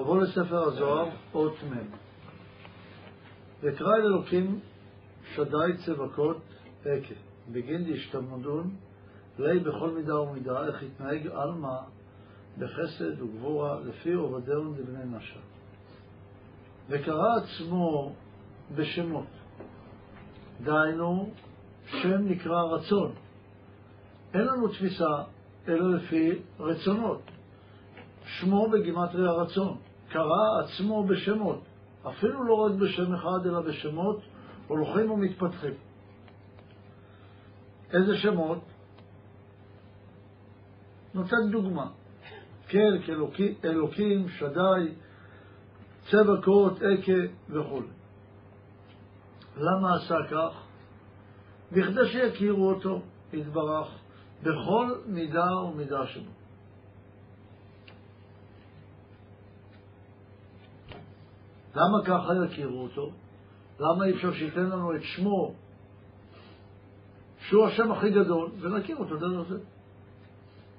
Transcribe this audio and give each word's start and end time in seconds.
מבוא 0.00 0.22
לספר 0.22 0.62
הזוהר, 0.62 1.08
אות 1.34 1.54
מ' 1.70 1.96
וקרא 3.62 3.94
אל 3.96 4.02
אלוקים 4.02 4.60
שדי 5.34 5.76
צבקות 5.86 6.36
עקה, 6.84 7.14
בגין 7.52 7.92
דשתמדון, 7.92 8.76
לי 9.38 9.58
בכל 9.58 9.90
מידה 9.90 10.20
ומידה, 10.20 10.66
איך 10.66 10.82
יתנהג 10.82 11.26
עלמא 11.26 11.78
בחסד 12.58 13.22
וגבורה, 13.22 13.80
לפי 13.80 14.12
עובדינו 14.12 14.74
לבני 14.78 15.16
נשה. 15.18 15.40
וקרא 16.88 17.28
עצמו 17.36 18.12
בשמות, 18.74 19.26
דהיינו, 20.64 21.30
שם 21.86 22.28
נקרא 22.28 22.62
רצון. 22.62 23.12
אין 24.34 24.46
לנו 24.46 24.68
תפיסה 24.68 25.22
אלא 25.68 25.96
לפי 25.96 26.38
רצונות. 26.60 27.22
שמו 28.26 28.70
בגימטרי 28.70 29.28
הרצון. 29.28 29.76
קרא 30.16 30.64
עצמו 30.64 31.04
בשמות, 31.04 31.60
אפילו 32.08 32.44
לא 32.44 32.54
רק 32.54 32.72
בשם 32.72 33.14
אחד, 33.14 33.46
אלא 33.46 33.60
בשמות 33.60 34.20
הולכים 34.66 35.10
ומתפתחים. 35.10 35.74
איזה 37.92 38.16
שמות? 38.16 38.58
נותן 41.14 41.50
דוגמה. 41.50 41.86
קל, 42.68 42.98
כאלוקים, 43.06 43.54
אלוקים, 43.64 44.28
שדי, 44.28 44.94
צבע 46.10 46.42
קורות, 46.44 46.78
עקה 46.82 47.32
וכו'. 47.48 47.82
למה 49.56 49.96
עשה 49.96 50.16
כך? 50.30 50.62
בכדי 51.72 52.08
שיכירו 52.12 52.68
אותו, 52.70 53.02
יתברך, 53.32 53.88
בכל 54.42 54.94
מידה 55.06 55.56
ומידה 55.56 56.06
שלו. 56.06 56.35
למה 61.76 62.04
ככה 62.04 62.32
יכירו 62.44 62.82
אותו? 62.82 63.10
למה 63.80 64.04
אי 64.04 64.14
אפשר 64.14 64.32
שייתן 64.32 64.64
לנו 64.64 64.96
את 64.96 65.02
שמו, 65.02 65.54
שהוא 67.38 67.66
השם 67.66 67.92
הכי 67.92 68.10
גדול, 68.10 68.50
ונכיר 68.60 68.96
אותו 68.96 69.16
דרך 69.16 69.48
זה? 69.48 69.58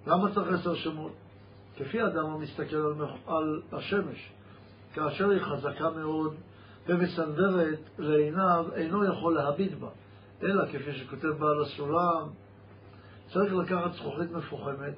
למה 0.08 0.34
צריך 0.34 0.60
עשר 0.60 0.76
שמות? 0.76 1.12
כפי 1.76 2.04
אדם 2.04 2.26
המסתכל 2.26 2.76
על, 2.76 2.94
על 3.28 3.62
השמש, 3.72 4.32
כאשר 4.94 5.30
היא 5.30 5.42
חזקה 5.42 5.90
מאוד 5.90 6.34
ומסנדרת 6.88 7.80
לעיניו, 7.98 8.66
אינו 8.76 9.06
יכול 9.06 9.36
להביט 9.36 9.74
בה, 9.74 9.90
אלא 10.44 10.66
כפי 10.66 10.94
שכותב 10.94 11.28
בעל 11.28 11.62
הסולם, 11.62 12.30
צריך 13.34 13.54
לקחת 13.54 13.94
זכוכית 13.94 14.32
מפוחמת 14.32 14.94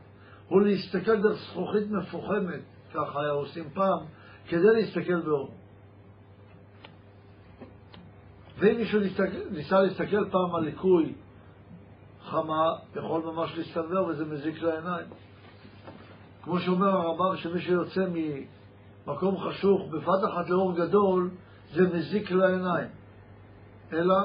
ולהסתכל 0.52 1.22
דרך 1.22 1.40
זכוכית 1.52 1.92
מפוחמת, 1.92 2.62
ככה 2.94 3.22
היה 3.22 3.32
עושים 3.32 3.70
פעם, 3.74 4.00
כדי 4.48 4.68
להסתכל 4.74 5.22
באור. 5.22 5.59
ואם 8.60 8.78
מישהו 8.78 9.00
ניסה 9.52 9.82
להסתכל 9.82 10.30
פעם 10.30 10.56
על 10.56 10.64
ליקוי 10.64 11.14
חמה, 12.24 12.76
יכול 12.96 13.22
ממש 13.22 13.58
להסתבר 13.58 14.06
וזה 14.06 14.26
מזיק 14.26 14.62
לעיניים. 14.62 15.06
כמו 16.44 16.60
שאומר 16.60 16.88
הרמב"ם, 16.88 17.38
שמי 17.38 17.62
שיוצא 17.62 18.06
ממקום 19.06 19.38
חשוך 19.38 19.82
בבת 19.92 20.24
אחת 20.34 20.50
לאור 20.50 20.76
גדול, 20.76 21.30
זה 21.74 21.88
מזיק 21.94 22.32
לעיניים. 22.32 22.88
אלא 23.94 24.16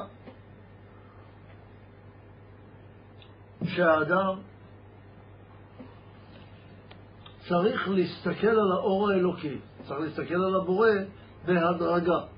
שהאדם 3.63 4.35
צריך 7.47 7.89
להסתכל 7.89 8.47
על 8.47 8.71
האור 8.71 9.09
האלוקי, 9.09 9.57
צריך 9.87 9.99
להסתכל 9.99 10.35
על 10.35 10.55
הבורא 10.55 10.89
בהדרגה. 11.45 12.34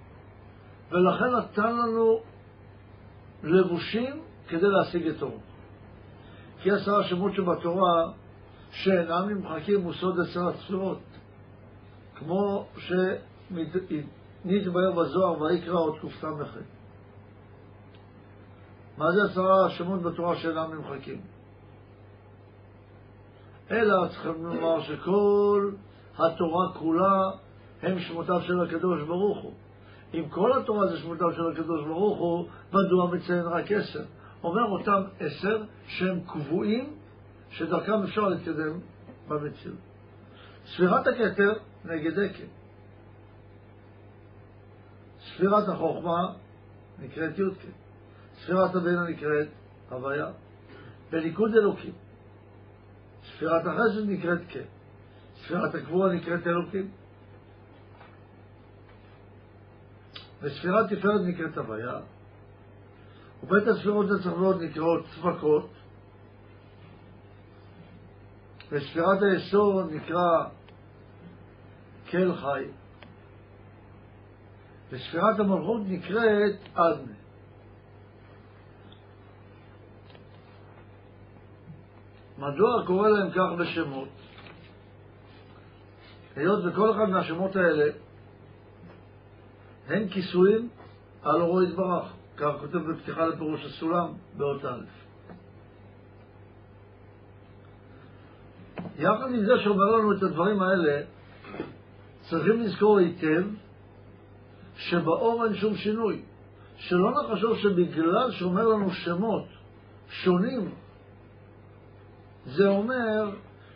ולכן 0.91 1.35
נתן 1.37 1.75
לנו 1.75 2.19
לבושים 3.43 4.21
כדי 4.47 4.67
להשיג 4.67 5.07
את 5.07 5.21
אורו. 5.21 5.37
כי 6.61 6.71
עשרה 6.71 7.03
שמות 7.03 7.33
שבתורה 7.33 8.11
שאינם 8.71 9.29
נמחקים 9.29 9.81
הוא 9.81 9.93
סוד 9.93 10.19
עשר 10.19 10.47
הצורות, 10.47 10.99
כמו 12.15 12.65
שנתבהר 12.77 14.91
בזוהר 14.91 15.41
ויקרא 15.41 15.79
עוד 15.79 15.95
קס"ח. 15.99 16.57
מה 18.97 19.11
זה 19.11 19.19
עשרה 19.31 19.69
שמות 19.69 20.01
בתורה 20.01 20.35
שאינם 20.35 20.73
נמחקים? 20.73 21.21
אלא 23.71 24.07
צריכים 24.07 24.45
לומר 24.45 24.81
שכל 24.81 25.71
התורה 26.17 26.73
כולה 26.73 27.31
הם 27.81 27.99
שמותיו 27.99 28.41
של 28.41 28.61
הקדוש 28.61 29.01
ברוך 29.01 29.43
הוא. 29.43 29.53
אם 30.13 30.29
כל 30.29 30.59
התורה 30.59 30.87
זה 30.87 30.97
שמותיו 30.97 31.33
של 31.33 31.51
הקדוש 31.51 31.85
ברוך 31.85 32.17
הוא, 32.17 32.47
מדוע 32.73 33.15
מציין 33.15 33.45
רק 33.45 33.71
עשר? 33.71 34.03
אומר 34.43 34.63
אותם 34.63 35.03
עשר 35.19 35.63
שהם 35.87 36.19
קבועים, 36.27 36.93
שדרכם 37.49 38.03
אפשר 38.03 38.21
להתקדם 38.21 38.79
במציאות. 39.27 39.77
ספירת 40.65 41.07
הכתר 41.07 41.53
נגד 41.85 42.19
עקב. 42.19 42.43
ספירת 45.19 45.69
החוכמה 45.69 46.33
נקראת 46.99 47.37
יודקה. 47.37 47.67
ספירת 48.43 48.75
הבינה 48.75 49.03
נקראת 49.09 49.47
הוויה. 49.89 50.31
בליכוד 51.11 51.51
אלוקים. 51.55 51.93
ספירת 53.23 53.65
החסד 53.65 54.09
נקראת 54.09 54.39
כן. 54.47 54.63
ספירת 55.35 55.75
הקבורה 55.75 56.13
נקראת 56.13 56.47
אלוקים. 56.47 56.91
וספירת 60.41 60.93
תפארת 60.93 61.21
נקראת 61.25 61.57
הוויה, 61.57 61.99
ובית 63.43 63.67
הספירות 63.67 64.05
הצפונות 64.11 64.61
נקראות 64.61 65.05
צבקות, 65.15 65.69
וספירת 68.71 69.21
היסוד 69.21 69.91
נקרא 69.91 70.47
כל 72.11 72.35
חי, 72.35 72.63
וספירת 74.91 75.39
המלכות 75.39 75.81
נקראת 75.87 76.55
אדנה. 76.73 77.13
מדוע 82.37 82.85
קורא 82.85 83.09
להם 83.09 83.31
כך 83.31 83.59
בשמות? 83.59 84.09
היות 86.35 86.65
וכל 86.65 86.91
אחד 86.91 87.09
מהשמות 87.09 87.55
האלה 87.55 87.91
הם 89.87 90.07
כיסויים 90.07 90.69
על 91.23 91.41
אורו 91.41 91.63
יתברך, 91.63 92.13
כך 92.37 92.51
כותב 92.59 92.77
בפתיחה 92.77 93.25
לפירוש 93.25 93.65
הסולם 93.65 94.13
באות 94.37 94.65
א'. 94.65 94.83
יחד 98.99 99.33
עם 99.33 99.45
זה 99.45 99.53
שאומר 99.63 99.85
לנו 99.85 100.17
את 100.17 100.23
הדברים 100.23 100.61
האלה, 100.61 101.01
צריכים 102.29 102.61
לזכור 102.61 102.97
היטב 102.97 103.43
שבאור 104.75 105.45
אין 105.45 105.55
שום 105.55 105.75
שינוי. 105.75 106.21
שלא 106.77 107.11
נחשוב 107.11 107.57
שבגלל 107.57 108.31
שאומר 108.31 108.67
לנו 108.67 108.91
שמות 108.91 109.45
שונים, 110.09 110.71
זה 112.45 112.67
אומר 112.67 113.31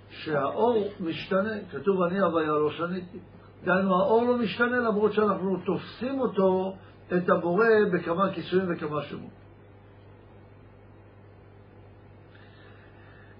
שהאור 0.09 0.93
משתנה. 0.99 1.53
כתוב 1.71 2.01
אני 2.01 2.19
הוויה 2.19 2.47
לא 2.47 2.71
שניתי. 2.71 3.19
דהיינו, 3.63 3.95
האור 3.95 4.25
לא 4.25 4.37
משתנה 4.37 4.79
למרות 4.79 5.13
שאנחנו 5.13 5.57
תופסים 5.65 6.19
אותו, 6.19 6.75
את 7.17 7.29
הבורא, 7.29 7.65
בכמה 7.93 8.33
כיסויים 8.33 8.67
וכמה 8.69 9.01
שמות. 9.01 9.41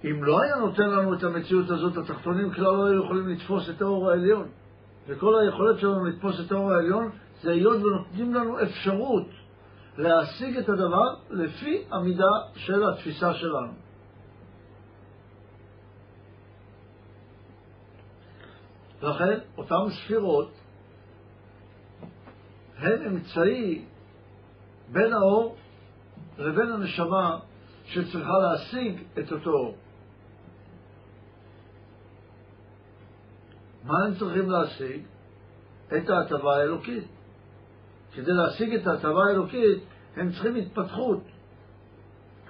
אם 0.04 0.24
לא 0.24 0.42
היה 0.42 0.56
נותן 0.56 0.90
לנו 0.90 1.14
את 1.14 1.24
המציאות 1.24 1.70
הזאת, 1.70 1.98
התחתונים 1.98 2.52
כלל 2.52 2.64
לא 2.64 2.86
היו 2.86 3.04
יכולים 3.04 3.28
לתפוס 3.28 3.70
את 3.70 3.82
האור 3.82 4.10
העליון. 4.10 4.48
וכל 5.08 5.40
היכולת 5.40 5.80
שלנו 5.80 6.06
לתפוס 6.06 6.36
את 6.48 6.52
האור 6.52 6.72
העליון 6.72 7.10
זה 7.42 7.52
היות 7.52 7.82
ונותנים 7.84 8.34
לנו 8.34 8.62
אפשרות 8.64 9.28
להשיג 9.98 10.58
את 10.58 10.70
הדבר 10.70 11.16
לפי 11.30 11.84
המידה 11.92 12.32
של 12.56 12.84
התפיסה 12.90 13.34
שלנו. 13.34 13.74
לכן 19.02 19.40
אותן 19.58 19.76
ספירות 19.90 20.52
הן 22.78 23.06
אמצעי 23.06 23.86
בין 24.92 25.14
האור 25.14 25.56
לבין 26.38 26.72
הנשמה 26.72 27.40
שצריכה 27.86 28.34
להשיג 28.40 29.04
את 29.20 29.32
אותו 29.32 29.50
אור. 29.50 29.76
מה 33.84 34.04
הם 34.06 34.16
צריכים 34.16 34.50
להשיג? 34.50 35.02
את 35.98 36.10
ההטבה 36.10 36.56
האלוקית. 36.56 37.04
כדי 38.14 38.32
להשיג 38.32 38.74
את 38.74 38.88
ההטבה 38.88 39.24
האלוקית 39.30 39.84
הם 40.16 40.32
צריכים 40.32 40.56
התפתחות. 40.56 41.24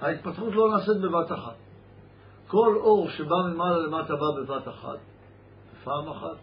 ההתפתחות 0.00 0.54
לא 0.54 0.70
נעשית 0.74 0.96
בבת 1.02 1.32
אחת. 1.32 1.56
כל 2.46 2.76
אור 2.76 3.10
שבא 3.10 3.36
ממעלה 3.52 3.78
למטה 3.78 4.14
בא 4.16 4.42
בבת 4.42 4.68
אחת. 4.68 4.98
פעם 5.84 6.08
אחת. 6.08 6.36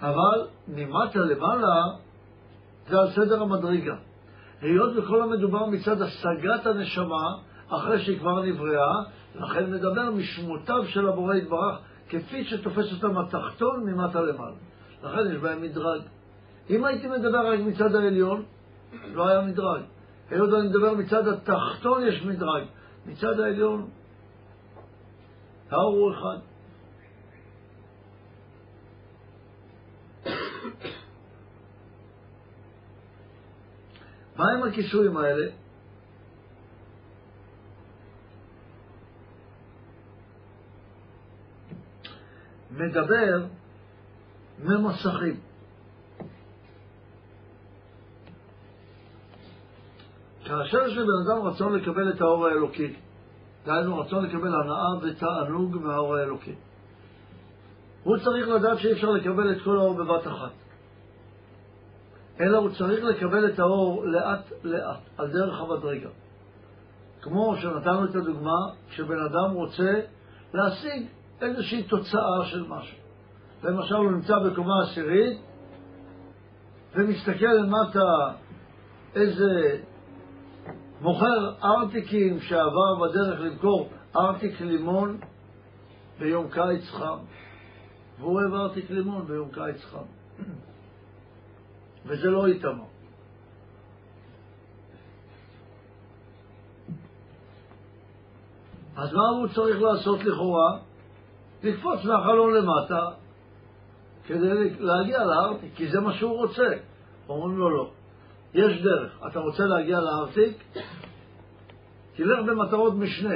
אבל 0.00 0.46
ממטה 0.68 1.18
למעלה 1.18 1.84
זה 2.88 2.98
על 2.98 3.10
סדר 3.10 3.42
המדרגה. 3.42 3.96
היות 4.60 4.96
וכל 4.96 5.22
המדובר 5.22 5.66
מצד 5.66 6.02
השגת 6.02 6.66
הנשמה, 6.66 7.36
אחרי 7.68 7.98
שהיא 7.98 8.18
כבר 8.18 8.42
נבראה, 8.42 9.02
לכן 9.34 9.72
נדבר 9.72 10.10
משמותיו 10.10 10.84
של 10.86 11.08
הבורא 11.08 11.34
יתברך, 11.34 11.78
כפי 12.08 12.44
שתופס 12.44 12.92
אותם 12.92 13.18
התחתון 13.18 13.84
ממטה 13.84 14.20
למעלה. 14.20 14.56
לכן 15.02 15.32
יש 15.32 15.38
בהם 15.38 15.62
מדרג. 15.62 16.02
אם 16.70 16.84
הייתי 16.84 17.08
מדבר 17.08 17.52
רק 17.52 17.60
מצד 17.60 17.94
העליון, 17.94 18.44
לא 19.12 19.28
היה 19.28 19.40
מדרג. 19.40 19.82
היות 20.30 20.52
ואני 20.52 20.68
מדבר 20.68 20.94
מצד 20.94 21.28
התחתון 21.28 22.02
יש 22.06 22.22
מדרג. 22.22 22.64
מצד 23.06 23.40
העליון, 23.40 23.88
האור 25.70 25.96
הוא 25.96 26.12
אחד. 26.12 26.51
מה 34.36 34.44
עם 34.52 34.62
הכיסויים 34.62 35.16
האלה? 35.16 35.46
מדבר 42.70 43.46
ממסכים. 44.58 45.40
כאשר 50.44 50.78
יש 50.86 50.96
לבן 50.96 51.08
אדם 51.26 51.46
רצון 51.46 51.72
לקבל 51.72 52.12
את 52.12 52.20
האור 52.20 52.46
האלוקי, 52.46 52.94
דהיינו 53.66 53.98
רצון 53.98 54.24
לקבל 54.24 54.54
הנאה 54.54 54.96
ותענוג 55.02 55.76
מהאור 55.76 56.16
האלוקי, 56.16 56.54
הוא 58.02 58.16
צריך 58.18 58.48
לדעת 58.48 58.78
שאי 58.78 58.92
אפשר 58.92 59.10
לקבל 59.10 59.52
את 59.52 59.62
כל 59.64 59.76
האור 59.76 59.94
בבת 59.94 60.26
אחת. 60.26 60.61
אלא 62.40 62.58
הוא 62.58 62.70
צריך 62.78 63.04
לקבל 63.04 63.52
את 63.52 63.58
האור 63.58 64.04
לאט 64.04 64.52
לאט, 64.64 65.00
על 65.18 65.32
דרך 65.32 65.60
המדרגה. 65.60 66.08
כמו 67.22 67.56
שנתנו 67.56 68.04
את 68.04 68.14
הדוגמה, 68.14 68.58
כשבן 68.90 69.18
אדם 69.18 69.54
רוצה 69.54 70.00
להשיג 70.54 71.06
איזושהי 71.40 71.82
תוצאה 71.82 72.44
של 72.44 72.64
משהו. 72.68 72.98
למשל, 73.62 73.94
הוא 73.94 74.10
נמצא 74.10 74.38
בקומה 74.38 74.82
עשירית 74.82 75.40
ומסתכל 76.94 77.46
למטה 77.46 78.34
איזה 79.14 79.78
מוכר 81.00 81.54
ארטיקים 81.64 82.40
שעבר 82.40 82.94
בדרך 83.02 83.40
למכור 83.40 83.88
ארטיק 84.16 84.60
לימון 84.60 85.18
ביום 86.18 86.48
קיץ 86.50 86.90
חם. 86.90 87.18
והוא 88.18 88.40
אוהב 88.40 88.54
ארטיק 88.54 88.90
לימון 88.90 89.26
ביום 89.26 89.48
קיץ 89.50 89.84
חם. 89.84 90.04
וזה 92.06 92.30
לא 92.30 92.46
איתמר. 92.46 92.84
אז 98.96 99.12
מה 99.12 99.28
הוא 99.28 99.48
צריך 99.48 99.82
לעשות 99.82 100.24
לכאורה? 100.24 100.78
לקפוץ 101.62 102.04
מהחלון 102.04 102.54
למטה 102.54 103.06
כדי 104.26 104.70
להגיע 104.78 105.24
לארטיק, 105.24 105.74
כי 105.74 105.88
זה 105.90 106.00
מה 106.00 106.12
שהוא 106.12 106.36
רוצה. 106.36 106.68
אומרים 107.28 107.58
לו 107.58 107.70
לא. 107.70 107.90
יש 108.54 108.82
דרך. 108.82 109.18
אתה 109.26 109.40
רוצה 109.40 109.64
להגיע 109.64 110.00
לארטיק? 110.00 110.64
תלך 112.16 112.38
במטרות 112.46 112.94
משנה. 112.94 113.34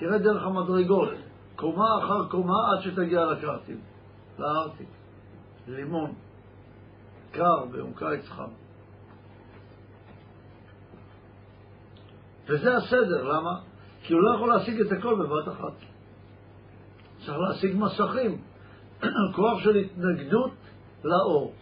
תראה 0.00 0.18
דרך 0.18 0.42
המדרגות. 0.42 1.08
קומה 1.56 1.98
אחר 1.98 2.28
קומה 2.28 2.54
עד 2.72 2.82
שתגיע 2.82 3.24
לקרטים, 3.24 3.80
לארטיק. 4.38 4.88
לימון. 5.68 6.12
קר 7.32 7.64
ביום 7.72 7.92
קיץ 7.94 8.28
חם. 8.28 8.50
וזה 12.48 12.76
הסדר, 12.76 13.24
למה? 13.24 13.60
כי 14.02 14.12
הוא 14.12 14.22
לא 14.22 14.34
יכול 14.34 14.48
להשיג 14.48 14.80
את 14.80 14.92
הכל 14.92 15.14
בבת 15.14 15.48
אחת. 15.48 15.72
צריך 17.26 17.38
להשיג 17.38 17.76
מסכים, 17.76 18.40
כוח 19.36 19.60
של 19.60 19.76
התנגדות 19.76 20.50
לאור. 21.04 21.52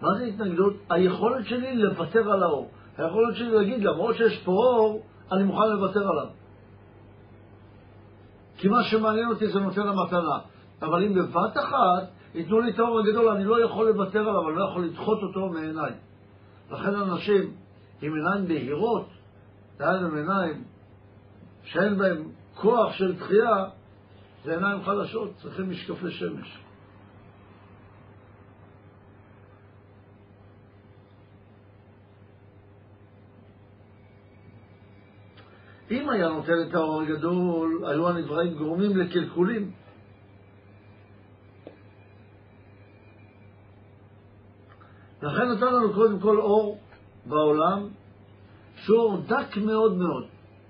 מה 0.00 0.08
זה 0.18 0.24
התנגדות? 0.24 0.74
היכולת 0.90 1.46
שלי 1.46 1.76
לוותר 1.76 2.32
על 2.32 2.42
האור. 2.42 2.70
היכולת 2.98 3.36
שלי 3.36 3.50
להגיד, 3.50 3.84
למרות 3.84 4.16
שיש 4.16 4.42
פה 4.44 4.52
אור, 4.52 5.02
אני 5.32 5.42
מוכן 5.42 5.68
לוותר 5.68 6.08
עליו. 6.08 6.26
כי 8.56 8.68
מה 8.68 8.84
שמעניין 8.84 9.28
אותי 9.28 9.48
זה 9.48 9.60
נותן 9.60 9.80
המתנה. 9.80 10.38
אבל 10.82 11.04
אם 11.04 11.14
בבת 11.14 11.56
אחת 11.56 12.13
ייתנו 12.34 12.60
לי 12.60 12.70
את 12.70 12.78
האור 12.78 13.00
הגדול, 13.00 13.28
אני 13.28 13.44
לא 13.44 13.64
יכול 13.64 13.88
לוותר 13.88 14.28
עליו, 14.28 14.48
אני 14.48 14.56
לא 14.56 14.64
יכול 14.70 14.84
לדחות 14.84 15.22
אותו 15.22 15.48
מעיניי. 15.48 15.92
לכן 16.70 16.94
אנשים 16.94 17.52
עם 18.02 18.14
עיניים 18.14 18.48
בהירות, 18.48 19.08
דהיינו 19.78 20.16
עיניים 20.16 20.64
שאין 21.62 21.98
בהם 21.98 22.28
כוח 22.54 22.92
של 22.92 23.16
דחייה, 23.16 23.64
זה 24.44 24.54
עיניים 24.54 24.82
חלשות, 24.82 25.30
צריכים 25.42 25.70
משקפי 25.70 26.10
שמש. 26.10 26.58
אם 35.90 36.10
היה 36.10 36.28
נותן 36.28 36.52
את 36.68 36.74
האור 36.74 37.02
הגדול, 37.02 37.84
היו 37.86 38.08
הנבראים 38.08 38.54
גורמים 38.54 38.96
לקלקולים. 38.96 39.83
לכן 45.24 45.48
נתן 45.48 45.74
לנו 45.74 45.92
קודם 45.92 46.20
כל 46.20 46.38
אור 46.38 46.78
בעולם, 47.26 47.88
שהוא 48.76 48.98
אור 48.98 49.16
דק 49.26 49.56
מאוד 49.56 49.96
מאוד, 49.96 50.24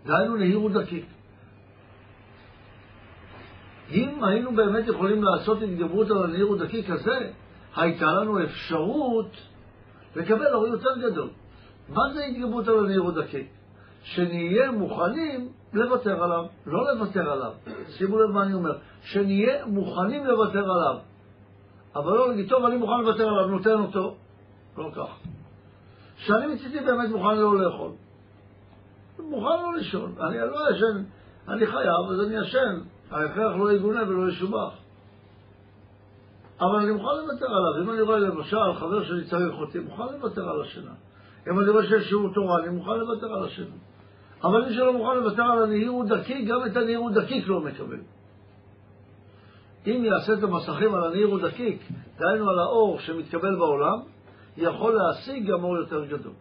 דהיינו 0.06 0.36
נהיר 0.36 0.62
ודקיק. 0.62 1.04
אם 3.90 4.24
היינו 4.24 4.56
באמת 4.56 4.88
יכולים 4.88 5.22
לעשות 5.22 5.62
התגברות 5.62 6.10
על 6.10 6.24
הנהיר 6.24 6.50
ודקיק 6.50 6.90
הזה, 6.90 7.30
הייתה 7.76 8.06
לנו 8.06 8.44
אפשרות 8.44 9.30
לקבל 10.16 10.54
אור 10.54 10.66
יותר 10.66 10.98
גדול. 11.02 11.28
מה 11.88 12.02
זה 12.14 12.24
התגברות 12.24 12.68
על 12.68 12.78
הנהיר 12.78 13.04
ודקיק? 13.04 13.48
שנהיה 14.02 14.70
מוכנים 14.70 15.48
לוותר 15.72 16.24
עליו, 16.24 16.44
לא 16.66 16.94
לוותר 16.94 17.30
עליו. 17.32 17.52
שימו 17.88 18.18
לב 18.18 18.30
מה 18.30 18.42
אני 18.42 18.54
אומר, 18.54 18.78
שנהיה 19.02 19.66
מוכנים 19.66 20.26
לוותר 20.26 20.70
עליו. 20.70 20.96
אבל 21.96 22.12
לא 22.12 22.28
להגיד, 22.28 22.48
טוב, 22.48 22.64
אני 22.64 22.76
מוכן 22.76 23.00
לוותר 23.00 23.28
עליו, 23.28 23.46
נותן 23.46 23.80
אותו. 23.80 24.16
לא 24.78 24.90
כך. 24.94 25.18
שאני 26.16 26.54
מצידי 26.54 26.80
באמת 26.80 27.10
מוכן 27.10 27.36
לא 27.36 27.58
לאכול. 27.58 27.90
מוכן 29.18 29.62
לא 29.62 29.74
לישון. 29.76 30.14
אני 30.20 30.38
לא 30.38 30.70
ישן, 30.70 31.02
אני 31.48 31.66
חייב, 31.66 32.10
אז 32.10 32.20
אני 32.26 32.36
ישן. 32.36 32.80
ההכרח 33.10 33.56
לא 33.56 33.72
יגונה 33.72 34.02
ולא 34.08 34.28
ישובח. 34.28 34.70
אבל 36.60 36.76
אני 36.76 36.92
מוכן 36.92 37.16
לוותר 37.16 37.46
עליו. 37.46 37.82
אם 37.82 37.90
אני 37.90 38.00
רואה 38.00 38.18
למשל 38.18 38.74
חבר 38.74 39.04
שלי 39.04 39.24
צריך 39.24 39.54
אותי, 39.60 39.78
מוכן 39.78 40.12
לוותר 40.12 40.48
על 40.48 40.62
השינה. 40.62 40.92
אם 41.50 41.60
אני 41.60 41.70
רואה 41.70 41.86
שיש 41.86 42.08
שיעור 42.08 42.34
תורה, 42.34 42.58
אני 42.58 42.68
מוכן 42.68 42.98
לוותר 42.98 43.34
על 43.34 43.44
השינה. 43.44 43.74
אבל 44.44 44.64
מי 44.64 44.74
שלא 44.74 44.92
מוכן 44.92 45.16
לוותר 45.16 45.42
על 45.42 45.62
הנהיר 45.62 45.94
ודקיק, 45.94 46.48
גם 46.48 46.66
את 46.66 46.76
הנהיר 46.76 47.02
ודקיק 47.02 47.48
לא 47.48 47.60
מקבל. 47.60 48.00
אם 49.86 50.04
יעשה 50.04 50.32
את 50.32 50.42
המסכים 50.42 50.94
על 50.94 51.04
הנהיר 51.04 51.32
ודקיק, 51.32 51.82
דהיינו 52.18 52.50
על 52.50 52.58
האור 52.58 53.00
שמתקבל 53.00 53.56
בעולם, 53.56 53.98
יכול 54.56 54.92
להשיג 54.92 55.50
גם 55.50 55.64
אור 55.64 55.76
יותר 55.76 56.04
גדול. 56.04 56.32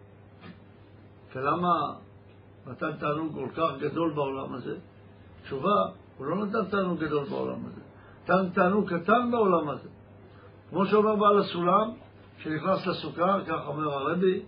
ולמה 1.36 1.94
נתן 2.68 2.98
תענוג 3.00 3.34
כל 3.34 3.48
כך 3.56 3.80
גדול 3.80 4.14
בעולם 4.14 4.54
הזה? 4.54 4.78
תשובה, 5.44 5.86
הוא 6.18 6.28
לא 6.28 6.46
נתן 6.46 6.66
תענוג 6.70 7.04
גדול 7.04 7.26
בעולם 7.30 7.66
הזה. 7.66 7.82
נתן 8.24 8.50
תענוג 8.50 8.94
קטן 8.94 9.32
בעולם 9.32 9.70
הזה. 9.70 9.90
כמו 10.70 10.86
שאומר 10.86 11.16
בעל 11.16 11.40
הסולם, 11.40 11.92
שנכנס 12.38 12.88
לסוכה, 12.88 13.38
כך 13.48 13.68
אומר 13.68 13.94
הרבי, 13.94 14.42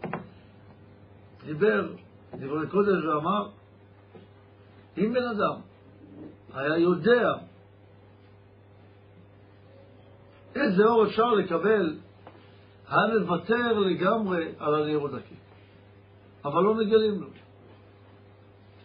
דיבר 1.45 1.87
דברי 2.33 2.67
קודש 2.67 3.05
ואמר, 3.05 3.47
אם 4.97 5.13
בן 5.13 5.27
אדם 5.27 5.61
היה 6.53 6.77
יודע 6.77 7.33
איזה 10.55 10.83
אור 10.83 11.05
אפשר 11.05 11.33
לקבל 11.33 11.97
היה 12.89 13.19
מוותר 13.19 13.79
לגמרי 13.79 14.45
על 14.59 14.75
הנר 14.75 15.05
הדקי. 15.05 15.35
אבל 16.45 16.63
לא 16.63 16.75
מגלים 16.75 17.21
לו. 17.21 17.27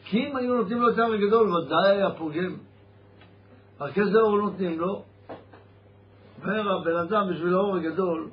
כי 0.04 0.26
אם 0.26 0.36
היו 0.36 0.56
נותנים 0.56 0.82
לו 0.82 0.90
את 0.90 0.98
ההר 0.98 1.12
הגדול, 1.12 1.56
ודאי 1.56 1.90
היה 1.90 2.10
פוגם. 2.10 2.56
רק 3.80 3.98
איזה 3.98 4.18
אור 4.18 4.36
נותנים 4.36 4.80
לו? 4.80 5.02
אומר 6.42 6.72
הבן 6.72 6.96
אדם 6.96 7.30
בשביל 7.30 7.54
האור 7.54 7.76
הגדול, 7.76 8.28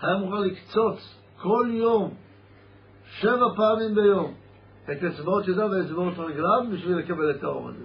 היה 0.00 0.16
מוכן 0.16 0.42
לקצוץ 0.42 1.18
כל 1.40 1.66
יום, 1.70 2.14
שבע 3.04 3.46
פעמים 3.56 3.94
ביום, 3.94 4.34
את 4.84 5.04
אצבעות 5.04 5.48
ידיו 5.48 5.70
ואצבעות 5.70 6.18
רגליו 6.18 6.62
בשביל 6.72 6.96
לקבל 6.96 7.30
את 7.30 7.44
האור 7.44 7.68
הזה. 7.68 7.84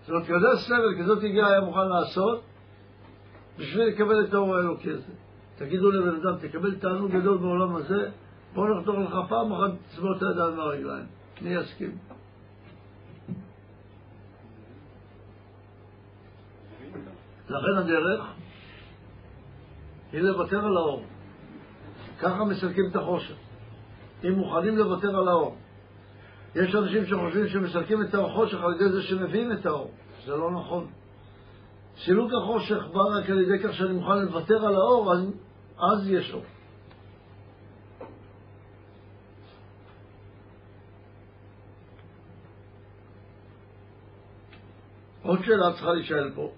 זאת 0.00 0.10
אומרת, 0.10 0.26
כזה 0.26 0.46
סבל, 0.56 1.02
כזאת 1.02 1.22
הגיעה 1.22 1.48
היה 1.48 1.60
מוכן 1.60 1.88
לעשות 1.88 2.42
בשביל 3.58 3.84
לקבל 3.84 4.24
את 4.24 4.34
האור 4.34 4.56
האלוקי 4.56 4.90
הזה. 4.90 5.12
תגידו 5.56 5.90
לבן 5.90 6.16
אדם, 6.16 6.48
תקבל 6.48 6.74
תענוג 6.74 7.10
גדול 7.10 7.38
בעולם 7.38 7.76
הזה, 7.76 8.10
בוא 8.54 8.68
נחתוך 8.68 8.98
לך 8.98 9.14
פעם 9.28 9.52
אחת 9.52 9.70
תצבור 9.88 10.16
את 10.16 10.22
הידיים 10.22 10.58
והרגליים. 10.58 11.06
מי 11.42 11.50
יסכים? 11.50 11.98
לכן 17.48 17.76
הדרך 17.76 18.24
היא 20.12 20.20
לוותר 20.20 20.66
על 20.66 20.76
האור. 20.76 21.04
ככה 22.20 22.44
מסלקים 22.44 22.84
את 22.90 22.96
החושך. 22.96 23.34
אם 24.24 24.32
מוכנים 24.32 24.78
לוותר 24.78 25.16
על 25.18 25.28
האור. 25.28 25.56
יש 26.54 26.74
אנשים 26.74 27.06
שחושבים 27.06 27.48
שמסלקים 27.48 28.02
את 28.02 28.14
החושך 28.14 28.58
על 28.62 28.74
ידי 28.74 28.88
זה 28.88 29.02
שמביאים 29.02 29.52
את 29.52 29.66
האור. 29.66 29.90
זה 30.26 30.36
לא 30.36 30.50
נכון. 30.50 30.86
סילוק 31.96 32.30
החושך 32.42 32.86
בא 32.92 33.00
רק 33.00 33.30
על 33.30 33.40
ידי 33.40 33.58
כך 33.64 33.74
שאני 33.74 33.92
מוכן 33.92 34.18
לוותר 34.18 34.66
על 34.66 34.74
האור, 34.74 35.12
אז, 35.12 35.32
אז 35.78 36.08
יש 36.08 36.32
אור. 36.32 36.42
עוד 45.22 45.38
שאלה 45.44 45.72
צריכה 45.72 45.92
להישאל 45.92 46.32
פה. 46.34 46.52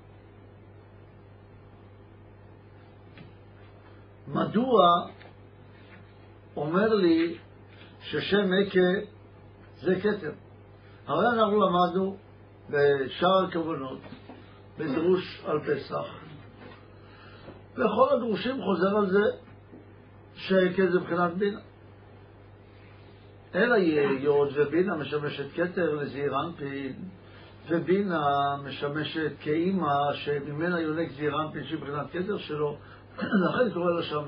מדוע 4.27 5.07
אומר 6.57 6.95
לי 6.95 7.39
ששם 8.01 8.47
מקה 8.51 9.11
זה 9.81 9.95
כתר? 10.01 10.33
הרי 11.07 11.27
אנחנו 11.29 11.61
למדנו 11.61 12.17
בשאר 12.71 13.45
הכוונות, 13.49 13.99
בדרוש 14.79 15.43
על 15.47 15.61
פסח, 15.61 16.07
וכל 17.73 18.09
הדרושים 18.17 18.63
חוזר 18.63 18.97
על 18.97 19.11
זה 19.11 19.23
שקה 20.35 20.91
זה 20.93 21.01
מבחינת 21.01 21.35
בינה. 21.35 21.61
אלא 23.55 23.75
יוד 23.75 24.49
ובינה 24.55 24.97
משמשת 24.97 25.47
כתר 25.55 25.95
לזעיר 25.95 26.41
אנפין, 26.41 26.93
ובינה 27.69 28.57
משמשת 28.65 29.33
כאימא 29.41 30.13
שממנה 30.13 30.81
יונק 30.81 31.11
זעיר 31.13 31.43
אנפין 31.43 31.65
שהיא 31.65 31.79
מבחינת 31.79 32.07
כתר 32.13 32.39
שלו, 32.39 32.77
לכן 33.19 33.71
קורא 33.75 33.91
לה 33.91 34.03
שם 34.03 34.25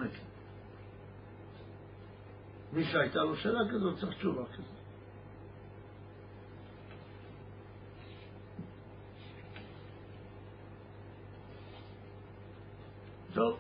מי 2.73 2.85
שהייתה 2.85 3.19
לו 3.19 3.37
שאלה 3.37 3.61
כזאת 3.71 3.99
צריך 3.99 4.17
תשובה 4.17 4.43
כזאת. 4.45 4.77
טוב. 13.35 13.59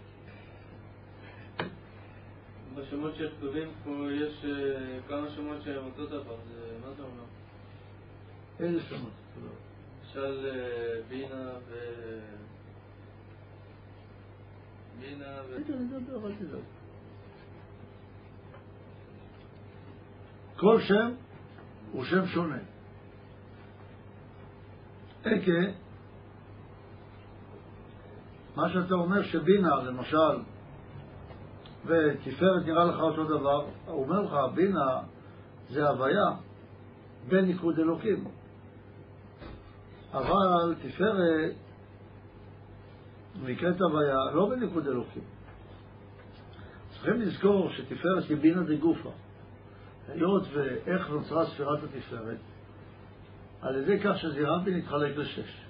בשמות 2.96 3.14
שכתובים 3.16 3.68
פה 3.84 3.90
יש 4.12 4.44
אה, 4.44 4.98
כמה 5.08 5.30
שמות 5.30 5.62
שהם 5.64 5.84
אותו 5.84 6.06
דבר, 6.06 6.36
מה 6.82 6.92
זה 6.96 7.02
אומר? 7.02 7.24
איזה 8.60 8.80
שמות? 8.82 9.10
למשל 10.02 10.46
אה, 10.46 11.02
בינה 11.08 11.52
ו... 11.68 11.74
בינה 15.00 15.40
ו... 15.48 15.56
כל 20.56 20.80
שם 20.80 21.14
הוא 21.92 22.04
שם 22.04 22.26
שונה. 22.26 22.58
אקה, 25.20 25.72
מה 28.56 28.68
שאתה 28.72 28.94
אומר 28.94 29.22
שבינה, 29.22 29.76
למשל, 29.82 30.55
ותפארת 31.86 32.66
נראה 32.66 32.84
לך 32.84 33.00
אותו 33.00 33.24
דבר, 33.24 33.66
אומר 33.88 34.20
לך, 34.20 34.54
בינה 34.54 34.98
זה 35.70 35.88
הוויה 35.88 36.30
בניקוד 37.28 37.78
אלוקים. 37.78 38.24
אבל 40.12 40.74
תפארת 40.82 41.54
נקראת 43.42 43.80
הוויה 43.80 44.18
לא 44.34 44.48
בניקוד 44.48 44.86
אלוקים. 44.86 45.22
צריכים 46.90 47.20
לזכור 47.20 47.70
שתפארת 47.70 48.24
היא 48.28 48.36
בינה 48.36 48.62
דגופה. 48.62 49.10
היות 50.08 50.42
ואיך 50.52 51.10
נוצרה 51.10 51.46
ספירת 51.46 51.78
התפארת, 51.84 52.38
על 53.60 53.76
ידי 53.76 54.00
כך 54.00 54.18
שזירמפין 54.18 54.74
התחלק 54.78 55.16
לשש. 55.16 55.66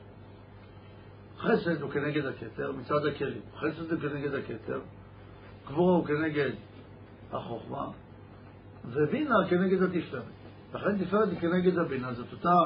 חסד 1.38 1.82
הוא 1.82 1.90
כנגד 1.90 2.26
הכתר 2.26 2.72
מצד 2.72 3.06
הכלים, 3.06 3.40
חסד 3.56 3.92
הוא 3.92 4.00
כנגד 4.00 4.34
הכתר, 4.34 4.80
גבורה 5.66 6.06
כנגד 6.06 6.50
החוכמה, 7.32 7.88
ובינה 8.84 9.34
כנגד 9.50 9.82
התפארת. 9.82 10.22
לכן 10.74 11.04
תפארת 11.04 11.28
היא 11.28 11.38
כנגד 11.38 11.78
הבינה, 11.78 12.14
זאת 12.14 12.32
אותה, 12.32 12.58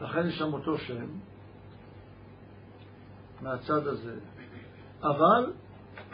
לכן 0.00 0.26
יש 0.26 0.38
שם 0.38 0.52
אותו 0.52 0.78
שם, 0.78 1.06
מהצד 3.42 3.86
הזה, 3.86 4.18
אבל 5.02 5.52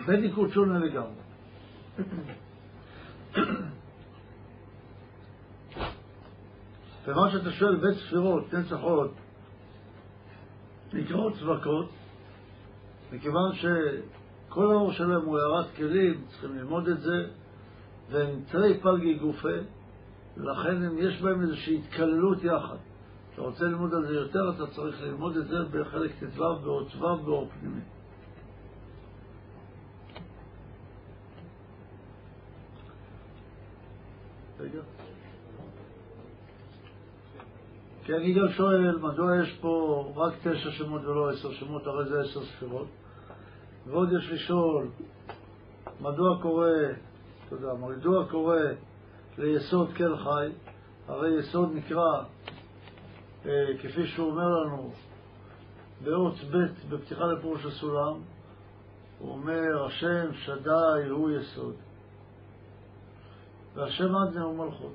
בניקוד 0.07 0.51
שונה 0.51 0.79
לגמרי. 0.79 1.23
ומה 7.07 7.31
שאתה 7.31 7.51
שואל, 7.51 7.77
בית 7.77 7.99
ספירות, 7.99 8.55
נצחות, 8.55 9.15
נקראות 10.93 11.33
צבקות, 11.39 11.91
מכיוון 13.13 13.55
שכל 14.57 14.71
האור 14.71 14.93
שלהם 14.93 15.25
הוא 15.25 15.39
הערת 15.39 15.67
כלים, 15.77 16.25
צריכים 16.29 16.57
ללמוד 16.57 16.89
את 16.89 17.01
זה, 17.01 17.27
והם 18.11 18.41
תרי 18.51 18.81
פלגי 18.81 19.15
גופה, 19.15 19.49
ולכן 20.37 20.83
הם, 20.83 20.99
יש 20.99 21.23
בהם 21.23 21.43
איזושהי 21.43 21.79
התקללות 21.79 22.45
יחד. 22.45 22.77
אתה 23.35 23.43
רוצה 23.43 23.65
ללמוד 23.65 23.95
על 23.95 24.07
זה 24.07 24.15
יותר, 24.15 24.51
אתה 24.57 24.67
צריך 24.67 25.03
ללמוד 25.03 25.37
את 25.37 25.49
זה 25.49 25.57
בחלק 25.71 26.11
ט"ו 26.21 26.57
בעוד 26.65 26.89
ט"ו 26.89 27.17
באור 27.17 27.49
פנימי. 27.61 27.81
רגע. 34.61 34.81
כי 38.05 38.15
אני 38.15 38.35
גם 38.35 38.49
שואל, 38.49 38.99
מדוע 38.99 39.43
יש 39.43 39.59
פה 39.61 40.13
רק 40.17 40.35
תשע 40.43 40.71
שמות 40.71 41.05
ולא 41.05 41.31
עשר 41.31 41.53
שמות, 41.53 41.87
הרי 41.87 42.09
זה 42.09 42.21
עשר 42.21 42.45
ספירות? 42.45 42.87
ועוד 43.87 44.09
יש 44.13 44.31
לשאול, 44.31 44.89
מדוע 46.01 46.43
קורה, 46.43 46.73
אתה 47.47 47.55
יודע, 47.55 47.75
מדוע 47.75 48.29
קורה 48.31 48.63
ליסוד 49.39 49.89
כל 49.97 50.17
חי? 50.17 50.49
הרי 51.09 51.39
יסוד 51.39 51.71
נקרא, 51.75 52.23
אה, 53.47 53.67
כפי 53.83 54.07
שהוא 54.07 54.31
אומר 54.31 54.49
לנו, 54.49 54.91
באות 56.05 56.35
ב' 56.35 56.95
בפתיחה 56.95 57.25
לפירוש 57.25 57.67
הסולם, 57.67 58.21
הוא 59.19 59.33
אומר, 59.33 59.85
השם 59.87 60.33
שדי 60.35 61.09
הוא 61.11 61.31
יסוד, 61.31 61.75
והשם 63.75 64.17
אדנה 64.17 64.43
הוא 64.43 64.59
מלכות. 64.59 64.95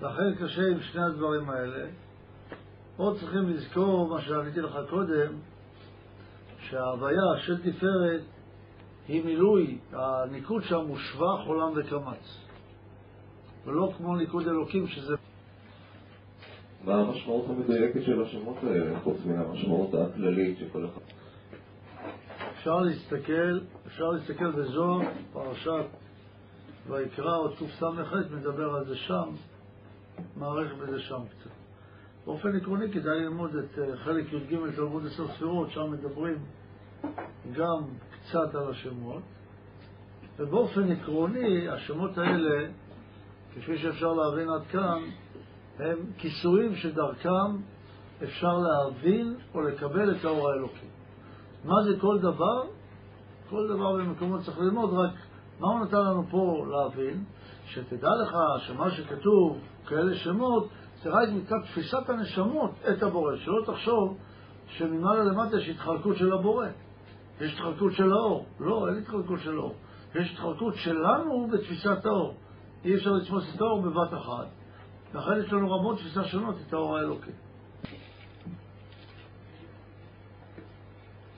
לכן 0.00 0.34
קשה 0.34 0.62
עם 0.72 0.80
שני 0.80 1.02
הדברים 1.02 1.50
האלה. 1.50 1.88
עוד 2.98 3.18
צריכים 3.20 3.48
לזכור 3.48 4.08
מה 4.08 4.20
שעניתי 4.20 4.60
לך 4.60 4.78
קודם, 4.90 5.32
שההוויה 6.60 7.38
של 7.46 7.56
תפארת 7.58 8.20
היא 9.08 9.24
מילוי, 9.24 9.78
הניקוד 9.92 10.62
שם 10.62 10.86
הוא 10.86 10.98
שבח 10.98 11.46
עולם 11.46 11.72
וקמץ, 11.76 12.38
ולא 13.64 13.92
כמו 13.96 14.16
ניקוד 14.16 14.48
אלוקים 14.48 14.86
שזה... 14.86 15.14
מה 16.84 16.94
המשמעות 16.94 17.44
המדויקת 17.48 18.02
של 18.02 18.22
השמות 18.22 18.56
האלה, 18.62 19.00
חוץ 19.00 19.16
מהמשמעות 19.24 19.94
הכללית 19.94 20.58
שכל 20.58 20.86
אחד... 20.86 21.00
אפשר 22.52 22.76
להסתכל, 22.80 23.58
אפשר 23.86 24.04
להסתכל 24.04 24.50
בזוהר, 24.50 25.08
פרשת 25.32 25.86
ויקרא 26.88 27.36
או 27.36 27.48
קס"ח, 27.56 28.12
מדבר 28.30 28.74
על 28.74 28.84
זה 28.86 28.96
שם, 28.96 29.28
מערכת 30.36 30.76
בזה 30.76 31.00
שם 31.00 31.20
קצת. 31.30 31.57
באופן 32.28 32.56
עקרוני 32.56 32.92
כדאי 32.92 33.20
ללמוד 33.20 33.50
את 33.56 33.78
אה, 33.78 33.96
חלק 33.96 34.32
י"ג 34.32 34.56
תלמוד 34.76 35.06
עשר 35.06 35.28
ספירות, 35.28 35.70
שם 35.70 35.90
מדברים 35.90 36.36
גם 37.52 37.84
קצת 38.10 38.54
על 38.54 38.70
השמות, 38.70 39.22
ובאופן 40.38 40.92
עקרוני 40.92 41.68
השמות 41.68 42.18
האלה, 42.18 42.68
כפי 43.54 43.78
שאפשר 43.78 44.12
להבין 44.12 44.48
עד 44.50 44.66
כאן, 44.66 45.02
הם 45.78 45.98
כיסויים 46.18 46.76
שדרכם 46.76 47.56
אפשר 48.22 48.58
להבין 48.58 49.36
או 49.54 49.60
לקבל 49.60 50.16
את 50.16 50.24
האור 50.24 50.50
האלוקי. 50.50 50.86
מה 51.64 51.74
זה 51.84 52.00
כל 52.00 52.18
דבר? 52.18 52.62
כל 53.50 53.68
דבר 53.68 53.92
במקומות 53.92 54.40
צריך 54.40 54.58
ללמוד, 54.58 54.94
רק 54.94 55.14
מה 55.60 55.68
הוא 55.68 55.80
נתן 55.80 56.00
לנו 56.00 56.22
פה 56.30 56.66
להבין? 56.70 57.24
שתדע 57.66 58.10
לך 58.22 58.36
שמה 58.58 58.90
שכתוב, 58.90 59.58
כאלה 59.86 60.14
שמות, 60.14 60.68
רק 61.06 61.28
מצד 61.28 61.56
תפיסת 61.64 62.08
הנשמות 62.08 62.70
את 62.90 63.02
הבורא, 63.02 63.36
שלא 63.36 63.62
תחשוב 63.66 64.18
שממעלה 64.66 65.24
למטה 65.24 65.56
יש 65.56 65.68
התחלקות 65.68 66.16
של 66.16 66.32
הבורא. 66.32 66.66
יש 67.40 67.52
התחלקות 67.52 67.92
של 67.92 68.12
האור. 68.12 68.46
לא, 68.60 68.88
אין 68.88 68.98
התחלקות 68.98 69.40
של 69.40 69.58
האור. 69.58 69.74
יש 70.14 70.32
התחלקות 70.32 70.74
שלנו 70.74 71.48
בתפיסת 71.52 72.06
האור. 72.06 72.34
אי 72.84 72.94
אפשר 72.94 73.10
לתפוס 73.10 73.44
את 73.54 73.60
האור 73.60 73.82
בבת 73.82 74.14
אחת. 74.14 74.46
לכן 75.14 75.40
יש 75.46 75.52
לנו 75.52 75.70
רמות 75.70 75.98
תפיסה 75.98 76.24
שונות 76.24 76.56
את 76.68 76.72
האור 76.72 76.98
האלוקי. 76.98 77.30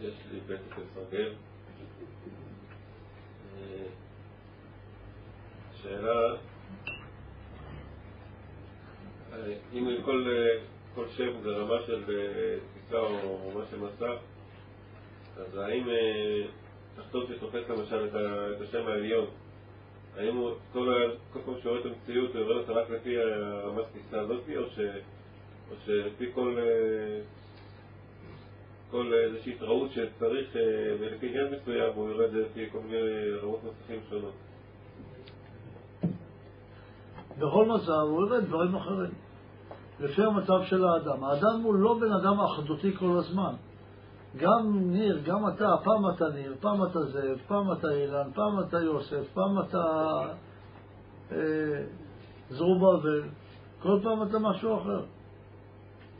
יש 0.00 0.14
לי 0.32 0.40
פתק 0.40 0.78
לסרגל. 0.78 1.32
אה, 3.56 3.86
שאלה, 5.82 6.36
אם 9.74 9.88
כל, 10.04 10.26
אה, 10.28 10.58
כל 10.94 11.04
שם 11.16 11.40
זה 11.42 11.48
רמה 11.48 11.82
של 11.86 12.04
תפיסה 12.72 12.98
או 12.98 13.50
מה 13.54 13.64
שמסע, 13.70 14.12
אז 15.36 15.56
האם 15.56 15.88
תחתום 16.96 17.24
שתופס 17.28 17.68
למשל 17.68 18.08
את 18.56 18.60
השם 18.60 18.86
העליון, 18.86 19.26
האם 20.16 20.36
הוא 20.36 20.50
כל, 20.72 21.10
פעם 21.44 21.54
שרואה 21.62 21.80
את 21.80 21.86
המציאות 21.86 22.34
הוא 22.34 22.44
רואה 22.44 22.56
אותה 22.56 22.72
רק 22.72 22.90
לפי 22.90 23.18
הרמת 23.18 23.84
תפיסה 23.92 24.20
הזאת, 24.20 24.42
או, 24.56 25.76
שלפי 25.84 26.32
כל... 26.34 26.58
כל 28.90 29.14
איזושהי 29.14 29.52
התראות 29.52 29.90
שצריך 29.92 30.48
ולפי 31.00 31.28
עניין 31.28 31.46
מסוים 31.54 31.92
הוא 31.94 32.08
יורד 32.08 32.32
לפי 32.32 32.70
כל 32.72 32.78
מיני 32.80 33.30
רמות 33.42 33.60
נוסחים 33.64 34.00
שונות. 34.10 34.32
בכל 37.40 37.66
מצב 37.66 37.92
הוא 37.92 38.20
יורד 38.20 38.44
דברים 38.44 38.76
אחרים. 38.76 39.10
לפי 40.00 40.22
המצב 40.24 40.62
של 40.64 40.84
האדם. 40.84 41.24
האדם 41.24 41.62
הוא 41.62 41.74
לא 41.74 41.98
בן 42.00 42.12
אדם 42.12 42.40
אחדותי 42.40 42.96
כל 42.96 43.16
הזמן. 43.18 43.52
גם 44.36 44.78
ניר, 44.90 45.20
גם 45.24 45.48
אתה, 45.48 45.68
פעם 45.84 46.10
אתה 46.14 46.28
ניר, 46.28 46.54
פעם 46.60 46.84
אתה 46.84 47.00
זאב, 47.02 47.38
פעם 47.46 47.72
אתה 47.72 47.88
אילן, 47.90 48.30
פעם 48.34 48.60
אתה 48.60 48.80
יוסף, 48.80 49.24
פעם 49.34 49.58
אתה 49.58 49.84
אה, 51.32 51.36
זרובבל, 52.50 53.22
כל 53.82 53.98
פעם 54.02 54.22
אתה 54.22 54.38
משהו 54.38 54.76
אחר. 54.76 55.02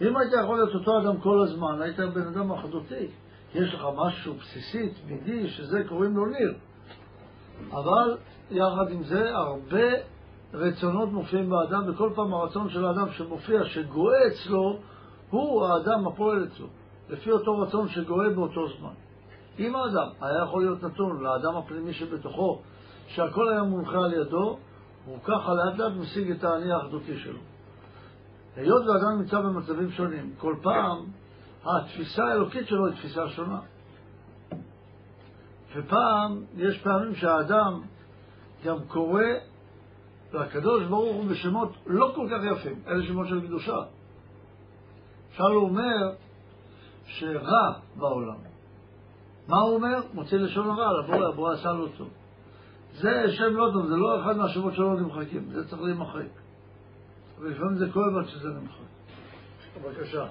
אם 0.00 0.16
היית 0.16 0.32
יכול 0.44 0.56
להיות 0.56 0.74
אותו 0.74 1.00
אדם 1.00 1.20
כל 1.20 1.42
הזמן, 1.42 1.82
היית 1.82 1.98
בן 2.14 2.26
אדם 2.26 2.52
אחדותי. 2.52 3.06
יש 3.54 3.74
לך 3.74 3.86
משהו 3.96 4.34
בסיסי, 4.34 4.88
תמידי, 4.88 5.48
שזה 5.48 5.82
קוראים 5.88 6.16
לו 6.16 6.26
ניר. 6.26 6.54
אבל 7.70 8.16
יחד 8.50 8.90
עם 8.90 9.02
זה, 9.04 9.30
הרבה 9.36 9.84
רצונות 10.54 11.12
מופיעים 11.12 11.50
באדם, 11.50 11.82
וכל 11.86 12.10
פעם 12.14 12.34
הרצון 12.34 12.68
של 12.68 12.84
האדם 12.84 13.12
שמופיע, 13.12 13.64
שגואה 13.64 14.18
אצלו, 14.26 14.78
הוא 15.30 15.66
האדם 15.66 16.06
הפועל 16.06 16.44
אצלו, 16.44 16.66
לפי 17.08 17.30
אותו 17.30 17.58
רצון 17.58 17.88
שגואה 17.88 18.30
באותו 18.30 18.68
זמן. 18.78 18.92
אם 19.58 19.76
האדם 19.76 20.08
היה 20.20 20.42
יכול 20.44 20.62
להיות 20.62 20.82
נתון 20.82 21.22
לאדם 21.22 21.56
הפנימי 21.56 21.92
שבתוכו, 21.92 22.60
שהכל 23.06 23.48
היה 23.48 23.62
מונחה 23.62 23.98
על 23.98 24.12
ידו, 24.12 24.58
הוא 25.06 25.18
ככה 25.24 25.54
לאט 25.54 25.78
לאט 25.78 25.92
משיג 25.92 26.30
את 26.30 26.44
האני 26.44 26.72
האחדותי 26.72 27.18
שלו. 27.18 27.38
היות 28.56 28.82
ואדם 28.86 29.20
נמצא 29.20 29.40
במצבים 29.40 29.90
שונים, 29.90 30.32
כל 30.38 30.54
פעם 30.62 30.96
התפיסה 31.64 32.24
האלוקית 32.24 32.66
שלו 32.66 32.86
היא 32.86 32.94
תפיסה 32.94 33.28
שונה. 33.28 33.60
ופעם, 35.76 36.44
יש 36.56 36.82
פעמים 36.82 37.14
שהאדם 37.14 37.80
גם 38.64 38.76
קורא 38.88 39.22
לקדוש 40.32 40.84
ברוך 40.84 41.16
הוא 41.16 41.24
בשמות 41.24 41.72
לא 41.86 42.12
כל 42.14 42.28
כך 42.30 42.38
יפים, 42.52 42.82
אלה 42.86 43.06
שמות 43.06 43.26
של 43.28 43.46
קדושה. 43.46 43.76
הוא 45.38 45.68
אומר 45.68 46.12
שרע 47.06 47.72
בעולם. 47.96 48.36
מה 49.48 49.60
הוא 49.60 49.74
אומר? 49.74 50.00
מוציא 50.14 50.38
לשון 50.38 50.70
הרע, 50.70 51.02
לבורא, 51.02 51.28
הבורא 51.28 51.52
עשה 51.52 51.72
לו 51.72 51.88
טוב. 51.88 52.08
זה 52.92 53.24
שם 53.28 53.56
לא 53.56 53.70
טוב, 53.72 53.86
זה 53.86 53.96
לא 53.96 54.20
אחד 54.22 54.36
מהשמות 54.36 54.74
שלא 54.74 55.00
נמחקים, 55.00 55.50
זה 55.52 55.68
צריך 55.68 55.82
להימחק. 55.82 56.30
ולפעמים 57.38 57.78
זה 57.78 57.86
כואב 57.92 58.16
עד 58.16 58.26
שזה 58.26 58.48
נמחק. 58.48 58.90
בבקשה. 59.82 60.26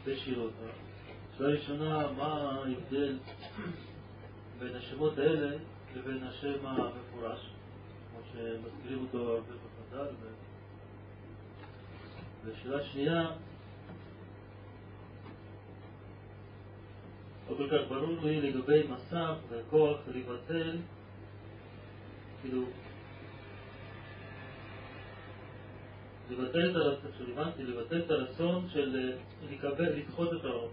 שתי 0.00 0.16
שאלות. 0.16 0.52
שאלה 1.38 1.48
ראשונה, 1.48 2.12
מה 2.18 2.26
ההבדל 2.26 3.18
בין 4.58 4.76
השמות 4.76 5.18
האלה 5.18 5.56
לבין 5.96 6.24
השם 6.24 6.66
המפורש, 6.66 7.55
שמזכירים 8.36 9.02
אותו 9.02 9.18
הרבה 9.18 9.54
בחז"ל? 9.54 10.06
ושאלה 12.44 12.84
שנייה, 12.84 13.30
לא 17.50 17.56
כל 17.56 17.68
כך 17.70 17.88
ברור 17.88 18.22
לי 18.22 18.40
לגבי 18.40 18.82
מסך 18.88 19.34
וכוח 19.48 19.98
לבטל, 20.14 20.76
כאילו, 22.42 22.62
לבטל 26.30 26.70
את 26.70 26.76
הרצון, 26.76 27.10
שהבנתי, 27.18 27.62
לבטל 27.62 28.00
את 28.00 28.10
הרצון 28.10 28.68
של 28.72 28.96
אה, 28.96 29.16
לקבל, 29.52 29.92
לדחות 29.92 30.32
את 30.32 30.44
האור. 30.44 30.70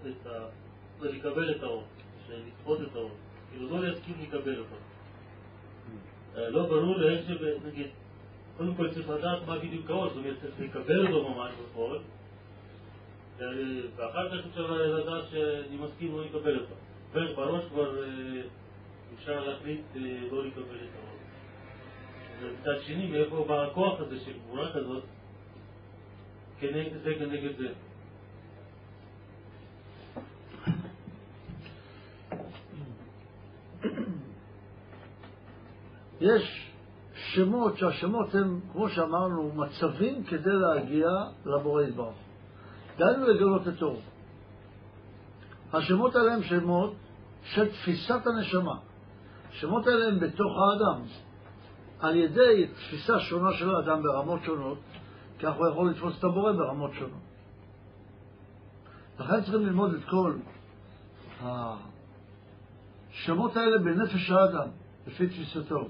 לקבל 1.01 1.55
את 1.55 1.63
האור, 1.63 1.83
של 2.27 2.41
לדחות 2.47 2.81
את 2.81 2.95
האור, 2.95 3.11
כאילו 3.51 3.69
לא 3.69 3.87
להסכים 3.87 4.15
לקבל 4.21 4.59
אותו. 4.59 4.75
אה, 6.37 6.49
לא 6.49 6.65
ברור 6.65 7.09
איך 7.09 7.21
שנגיד, 7.27 7.87
קודם 8.57 8.75
כל 8.75 8.93
צריך 8.93 9.09
לדעת 9.09 9.47
מה 9.47 9.59
בדיוק 9.59 9.89
האור, 9.89 10.07
זאת 10.09 10.17
אומרת 10.17 10.35
צריך 10.41 10.59
לקבל 10.59 11.07
אותו 11.07 11.29
ממש 11.29 11.51
בפועל, 11.63 11.99
ואחר 13.95 14.29
כך 14.29 14.45
אפשר 14.49 14.71
לדעת 14.71 15.23
שאני 15.31 15.77
מסכים 15.77 16.17
לא 16.17 16.25
לקבל 16.25 16.59
אותו. 16.59 16.75
בראש 17.13 17.63
כבר 17.69 18.03
אה, 18.03 18.41
אפשר 19.19 19.45
להחליט 19.45 19.81
לא 20.31 20.45
לקבל 20.45 20.75
את 20.75 20.89
האור. 20.95 21.17
ומצד 22.41 22.81
שני, 22.85 23.07
מאיפה 23.07 23.45
בא 23.47 23.63
הכוח 23.63 23.99
הזה 23.99 24.19
של 24.19 24.31
גבורה 24.33 24.73
כזאת 24.73 25.03
זה 27.03 27.13
כנגד 27.19 27.57
זה. 27.57 27.67
יש 36.23 36.71
שמות 37.15 37.77
שהשמות 37.77 38.35
הם, 38.35 38.59
כמו 38.71 38.89
שאמרנו, 38.89 39.51
מצבים 39.55 40.23
כדי 40.23 40.51
להגיע 40.53 41.07
לבורא 41.45 41.83
יתברך. 41.83 42.15
דהיינו 42.97 43.27
לגלות 43.27 43.67
את 43.67 43.81
אור. 43.81 44.01
השמות 45.73 46.15
האלה 46.15 46.33
הם 46.33 46.43
שמות 46.43 46.93
של 47.43 47.69
תפיסת 47.69 48.27
הנשמה. 48.27 48.75
השמות 49.49 49.87
האלה 49.87 50.07
הם 50.07 50.19
בתוך 50.19 50.51
האדם. 50.59 51.01
על 51.99 52.15
ידי 52.15 52.67
תפיסה 52.67 53.19
שונה 53.19 53.53
של 53.53 53.75
האדם 53.75 54.03
ברמות 54.03 54.39
שונות, 54.43 54.77
כך 55.39 55.53
הוא 55.55 55.67
יכול 55.67 55.89
לתפוס 55.89 56.19
את 56.19 56.23
הבורא 56.23 56.51
ברמות 56.51 56.91
שונות. 56.93 57.21
לכן 59.19 59.41
צריכים 59.41 59.65
ללמוד 59.65 59.93
את 59.93 60.03
כל 60.09 60.37
השמות 63.11 63.57
האלה 63.57 63.77
בנפש 63.83 64.31
האדם, 64.31 64.67
לפי 65.07 65.27
תפיסתו. 65.27 65.87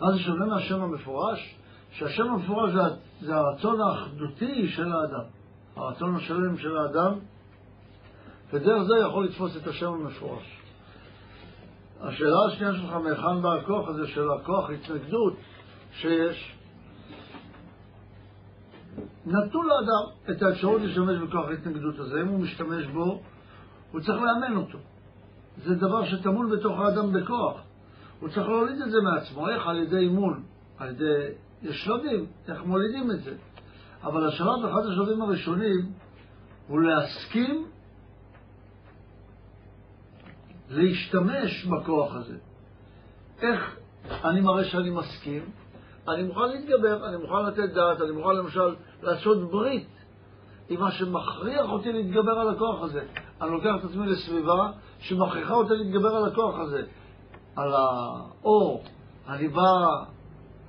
מה 0.00 0.12
זה 0.12 0.18
שונה 0.18 0.46
מהשם 0.46 0.82
המפורש? 0.82 1.56
שהשם 1.92 2.30
המפורש 2.30 2.72
זה, 2.72 2.80
זה 3.20 3.36
הרצון 3.36 3.80
האחדותי 3.80 4.68
של 4.68 4.92
האדם, 4.92 5.24
הרצון 5.76 6.16
השלם 6.16 6.58
של 6.58 6.76
האדם, 6.76 7.12
ודרך 8.52 8.82
זה 8.82 8.94
יכול 9.06 9.24
לתפוס 9.24 9.56
את 9.56 9.66
השם 9.66 9.92
המפורש. 9.92 10.60
השאלה 12.00 12.36
השנייה 12.48 12.72
שלך, 12.74 12.92
מהיכן 12.92 13.42
בא 13.42 13.54
הכוח 13.54 13.88
הזה 13.88 14.06
של 14.06 14.30
הכוח 14.30 14.70
התנגדות 14.70 15.34
שיש, 15.92 16.56
נתנו 19.26 19.62
לאדם 19.62 20.30
את 20.30 20.42
האפשרות 20.42 20.80
להשתמש 20.80 21.18
בכוח 21.18 21.48
ההתנגדות 21.48 21.98
הזה, 21.98 22.20
אם 22.20 22.28
הוא 22.28 22.40
משתמש 22.40 22.86
בו, 22.86 23.22
הוא 23.92 24.00
צריך 24.00 24.22
לאמן 24.22 24.56
אותו. 24.56 24.78
זה 25.64 25.74
דבר 25.74 26.04
שטמון 26.04 26.50
בתוך 26.50 26.80
האדם 26.80 27.12
בכוח. 27.12 27.60
הוא 28.20 28.28
צריך 28.28 28.48
להוליד 28.48 28.82
את 28.82 28.90
זה 28.90 29.00
מעצמו. 29.00 29.48
איך? 29.48 29.66
על 29.66 29.78
ידי 29.78 29.98
אימון. 29.98 30.42
על 30.78 30.88
ידי... 30.88 31.26
יש 31.62 31.84
שלבים, 31.84 32.26
איך 32.48 32.64
מולידים 32.64 33.10
את 33.10 33.22
זה. 33.22 33.34
אבל 34.02 34.28
השלב, 34.28 34.64
אחד 34.64 34.86
השלבים 34.86 35.22
הראשונים, 35.22 35.92
הוא 36.68 36.80
להסכים 36.80 37.66
להשתמש 40.70 41.66
בכוח 41.66 42.14
הזה. 42.14 42.36
איך 43.42 43.76
אני 44.24 44.40
מראה 44.40 44.64
שאני 44.64 44.90
מסכים? 44.90 45.50
אני 46.08 46.22
מוכן 46.22 46.48
להתגבר, 46.48 47.08
אני 47.08 47.16
מוכן 47.16 47.46
לתת 47.46 47.74
דעת, 47.74 48.00
אני 48.00 48.10
מוכן 48.10 48.36
למשל 48.36 48.74
לעשות 49.02 49.50
ברית 49.50 49.88
עם 50.68 50.80
מה 50.80 50.90
שמכריח 50.90 51.70
אותי 51.70 51.92
להתגבר 51.92 52.32
על 52.32 52.48
הכוח 52.48 52.82
הזה. 52.82 53.06
אני 53.40 53.50
לוקח 53.50 53.74
את 53.80 53.84
עצמי 53.84 54.06
לסביבה 54.06 54.70
שמכריחה 54.98 55.54
אותי 55.54 55.74
להתגבר 55.74 56.16
על 56.16 56.24
הכוח 56.24 56.58
הזה, 56.58 56.82
על 57.56 57.72
האור. 57.74 58.82
אני 59.28 59.48
בא 59.48 59.86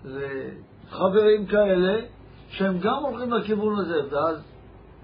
לחברים 0.05 1.45
כאלה 1.45 2.01
שהם 2.49 2.79
גם 2.79 3.03
הולכים 3.03 3.33
לכיוון 3.33 3.79
הזה, 3.79 4.01
ואז 4.11 4.41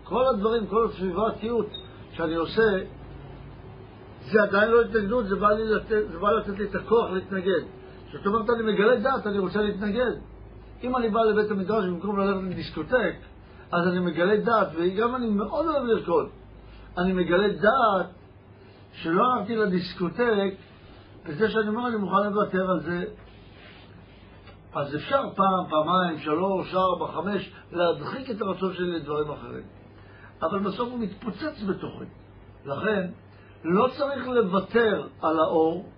כל 0.03 0.27
הדברים, 0.27 0.67
כל 0.67 0.85
הסביבתיות 0.85 1.67
שאני 2.11 2.35
עושה, 2.35 2.63
זה 4.21 4.43
עדיין 4.43 4.71
לא 4.71 4.81
התנגדות, 4.81 5.25
זה 5.27 5.35
בא, 5.35 5.49
לתת, 5.49 6.11
זה 6.11 6.19
בא 6.19 6.31
לתת 6.31 6.59
לי 6.59 6.65
את 6.65 6.75
הכוח 6.75 7.09
להתנגד. 7.11 7.61
זאת 8.11 8.25
אומרת, 8.25 8.49
אני 8.49 8.73
מגלה 8.73 8.95
דעת, 8.95 9.27
אני 9.27 9.39
רוצה 9.39 9.61
להתנגד. 9.61 10.11
אם 10.83 10.95
אני 10.95 11.09
בא 11.09 11.19
לבית 11.19 11.51
המדרש 11.51 11.85
במקום 11.85 12.19
ללכת 12.19 12.43
לדיסקוטק, 12.43 13.15
אז 13.71 13.87
אני 13.87 13.99
מגלה 13.99 14.37
דעת, 14.37 14.67
וגם 14.75 15.15
אני 15.15 15.29
מאוד 15.29 15.65
אוהב 15.65 15.83
לרקוד. 15.83 16.29
אני 16.97 17.13
מגלה 17.13 17.47
דעת 17.47 18.09
שלא 18.93 19.23
הלכתי 19.23 19.55
לדיסקוטק, 19.55 20.53
וזה 21.27 21.49
שאני 21.49 21.67
אומר, 21.67 21.87
אני 21.87 21.95
מוכן 21.95 22.23
לוותר 22.23 22.71
על 22.71 22.79
זה. 22.79 23.03
אז 24.73 24.95
אפשר 24.95 25.21
פעם, 25.35 25.69
פעמיים, 25.69 26.19
שלוש, 26.19 26.75
ארבע, 26.75 27.07
חמש, 27.07 27.51
להדחיק 27.71 28.31
את 28.31 28.41
הרצון 28.41 28.73
שלי 28.73 28.91
לדברים 28.91 29.31
אחרים. 29.31 29.63
אבל 30.41 30.59
בסוף 30.59 30.89
הוא 30.89 30.99
מתפוצץ 30.99 31.63
בתוכי. 31.69 32.05
לכן, 32.65 33.07
לא 33.63 33.87
צריך 33.97 34.27
לוותר 34.27 35.07
על 35.21 35.39
האור, 35.39 35.89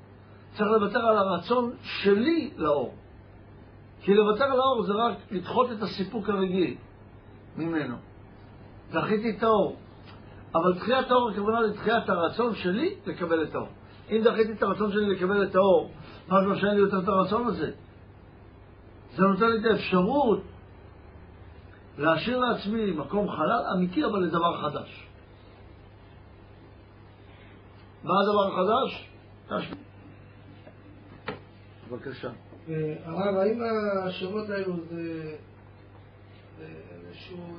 צריך 0.52 0.70
לוותר 0.72 1.00
על 1.00 1.18
הרצון 1.18 1.74
שלי 1.84 2.52
לאור. 2.58 2.94
כי 4.02 4.14
לוותר 4.14 4.44
על 4.44 4.60
האור 4.60 4.84
זה 4.84 4.94
רק 4.94 5.18
לדחות 5.32 5.72
את 5.72 5.82
הסיפוק 5.82 6.30
הרגיל 6.30 6.76
ממנו. 7.58 7.96
דחיתי 8.92 9.38
את 9.38 9.44
האור. 9.44 9.76
אבל 10.56 10.74
דחיית 10.74 11.12
האור 11.12 11.30
הכוונה 11.30 11.62
לדחיית 11.62 12.10
הרצון 12.10 12.56
שלי 12.56 12.96
לקבל 13.06 13.44
את 13.44 13.56
האור. 13.56 13.68
אם 14.12 14.22
דחיתי 14.24 14.52
את 14.52 14.64
הרצון 14.64 14.92
שלי 14.92 15.16
לקבל 15.16 15.44
את 15.44 15.56
האור, 15.56 15.92
לא 16.30 16.56
שאין 16.56 16.74
לי 16.74 16.80
יותר 16.80 17.00
את 17.04 17.08
הרצון 17.08 17.48
הזה? 17.48 17.72
זה 19.16 19.24
נותן 19.24 19.46
לי 19.46 19.58
את 19.60 19.66
האפשרות 19.72 20.44
להשאיר 21.98 22.38
לעצמי 22.38 22.92
מקום 22.92 23.30
חלל 23.30 23.64
אמיתי, 23.76 24.06
אבל 24.06 24.20
לדבר 24.20 24.62
חדש. 24.62 25.08
מה 28.04 28.14
הדבר 28.22 28.54
החדש? 28.54 29.10
בבקשה. 31.90 32.30
הרב, 33.06 33.36
האם 33.36 33.62
השמות 34.08 34.50
האלו 34.50 34.74
זה 34.90 35.36
איזשהו 36.60 37.58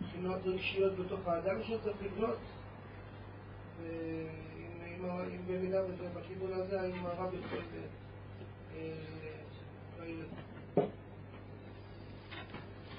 בחינות 0.00 0.38
רגשיות 0.46 0.92
בתוך 0.96 1.20
האדם 1.26 1.62
שצריך 1.62 1.96
לקלוט? 2.02 2.38
אם 5.10 5.40
במידה 5.46 5.78
וזה 5.84 6.08
בכיוון 6.14 6.50
הזה, 6.52 6.80
האם 6.80 7.06
הרב 7.06 7.34
יכול... 7.34 7.58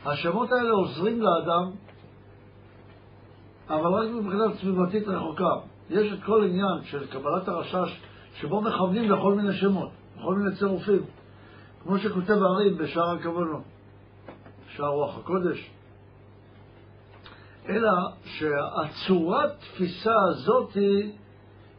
השמות 0.05 0.51
האלה 0.51 0.71
עוזרים 0.71 1.21
לאדם, 1.21 1.71
אבל 3.69 3.93
רק 3.93 4.09
מבחינה 4.09 4.43
סביבתית 4.61 5.07
רחוקה. 5.07 5.53
יש 5.89 6.13
את 6.13 6.23
כל 6.23 6.43
עניין 6.43 6.83
של 6.83 7.07
קבלת 7.07 7.47
הרשש, 7.47 8.01
שבו 8.33 8.61
מכוונים 8.61 9.11
לכל 9.11 9.33
מיני 9.33 9.53
שמות, 9.53 9.89
לכל 10.17 10.35
מיני 10.35 10.55
צירופים. 10.55 11.05
כמו 11.83 11.97
שכותב 11.97 12.33
הארי 12.43 12.73
בשער 12.73 13.09
הכוונות, 13.09 13.63
שער 14.67 14.87
רוח 14.87 15.17
הקודש. 15.17 15.71
אלא 17.69 17.91
שהצורת 18.23 19.51
תפיסה 19.59 20.13
הזאת 20.29 20.73
היא, 20.73 21.11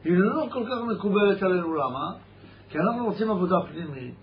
היא 0.05 0.17
לא 0.17 0.47
כל 0.53 0.65
כך 0.67 0.97
מקובלת 0.97 1.43
עלינו. 1.43 1.75
למה? 1.75 2.13
כי 2.69 2.79
אנחנו 2.79 3.05
רוצים 3.05 3.31
עבודה 3.31 3.57
פנימית, 3.71 4.15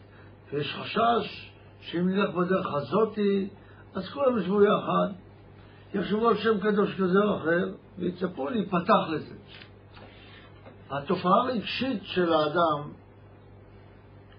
ויש 0.54 0.76
חשש 0.82 1.52
שאם 1.82 2.10
נלך 2.10 2.36
בדרך 2.36 2.74
הזאתי, 2.74 3.48
אז 3.96 4.10
כולם 4.10 4.38
ישבו 4.40 4.64
יחד, 4.64 5.08
יחשבו 5.94 6.28
על 6.28 6.36
שם 6.36 6.60
קדוש 6.60 7.02
כזה 7.02 7.20
או 7.20 7.38
אחר, 7.38 7.72
ויצפו 7.98 8.50
להיפתח 8.50 9.10
לזה. 9.10 9.36
התופעה 10.92 11.42
הרגשית 11.42 12.04
של 12.04 12.34
האדם 12.34 12.92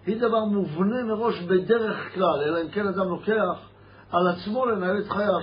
היא 0.07 0.21
דבר 0.21 0.45
מובנה 0.45 1.05
מראש 1.05 1.43
בדרך 1.43 2.15
כלל, 2.15 2.43
אלא 2.47 2.63
אם 2.63 2.69
כן 2.69 2.87
אדם 2.87 3.09
לוקח 3.09 3.69
על 4.11 4.27
עצמו 4.29 4.67
לנהל 4.67 4.99
את 4.99 5.09
חייו. 5.09 5.41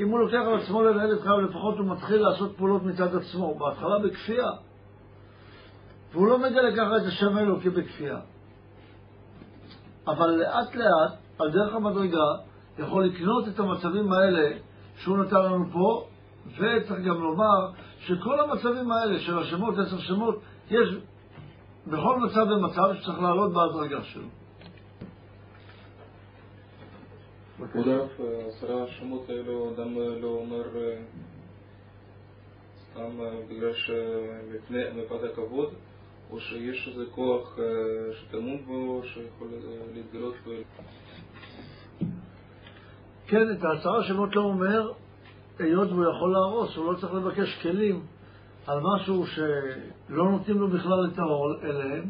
אם 0.00 0.08
הוא 0.08 0.18
לוקח 0.20 0.40
על 0.46 0.58
עצמו 0.58 0.82
לנהל 0.82 1.14
את 1.14 1.20
חייו, 1.20 1.40
לפחות 1.40 1.78
הוא 1.78 1.86
מתחיל 1.86 2.22
לעשות 2.22 2.56
פעולות 2.56 2.82
מצד 2.82 3.16
עצמו, 3.16 3.58
בהתחלה 3.58 3.98
בכפייה. 3.98 4.50
והוא 6.12 6.26
לא 6.28 6.38
מגלה 6.38 6.76
ככה 6.76 6.96
את 6.96 7.02
השם 7.06 7.38
אלוקי 7.38 7.70
בכפייה. 7.70 8.18
אבל 10.06 10.30
לאט 10.30 10.74
לאט, 10.74 11.12
על 11.38 11.50
דרך 11.50 11.74
המדרגה, 11.74 12.34
יכול 12.78 13.04
לקנות 13.04 13.48
את 13.48 13.58
המצבים 13.58 14.12
האלה 14.12 14.56
שהוא 14.96 15.18
נתן 15.18 15.36
לנו 15.36 15.64
פה, 15.72 16.06
וצריך 16.46 17.00
גם 17.06 17.22
לומר 17.22 17.70
שכל 17.98 18.40
המצבים 18.40 18.92
האלה 18.92 19.18
של 19.18 19.38
השמות, 19.38 19.74
עשר 19.78 19.98
שמות, 19.98 20.40
יש 20.70 20.88
בכל 21.86 22.20
מצב 22.20 22.46
ומצב 22.50 22.94
שצריך 22.94 23.20
לעלות 23.20 23.52
בהדרגה 23.52 24.04
שלו. 24.04 24.28
כבוד 27.72 27.88
הרב, 27.88 28.08
עשרה 28.48 28.84
השמות 28.84 29.28
האלו 29.28 29.70
אדם 29.74 29.94
לא 30.20 30.28
אומר 30.28 30.62
סתם 32.90 33.18
בגלל 33.48 33.72
שמפאת 33.74 35.24
הכבוד, 35.32 35.68
או 36.30 36.40
שיש 36.40 36.88
איזה 36.88 37.04
כוח 37.10 37.58
שטמון 38.12 38.64
בו, 38.66 39.02
שיכול 39.04 39.48
להתגלות 39.94 40.34
בו? 40.44 40.50
כן, 43.26 43.50
את 43.52 43.64
העשרה 43.64 44.04
שמות 44.04 44.36
לא 44.36 44.42
אומר, 44.42 44.92
היות 45.58 45.88
והוא 45.88 46.04
יכול 46.04 46.32
להרוס, 46.32 46.76
הוא 46.76 46.92
לא 46.92 46.98
צריך 46.98 47.14
לבקש 47.14 47.62
כלים 47.62 48.06
על 48.66 48.80
משהו 48.80 49.26
שלא 49.26 50.30
נותנים 50.30 50.58
לו 50.58 50.68
בכלל 50.68 51.10
את 51.12 51.18
האור 51.18 51.54
אליהם, 51.62 52.04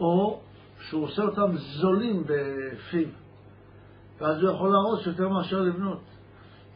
או 0.00 0.40
שהוא 0.80 1.04
עושה 1.04 1.22
אותם 1.22 1.56
זולים 1.56 2.24
בפיו, 2.26 3.08
ואז 4.18 4.42
הוא 4.42 4.50
יכול 4.50 4.70
להרוס 4.70 5.06
יותר 5.06 5.28
מאשר 5.28 5.60
לבנות. 5.60 6.00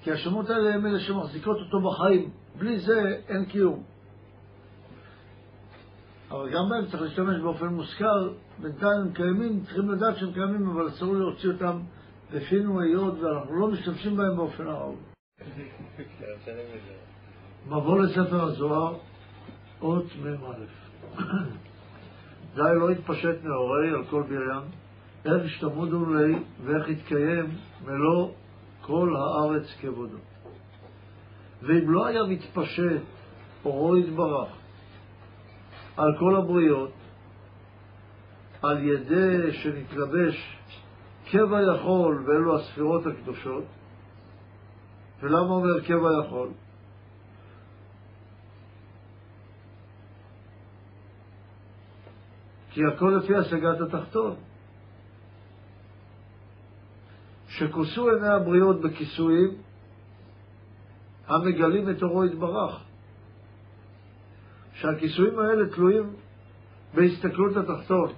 כי 0.03 0.13
השמות 0.13 0.51
האלה 0.51 0.75
הם 0.75 0.87
אלה 0.87 1.01
שמחזיקות 1.01 1.57
אותו 1.57 1.81
בחיים. 1.81 2.31
בלי 2.59 2.79
זה 2.79 3.21
אין 3.29 3.45
קיום. 3.45 3.83
אבל 6.31 6.51
גם 6.51 6.69
בהם 6.69 6.87
צריך 6.91 7.03
להשתמש 7.03 7.41
באופן 7.41 7.67
מושכל. 7.67 8.29
בינתיים 8.59 9.01
הם 9.01 9.13
קיימים, 9.13 9.61
צריכים 9.65 9.91
לדעת 9.91 10.17
שהם 10.17 10.33
קיימים, 10.33 10.71
אבל 10.71 10.89
אסור 10.89 11.15
להוציא 11.15 11.49
אותם 11.49 11.81
בפינו 12.35 12.81
היות, 12.81 13.15
ואנחנו 13.21 13.61
לא 13.61 13.69
משתמשים 13.69 14.17
בהם 14.17 14.37
באופן 14.37 14.67
הראוי. 14.67 14.97
מבוא 17.67 17.99
לספר 17.99 18.43
הזוהר, 18.43 18.97
אות 19.83 20.05
מ"א. 20.23 21.19
די 22.55 22.75
לא 22.75 22.91
התפשט 22.91 23.45
נאורי 23.45 23.91
על 23.91 24.05
כל 24.11 24.23
בריין, 24.23 24.63
איך 25.25 25.45
השתמודו 25.45 26.15
לי 26.15 26.39
ואיך 26.65 26.89
התקיים 26.89 27.47
מלוא 27.85 28.31
כל 28.81 29.17
הארץ 29.17 29.75
כבודו. 29.81 30.19
ואם 31.63 31.91
לא 31.91 32.07
היה 32.07 32.23
מתפשט 32.23 33.03
אורו 33.65 33.97
יתברך 33.97 34.49
על 35.99 36.19
כל 36.19 36.37
הבריות, 36.37 36.93
על 38.63 38.85
ידי 38.85 39.53
שנתלבש 39.53 40.59
קבע 41.31 41.59
יכול 41.75 42.25
ואלו 42.27 42.57
הספירות 42.57 43.07
הקדושות, 43.07 43.65
ולמה 45.21 45.51
אומר 45.51 45.81
קבע 45.81 46.09
יכול? 46.25 46.49
כי 52.71 52.81
הכל 52.85 53.19
לפי 53.23 53.37
השגת 53.37 53.81
התחתון. 53.81 54.35
שכוסו 57.49 58.11
עיני 58.11 58.29
הבריות 58.29 58.81
בכיסויים 58.81 59.55
המגלים 61.27 61.91
את 61.91 62.03
אורו 62.03 62.25
יתברך. 62.25 62.88
שהכיסויים 64.81 65.39
האלה 65.39 65.69
תלויים 65.69 66.13
בהסתכלות 66.95 67.57
התחתון. 67.57 68.13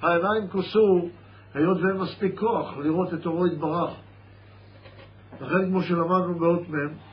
העיניים 0.00 0.48
כוסו 0.48 1.08
היות 1.54 1.78
ואין 1.82 1.96
מספיק 1.96 2.38
כוח 2.38 2.76
לראות 2.76 3.14
את 3.14 3.26
אורו 3.26 3.46
יתברך. 3.46 3.90
לכן, 5.40 5.70
כמו 5.70 5.82
שלמדנו 5.82 6.38
באות 6.38 6.68
מ', 6.68 7.10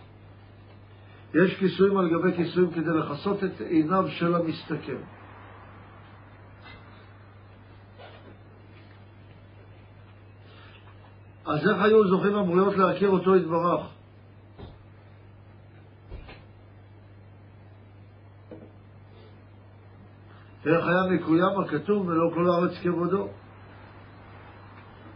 יש 1.34 1.56
כיסויים 1.60 1.98
על 1.98 2.10
גבי 2.10 2.36
כיסויים 2.36 2.72
כדי 2.72 2.90
לכסות 2.90 3.44
את 3.44 3.62
עיניו 3.62 4.06
של 4.08 4.36
המסתכל. 4.36 4.98
אז 11.46 11.70
איך 11.70 11.82
היו 11.82 12.08
זוכים 12.08 12.36
הבריות 12.36 12.78
להכיר 12.78 13.10
אותו 13.10 13.36
יתברך? 13.36 13.97
איך 20.68 20.88
היה 20.88 21.04
מקוים 21.12 21.60
הכתוב 21.60 22.08
ולא 22.08 22.32
כל 22.34 22.50
הארץ 22.50 22.72
כבודו? 22.84 23.28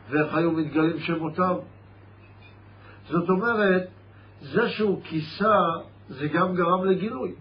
ואיך 0.10 0.36
היו 0.36 0.52
מתגלים 0.52 1.00
שמותיו? 1.00 1.56
זאת 3.08 3.30
אומרת, 3.30 3.88
זה 4.42 4.70
שהוא 4.70 5.02
כיסה, 5.04 5.60
זה 6.10 6.28
גם 6.28 6.56
גרם 6.56 6.86
לגילוי. 6.86 7.36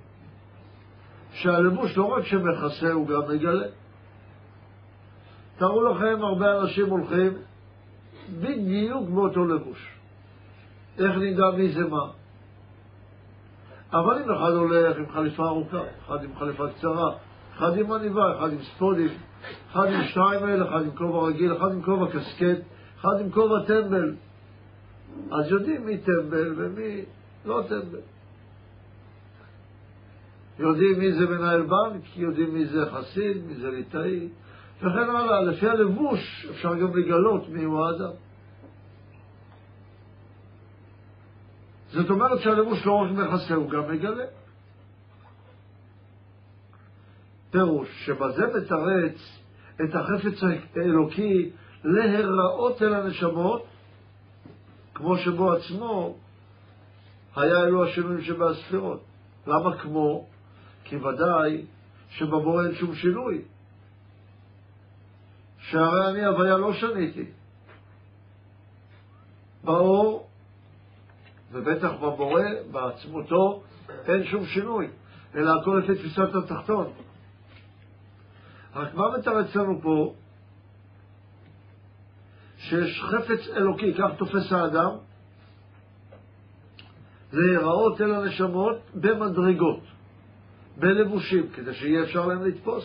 שהלבוש 1.33 1.97
לא 1.97 2.05
רק 2.05 2.25
שמכסה, 2.25 2.93
הוא 2.93 3.09
גם 3.09 3.21
מגלה. 3.29 3.67
תארו 5.57 5.83
לכם, 5.83 6.23
הרבה 6.23 6.61
אנשים 6.61 6.87
הולכים 6.87 7.33
בדיוק 8.31 9.09
באותו 9.09 9.45
לבוש. 9.45 9.97
איך 10.99 11.17
נדע 11.17 11.51
מי 11.57 11.69
זה 11.69 11.85
מה? 11.85 12.11
אבל 13.93 14.23
אם 14.23 14.31
אחד 14.31 14.51
הולך 14.51 14.97
עם 14.97 15.13
חליפה 15.13 15.47
ארוכה, 15.47 15.83
אחד 16.07 16.25
עם 16.25 16.31
חליפה 16.39 16.65
קצרה, 16.69 17.15
אחד 17.61 17.77
עם 17.77 17.93
עניבה, 17.93 18.39
אחד 18.39 18.53
עם 18.53 18.63
ספודים, 18.63 19.09
אחד 19.71 19.87
עם 19.87 20.05
שטיימל, 20.05 20.69
אחד 20.69 20.83
עם 20.83 20.91
כובע 20.91 21.29
רגיל, 21.29 21.57
אחד 21.57 21.73
עם 21.73 21.83
כובע 21.83 22.07
קסקט, 22.13 22.63
אחד 23.01 23.21
עם 23.21 23.31
כובע 23.31 23.65
טמבל, 23.67 24.15
אז 25.31 25.51
יודעים 25.51 25.87
מי 25.87 25.99
טמבל 25.99 26.55
ומי 26.57 27.05
לא 27.45 27.63
טמבל. 27.69 28.01
יודעים 30.59 30.99
מי 30.99 31.13
זה 31.13 31.27
מנהל 31.27 31.63
בנק, 31.63 32.17
יודעים 32.17 32.55
מי 32.55 32.67
זה 32.67 32.87
חסיד, 32.93 33.47
מי 33.47 33.55
זה 33.55 33.71
ליטאי, 33.71 34.29
וכן 34.79 35.11
הלאה. 35.11 35.43
לפי 35.43 35.69
הלבוש 35.69 36.47
אפשר 36.51 36.75
גם 36.75 36.97
לגלות 36.97 37.49
מי 37.49 37.65
הוא 37.65 37.87
האדם. 37.87 38.13
זאת 41.93 42.11
אומרת 42.11 42.41
שהלבוש 42.41 42.87
לא 42.87 42.93
רק 42.93 43.11
מכסה, 43.11 43.55
הוא 43.55 43.71
גם 43.71 43.93
מגלה. 43.93 44.25
פירוש 47.51 47.89
שבזה 48.07 48.43
מתרץ 48.47 49.41
את 49.85 49.95
החפץ 49.95 50.43
האלוקי 50.77 51.51
להיראות 51.85 52.83
אל 52.83 52.95
הנשמות, 52.95 53.67
כמו 54.95 55.17
שבו 55.17 55.53
עצמו 55.53 56.17
היה 57.37 57.65
אלו 57.65 57.85
השינויים 57.85 58.23
שבהספירות. 58.23 59.05
למה 59.47 59.79
כמו? 59.79 60.27
כי 60.85 60.97
ודאי 60.97 61.65
שבבורא 62.11 62.65
אין 62.65 62.75
שום 62.75 62.95
שינוי. 62.95 63.43
שהרי 65.59 66.11
אני 66.11 66.25
הוויה 66.25 66.57
לא 66.57 66.73
שניתי. 66.73 67.25
באור, 69.65 70.29
ובטח 71.53 71.93
בבורא, 71.93 72.43
בעצמותו, 72.71 73.63
אין 74.07 74.25
שום 74.25 74.47
שינוי, 74.47 74.89
אלא 75.35 75.61
הכל 75.61 75.83
לפי 75.85 75.95
תפיסת 75.95 76.35
התחתון. 76.35 76.93
רק 78.75 78.95
מה 78.95 79.19
מתרץ 79.19 79.57
לנו 79.57 79.81
פה? 79.83 80.15
שיש 82.59 83.03
חפץ 83.03 83.49
אלוקי, 83.57 83.95
כך 83.95 84.11
תופס 84.19 84.53
האדם, 84.53 84.91
להיראות 87.33 88.01
אל 88.01 88.15
הנשמות 88.15 88.77
במדרגות, 88.95 89.81
בלבושים, 90.77 91.49
כדי 91.49 91.75
שיהיה 91.75 92.03
אפשר 92.03 92.27
להם 92.27 92.45
לתפוס. 92.45 92.85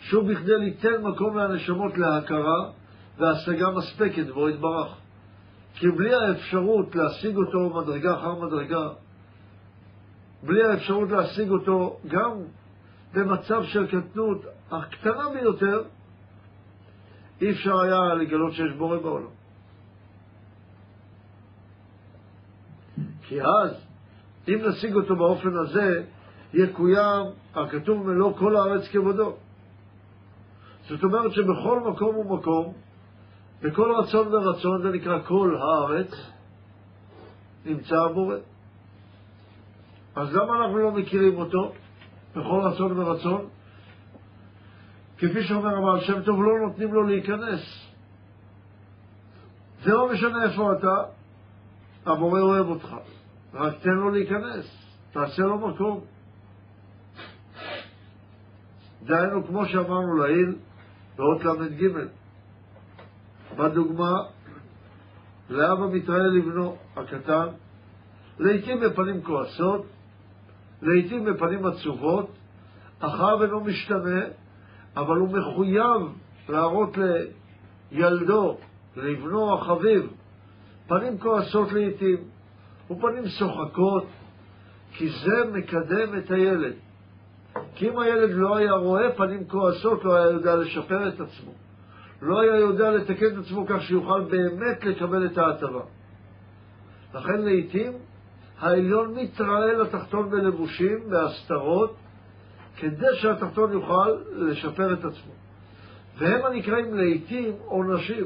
שוב 0.00 0.32
בכדי 0.32 0.58
ליתן 0.58 1.02
מקום 1.02 1.36
לנשמות 1.36 1.98
להכרה 1.98 2.70
והשגה 3.18 3.70
מספקת 3.70 4.26
בו 4.34 4.48
יתברך. 4.48 4.96
כי 5.74 5.90
בלי 5.90 6.14
האפשרות 6.14 6.94
להשיג 6.94 7.36
אותו 7.36 7.80
מדרגה 7.80 8.14
אחר 8.14 8.34
מדרגה, 8.34 8.88
בלי 10.42 10.64
האפשרות 10.64 11.10
להשיג 11.10 11.50
אותו 11.50 11.98
גם 12.08 12.42
במצב 13.14 13.62
של 13.64 13.86
קטנות 13.86 14.44
הקטנה 14.70 15.28
ביותר, 15.34 15.82
אי 17.40 17.50
אפשר 17.50 17.80
היה 17.80 18.14
לגלות 18.14 18.52
שיש 18.52 18.72
בורא 18.72 18.98
בעולם. 18.98 19.30
כי 23.22 23.42
אז, 23.42 23.86
אם 24.48 24.58
נשיג 24.68 24.94
אותו 24.94 25.16
באופן 25.16 25.56
הזה, 25.56 26.02
יקוים 26.54 27.26
הכתוב 27.54 28.06
מלוא 28.06 28.32
כל 28.38 28.56
הארץ 28.56 28.88
כבודו. 28.88 29.36
זאת 30.88 31.04
אומרת 31.04 31.32
שבכל 31.32 31.80
מקום 31.80 32.16
ומקום, 32.16 32.72
בכל 33.62 33.92
רצון 33.98 34.34
ורצון, 34.34 34.82
זה 34.82 34.90
נקרא 34.90 35.18
כל 35.26 35.56
הארץ, 35.60 36.10
נמצא 37.66 37.96
הבורא. 37.96 38.36
אז 40.14 40.34
למה 40.34 40.56
אנחנו 40.56 40.78
לא 40.78 40.90
מכירים 40.90 41.36
אותו 41.36 41.72
בכל 42.36 42.60
רצון 42.64 42.98
ורצון? 42.98 43.48
כפי 45.18 45.42
שאומר 45.42 45.76
הבעל 45.78 46.00
שם 46.00 46.22
טוב, 46.22 46.42
לא 46.42 46.60
נותנים 46.66 46.94
לו 46.94 47.02
להיכנס. 47.02 47.60
זה 49.82 49.92
לא 49.92 50.12
משנה 50.12 50.44
איפה 50.44 50.72
אתה, 50.72 51.02
הבורא 52.06 52.40
אוהב 52.40 52.66
אותך. 52.66 52.96
רק 53.54 53.74
תן 53.82 53.90
לו 53.90 54.10
להיכנס, 54.10 54.66
תעשה 55.12 55.42
לו 55.42 55.68
מקום. 55.68 56.00
דהיינו, 59.02 59.46
כמו 59.46 59.66
שאמרנו 59.66 60.16
לעיל, 60.16 60.56
באות 61.16 61.44
ל"ג, 61.44 61.88
בדוגמה, 63.56 64.16
לאבא 65.50 65.86
מתראה 65.92 66.26
לבנו 66.26 66.76
הקטן, 66.96 67.46
לעתים 68.38 68.80
בפנים 68.80 69.22
כועסות, 69.22 69.86
לעתים 70.82 71.24
בפנים 71.24 71.66
עצובות, 71.66 72.30
אחאב 72.98 73.42
אינו 73.42 73.60
משתנה, 73.60 74.20
אבל 74.96 75.16
הוא 75.16 75.28
מחויב 75.28 76.02
להראות 76.48 76.98
לילדו, 77.92 78.56
לבנו 78.96 79.54
החביב, 79.54 80.10
פנים 80.86 81.18
כועסות 81.18 81.72
לעתים, 81.72 82.16
ופנים 82.90 83.26
שוחקות, 83.26 84.06
כי 84.92 85.08
זה 85.08 85.44
מקדם 85.52 86.18
את 86.18 86.30
הילד. 86.30 86.72
כי 87.74 87.88
אם 87.88 87.98
הילד 87.98 88.30
לא 88.30 88.56
היה 88.56 88.72
רואה 88.72 89.12
פנים 89.12 89.48
כועסות, 89.48 90.04
לא 90.04 90.14
היה 90.14 90.26
יודע 90.26 90.56
לשפר 90.56 91.08
את 91.08 91.20
עצמו. 91.20 91.52
לא 92.22 92.40
היה 92.40 92.56
יודע 92.56 92.90
לתקן 92.90 93.26
את 93.26 93.44
עצמו 93.44 93.66
כך 93.66 93.82
שיוכל 93.82 94.20
באמת 94.20 94.84
לקבל 94.84 95.26
את 95.26 95.38
ההטבה. 95.38 95.80
לכן 97.14 97.40
לעתים 97.40 97.92
העליון 98.62 99.14
מתראה 99.14 99.72
לתחתון 99.72 100.30
בלבושים, 100.30 101.10
בהסתרות, 101.10 101.96
כדי 102.76 103.14
שהתחתון 103.14 103.72
יוכל 103.72 104.10
לשפר 104.32 104.92
את 104.92 105.04
עצמו. 105.04 105.32
והם 106.18 106.46
הנקראים 106.46 106.94
לעתים 106.94 107.54
עונשים, 107.64 108.24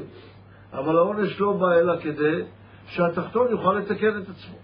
אבל 0.73 0.97
העונש 0.97 1.39
לא 1.39 1.53
בא 1.53 1.73
אלא 1.73 2.01
כדי 2.01 2.43
שהתחתון 2.87 3.47
יוכל 3.51 3.73
לתקן 3.73 4.17
את 4.17 4.29
עצמו. 4.29 4.57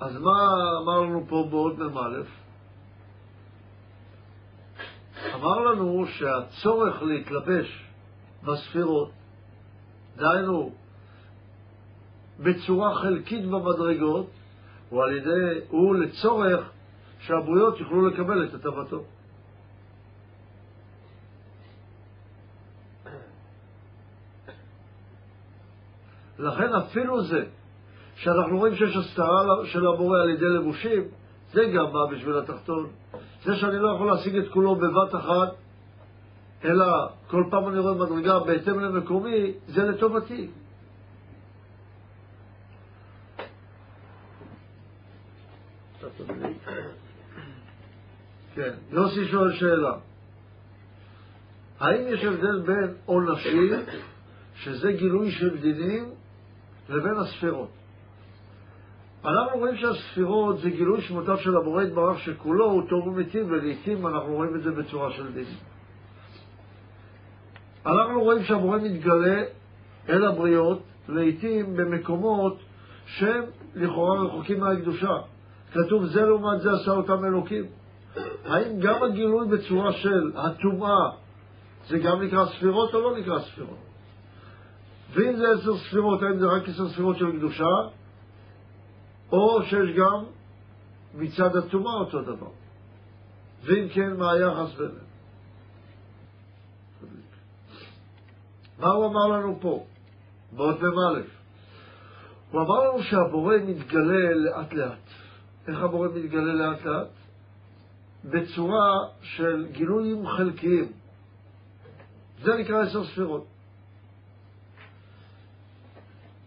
אז 0.00 0.16
מה 0.16 0.52
אמר 0.82 1.00
לנו 1.00 1.24
פה 1.28 1.46
בעוד 1.50 1.78
מ"א? 1.78 2.45
אמר 5.36 5.60
לנו 5.60 6.06
שהצורך 6.06 7.02
להתלבש 7.02 7.84
בספירות, 8.44 9.10
דהיינו 10.16 10.72
בצורה 12.38 12.94
חלקית 12.94 13.44
במדרגות, 13.46 14.30
הוא 14.88 15.04
על 15.04 15.16
ידי, 15.16 15.60
הוא 15.68 15.96
לצורך 15.96 16.70
שהבריות 17.18 17.80
יוכלו 17.80 18.06
לקבל 18.06 18.44
את 18.44 18.54
הטבתו. 18.54 19.04
לכן 26.38 26.74
אפילו 26.74 27.24
זה 27.24 27.44
שאנחנו 28.16 28.58
רואים 28.58 28.74
שיש 28.74 28.96
הסתרה 28.96 29.42
של 29.64 29.86
המורה 29.86 30.22
על 30.22 30.30
ידי 30.30 30.48
לבושים, 30.48 31.08
זה 31.52 31.64
גם 31.64 31.92
בא 31.92 32.16
בשביל 32.16 32.38
התחתון. 32.38 32.90
זה 33.46 33.56
שאני 33.56 33.78
לא 33.78 33.88
יכול 33.94 34.06
להשיג 34.06 34.36
את 34.36 34.48
כולו 34.52 34.76
בבת 34.76 35.14
אחת, 35.14 35.54
אלא 36.64 36.86
כל 37.26 37.44
פעם 37.50 37.68
אני 37.68 37.78
רואה 37.78 37.94
מדרגה 37.94 38.38
בהתאם 38.38 38.80
למקומי, 38.80 39.52
זה 39.68 39.82
לטובתי. 39.82 40.50
כן, 48.54 48.72
יוסי 48.90 49.24
שואל 49.30 49.52
שאלה. 49.52 49.92
האם 51.80 52.08
יש 52.08 52.24
הבדל 52.24 52.60
בין 52.66 52.94
עונשים, 53.04 53.72
שזה 54.54 54.92
גילוי 54.92 55.30
של 55.30 55.60
דינים, 55.60 56.10
לבין 56.88 57.16
הספירות? 57.16 57.70
אנחנו 59.26 59.58
רואים 59.58 59.76
שהספירות 59.76 60.58
זה 60.58 60.70
גילוי 60.70 61.00
שמותיו 61.02 61.36
של 61.36 61.56
הבורא 61.56 61.82
יתברך 61.82 62.18
שכולו 62.18 62.64
הוא 62.64 62.82
טוב 62.88 63.06
ומיטיב, 63.06 63.46
ולעיתים 63.50 64.06
אנחנו 64.06 64.34
רואים 64.34 64.56
את 64.56 64.62
זה 64.62 64.70
בצורה 64.70 65.12
של 65.12 65.32
דין. 65.32 65.44
אנחנו 67.86 68.20
רואים 68.20 68.42
שהבורא 68.42 68.78
מתגלה 68.78 69.42
אל 70.08 70.24
הבריות, 70.24 70.82
לעיתים 71.08 71.76
במקומות 71.76 72.58
שהם 73.06 73.44
לכאורה 73.74 74.24
רחוקים 74.24 74.60
מהקדושה. 74.60 75.12
כתוב 75.72 76.06
זה 76.06 76.22
לעומת 76.22 76.60
זה 76.60 76.72
עשה 76.72 76.90
אותם 76.90 77.24
אלוקים. 77.24 77.64
האם 78.44 78.80
גם 78.80 79.02
הגילוי 79.02 79.48
בצורה 79.48 79.92
של 79.92 80.32
הטומאה 80.34 81.10
זה 81.88 81.98
גם 81.98 82.22
נקרא 82.22 82.46
ספירות 82.46 82.94
או 82.94 83.00
לא 83.00 83.18
נקרא 83.18 83.38
ספירות? 83.38 83.78
ואם 85.12 85.36
זה 85.36 85.44
עשר 85.50 85.76
ספירות, 85.76 86.22
האם 86.22 86.38
זה 86.38 86.46
רק 86.46 86.68
עשר 86.68 86.88
ספירות 86.88 87.16
של 87.16 87.36
קדושה, 87.36 87.64
או 89.32 89.62
שיש 89.62 89.96
גם 89.96 90.24
מצד 91.14 91.56
הטומאה 91.56 91.94
אותו 91.94 92.22
דבר. 92.22 92.50
ואם 93.62 93.88
כן, 93.88 94.16
מה 94.16 94.32
היחס 94.32 94.74
ביניהם? 94.74 95.06
מה 98.78 98.88
הוא 98.88 99.06
אמר 99.06 99.26
לנו 99.26 99.58
פה? 99.60 99.86
באות 100.52 100.82
מ"א. 100.82 101.20
הוא 102.50 102.60
אמר 102.60 102.80
לנו 102.80 103.02
שהבורא 103.02 103.54
מתגלה 103.66 104.34
לאט 104.34 104.72
לאט. 104.72 104.98
איך 105.68 105.82
הבורא 105.82 106.08
מתגלה 106.08 106.54
לאט 106.54 106.84
לאט? 106.84 107.08
בצורה 108.24 108.92
של 109.22 109.66
גילויים 109.72 110.26
חלקיים. 110.26 110.92
זה 112.42 112.54
נקרא 112.54 112.82
עשר 112.82 113.04
ספירות. 113.04 113.46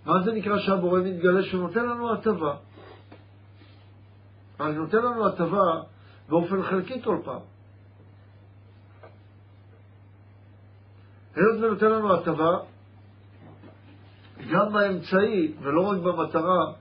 מה 0.05 0.13
זה 0.25 0.31
נקרא 0.31 0.59
שהבורא 0.59 0.99
מתגלה? 0.99 1.43
שהוא 1.43 1.61
נותן 1.61 1.85
לנו 1.85 2.13
הטבה. 2.13 2.55
אבל 4.59 4.71
נותן 4.71 4.97
לנו 4.97 5.27
הטבה 5.27 5.81
באופן 6.29 6.63
חלקי 6.63 7.01
כל 7.01 7.17
פעם. 7.23 7.41
היות 11.35 11.55
ונותן 11.61 11.91
לנו 11.91 12.13
הטבה, 12.13 12.57
גם 14.51 14.73
באמצעי 14.73 15.53
ולא 15.61 15.81
רק 15.81 15.97
במטרה, 15.97 16.73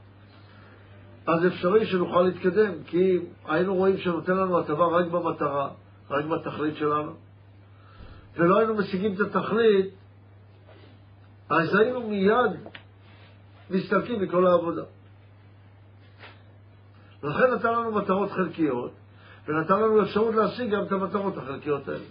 אז 1.27 1.47
אפשרי 1.47 1.87
שנוכל 1.87 2.23
להתקדם, 2.23 2.73
כי 2.87 3.19
היינו 3.45 3.75
רואים 3.75 3.99
שנותן 3.99 4.37
לנו 4.37 4.59
הטבה 4.59 4.87
רק 4.87 5.07
במטרה, 5.07 5.71
רק 6.11 6.25
בתכלית 6.25 6.77
שלנו, 6.77 7.13
ולא 8.37 8.59
היינו 8.59 8.75
משיגים 8.75 9.15
את 9.15 9.21
התכלית, 9.21 9.95
אז 11.51 11.75
היינו 11.75 12.09
מיד 12.09 12.53
מסתלקים 13.71 14.23
מכל 14.23 14.47
העבודה. 14.47 14.83
לכן 17.23 17.55
נתן 17.55 17.73
לנו 17.73 17.93
מטרות 17.93 18.33
חלקיות, 18.33 18.93
ונתן 19.49 19.75
לנו 19.75 20.03
אפשרות 20.03 20.35
להשיג 20.35 20.71
גם 20.71 20.85
את 20.85 20.93
המטרות 20.93 21.37
החלקיות 21.37 21.89
האלה. 21.89 22.05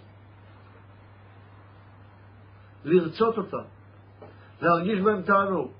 לרצות 2.84 3.38
אותן, 3.38 3.64
להרגיש 4.62 5.00
בהן 5.00 5.22
תענוג. 5.22 5.70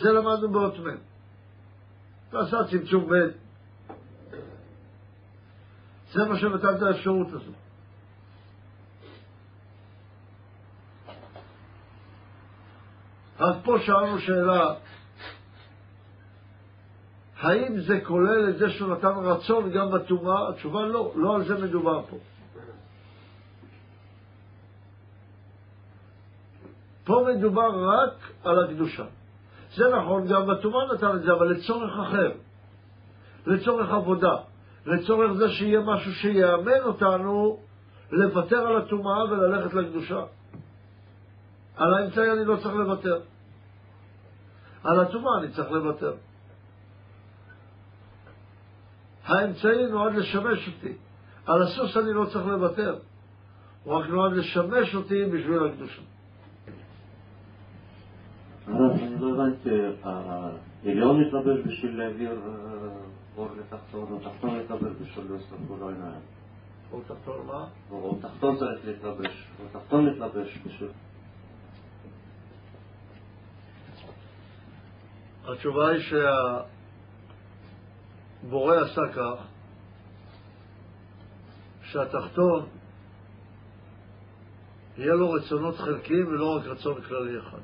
זה 0.00 0.12
למדנו 0.12 0.48
באות 0.52 0.78
מ'. 0.78 0.96
ועשה 2.32 2.56
צמצום 2.70 3.08
ב'. 3.10 3.28
זה 6.12 6.24
מה 6.28 6.38
שנתן 6.38 6.76
את 6.76 6.82
האפשרות 6.82 7.32
הזאת. 7.32 7.54
אז 13.38 13.54
פה 13.64 13.78
שאלנו 13.86 14.18
שאלה, 14.18 14.74
האם 17.40 17.80
זה 17.80 18.00
כולל 18.04 18.48
את 18.48 18.58
זה 18.58 18.70
שהוא 18.70 18.92
נתן 18.92 19.08
רצון 19.08 19.70
גם 19.70 19.90
בטומאה? 19.90 20.48
התשובה 20.48 20.82
לא, 20.82 21.12
לא 21.16 21.34
על 21.34 21.44
זה 21.44 21.64
מדובר 21.66 22.02
פה. 22.10 22.16
פה 27.04 27.26
מדובר 27.36 27.88
רק 27.88 28.14
על 28.44 28.64
הקדושה. 28.64 29.04
זה 29.74 29.84
נכון, 29.96 30.26
גם 30.26 30.46
בטומאה 30.46 30.94
נתן 30.94 31.16
את 31.16 31.22
זה, 31.22 31.32
אבל 31.32 31.46
לצורך 31.48 31.98
אחר, 32.08 32.32
לצורך 33.46 33.90
עבודה, 33.90 34.36
לצורך 34.86 35.32
זה 35.32 35.48
שיהיה 35.48 35.80
משהו 35.80 36.12
שיאמן 36.12 36.80
אותנו 36.84 37.58
לוותר 38.12 38.66
על 38.66 38.76
הטומאה 38.76 39.24
וללכת 39.24 39.74
לקדושה. 39.74 40.24
על 41.76 41.94
האמצעי 41.94 42.32
אני 42.32 42.44
לא 42.44 42.56
צריך 42.56 42.74
לוותר. 42.74 43.20
על 44.84 45.00
הטומאה 45.00 45.38
אני 45.38 45.48
צריך 45.50 45.70
לוותר. 45.70 46.12
האמצעי 49.26 49.86
נועד 49.86 50.14
לשמש 50.14 50.68
אותי. 50.68 50.92
על 51.46 51.62
הסוס 51.62 51.96
אני 51.96 52.12
לא 52.12 52.24
צריך 52.24 52.46
לוותר. 52.46 52.98
הוא 53.84 53.94
רק 53.94 54.08
נועד 54.08 54.32
לשמש 54.32 54.94
אותי 54.94 55.24
בשביל 55.24 55.66
הקדושה. 55.66 56.02
אני 58.68 59.20
לא 59.20 59.34
הבנתי, 59.34 59.70
העליון 60.02 61.20
מתלבש 61.20 61.66
בשביל 61.66 61.98
להעביר 61.98 62.40
אור 63.36 63.48
לתחתון, 63.58 64.06
או 64.12 64.18
תחתון 64.18 64.58
מתלבש 64.58 64.92
בשביל 65.02 65.24
לעשות 65.30 65.58
כל 65.68 65.88
העיניים. 65.88 66.20
אור 66.92 67.02
תחתון 67.06 67.46
מה? 67.46 67.66
או 67.90 68.18
תחתון 68.22 68.56
צריך 68.56 68.80
להתלבש, 68.84 69.46
או 69.60 69.80
תחתון 69.80 70.06
מתלבש 70.06 70.58
בשביל... 70.66 70.88
התשובה 75.48 75.88
היא 75.88 76.00
שהבורא 78.46 78.76
עשה 78.76 79.02
כך 79.12 79.44
שהתחתון 81.82 82.66
יהיה 84.96 85.14
לו 85.14 85.30
רצונות 85.30 85.76
חלקיים 85.76 86.28
ולא 86.28 86.56
רק 86.56 86.66
רצון 86.66 87.02
כללי 87.02 87.38
אחד. 87.38 87.58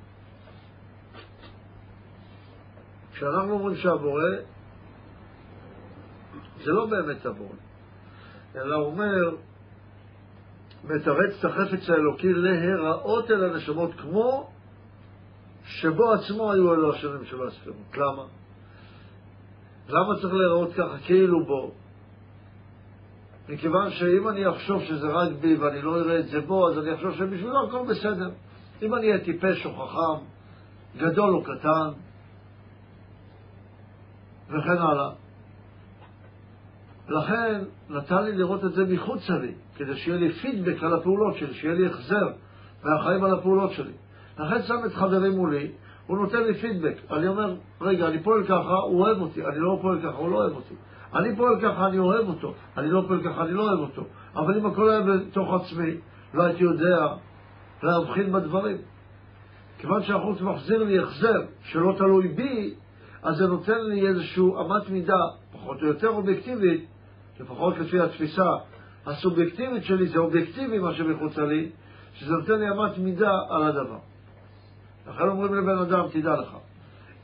כשאנחנו 3.13 3.53
אומרים 3.53 3.77
שהבורא, 3.77 4.23
זה 6.65 6.71
לא 6.71 6.87
באמת 6.87 7.27
הבורא, 7.27 7.57
אלא 8.55 8.75
הוא 8.75 8.87
אומר, 8.87 9.37
מתרץ 10.85 11.35
את 11.39 11.45
החפץ 11.45 11.91
האלוקי 11.91 12.33
להיראות 12.33 13.31
אל 13.31 13.45
הנשמות 13.45 13.91
כמו 13.95 14.51
שבו 15.65 16.13
עצמו 16.13 16.53
היו 16.53 16.75
אלו 16.75 16.95
השנים 16.95 17.25
של 17.25 17.47
הספירות. 17.47 17.97
למה? 17.97 18.42
למה 19.93 20.15
צריך 20.21 20.35
להיראות 20.35 20.73
ככה 20.73 20.99
כאילו 21.07 21.45
בו? 21.45 21.71
מכיוון 23.49 23.91
שאם 23.91 24.29
אני 24.29 24.49
אחשוב 24.49 24.83
שזה 24.83 25.09
רק 25.09 25.33
בי 25.41 25.57
ואני 25.57 25.83
לא 25.83 25.97
אראה 25.97 26.19
את 26.19 26.29
זה 26.29 26.41
בו, 26.41 26.69
אז 26.69 26.79
אני 26.79 26.95
אחשוב 26.95 27.15
שבשבילו 27.15 27.67
הכל 27.69 27.87
בסדר. 27.91 28.31
אם 28.83 28.95
אני 28.95 29.07
אהיה 29.07 29.25
טיפש 29.25 29.67
או 29.67 29.73
חכם, 29.73 30.25
גדול 30.97 31.35
או 31.35 31.43
קטן, 31.43 31.89
וכן 34.49 34.79
הלאה. 34.79 35.11
לכן 37.09 37.65
נתן 37.89 38.25
לי 38.25 38.33
לראות 38.33 38.65
את 38.65 38.73
זה 38.73 38.85
מחוצה 38.85 39.39
לי, 39.39 39.55
כדי 39.77 39.97
שיהיה 39.97 40.19
לי 40.19 40.33
פידבק 40.33 40.83
על 40.83 40.95
הפעולות 40.95 41.37
שלי, 41.37 41.55
שיהיה 41.55 41.75
לי 41.75 41.87
החזר 41.87 42.29
מהחיים 42.85 43.25
על 43.25 43.35
הפעולות 43.35 43.73
שלי. 43.73 43.93
לכן 44.39 44.63
שם 44.63 44.79
את 44.87 44.93
חברי 44.93 45.31
מולי, 45.31 45.73
הוא 46.13 46.19
נותן 46.19 46.45
לי 46.45 46.55
פידבק. 46.55 46.95
אני 47.11 47.29
אומר, 47.29 47.55
רגע, 47.81 48.09
אני 48.09 48.23
פועל 48.23 48.45
ככה, 48.45 48.75
הוא 48.75 49.01
אוהב 49.01 49.21
אותי, 49.21 49.47
אני 49.47 49.59
לא 49.59 49.79
פועל 49.83 49.99
ככה, 49.99 50.17
הוא 50.17 50.31
לא 50.31 50.37
אוהב 50.37 50.53
אותי. 50.53 50.75
אני 51.15 51.37
פועל 51.37 51.61
ככה, 51.61 51.87
אני 51.87 51.99
אוהב 51.99 52.29
אותו, 52.29 52.55
אני 52.77 52.91
לא 52.91 53.05
פועל 53.09 53.23
ככה, 53.25 53.45
אני 53.45 53.53
לא 53.53 53.63
אוהב 53.63 53.79
אותו. 53.79 54.05
אבל 54.37 54.59
אם 54.59 54.67
הכל 54.67 54.91
היה 54.91 55.01
בתוך 55.01 55.55
עצמי, 55.55 55.95
לא 56.35 56.43
הייתי 56.43 56.65
יודע 56.65 57.07
להבחין 57.83 58.33
בדברים. 58.33 58.77
כיוון 59.79 60.03
שהחוץ 60.03 60.41
מחזיר 60.41 60.83
לי 60.83 60.99
החזר 60.99 61.43
שלא 61.63 61.95
תלוי 61.99 62.29
בי, 62.29 62.75
אז 63.23 63.37
זה 63.37 63.47
נותן 63.47 63.81
לי 63.85 64.09
איזושהי 64.09 64.43
אמת 64.43 64.91
מידה, 64.91 65.23
פחות 65.53 65.83
או 65.83 65.87
יותר 65.87 66.09
אובייקטיבית, 66.09 66.87
לפחות 67.41 67.79
לפי 67.79 68.01
התפיסה 68.01 68.51
הסובייקטיבית 69.07 69.85
שלי, 69.85 70.07
זה 70.07 70.19
אובייקטיבי 70.19 70.79
מה 70.79 70.95
שמחוצה 70.95 71.45
לי, 71.45 71.69
שזה 72.15 72.33
נותן 72.35 72.59
לי 72.59 72.71
אמת 72.71 72.99
מידה 72.99 73.33
על 73.49 73.63
הדבר. 73.63 74.12
לכן 75.15 75.29
אומרים 75.29 75.55
לבן 75.55 75.79
אדם, 75.79 76.09
תדע 76.13 76.35
לך, 76.41 76.57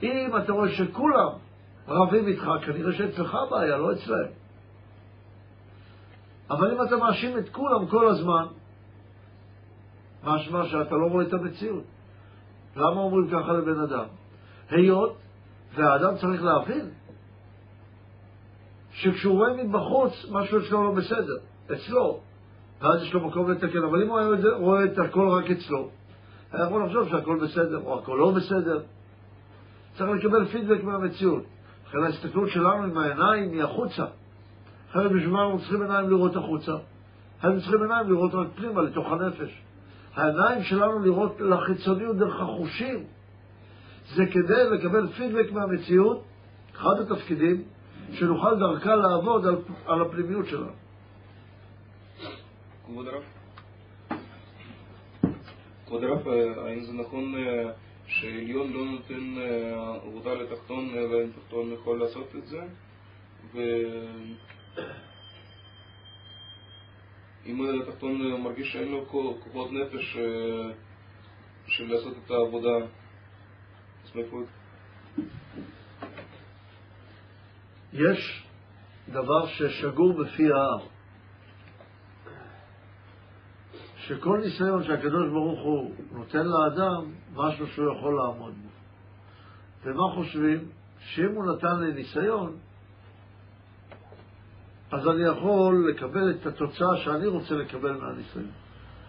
אם 0.02 0.30
אתה 0.36 0.52
רואה 0.52 0.68
שכולם 0.68 1.28
רבים 1.88 2.26
איתך, 2.26 2.48
כנראה 2.66 2.92
שאצלך 2.92 3.34
הבעיה, 3.34 3.76
לא 3.76 3.92
אצלהם. 3.92 4.30
אבל 6.50 6.72
אם 6.72 6.82
אתה 6.86 6.96
מאשים 6.96 7.38
את 7.38 7.48
כולם 7.48 7.86
כל 7.86 8.08
הזמן, 8.08 8.46
משמע 10.24 10.66
שאתה 10.66 10.94
לא 10.94 11.06
רואה 11.06 11.26
את 11.26 11.32
המציאות. 11.32 11.84
למה 12.76 13.00
אומרים 13.00 13.28
ככה 13.28 13.52
לבן 13.52 13.80
אדם? 13.80 14.04
היות 14.70 15.16
והאדם 15.74 16.16
צריך 16.16 16.42
להבין 16.42 16.90
שכשהוא 18.92 19.36
רואה 19.36 19.64
מבחוץ, 19.64 20.12
משהו 20.30 20.58
אצלו 20.58 20.84
לא 20.84 20.92
בסדר, 20.92 21.38
אצלו, 21.72 22.20
ואז 22.80 23.02
יש 23.02 23.14
לו 23.14 23.28
מקום 23.28 23.50
לתקן, 23.50 23.84
אבל 23.84 24.02
אם 24.02 24.08
הוא 24.08 24.20
רואה 24.58 24.84
את 24.84 24.98
הכל 24.98 25.28
רק 25.28 25.50
אצלו, 25.50 25.90
היה 26.52 26.64
יכול 26.66 26.84
לחשוב 26.84 27.08
שהכל 27.08 27.38
בסדר, 27.44 27.80
או 27.84 27.98
הכל 27.98 28.16
לא 28.18 28.30
בסדר. 28.30 28.82
צריך 29.98 30.10
לקבל 30.10 30.46
פידבק 30.46 30.84
מהמציאות. 30.84 31.42
לכן 31.88 31.98
ההסתכלות 31.98 32.48
שלנו 32.48 32.82
עם 32.82 32.98
העיניים 32.98 33.52
היא 33.52 33.62
החוצה. 33.62 34.04
אחרת 34.90 35.12
בשביל 35.12 35.30
מה 35.30 35.44
אנחנו 35.44 35.58
צריכים 35.58 35.82
עיניים 35.82 36.10
לראות 36.10 36.36
החוצה? 36.36 36.72
אנחנו 37.44 37.60
צריכים 37.60 37.82
עיניים 37.82 38.10
לראות 38.10 38.34
רק 38.34 38.46
פנימה, 38.56 38.82
לתוך 38.82 39.12
הנפש. 39.12 39.62
העיניים 40.14 40.62
שלנו 40.62 40.98
לראות 40.98 41.40
לחיצוניות 41.40 42.16
דרך 42.16 42.40
החושים. 42.40 43.04
זה 44.14 44.26
כדי 44.26 44.70
לקבל 44.70 45.06
פידבק 45.06 45.52
מהמציאות, 45.52 46.24
אחד 46.76 47.00
התפקידים, 47.00 47.62
שנוכל 48.12 48.58
דרכה 48.58 48.94
לעבוד 48.94 49.46
על, 49.46 49.56
על 49.86 50.02
הפנימיות 50.02 50.46
שלנו. 50.46 50.72
כבוד 52.86 53.06
הרב, 53.06 53.22
קודרף, 55.88 56.26
האם 56.56 56.80
זה 56.80 56.92
נכון 56.92 57.34
אה, 57.34 57.70
שעליון 58.06 58.72
לא 58.72 58.84
נותן 58.84 59.38
אה, 59.38 59.94
עבודה 60.06 60.34
לתחתון, 60.34 60.90
אה, 60.94 60.98
אלא 60.98 61.22
אם 61.24 61.30
תחתון 61.30 61.72
יכול 61.72 62.00
לעשות 62.00 62.36
את 62.36 62.46
זה? 62.46 62.60
ואם 67.44 67.80
התחתון 67.82 68.42
מרגיש 68.42 68.72
שאין 68.72 68.88
לו 68.88 69.06
כוחות 69.08 69.72
נפש 69.72 70.16
של 71.66 71.92
לעשות 71.92 72.14
את 72.24 72.30
העבודה, 72.30 72.76
אז 74.04 74.14
מאיפה... 74.14 74.40
יש 77.92 78.44
דבר 79.08 79.46
ששגור 79.46 80.12
בפי 80.12 80.52
העם. 80.52 80.97
שכל 84.08 84.40
ניסיון 84.44 84.84
שהקדוש 84.84 85.28
ברוך 85.28 85.60
הוא 85.60 85.94
נותן 86.12 86.46
לאדם, 86.46 87.04
משהו 87.34 87.66
שהוא 87.66 87.92
יכול 87.92 88.16
לעמוד 88.16 88.54
בו. 88.62 88.68
ומה 89.84 90.14
חושבים? 90.14 90.68
שאם 91.00 91.34
הוא 91.34 91.52
נתן 91.52 91.80
לי 91.80 91.92
ניסיון, 91.92 92.56
אז 94.90 95.08
אני 95.08 95.22
יכול 95.22 95.90
לקבל 95.90 96.30
את 96.30 96.46
התוצאה 96.46 96.96
שאני 96.96 97.26
רוצה 97.26 97.54
לקבל 97.54 97.92
מהניסיון. 97.92 98.50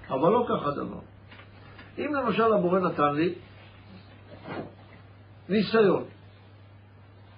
אבל 0.09 0.29
לא 0.29 0.45
כך 0.49 0.67
הדבר. 0.67 0.99
אם 1.97 2.13
למשל 2.13 2.53
הבורא 2.53 2.79
נתן 2.79 3.15
לי 3.15 3.35
ניסיון, 5.49 6.03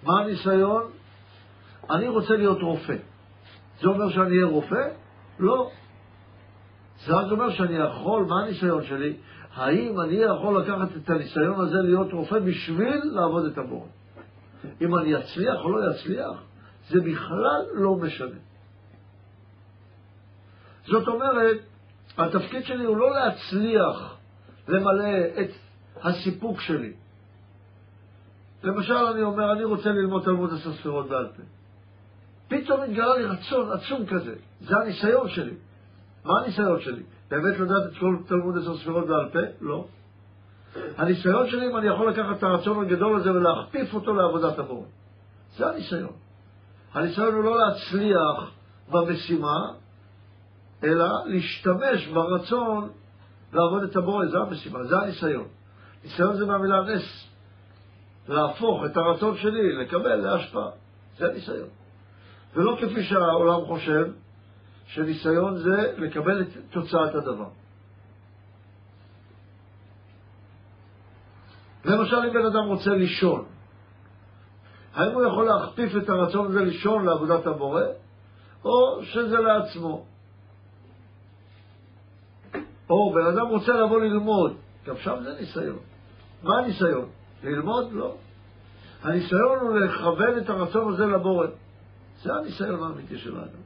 מה 0.04 0.20
הניסיון? 0.20 0.92
אני 1.90 2.08
רוצה 2.08 2.34
להיות 2.34 2.62
רופא. 2.62 2.96
זה 3.82 3.88
אומר 3.88 4.10
שאני 4.10 4.36
אהיה 4.36 4.46
רופא? 4.46 4.90
לא. 5.40 5.72
זה 7.06 7.14
רק 7.14 7.32
אומר 7.32 7.50
שאני 7.50 7.76
יכול, 7.76 8.26
מה 8.26 8.44
הניסיון 8.44 8.86
שלי? 8.86 9.18
האם 9.54 10.02
אני 10.02 10.16
יכול 10.16 10.62
לקחת 10.62 10.88
את 10.98 11.10
הניסיון 11.10 11.60
הזה 11.60 11.78
להיות 11.82 12.14
רופא 12.14 12.40
בשביל 12.40 13.02
לעבוד 13.04 13.46
את 13.46 13.58
הבורא? 13.58 13.88
אם 14.82 14.96
אני 14.96 15.18
אצליח 15.18 15.60
או 15.64 15.72
לא 15.72 15.92
אצליח, 15.92 16.44
זה 16.90 17.02
בכלל 17.02 17.62
לא 17.74 17.96
משנה. 17.96 18.40
זאת 20.86 21.08
אומרת, 21.08 21.58
התפקיד 22.18 22.66
שלי 22.66 22.86
הוא 22.86 22.98
לא 22.98 23.12
להצליח 23.12 24.18
למלא 24.68 25.42
את 25.42 25.50
הסיפוק 26.04 26.62
שלי. 26.62 26.94
למשל, 28.64 28.94
אני 28.94 29.22
אומר, 29.22 29.52
אני 29.52 29.64
רוצה 29.64 29.90
ללמוד 29.90 30.24
תלמוד 30.24 30.54
עשר 30.54 30.74
ספירות 30.74 31.10
בעל 31.10 31.28
פה. 31.28 31.44
פתאום 32.48 32.82
התגלה 32.82 33.18
לי 33.18 33.26
רצון 33.26 33.72
עצום 33.72 34.06
כזה. 34.06 34.36
זה 34.62 34.76
הניסיון 34.84 35.30
שלי. 35.30 35.54
מה 36.26 36.34
הניסיון 36.40 36.82
שלי? 36.82 37.04
באמת 37.30 37.60
לדעת 37.60 37.84
את 37.92 37.98
כל 38.00 38.18
תלמוד 38.28 38.58
עשר 38.58 38.78
ספירות 38.78 39.08
בעל 39.08 39.30
פה? 39.30 39.40
לא. 39.62 39.86
הניסיון 40.98 41.50
שלי 41.50 41.68
אם 41.72 41.78
אני 41.78 41.88
יכול 41.88 42.10
לקחת 42.10 42.38
את 42.38 42.44
הרצון 42.44 42.86
הגדול 42.86 43.20
הזה 43.20 43.32
ולהכפיף 43.32 43.94
אותו 43.94 44.14
לעבודת 44.14 44.60
הבורא. 44.60 44.86
זה 45.58 45.70
הניסיון. 45.70 46.14
הניסיון 46.94 47.34
הוא 47.34 47.44
לא 47.44 47.58
להצליח 47.58 48.52
במשימה, 48.92 49.72
אלא 50.84 51.08
להשתמש 51.26 52.08
ברצון 52.08 52.90
לעבוד 53.54 53.84
את 53.84 53.96
הבורא, 53.96 54.26
זה 54.26 54.38
המשימה, 54.38 54.84
זה 54.84 54.96
הניסיון. 54.98 55.48
ניסיון 56.04 56.36
זה 56.36 56.46
מהמילה 56.46 56.82
נס. 56.82 57.28
להפוך 58.30 58.86
את 58.86 58.98
הרצון 58.98 59.38
שלי 59.38 59.74
לקבל 59.74 60.16
להשפעה. 60.16 60.70
זה 61.18 61.30
הניסיון. 61.30 61.68
ולא 62.56 62.78
כפי 62.82 63.04
שהעולם 63.04 63.66
חושב, 63.66 64.12
שניסיון 64.94 65.58
זה 65.58 65.94
לקבל 65.98 66.42
את 66.42 66.48
תוצאת 66.70 67.16
הדבר. 67.16 67.50
למשל, 71.86 72.16
אם 72.16 72.34
בן 72.34 72.46
אדם 72.46 72.68
רוצה 72.68 72.90
לישון, 72.90 73.46
האם 74.94 75.14
הוא 75.14 75.24
יכול 75.26 75.46
להכפיף 75.46 75.92
את 76.04 76.10
הרצון 76.10 76.48
הזה 76.48 76.62
לישון 76.62 77.06
לעבודת 77.06 77.48
הבורא, 77.48 77.82
או 78.66 79.04
שזה 79.04 79.38
לעצמו? 79.38 80.06
או 82.90 83.14
בן 83.14 83.26
אדם 83.26 83.48
רוצה 83.48 83.72
לבוא 83.72 84.02
ללמוד, 84.02 84.58
גם 84.86 84.98
שם 84.98 85.16
זה 85.24 85.34
ניסיון. 85.40 85.80
מה 86.44 86.58
הניסיון? 86.58 87.10
ללמוד? 87.44 87.92
לא. 87.92 88.16
הניסיון 89.04 89.60
הוא 89.62 89.80
לכוון 89.80 90.38
את 90.38 90.50
הרצון 90.50 90.94
הזה 90.94 91.06
לבורא. 91.06 91.48
זה 92.22 92.34
הניסיון 92.34 92.84
האמיתי 92.84 93.18
של 93.18 93.36
האדם. 93.40 93.61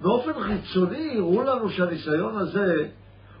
באופן 0.00 0.32
חיצוני 0.42 1.12
יראו 1.14 1.42
לנו 1.42 1.70
שהניסיון 1.70 2.38
הזה 2.38 2.88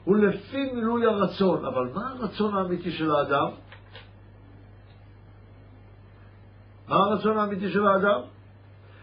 הוא 0.04 0.16
לפי 0.16 0.72
מילוי 0.72 1.06
הרצון, 1.06 1.64
אבל 1.64 1.88
מה 1.94 2.10
הרצון 2.10 2.54
האמיתי 2.54 2.90
של 2.90 3.10
האדם? 3.10 3.48
מה 6.88 6.96
הרצון 6.96 7.38
האמיתי 7.38 7.70
של 7.70 7.86
האדם? 7.86 8.20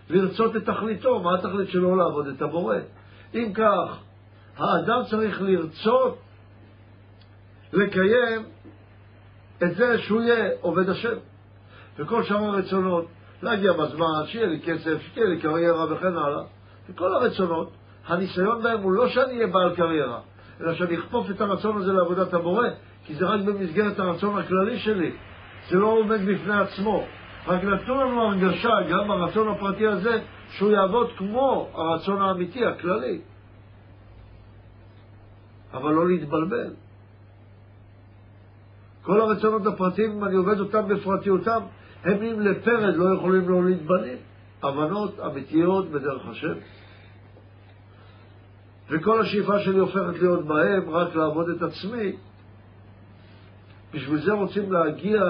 לרצות 0.10 0.56
את 0.56 0.66
תכליתו. 0.66 1.20
מה 1.20 1.36
התכלית 1.36 1.70
שלו? 1.70 1.95
לעבוד 1.95 2.28
את 2.28 2.41
הבורא. 2.41 2.76
אם 3.34 3.51
כך, 3.53 3.99
האדם 4.58 5.01
צריך 5.10 5.41
לרצות 5.41 6.18
לקיים 7.74 8.45
את 9.64 9.76
זה 9.76 9.97
שהוא 9.99 10.22
יהיה 10.22 10.49
עובד 10.62 10.89
השם. 10.89 11.18
וכל 11.97 12.24
שאר 12.24 12.43
הרצונות, 12.43 13.06
להגיע 13.41 13.74
בזמן, 13.74 14.26
שיהיה 14.26 14.45
לי 14.47 14.62
כסף, 14.62 15.01
שתהיה 15.01 15.26
לי 15.26 15.41
קריירה 15.41 15.93
וכן 15.93 16.18
הלאה. 16.18 16.43
וכל 16.90 17.14
הרצונות, 17.14 17.72
הניסיון 18.08 18.64
בהם 18.64 18.82
הוא 18.82 18.92
לא 18.92 19.08
שאני 19.08 19.34
אהיה 19.34 19.48
בעל 19.48 19.76
קריירה, 19.76 20.20
אלא 20.62 20.74
שאני 20.74 21.00
אכפוף 21.00 21.30
את 21.30 21.42
הרצון 21.42 21.78
הזה 21.78 21.94
לעבודת 21.94 22.34
הבורא, 22.34 22.68
כי 23.06 23.16
זה 23.16 23.26
רק 23.26 23.42
במסגרת 23.42 24.00
הרצון 24.00 24.40
הכללי 24.40 24.80
שלי. 24.80 25.12
זה 25.70 25.78
לא 25.78 25.88
עומד 25.88 26.20
בפני 26.22 26.60
עצמו. 26.60 27.06
רק 27.48 27.64
נתנו 27.64 27.96
לנו 27.96 28.22
הרגשה, 28.22 28.70
גם 28.90 29.08
ברצון 29.08 29.48
הפרטי 29.48 29.88
הזה, 29.88 30.22
שהוא 30.50 30.72
יעבוד 30.72 31.10
כמו 31.18 31.70
הרצון 31.74 32.22
האמיתי, 32.22 32.66
הכללי. 32.66 33.22
אבל 35.74 35.94
לא 35.94 36.08
להתבלבל. 36.08 36.74
כל 39.02 39.22
הרצונות 39.22 39.66
הפרטיים, 39.66 40.12
אם 40.12 40.24
אני 40.24 40.36
עובד 40.36 40.60
אותם 40.60 40.88
בפרטיותם, 40.88 41.60
הם 42.04 42.22
אם 42.22 42.40
לפרד 42.40 42.96
לא 42.96 43.16
יכולים 43.16 43.50
להוליד 43.50 43.88
בנים. 43.88 44.18
הבנות 44.68 45.20
אמיתיות 45.20 45.89
בדרך 45.89 46.28
השם. 46.28 46.53
וכל 48.89 49.22
השאיפה 49.22 49.59
שלי 49.59 49.78
הופכת 49.78 50.22
להיות 50.22 50.45
בהם 50.45 50.89
רק 50.89 51.16
לעבוד 51.16 51.49
את 51.49 51.61
עצמי. 51.61 52.16
בשביל 53.93 54.22
זה 54.22 54.34
רוצים 54.34 54.72
להגיע 54.72 55.22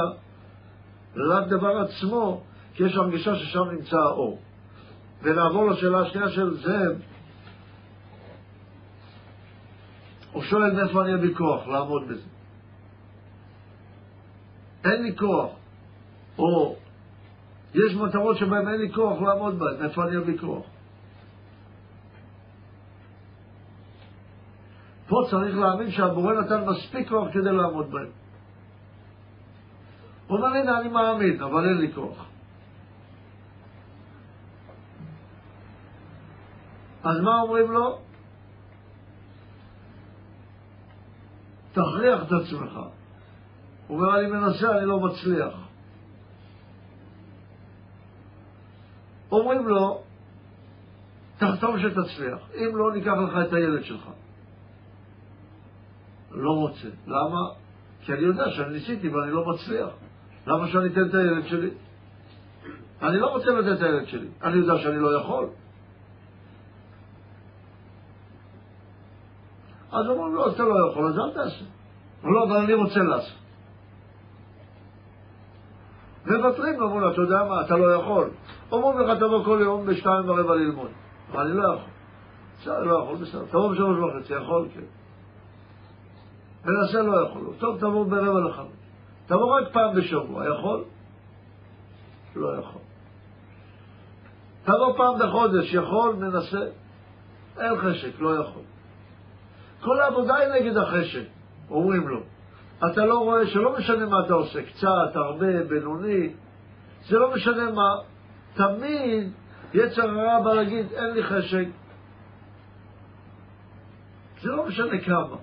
לדבר 1.15 1.77
עצמו, 1.77 2.43
כי 2.73 2.83
יש 2.83 2.95
הרגשה 2.95 3.35
ששם 3.35 3.63
נמצא 3.71 3.97
האור. 3.97 4.39
ונעבור 5.21 5.69
לשאלה 5.69 5.99
השנייה 5.99 6.29
של 6.29 6.53
זאב. 6.57 7.01
הוא 10.31 10.43
שואל 10.43 10.73
מאיפה 10.73 11.01
אני 11.01 11.15
אביא 11.15 11.35
כוח 11.35 11.67
לעמוד 11.67 12.07
בזה. 12.07 12.27
אין 14.83 15.03
לי 15.03 15.15
כוח. 15.17 15.51
או 16.37 16.75
יש 17.75 17.95
מטרות 17.95 18.37
שבהן 18.37 18.67
אין 18.67 18.81
לי 18.81 18.93
כוח 18.93 19.21
לעמוד 19.21 19.59
בהן, 19.59 19.83
איפה 19.83 20.03
אני 20.03 20.17
אביא 20.17 20.37
כוח? 20.39 20.65
פה 25.07 25.21
צריך 25.29 25.57
להאמין 25.57 25.91
שהבורא 25.91 26.33
נתן 26.33 26.63
מספיק 26.65 27.09
כוח 27.09 27.27
כדי 27.33 27.51
לעמוד 27.51 27.91
בהן. 27.91 28.07
הוא 30.27 30.37
אומר, 30.37 30.47
הנה, 30.47 30.79
אני 30.79 30.89
מאמין, 30.89 31.41
אבל 31.41 31.69
אין 31.69 31.77
לי 31.77 31.93
כוח. 31.93 32.25
אז 37.03 37.19
מה 37.19 37.41
אומרים 37.41 37.71
לו? 37.71 37.99
תכריח 41.71 42.23
את 42.23 42.31
עצמך. 42.31 42.79
הוא 43.87 44.01
אומר, 44.01 44.19
אני 44.19 44.27
מנסה, 44.27 44.77
אני 44.77 44.85
לא 44.85 44.99
מצליח. 44.99 45.64
אומרים 49.35 49.67
לו, 49.67 50.01
תחתום 51.37 51.79
שתצליח, 51.79 52.39
אם 52.55 52.77
לא 52.77 52.91
ניקח 52.93 53.13
לך 53.13 53.47
את 53.47 53.53
הילד 53.53 53.83
שלך. 53.83 54.09
לא 56.31 56.51
רוצה. 56.51 56.87
למה? 57.07 57.39
כי 58.01 58.13
אני 58.13 58.21
יודע 58.21 58.49
שאני 58.49 58.73
ניסיתי 58.73 59.09
ואני 59.09 59.31
לא 59.31 59.45
מצליח. 59.45 59.89
למה 60.47 60.67
שאני 60.67 60.87
אתן 60.87 61.09
את 61.09 61.13
הילד 61.13 61.47
שלי? 61.47 61.69
אני 63.01 63.19
לא 63.19 63.27
רוצה 63.27 63.51
לתת 63.51 63.77
את 63.77 63.81
הילד 63.81 64.07
שלי, 64.07 64.27
אני 64.43 64.57
יודע 64.57 64.77
שאני 64.77 64.99
לא 64.99 65.17
יכול. 65.17 65.47
אז 69.91 70.07
אומרים 70.07 70.35
לו, 70.35 70.51
אתה 70.51 70.63
לא 70.63 70.89
יכול, 70.91 71.07
אז 71.07 71.19
אל 71.19 71.31
תעשה. 71.33 71.65
לא, 72.23 72.43
אבל 72.43 72.57
אני 72.57 72.73
רוצה 72.73 72.99
לעשות. 72.99 73.44
מוותרים, 76.25 76.81
אמרו 76.81 76.99
לו, 76.99 77.11
אתה 77.11 77.21
יודע 77.21 77.43
מה, 77.43 77.61
אתה 77.61 77.77
לא 77.77 77.93
יכול. 77.93 78.29
אומרים 78.71 78.99
לך, 78.99 79.17
תבוא 79.17 79.45
כל 79.45 79.59
יום 79.61 79.85
בשתיים 79.85 80.29
ורבע 80.29 80.55
ללמוד. 80.55 80.91
אני 81.37 81.53
לא 81.53 81.63
יכול. 81.63 81.89
בסדר, 82.59 82.83
לא 82.83 82.99
יכול, 83.03 83.15
בסדר. 83.17 83.45
תבוא 83.45 83.71
בשלוש 83.71 83.99
וחצי, 83.99 84.33
יכול, 84.33 84.67
כן. 84.73 84.81
מנסה 86.65 87.01
לא 87.01 87.27
יכול. 87.27 87.41
טוב, 87.59 87.77
תבוא 87.79 88.05
ברבע 88.05 88.39
לחמש. 88.49 88.67
תבוא 89.25 89.59
רק 89.59 89.73
פעם 89.73 89.95
בשבוע, 89.95 90.49
יכול? 90.49 90.83
לא 92.35 92.57
יכול. 92.59 92.81
תבוא 94.63 94.97
פעם 94.97 95.19
בחודש, 95.19 95.73
יכול, 95.73 96.15
מנסה. 96.15 96.65
אין 97.59 97.77
חשק, 97.77 98.19
לא 98.19 98.35
יכול. 98.35 98.61
כל 99.81 99.99
העבודה 99.99 100.35
היא 100.35 100.47
נגד 100.47 100.77
החשק, 100.77 101.25
אומרים 101.69 102.07
לו. 102.07 102.19
אתה 102.91 103.05
לא 103.05 103.17
רואה 103.19 103.47
שלא 103.47 103.77
משנה 103.77 104.05
מה 104.05 104.25
אתה 104.25 104.33
עושה, 104.33 104.61
קצת, 104.63 105.15
הרבה, 105.15 105.63
בינוני, 105.63 106.33
זה 107.07 107.17
לא 107.17 107.33
משנה 107.33 107.71
מה. 107.71 107.95
תמיד 108.53 109.31
יצר 109.73 110.09
הרע 110.09 110.41
בא 110.43 110.53
להגיד, 110.53 110.93
אין 110.93 111.13
לי 111.13 111.23
חשק. 111.23 111.67
זה 114.41 114.51
לא 114.51 114.65
משנה 114.67 115.01
כמה. 115.05 115.35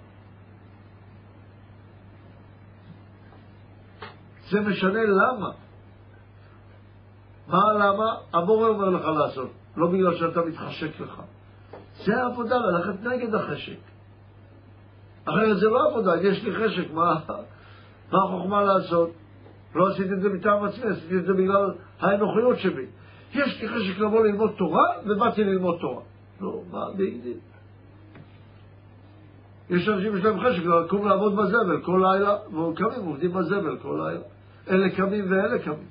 זה 4.51 4.61
משנה 4.61 5.01
למה. 5.03 5.51
מה 7.47 7.72
למה? 7.72 8.16
הבורא 8.34 8.68
אומר 8.68 8.88
לך 8.88 9.05
לעשות, 9.05 9.51
לא 9.76 9.90
בגלל 9.90 10.16
שאתה 10.16 10.40
מתחשק 10.40 11.01
לך. 11.01 11.22
זה 12.05 12.22
העבודה, 12.22 12.57
ללכת 12.57 13.03
נגד 13.03 13.34
החשק. 13.34 13.91
אחרת 15.25 15.57
זה 15.59 15.68
לא 15.68 15.89
עבודה, 15.91 16.23
יש 16.23 16.45
לי 16.45 16.55
חשק, 16.55 16.93
מה, 16.93 17.14
מה 18.12 18.18
החוכמה 18.25 18.62
לעשות? 18.62 19.11
לא 19.75 19.89
עשיתי 19.89 20.14
את 20.14 20.20
זה 20.20 20.29
מטעם 20.29 20.64
עצמי, 20.64 20.91
עשיתי 20.91 21.16
את 21.16 21.25
זה 21.25 21.33
בגלל 21.33 21.73
האנוכיות 22.01 22.59
שבי. 22.59 22.87
יש 23.35 23.62
לי 23.62 23.68
חשק 23.68 23.99
לבוא 23.99 24.25
ללמוד 24.27 24.51
תורה, 24.59 24.87
ובאתי 25.07 25.45
ללמוד 25.45 25.79
תורה. 25.81 26.03
לא, 26.41 26.62
מה, 26.70 26.81
ביג 26.97 27.14
יש 29.70 29.89
אנשים 29.89 30.12
שיש 30.16 30.25
להם 30.25 30.41
חשק 30.41 30.62
לקום 30.64 31.09
לעבוד 31.09 31.37
בזבל 31.37 31.81
כל 31.83 32.03
לילה, 32.05 32.37
והם 32.53 32.75
קמים, 32.75 33.07
עובדים 33.07 33.33
בזבל 33.33 33.79
כל 33.83 34.01
לילה. 34.05 34.23
אלה 34.70 34.91
קמים 34.91 35.31
ואלה 35.31 35.59
קמים. 35.59 35.87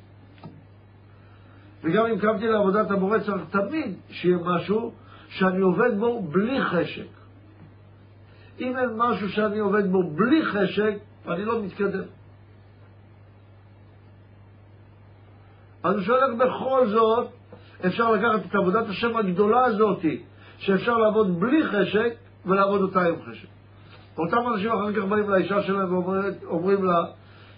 וגם 1.84 2.05
אם 2.05 2.19
קמתי 2.19 2.47
לעבודת 2.47 2.91
הבורא 2.91 3.19
צריך 3.19 3.41
תמיד 3.49 3.95
שיהיה 4.09 4.38
משהו 4.45 4.93
שאני 5.29 5.61
עובד 5.61 5.99
בו 5.99 6.21
בלי 6.21 6.61
חשק. 6.63 7.20
אם 8.62 8.78
אין 8.78 8.89
משהו 8.97 9.30
שאני 9.30 9.59
עובד 9.59 9.91
בו 9.91 10.03
בלי 10.03 10.45
חשק, 10.45 10.93
אני 11.28 11.45
לא 11.45 11.64
מתקדם. 11.64 12.03
אז 15.84 15.95
הוא 15.95 16.03
שואל 16.03 16.20
איך 16.24 16.38
בכל 16.38 16.88
זאת 16.88 17.28
אפשר 17.86 18.12
לקחת 18.12 18.45
את 18.45 18.55
עבודת 18.55 18.89
השם 18.89 19.18
הגדולה 19.18 19.66
הזאת, 19.66 20.05
שאפשר 20.57 20.97
לעבוד 20.97 21.39
בלי 21.39 21.68
חשק, 21.68 22.14
ולעבוד 22.45 22.82
אותה 22.82 23.01
עם 23.01 23.16
חשק. 23.22 23.47
אותם 24.18 24.38
אנשים 24.53 24.72
אחר 24.72 24.93
כך 24.93 25.03
באים 25.03 25.30
לאישה 25.30 25.64
שלהם 25.64 25.93
ואומרים 25.93 26.84
לה, 26.84 27.05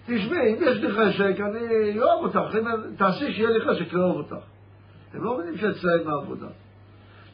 תשמעי, 0.06 0.54
אם 0.54 0.58
יש 0.60 0.76
לי 0.76 0.92
חשק, 0.92 1.40
אני 1.40 2.00
אוהב 2.00 2.24
אותך, 2.24 2.56
אם 2.58 2.94
תעשי 2.96 3.32
שיהיה 3.32 3.50
לי 3.50 3.60
חשק 3.60 3.92
לאהוב 3.92 4.16
אותך. 4.16 4.44
הם 5.14 5.24
לא 5.24 5.34
מבינים 5.38 5.56
שאצלהם 5.56 6.08
העבודה. 6.08 6.46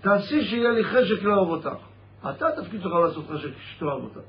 תעשי 0.01 0.45
שיהיה 0.45 0.71
לי 0.71 0.85
חשק 0.85 1.23
לאהוב 1.23 1.51
אותך. 1.51 1.90
אתה 2.21 2.47
תפקיד 2.57 2.83
שלך 2.83 2.93
לעשות 2.93 3.25
חשק 3.27 3.51
שתאהב 3.59 4.03
אותך. 4.03 4.21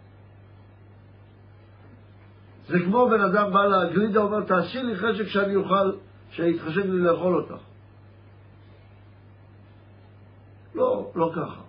זה 2.68 2.80
כמו 2.80 3.10
בן 3.10 3.22
אדם 3.22 3.54
בא 3.54 3.66
לגלידה, 3.66 4.20
אומר, 4.20 4.42
תעשי 4.42 4.84
לי 4.84 4.96
חשק 4.96 5.28
שאני 5.28 5.56
אוכל, 5.56 5.92
שיתחשק 6.32 6.86
לי 6.86 7.00
לאכול 7.00 7.36
אותך. 7.36 7.64
לא, 10.76 11.12
לא 11.16 11.32
ככה. 11.36 11.62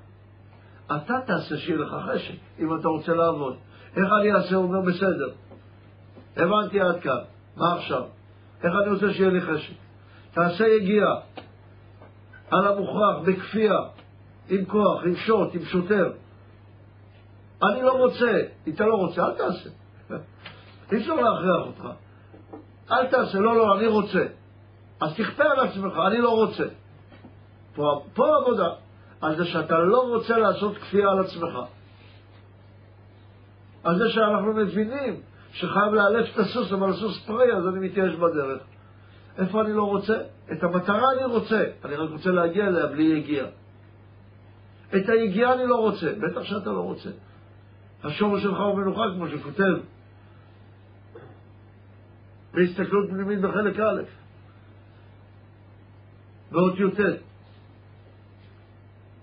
אתה 0.87 1.14
תעשה 1.27 1.57
שיהיה 1.57 1.79
לך 1.79 1.95
חשק, 2.11 2.35
אם 2.59 2.81
אתה 2.81 2.89
רוצה 2.89 3.14
לעבוד. 3.14 3.57
איך 3.97 4.09
אני 4.20 4.33
אעשה? 4.33 4.55
הוא 4.57 4.64
אומר, 4.64 4.81
בסדר. 4.81 5.33
הבנתי 6.37 6.81
עד 6.81 7.01
כאן, 7.01 7.18
מה 7.57 7.75
עכשיו? 7.75 8.03
איך 8.62 8.73
אני 8.83 8.95
רוצה 8.95 9.12
שיהיה 9.12 9.31
לי 9.31 9.41
חשק? 9.41 9.75
תעשה 10.33 10.68
יגיעה 10.68 11.20
על 12.51 12.66
המוכרח, 12.66 13.18
בכפייה, 13.27 13.79
עם 14.49 14.64
כוח, 14.64 15.03
עם 15.05 15.16
שוט, 15.16 15.55
עם 15.55 15.64
שוטר. 15.64 16.12
אני 17.62 17.82
לא 17.82 17.93
רוצה. 17.93 18.40
אתה 18.68 18.86
לא 18.86 18.95
רוצה, 18.95 19.26
אל 19.26 19.32
תעשה. 19.32 19.70
אי 20.93 20.97
אפשר 20.97 21.14
להכריח 21.14 21.66
אותך. 21.66 21.88
אל 22.90 23.07
תעשה, 23.07 23.38
לא, 23.38 23.57
לא, 23.57 23.78
אני 23.78 23.86
רוצה. 23.86 24.26
אז 25.01 25.16
תכפה 25.16 25.45
על 25.45 25.61
עצמך, 25.61 25.93
אני 26.07 26.18
לא 26.18 26.30
רוצה. 26.30 26.64
פה, 27.74 28.05
פה 28.14 28.36
עבודה. 28.36 28.68
על 29.20 29.36
זה 29.36 29.45
שאתה 29.45 29.78
לא 29.78 30.09
רוצה 30.09 30.38
לעשות 30.38 30.78
כפייה 30.78 31.11
על 31.11 31.20
עצמך. 31.20 31.59
על 33.84 33.99
זה 33.99 34.11
שאנחנו 34.11 34.53
מבינים 34.53 35.20
שחייב 35.53 35.95
לאלף 35.95 36.34
את 36.34 36.38
הסוס, 36.38 36.72
אבל 36.72 36.90
הסוס 36.90 37.24
פרי, 37.26 37.53
אז 37.57 37.68
אני 37.68 37.78
מתייאש 37.88 38.14
בדרך. 38.14 38.62
איפה 39.38 39.62
אני 39.62 39.72
לא 39.72 39.82
רוצה? 39.82 40.14
את 40.53 40.62
המטרה 40.62 41.12
אני 41.12 41.24
רוצה, 41.24 41.64
אני 41.84 41.95
רק 41.95 42.11
רוצה 42.11 42.30
להגיע 42.30 42.66
אליה 42.66 42.86
בלי 42.86 43.03
יגיעה. 43.03 43.47
את 44.97 45.09
היגיעה 45.09 45.55
אני 45.55 45.66
לא 45.66 45.76
רוצה, 45.76 46.12
בטח 46.12 46.43
שאתה 46.43 46.70
לא 46.70 46.80
רוצה. 46.80 47.11
השורש 48.05 48.43
שלך 48.43 48.61
הוא 48.61 48.78
מנוחה, 48.78 49.03
כמו 49.14 49.28
שכותב 49.28 49.74
בהסתכלות 52.55 53.11
פנימית 53.11 53.40
בחלק 53.40 53.80
א', 53.80 54.03
באות 56.51 56.74
י"ט, 56.78 57.01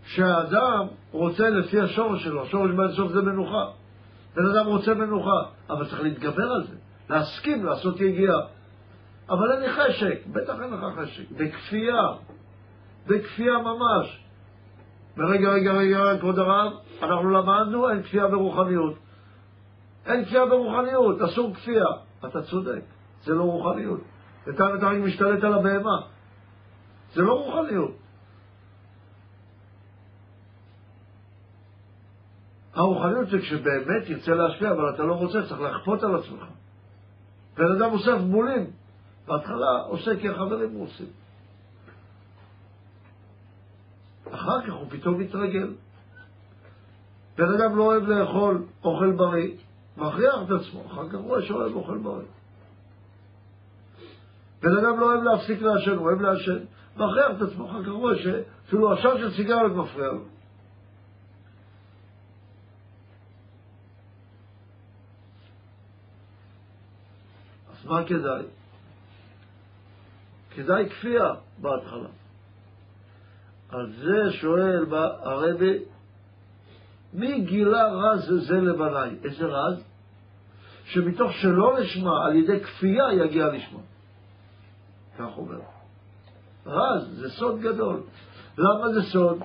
שהאדם 0.04 0.88
רוצה 1.12 1.50
לפי 1.50 1.80
השורש 1.80 2.24
שלו, 2.24 2.44
השורש 2.44 2.72
באינסוף 2.72 3.12
זה 3.12 3.22
מנוחה. 3.22 3.66
בן 4.36 4.46
אדם 4.46 4.66
רוצה 4.66 4.94
מנוחה, 4.94 5.44
אבל 5.70 5.90
צריך 5.90 6.02
להתגבר 6.02 6.52
על 6.52 6.68
זה, 6.68 6.76
להסכים 7.10 7.66
לעשות 7.66 8.02
יגיעה. 8.02 8.40
אבל 9.30 9.52
אין 9.52 9.62
לי 9.62 9.70
חשק, 9.70 10.28
בטח 10.28 10.54
אין 10.62 10.70
לך 10.74 10.80
חשק, 11.00 11.32
בכפייה, 11.32 12.02
בכפייה 13.08 13.58
ממש. 13.58 14.29
ורגע, 15.18 15.50
רגע, 15.50 15.72
רגע, 15.72 16.20
כבוד 16.20 16.40
הרב, 16.40 16.72
אנחנו 17.02 17.30
למדנו, 17.30 17.90
אין 17.90 18.04
כפייה 18.04 18.28
ברוחניות. 18.28 18.94
אין 20.06 20.26
כפייה 20.26 20.46
ברוחניות, 20.46 21.22
אסור 21.22 21.54
כפייה. 21.54 21.86
אתה 22.26 22.42
צודק, 22.42 22.82
זה 23.24 23.34
לא 23.34 23.44
רוחניות. 23.44 24.00
בינתיים 24.46 24.78
אתה 24.78 24.88
רק 24.88 24.98
משתלט 24.98 25.44
על 25.44 25.54
הבהמה. 25.54 26.02
זה 27.14 27.22
לא 27.22 27.34
רוחניות. 27.34 27.92
הרוחניות 32.74 33.30
זה 33.30 33.40
כשבאמת 33.40 34.08
תרצה 34.08 34.34
להשפיע, 34.34 34.72
אבל 34.72 34.90
אתה 34.96 35.04
לא 35.04 35.14
רוצה, 35.14 35.42
צריך 35.50 35.62
להכפות 35.62 36.04
על 36.04 36.16
עצמך. 36.16 36.44
בן 37.58 37.72
אדם 37.72 37.92
אוסף 37.92 38.18
בולים, 38.32 38.72
בהתחלה 39.28 39.82
עושה 39.88 40.20
כי 40.20 40.30
החברים 40.30 40.76
עושים. 40.76 41.08
אחר 44.32 44.62
כך 44.68 44.74
הוא 44.74 44.90
פתאום 44.90 45.20
מתרגל. 45.20 45.74
בן 47.38 47.54
אדם 47.54 47.78
לא 47.78 47.84
אוהב 47.84 48.04
לאכול 48.04 48.66
אוכל 48.84 49.12
בריא, 49.12 49.56
מכריח 49.98 50.36
את 50.46 50.52
עצמו, 50.52 50.86
אחר 50.86 51.10
כך 51.10 51.16
הוא 51.16 51.28
רואה 51.28 51.42
שאוהב 51.42 51.76
אוכל 51.76 51.98
בריא. 51.98 52.28
בן 54.62 54.78
אדם 54.78 55.00
לא 55.00 55.06
אוהב 55.06 55.24
להפסיק 55.24 55.62
לעשן, 55.62 55.92
הוא 55.92 56.06
אוהב 56.06 56.22
לעשן, 56.22 56.58
מכריח 56.96 57.32
את 57.38 57.42
עצמו, 57.42 57.70
אחר 57.70 57.84
כך 57.84 57.90
הוא 57.90 58.00
רואה 58.00 58.16
שאפילו 58.16 58.94
עכשיו 58.94 59.18
של 59.18 59.32
סיגריות 59.32 59.72
מפריע 59.72 60.08
לו. 60.08 60.24
אז 67.72 67.86
מה 67.86 68.04
כדאי? 68.04 68.44
כדאי 70.56 70.90
כפייה 70.90 71.34
בהתחלה. 71.58 72.19
על 73.70 73.92
זה 73.92 74.32
שואל 74.32 74.86
הרבי, 75.24 75.78
מי 77.14 77.42
גילה 77.42 77.88
רז 77.88 78.48
זה 78.48 78.62
לבניי? 78.62 79.16
איזה 79.24 79.46
רז? 79.46 79.84
שמתוך 80.86 81.32
שלא 81.34 81.80
לשמה, 81.80 82.26
על 82.26 82.36
ידי 82.36 82.60
כפייה 82.60 83.14
יגיע 83.14 83.48
לשמה. 83.48 83.80
כך 85.18 85.38
אומר. 85.38 85.60
רז, 86.66 87.20
זה 87.20 87.30
סוד 87.30 87.60
גדול. 87.60 88.02
למה 88.58 88.94
זה 88.94 89.02
סוד? 89.02 89.40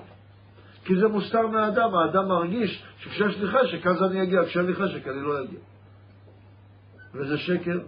כי 0.85 0.95
זה 0.95 1.07
מוסתר 1.07 1.47
מהאדם, 1.47 1.95
האדם 1.95 2.27
מרגיש 2.27 2.83
שכשיש 2.97 3.37
לי 3.37 3.47
חשק, 3.47 3.87
אז 3.87 4.03
אני 4.03 4.23
אגיע, 4.23 4.45
כשאין 4.45 4.65
לי 4.65 4.75
חשק, 4.75 5.07
אני 5.07 5.21
לא 5.21 5.43
אגיע. 5.43 5.59
וזה 7.13 7.37
שקר. 7.37 7.79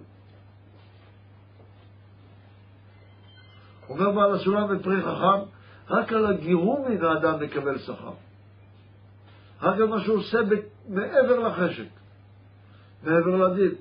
אומר 3.89 4.11
בעל 4.11 4.35
הסולם 4.35 4.77
בפרי 4.77 5.01
חכם, 5.01 5.56
רק 5.89 6.13
על 6.13 6.25
הגירומין 6.25 7.05
האדם 7.05 7.43
מקבל 7.43 7.77
שכר. 7.77 8.13
רק 9.61 9.75
על 9.79 9.88
מה 9.88 10.01
שהוא 10.03 10.17
עושה 10.17 10.38
מעבר 10.88 11.39
לחשק, 11.39 11.89
מעבר 13.03 13.47
לדין. 13.47 13.75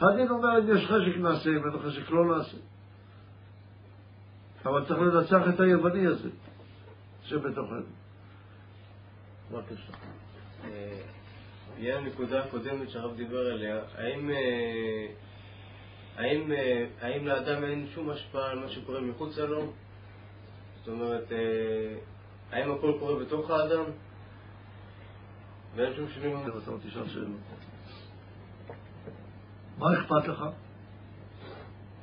הדין 0.00 0.28
אומר 0.28 0.58
אם 0.58 0.76
יש 0.76 0.86
חשק 0.86 1.16
נעשה, 1.16 1.50
אם 1.50 1.64
אין 1.64 1.78
חשק 1.82 2.10
לא 2.10 2.36
נעשה. 2.36 2.56
אבל 4.64 4.84
צריך 4.84 5.00
לנצח 5.00 5.54
את 5.54 5.60
היווני 5.60 6.06
הזה 6.06 6.28
שבתוכנו. 7.22 7.82
בבקשה. 9.52 9.92
יהיה 11.78 11.98
הנקודה 11.98 12.44
הקודמת 12.44 12.90
שהרב 12.90 13.16
דיבר 13.16 13.38
עליה, 13.38 13.80
האם, 13.96 14.30
אה, 14.30 15.06
האם, 16.16 16.52
אה, 16.52 16.86
האם 17.00 17.26
לאדם 17.26 17.64
אין 17.64 17.86
שום 17.94 18.10
השפעה 18.10 18.50
על 18.50 18.58
מה 18.58 18.68
שקורה 18.68 19.00
מחוצה 19.00 19.46
לו? 19.46 19.72
זאת 20.84 20.94
אומרת, 20.94 21.32
אה, 21.32 21.96
האם 22.50 22.72
הכל 22.72 22.92
קורה 22.98 23.24
בתוך 23.24 23.50
האדם? 23.50 23.84
ואין 25.74 25.94
שום 25.96 26.08
שינוי... 26.08 26.42
אתה 26.42 26.70
רוצה 26.70 26.86
לשאול 26.88 27.08
שאלות. 27.08 27.40
מה 29.78 29.86
אכפת 29.98 30.28
לך? 30.28 30.44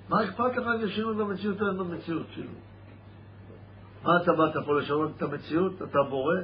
מה 0.10 0.24
אכפת 0.24 0.58
לך 0.58 0.66
אם 0.76 0.86
יש 0.86 0.96
שינוי 0.96 1.16
במציאות 1.16 1.62
או 1.62 1.68
אין 1.68 1.78
במציאות 1.78 2.28
שינוי? 2.34 2.56
מה 4.04 4.12
אתה 4.24 4.32
באת 4.32 4.66
פה 4.66 4.80
לשנות 4.80 5.12
את 5.18 5.22
המציאות? 5.22 5.82
אתה 5.82 6.00
בורא? 6.10 6.36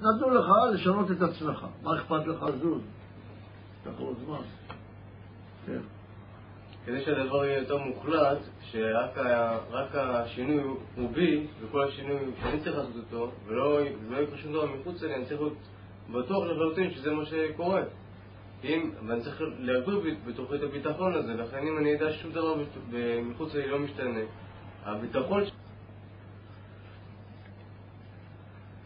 נתנו 0.00 0.30
לך 0.30 0.46
לשנות 0.74 1.10
את 1.10 1.22
עצמך. 1.22 1.66
מה 1.82 1.96
אכפת 1.96 2.26
לך 2.26 2.44
זוז? 2.62 2.82
לו 3.98 4.14
זמן. 4.24 4.42
כן. 5.66 5.80
כדי 6.86 7.04
שהדבר 7.04 7.44
יהיה 7.44 7.58
יותר 7.58 7.78
מוחלט, 7.78 8.38
שרק 8.60 9.94
השינוי 9.94 10.62
הוא 10.96 11.10
בי, 11.10 11.46
וכל 11.60 11.88
השינוי 11.88 12.18
שאני 12.42 12.60
צריך 12.60 12.76
לעשות 12.76 12.96
אותו, 12.96 13.32
ולא 13.46 13.80
פה 14.30 14.36
שום 14.36 14.52
דבר 14.52 14.66
מחוץ 14.66 15.02
אליי, 15.02 15.16
אני 15.16 15.24
צריך 15.24 15.40
להיות 15.40 15.56
בטוח 16.10 16.44
לחלוטין 16.44 16.90
שזה 16.90 17.10
מה 17.10 17.24
שקורה. 17.24 17.82
אם, 18.64 18.90
ואני 19.06 19.20
צריך 19.20 19.42
להגביר 19.58 20.00
ב- 20.00 20.30
בתוכי 20.30 20.56
את 20.56 20.62
הביטחון 20.62 21.14
הזה, 21.14 21.34
לכן 21.34 21.58
אם 21.58 21.78
אני 21.78 21.96
אדע 21.96 22.12
ששום 22.12 22.32
דבר 22.32 22.54
מחוץ 23.22 23.54
אליי 23.54 23.68
לא 23.70 23.78
משתנה, 23.78 24.20
הביטחון. 24.84 25.42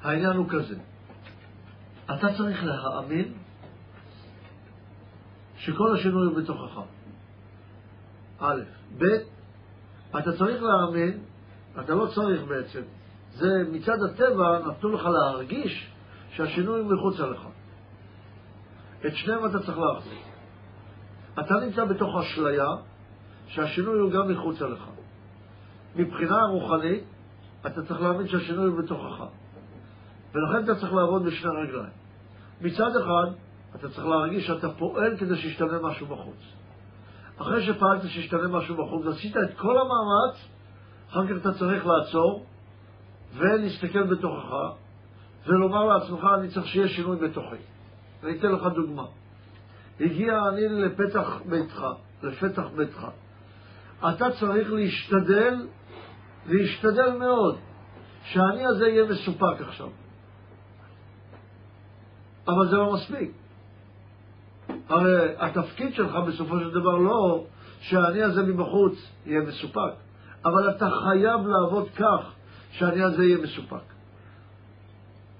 העניין 0.02 0.36
הוא 0.36 0.46
כזה, 0.48 0.76
אתה 2.04 2.26
צריך 2.36 2.64
להאמין 2.64 3.32
שכל 5.56 5.94
השינוי 5.94 6.26
הוא 6.26 6.36
בתוכך. 6.36 6.80
א', 8.40 8.60
ב', 8.98 9.04
אתה 10.18 10.32
צריך 10.38 10.62
להאמין, 10.62 11.20
אתה 11.80 11.94
לא 11.94 12.06
צריך 12.14 12.42
בעצם, 12.42 12.80
זה 13.32 13.48
מצד 13.72 14.02
הטבע 14.02 14.58
נתנו 14.58 14.92
לך 14.92 15.06
להרגיש 15.06 15.92
שהשינוי 16.30 16.80
הוא 16.80 16.92
מחוצה 16.92 17.26
לך. 17.26 17.48
את 19.06 19.14
שניהם 19.14 19.46
אתה 19.46 19.58
צריך 19.58 19.78
להחזיק. 19.78 20.24
אתה 21.40 21.54
נמצא 21.66 21.84
בתוך 21.84 22.16
אשליה 22.16 22.66
שהשינוי 23.46 23.98
הוא 23.98 24.10
גם 24.12 24.28
מחוצה 24.32 24.66
לך. 24.66 24.84
מבחינה 25.96 26.42
רוחנית, 26.42 27.04
אתה 27.66 27.82
צריך 27.82 28.00
להאמין 28.00 28.28
שהשינוי 28.28 28.66
הוא 28.66 28.78
בתוכך. 28.78 29.24
ולכן 30.34 30.64
אתה 30.64 30.74
צריך 30.74 30.92
לעבוד 30.92 31.24
בשני 31.24 31.50
רגליים. 31.50 31.92
מצד 32.60 32.96
אחד, 32.96 33.36
אתה 33.74 33.88
צריך 33.88 34.06
להרגיש 34.06 34.46
שאתה 34.46 34.70
פועל 34.70 35.16
כדי 35.16 35.36
שישתנה 35.36 35.78
משהו 35.82 36.06
בחוץ. 36.06 36.58
אחרי 37.40 37.66
שפעלת 37.66 38.02
שישתנה 38.02 38.48
משהו 38.48 38.76
בחוץ, 38.76 39.06
עשית 39.06 39.36
את 39.36 39.56
כל 39.56 39.74
המאמץ, 39.78 40.48
אחר 41.10 41.26
כך 41.26 41.42
אתה 41.42 41.52
צריך 41.58 41.86
לעצור 41.86 42.46
ולהסתכל 43.34 44.02
בתוכך 44.02 44.54
ולומר 45.46 45.84
לעצמך, 45.84 46.26
אני 46.38 46.48
צריך 46.48 46.66
שיהיה 46.66 46.88
שינוי 46.88 47.16
בתוכי. 47.16 47.56
אני 48.22 48.38
אתן 48.38 48.52
לך 48.52 48.62
דוגמה. 48.74 49.04
הגיע 50.00 50.48
אני 50.48 50.68
לפתח 50.68 51.40
ביתך, 51.46 51.84
לפתח 52.22 52.64
ביתך. 52.76 53.06
אתה 54.00 54.26
צריך 54.40 54.72
להשתדל, 54.72 55.66
להשתדל 56.46 57.18
מאוד, 57.18 57.58
שהאני 58.24 58.66
הזה 58.66 58.88
יהיה 58.88 59.04
מסופק 59.04 59.60
עכשיו. 59.60 59.88
אבל 62.48 62.68
זה 62.68 62.76
לא 62.76 62.92
מספיק. 62.92 63.30
הרי 64.88 65.34
התפקיד 65.38 65.94
שלך 65.94 66.14
בסופו 66.16 66.60
של 66.60 66.70
דבר 66.70 66.96
לא 66.96 67.44
שהאני 67.80 68.22
הזה 68.22 68.42
מבחוץ 68.42 68.94
יהיה 69.26 69.40
מסופק, 69.40 69.92
אבל 70.44 70.70
אתה 70.70 70.88
חייב 70.90 71.46
לעבוד 71.46 71.88
כך 71.96 72.32
שהאני 72.70 73.02
הזה 73.02 73.24
יהיה 73.24 73.38
מסופק. 73.38 73.92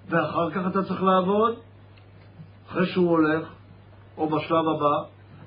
ואחר 0.08 0.50
כך 0.50 0.60
אתה 0.66 0.82
צריך 0.82 1.02
לעבוד, 1.02 1.54
אחרי 2.68 2.86
שהוא 2.86 3.10
הולך, 3.10 3.48
או 4.16 4.28
בשלב 4.28 4.68
הבא, 4.68 5.04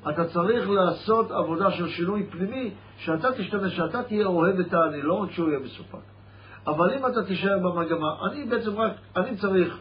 אתה 0.09 0.25
צריך 0.25 0.69
לעשות 0.69 1.31
עבודה 1.31 1.71
של 1.71 1.89
שינוי 1.89 2.25
פנימי, 2.31 2.73
שאתה 2.97 3.27
תשתמש, 3.31 3.75
שאתה 3.75 4.03
תהיה 4.03 4.25
אוהב 4.25 4.59
את 4.59 4.73
האני, 4.73 5.01
לא 5.01 5.13
רק 5.13 5.31
שהוא 5.31 5.49
יהיה 5.49 5.59
מסופק. 5.59 5.99
אבל 6.67 6.93
אם 6.93 7.05
אתה 7.05 7.23
תישאר 7.23 7.59
במגמה, 7.59 8.15
אני 8.25 8.45
בעצם 8.45 8.75
רק, 8.75 8.91
אני 9.15 9.37
צריך 9.37 9.77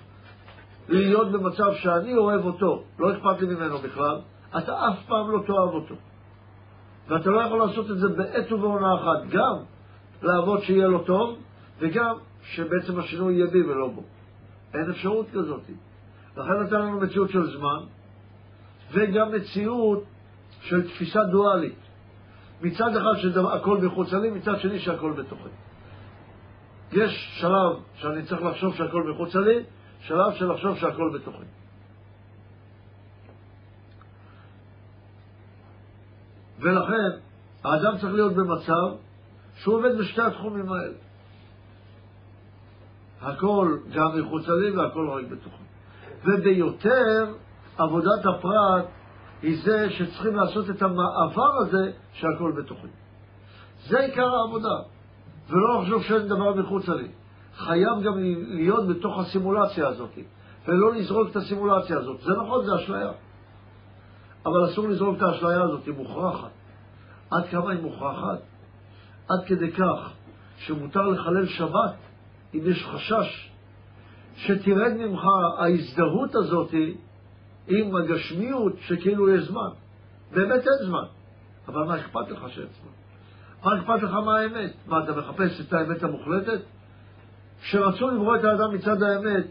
להיות 0.91 1.33
במצב 1.33 1.73
שאני 1.75 2.17
אוהב 2.17 2.45
אותו, 2.45 2.83
לא 2.99 3.13
אכפת 3.13 3.41
לי 3.41 3.55
ממנו 3.55 3.79
בכלל, 3.79 4.21
אתה 4.59 4.89
אף 4.89 5.07
פעם 5.07 5.31
לא 5.31 5.43
תאהב 5.47 5.75
אותו. 5.75 5.95
ואתה 7.09 7.31
לא 7.31 7.41
יכול 7.41 7.59
לעשות 7.59 7.91
את 7.91 7.99
זה 7.99 8.09
בעת 8.09 8.53
ובעונה 8.53 8.95
אחת, 8.95 9.29
גם 9.31 9.57
לעבוד 10.23 10.63
שיהיה 10.63 10.87
לו 10.87 11.05
טוב, 11.05 11.39
וגם 11.79 12.15
שבעצם 12.43 12.99
השינוי 12.99 13.35
יהיה 13.35 13.47
בי 13.47 13.63
ולא 13.63 13.89
בו. 13.89 14.03
אין 14.75 14.91
אפשרות 14.91 15.27
כזאת. 15.33 15.61
לכן 16.37 16.63
נתן 16.63 16.81
לנו 16.81 17.01
מציאות 17.01 17.31
של 17.31 17.57
זמן, 17.57 17.79
וגם 18.93 19.33
מציאות 19.33 20.05
של 20.61 20.89
תפיסה 20.89 21.25
דואלית. 21.25 21.79
מצד 22.63 22.97
אחד 22.97 23.17
שהכל 23.17 23.79
מחוצה 23.79 24.19
לי, 24.19 24.31
מצד 24.31 24.61
שני 24.61 24.79
שהכל 24.79 25.13
בתוכי. 25.13 25.49
יש 26.93 27.39
שלב 27.41 27.77
שאני 27.95 28.23
צריך 28.23 28.43
לחשוב 28.43 28.75
שהכל 28.75 29.11
מחוצה 29.11 29.41
לי, 29.41 29.63
שלב 30.01 30.35
של 30.35 30.53
לחשוב 30.53 30.77
שהכל 30.77 31.11
בתוכי. 31.15 31.45
ולכן, 36.61 37.19
האדם 37.65 37.99
צריך 38.01 38.15
להיות 38.15 38.33
במצב 38.33 38.97
שהוא 39.55 39.75
עובד 39.75 39.99
בשתי 39.99 40.23
התחומים 40.23 40.73
האלה. 40.73 40.95
הכל 43.21 43.79
גם 43.95 44.21
מחוצה 44.21 44.53
לי 44.53 44.71
והכל 44.71 45.09
רק 45.09 45.25
בתוכי. 45.25 45.63
וביותר, 46.25 47.35
עבודת 47.79 48.27
הפרט 48.27 48.85
היא 49.43 49.63
זה 49.65 49.91
שצריכים 49.91 50.37
לעשות 50.37 50.71
את 50.71 50.83
המעבר 50.83 51.57
הזה 51.61 51.93
שהכל 52.13 52.53
בתוכי. 52.53 52.89
זה 53.87 54.01
עיקר 54.01 54.29
העבודה, 54.35 54.77
ולא 55.49 55.83
לחשוב 55.83 56.03
שאין 56.03 56.29
דבר 56.29 56.55
מחוצה 56.55 56.95
לי. 56.95 57.09
חייב 57.57 58.03
גם 58.05 58.19
להיות 58.49 58.89
בתוך 58.89 59.19
הסימולציה 59.19 59.89
הזאת, 59.89 60.19
ולא 60.69 60.95
לזרוק 60.95 61.31
את 61.31 61.37
הסימולציה 61.37 61.99
הזאת. 61.99 62.21
זה 62.21 62.33
נכון, 62.43 62.67
זה 62.67 62.75
אשליה. 62.77 63.13
אבל 64.47 64.67
אסור 64.73 64.89
לזרוק 64.89 65.17
את 65.17 65.23
האשליה 65.23 65.63
הזאת, 65.63 65.87
היא 65.87 65.95
מוכרחת. 65.95 66.51
עד 67.31 67.47
כמה 67.47 67.71
היא 67.71 67.83
מוכרחת? 67.83 68.39
עד 69.29 69.45
כדי 69.47 69.73
כך 69.73 70.13
שמותר 70.57 71.09
לחלל 71.09 71.47
שבת 71.47 71.97
אם 72.55 72.61
יש 72.65 72.87
חשש 72.87 73.51
שתרד 74.37 74.93
ממך 74.99 75.21
ההזדהות 75.59 76.35
הזאת 76.35 76.75
עם 77.69 77.97
הגשמיות 77.97 78.73
שכאילו 78.81 79.31
יש 79.31 79.43
זמן. 79.43 79.69
באמת 80.33 80.63
אין 80.67 80.87
זמן, 80.87 81.05
אבל 81.69 81.85
מה 81.85 82.01
אכפת 82.01 82.31
לך 82.31 82.45
שאין 82.49 82.67
זמן? 82.67 82.91
מה 83.65 83.81
אכפת 83.81 84.03
לך 84.03 84.13
מה 84.13 84.39
האמת? 84.39 84.73
מה, 84.87 85.05
אתה 85.05 85.13
מחפש 85.13 85.61
את 85.61 85.73
האמת 85.73 86.03
המוחלטת? 86.03 86.61
כשרצו 87.63 88.11
לברוא 88.11 88.37
את 88.37 88.45
האדם 88.45 88.75
מצד 88.75 89.03
האמת, 89.03 89.47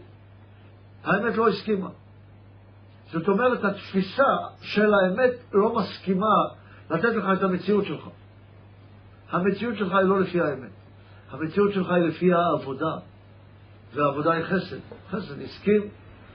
האמת 1.04 1.36
לא 1.36 1.48
הסכימה. 1.48 1.88
זאת 3.12 3.28
אומרת, 3.28 3.64
התפיסה 3.64 4.32
של 4.60 4.90
האמת 4.94 5.30
לא 5.52 5.74
מסכימה 5.74 6.36
לתת 6.90 7.14
לך 7.14 7.24
את 7.32 7.42
המציאות 7.42 7.84
שלך. 7.84 8.08
המציאות 9.30 9.76
שלך 9.76 9.92
היא 9.92 10.06
לא 10.06 10.20
לפי 10.20 10.40
האמת. 10.40 10.70
המציאות 11.30 11.72
שלך 11.72 11.90
היא 11.90 12.04
לפי 12.04 12.32
העבודה, 12.32 12.96
והעבודה 13.94 14.32
היא 14.32 14.44
חסד. 14.44 14.76
חסד 15.10 15.40
הסכים 15.42 15.82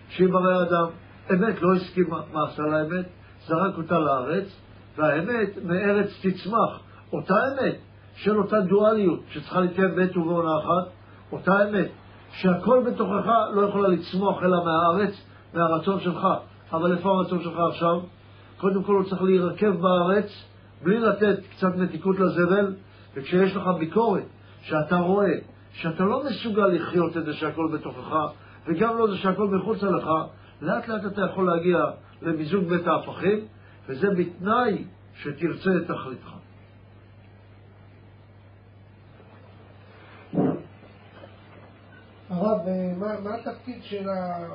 שיברא 0.09 0.51
האדם. 0.51 0.87
אמת 1.33 1.61
לא 1.61 1.75
הסכימה. 1.75 2.21
מה 2.33 2.47
עשה 2.47 2.63
לאמת? 2.63 3.05
זרק 3.47 3.77
אותה 3.77 3.99
לארץ, 3.99 4.61
והאמת 4.97 5.49
מארץ 5.63 6.09
תצמח. 6.21 6.79
אותה 7.13 7.35
אמת 7.47 7.75
של 8.15 8.37
אותה 8.37 8.59
דואליות 8.59 9.19
שצריכה 9.29 9.59
להתקיים 9.59 9.95
בעת 9.95 10.17
ובעונה 10.17 10.49
אחת, 10.59 10.91
אותה 11.35 11.69
אמת 11.69 11.87
שהכל 12.31 12.83
בתוכך 12.87 13.27
לא 13.53 13.61
יכולה 13.61 13.87
לצמוח 13.87 14.43
אלא 14.43 14.65
מהארץ, 14.65 15.13
מהרצון 15.53 15.99
שלך. 15.99 16.27
אבל 16.73 16.97
איפה 16.97 17.09
הרצון 17.09 17.43
שלך 17.43 17.59
עכשיו? 17.69 17.99
קודם 18.57 18.83
כל 18.83 18.93
הוא 18.93 19.03
צריך 19.03 19.21
להירקב 19.21 19.71
בארץ 19.81 20.43
בלי 20.83 20.99
לתת 20.99 21.39
קצת 21.51 21.75
מתיקות 21.75 22.19
לזבל, 22.19 22.73
וכשיש 23.15 23.55
לך 23.55 23.63
ביקורת, 23.79 24.23
שאתה 24.61 24.97
רואה 24.97 25.33
שאתה 25.71 26.03
לא 26.03 26.23
מסוגל 26.29 26.67
לחיות 26.67 27.17
את 27.17 27.25
זה 27.25 27.33
שהכל 27.33 27.69
בתוכך, 27.73 28.15
וגם 28.67 28.97
לא 28.97 29.07
זה 29.07 29.17
שהכל 29.17 29.47
מחוצה 29.47 29.89
לך, 29.89 30.07
לאט 30.61 30.87
לאט 30.87 31.05
אתה 31.05 31.21
יכול 31.21 31.47
להגיע 31.47 31.77
למיזוג 32.21 32.63
בית 32.63 32.87
ההפכים, 32.87 33.39
וזה 33.87 34.07
בתנאי 34.17 34.83
שתרצה 35.15 35.69
את 35.77 35.91
תכליתך. 35.91 36.44
הרב, 42.45 42.67
אה, 42.67 42.93
מה, 42.97 43.19
מה 43.19 43.35
התפקיד 43.35 43.83
של 43.83 44.09
ה... 44.09 44.47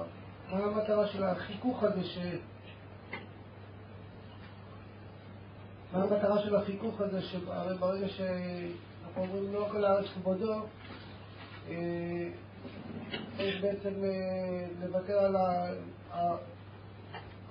מה 0.51 0.59
המטרה 0.59 1.07
של 1.07 1.25
החיכוך 1.25 1.83
הזה 1.83 2.05
ש... 2.05 2.19
מה 5.93 6.03
המטרה 6.03 6.43
של 6.43 6.57
החיכוך 6.57 7.01
הזה, 7.01 7.23
שהרי 7.23 7.75
ברגע 7.79 8.07
אנחנו 9.05 9.23
אומרים 9.23 9.53
לא 9.53 9.69
כל 9.73 9.85
הארץ 9.85 10.07
כבודו, 10.15 10.55
אה, 11.69 12.29
צריך 13.37 13.63
בעצם 13.63 14.05
אה, 14.05 14.67
לוותר 14.81 15.19
על 15.19 15.37
ה... 15.37 15.73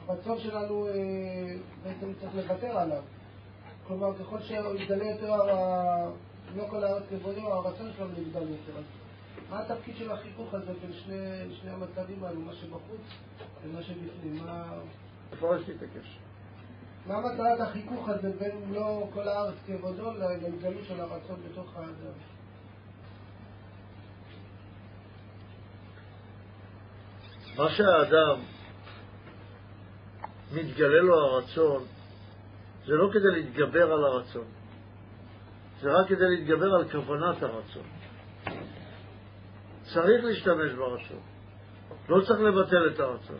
הרצון 0.07 0.39
שלנו, 0.39 0.87
אה, 0.87 0.93
בעצם 1.83 2.13
צריך 2.21 2.35
לוותר 2.35 2.79
עליו. 2.79 3.01
כלומר, 3.87 4.13
ככל 4.19 4.41
שיתגלה 4.41 5.05
יותר, 5.05 5.35
לא 6.55 6.63
כל 6.69 6.83
הארץ 6.83 7.03
כבודו, 7.09 7.53
הרצון 7.53 7.91
שלנו 7.97 8.11
יגדל 8.21 8.41
יותר. 8.41 8.81
מה 9.49 9.59
התפקיד 9.59 9.95
של 9.97 10.11
החיכוך 10.11 10.53
הזה 10.53 10.73
בין 10.81 10.93
שני, 10.93 11.55
שני 11.61 11.71
המצבים 11.71 12.23
האלו, 12.23 12.39
מה 12.39 12.53
שבחוץ 12.53 13.01
ומה 13.63 13.83
שבפנים? 13.83 14.45
מה, 14.45 14.73
תפרש 15.29 15.67
לי 15.67 15.73
את 15.75 15.81
הקשר. 15.81 16.19
מה 17.05 17.19
מטרת 17.19 17.59
החיכוך 17.59 18.09
הזה 18.09 18.31
בין 18.39 18.73
לא 18.73 19.07
כל 19.13 19.27
הארץ 19.27 19.55
כבודו 19.67 20.11
להתגלות 20.13 20.85
של 20.87 20.99
הרצון 20.99 21.39
בתוך 21.49 21.75
האדם? 21.75 22.13
מה 27.57 27.69
שהאדם 27.69 28.39
מתגלה 30.53 31.01
לו 31.01 31.15
הרצון, 31.19 31.83
זה 32.85 32.93
לא 32.93 33.09
כדי 33.13 33.31
להתגבר 33.31 33.91
על 33.91 34.03
הרצון, 34.03 34.45
זה 35.81 35.91
רק 35.91 36.07
כדי 36.07 36.25
להתגבר 36.29 36.75
על 36.75 36.89
כוונת 36.89 37.43
הרצון. 37.43 37.98
צריך 39.93 40.23
להשתמש 40.23 40.71
ברצון, 40.71 41.19
לא 42.09 42.21
צריך 42.21 42.39
לבטל 42.39 42.87
את 42.87 42.99
הרצון, 42.99 43.37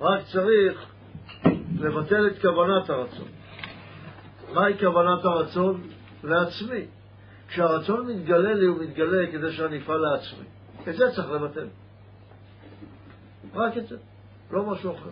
רק 0.00 0.20
צריך 0.32 0.86
לבטל 1.80 2.26
את 2.26 2.40
כוונת 2.42 2.90
הרצון. 2.90 3.28
מהי 4.52 4.78
כוונת 4.78 5.24
הרצון? 5.24 5.82
לעצמי. 6.24 6.86
כשהרצון 7.48 8.06
מתגלה 8.06 8.54
לי, 8.54 8.66
הוא 8.66 8.78
מתגלה 8.82 9.32
כדי 9.32 9.52
שאני 9.52 9.78
אפעל 9.78 9.98
לעצמי. 9.98 10.44
את 10.88 10.96
זה 10.96 11.04
צריך 11.14 11.30
לבטל. 11.30 11.66
רק 13.54 13.76
את 13.76 13.86
זה, 13.86 13.96
לא 14.50 14.62
משהו 14.62 14.94
אחר. 14.94 15.10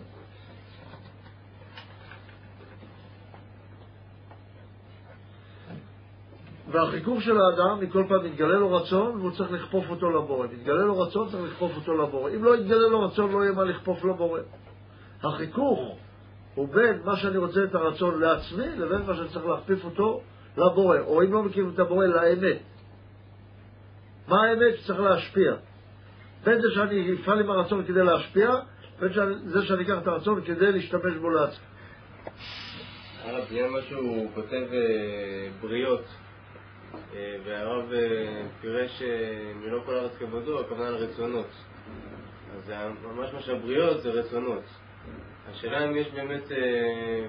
והחיכוך 6.71 7.21
של 7.21 7.37
האדם, 7.37 7.79
מכל 7.79 8.03
פעם 8.09 8.25
מתגלה 8.25 8.53
לו 8.53 8.73
רצון 8.73 9.19
והוא 9.19 9.31
צריך 9.31 9.51
לכפוף 9.51 9.89
אותו 9.89 10.09
לבורא. 10.09 10.47
מתגלה 10.47 10.83
לו 10.83 10.99
רצון, 10.99 11.29
צריך 11.29 11.43
לכפוף 11.43 11.71
אותו 11.75 11.97
לבורא. 11.97 12.31
אם 12.31 12.43
לא 12.43 12.57
יתגלה 12.57 12.87
לו 12.87 13.01
רצון, 13.01 13.31
לא 13.31 13.43
יהיה 13.43 13.51
מה 13.51 13.63
לכפוף 13.63 14.05
לבורא. 14.05 14.39
החיכוך 15.23 15.97
הוא 16.55 16.67
בין 16.73 17.01
מה 17.05 17.17
שאני 17.17 17.37
רוצה 17.37 17.63
את 17.63 17.75
הרצון 17.75 18.21
לעצמי 18.21 18.67
לבין 18.77 19.01
מה 19.07 19.15
שאני 19.15 19.29
צריך 19.29 19.45
להכפיף 19.45 19.85
אותו 19.85 20.21
לבורא, 20.57 20.99
או 20.99 21.23
אם 21.23 21.33
לא 21.33 21.43
מכירים 21.43 21.71
את 21.73 21.79
הבורא, 21.79 22.05
לאמת. 22.05 22.57
מה 24.27 24.43
האמת 24.43 24.77
שצריך 24.77 24.99
להשפיע? 24.99 25.53
בין 26.43 26.61
זה 26.61 26.67
שאני 26.73 27.13
אפעל 27.13 27.39
עם 27.39 27.49
הרצון 27.49 27.83
כדי 27.85 28.03
להשפיע, 28.03 28.55
בין 28.99 29.11
זה 29.45 29.65
שאני 29.65 29.83
אקח 29.83 29.97
את 30.01 30.07
הרצון 30.07 30.41
כדי 30.45 30.71
להשתמש 30.71 31.15
בו 31.21 31.29
לעצמי. 31.29 31.65
הרב, 33.23 33.43
בעניין 33.49 33.71
מה 33.71 33.81
שהוא 33.81 34.31
כותב 34.35 34.67
אה, 34.73 35.49
בריות, 35.61 36.01
והרב 37.43 37.93
אה, 37.93 38.41
פירש 38.61 39.01
אה, 39.01 39.51
מלא 39.55 39.79
כל 39.85 39.93
הארץ 39.93 40.11
כבודו, 40.19 40.59
הכוונה 40.59 40.89
לרצונות. 40.89 41.47
אז 42.55 42.65
זה 42.65 42.75
ממש 43.15 43.33
מה 43.33 43.41
שהבריות 43.41 44.01
זה 44.01 44.09
רצונות. 44.09 44.63
השאלה 45.51 45.85
אם 45.85 45.97
יש 45.97 46.07
באמת, 46.11 46.51
אה, 46.51 47.25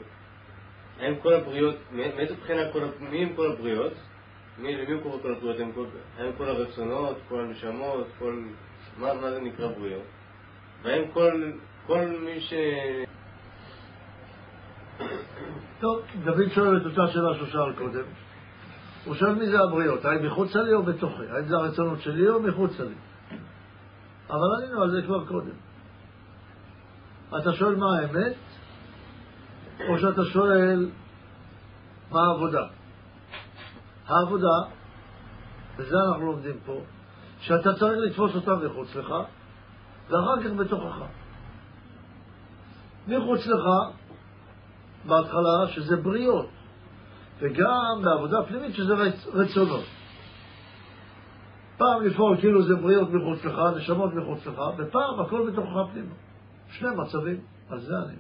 האם 1.01 1.15
כל 1.23 1.35
הבריות, 1.35 1.77
מא- 1.93 2.17
מאיזה 2.17 2.35
בחינה 2.35 2.73
כל, 2.73 2.81
מי 3.01 3.23
הם 3.23 3.33
כל 3.37 3.53
הבריות? 3.53 3.93
מי, 4.59 4.77
למי 4.77 4.93
הוא 4.93 5.03
קורא 5.03 5.19
כל 5.23 5.33
הבריות? 5.33 5.61
הם 5.61 5.73
כל, 5.73 5.85
האם 6.19 6.33
כל 6.39 6.45
הרצונות, 6.49 7.17
כל 7.29 7.41
הנשמות, 7.41 8.07
כל... 8.19 8.43
מה, 8.99 9.15
מה 9.15 9.31
זה 9.31 9.41
נקרא 9.41 9.69
בריות? 9.69 10.03
והאם 10.83 11.11
כל, 11.13 11.53
כל 11.87 12.07
מי 12.07 12.41
ש... 12.41 12.53
טוב, 15.81 16.03
דוד 16.25 16.49
שואל 16.55 16.77
את 16.77 16.83
אותה 16.87 17.13
שאלה 17.13 17.35
שהוא 17.35 17.47
שאל 17.49 17.73
קודם. 17.79 18.05
הוא 19.05 19.15
שואל 19.15 19.35
מי 19.35 19.47
זה 19.47 19.61
הבריות, 19.61 20.05
האם 20.05 20.27
מחוצה 20.27 20.63
לי 20.63 20.73
או 20.73 20.83
בתוכי? 20.83 21.23
האם 21.31 21.45
זה 21.45 21.57
הרצונות 21.57 22.01
שלי 22.01 22.29
או 22.29 22.43
מחוצה 22.43 22.85
לי? 22.85 22.95
אבל 24.31 24.63
ענינו 24.63 24.83
על 24.83 24.91
זה 24.91 25.03
כבר 25.03 25.27
קודם. 25.27 25.55
אתה 27.39 27.53
שואל 27.53 27.77
מה 27.77 27.99
האמת, 27.99 28.35
או 29.89 29.99
שאתה 29.99 30.25
שואל 30.25 30.91
מה 32.11 32.21
העבודה? 32.21 32.67
העבודה, 34.07 34.57
וזה 35.77 35.97
אנחנו 36.09 36.27
לומדים 36.27 36.57
פה, 36.67 36.81
שאתה 37.41 37.75
צריך 37.75 37.99
לתפוס 37.99 38.35
אותם 38.35 38.67
מחוץ 38.67 38.95
לך, 38.95 39.15
ואחר 40.09 40.43
כך 40.45 40.51
בתוכך. 40.57 40.97
מחוץ 43.09 43.47
לך, 43.47 43.95
בהתחלה, 45.05 45.69
שזה 45.69 45.97
בריות, 45.97 46.49
וגם 47.41 48.03
בעבודה 48.05 48.37
פנימית 48.49 48.75
שזה 48.75 48.95
רצ... 48.95 49.27
רצונות. 49.27 49.85
פעם 51.77 52.03
לפעול 52.03 52.41
כאילו 52.41 52.63
זה 52.63 52.75
בריות 52.75 53.09
מחוץ 53.11 53.45
לך, 53.45 53.61
נשמות 53.77 54.15
מחוץ 54.15 54.47
לך, 54.47 54.61
ופעם 54.79 55.21
הכל 55.21 55.51
בתוכך 55.51 55.93
פנימה. 55.93 56.15
שני 56.71 56.89
מצבים, 56.97 57.41
על 57.69 57.81
זה 57.81 57.95
אני. 58.07 58.17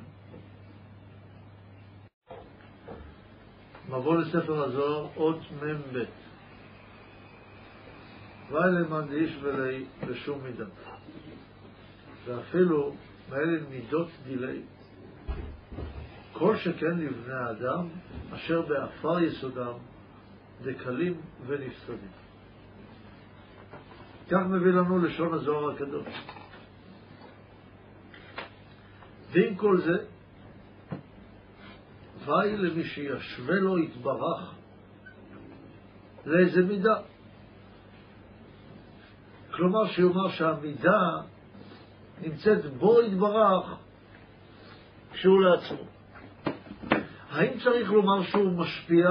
מבוא 3.88 4.16
לספר 4.16 4.64
הזוהר, 4.64 5.06
אות 5.16 5.38
מ"ב. 5.52 5.98
ווי 8.50 8.77
למאן 8.77 9.12
דישוה 9.12 9.38
ליה 9.42 9.86
בשום 10.08 10.40
מידה. 10.42 10.64
ואפילו 12.24 12.94
מאלין 13.30 13.58
מידות 13.70 14.08
דיליה. 14.24 14.62
כל 16.32 16.56
שכן 16.56 16.98
לבני 16.98 17.34
האדם, 17.34 17.88
אשר 18.34 18.62
בעפר 18.62 19.20
יסודם, 19.20 19.72
דכלים 20.62 21.20
ונפסדים. 21.46 22.10
כך 24.30 24.46
מביא 24.46 24.72
לנו 24.72 24.98
לשון 24.98 25.34
הזוהר 25.34 25.70
הקדוש. 25.70 26.06
ועם 29.30 29.54
כל 29.54 29.80
זה, 29.80 30.04
ואי 32.24 32.56
למי 32.56 32.84
שישווה 32.84 33.54
לו 33.54 33.78
יתברך 33.78 34.54
לאיזה 36.26 36.62
מידה. 36.62 36.94
כלומר, 39.50 39.86
שיאמר 39.86 40.30
שהמידה 40.30 41.20
נמצאת 42.20 42.66
בו 42.66 43.02
יתברך 43.02 43.76
כשהוא 45.12 45.40
לעצמו. 45.40 45.99
האם 47.30 47.58
צריך 47.64 47.90
לומר 47.90 48.22
שהוא 48.22 48.52
משפיע 48.52 49.08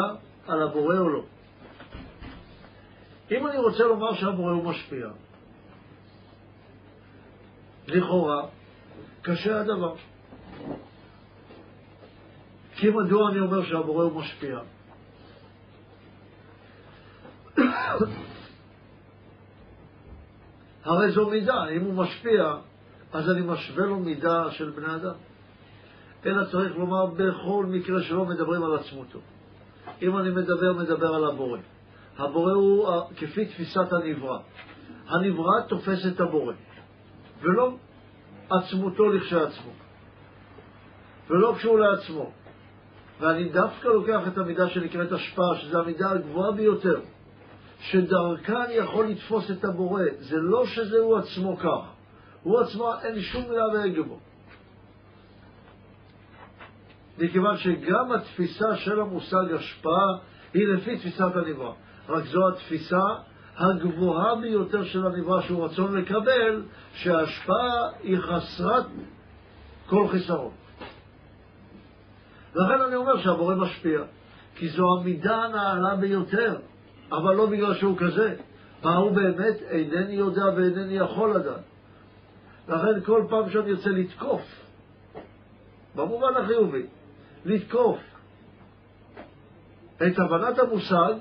על 0.47 0.61
הבורא 0.61 0.97
או 0.97 1.09
לא? 1.09 1.23
אם 3.31 3.47
אני 3.47 3.57
רוצה 3.57 3.83
לומר 3.83 4.15
שהבורא 4.15 4.51
הוא 4.51 4.63
משפיע, 4.63 5.07
לכאורה, 7.87 8.47
קשה 9.21 9.59
הדבר. 9.61 9.95
כי 12.75 12.89
מדוע 12.89 13.29
אני 13.31 13.39
אומר 13.39 13.65
שהבורא 13.65 14.03
הוא 14.03 14.21
משפיע? 14.21 14.59
הרי 20.83 21.11
זו 21.11 21.29
מידה, 21.29 21.67
אם 21.69 21.81
הוא 21.81 21.93
משפיע, 21.93 22.55
אז 23.13 23.29
אני 23.29 23.41
משווה 23.41 23.85
לו 23.85 23.99
מידה 23.99 24.51
של 24.51 24.69
בני 24.69 24.95
אדם. 24.95 25.28
אלא 26.25 26.45
צריך 26.51 26.77
לומר 26.77 27.05
בכל 27.05 27.65
מקרה 27.65 28.01
שלא 28.01 28.25
מדברים 28.25 28.63
על 28.63 28.75
עצמותו. 28.75 29.19
אם 30.01 30.17
אני 30.17 30.29
מדבר, 30.29 30.73
מדבר 30.73 31.15
על 31.15 31.25
הבורא. 31.25 31.59
הבורא 32.17 32.53
הוא 32.53 32.89
כפי 33.17 33.45
תפיסת 33.45 33.93
הנברא. 33.93 34.39
הנברא 35.09 35.61
תופס 35.67 36.05
את 36.07 36.19
הבורא, 36.19 36.53
ולא 37.41 37.73
עצמותו 38.49 39.09
לכשעצמו, 39.09 39.71
ולא 41.29 41.53
כשהוא 41.57 41.79
לעצמו. 41.79 42.31
ואני 43.19 43.49
דווקא 43.49 43.87
לוקח 43.87 44.27
את 44.27 44.37
המידה 44.37 44.69
שנקראת 44.69 45.11
השפעה, 45.11 45.55
שזו 45.55 45.79
המידה 45.79 46.11
הגבוהה 46.11 46.51
ביותר, 46.51 46.99
שדרכה 47.79 48.65
אני 48.65 48.73
יכול 48.73 49.07
לתפוס 49.07 49.51
את 49.51 49.65
הבורא. 49.65 50.03
זה 50.19 50.37
לא 50.37 50.65
שזה 50.65 50.99
הוא 50.99 51.17
עצמו 51.17 51.57
כך. 51.57 51.91
הוא 52.43 52.59
עצמו, 52.59 52.93
אין 53.03 53.21
שום 53.21 53.49
מילה 53.49 53.67
והגה 53.67 54.03
בו. 54.03 54.19
מכיוון 57.19 57.57
שגם 57.57 58.11
התפיסה 58.11 58.75
של 58.75 59.01
המושג 59.01 59.53
השפעה 59.55 60.17
היא 60.53 60.67
לפי 60.67 60.97
תפיסת 60.97 61.35
הנברא. 61.35 61.73
רק 62.09 62.25
זו 62.25 62.47
התפיסה 62.47 63.01
הגבוהה 63.57 64.35
ביותר 64.35 64.83
של 64.83 65.05
הנברא 65.05 65.41
שהוא 65.41 65.65
רצון 65.65 65.97
לקבל, 65.97 66.63
שההשפעה 66.93 67.89
היא 68.03 68.17
חסרת 68.19 68.85
כל 69.85 70.07
חיסרון. 70.07 70.51
לכן 72.55 72.81
אני 72.81 72.95
אומר 72.95 73.17
שהבורא 73.21 73.55
משפיע, 73.55 73.99
כי 74.55 74.69
זו 74.69 74.85
המידה 74.99 75.35
הנעלה 75.35 75.95
ביותר. 75.95 76.55
אבל 77.11 77.35
לא 77.35 77.45
בגלל 77.45 77.73
שהוא 77.75 77.97
כזה. 77.97 78.35
מה 78.83 78.95
הוא 78.95 79.11
באמת? 79.11 79.61
אינני 79.69 80.13
יודע 80.13 80.43
ואינני 80.55 80.97
יכול 80.97 81.35
לדעת. 81.35 81.61
לכן 82.67 83.01
כל 83.05 83.23
פעם 83.29 83.49
שאני 83.49 83.73
רוצה 83.73 83.89
לתקוף, 83.89 84.41
במובן 85.95 86.35
החיובי, 86.37 86.85
לתקוף 87.45 87.99
את 89.97 90.19
הבנת 90.19 90.59
המושג, 90.59 91.13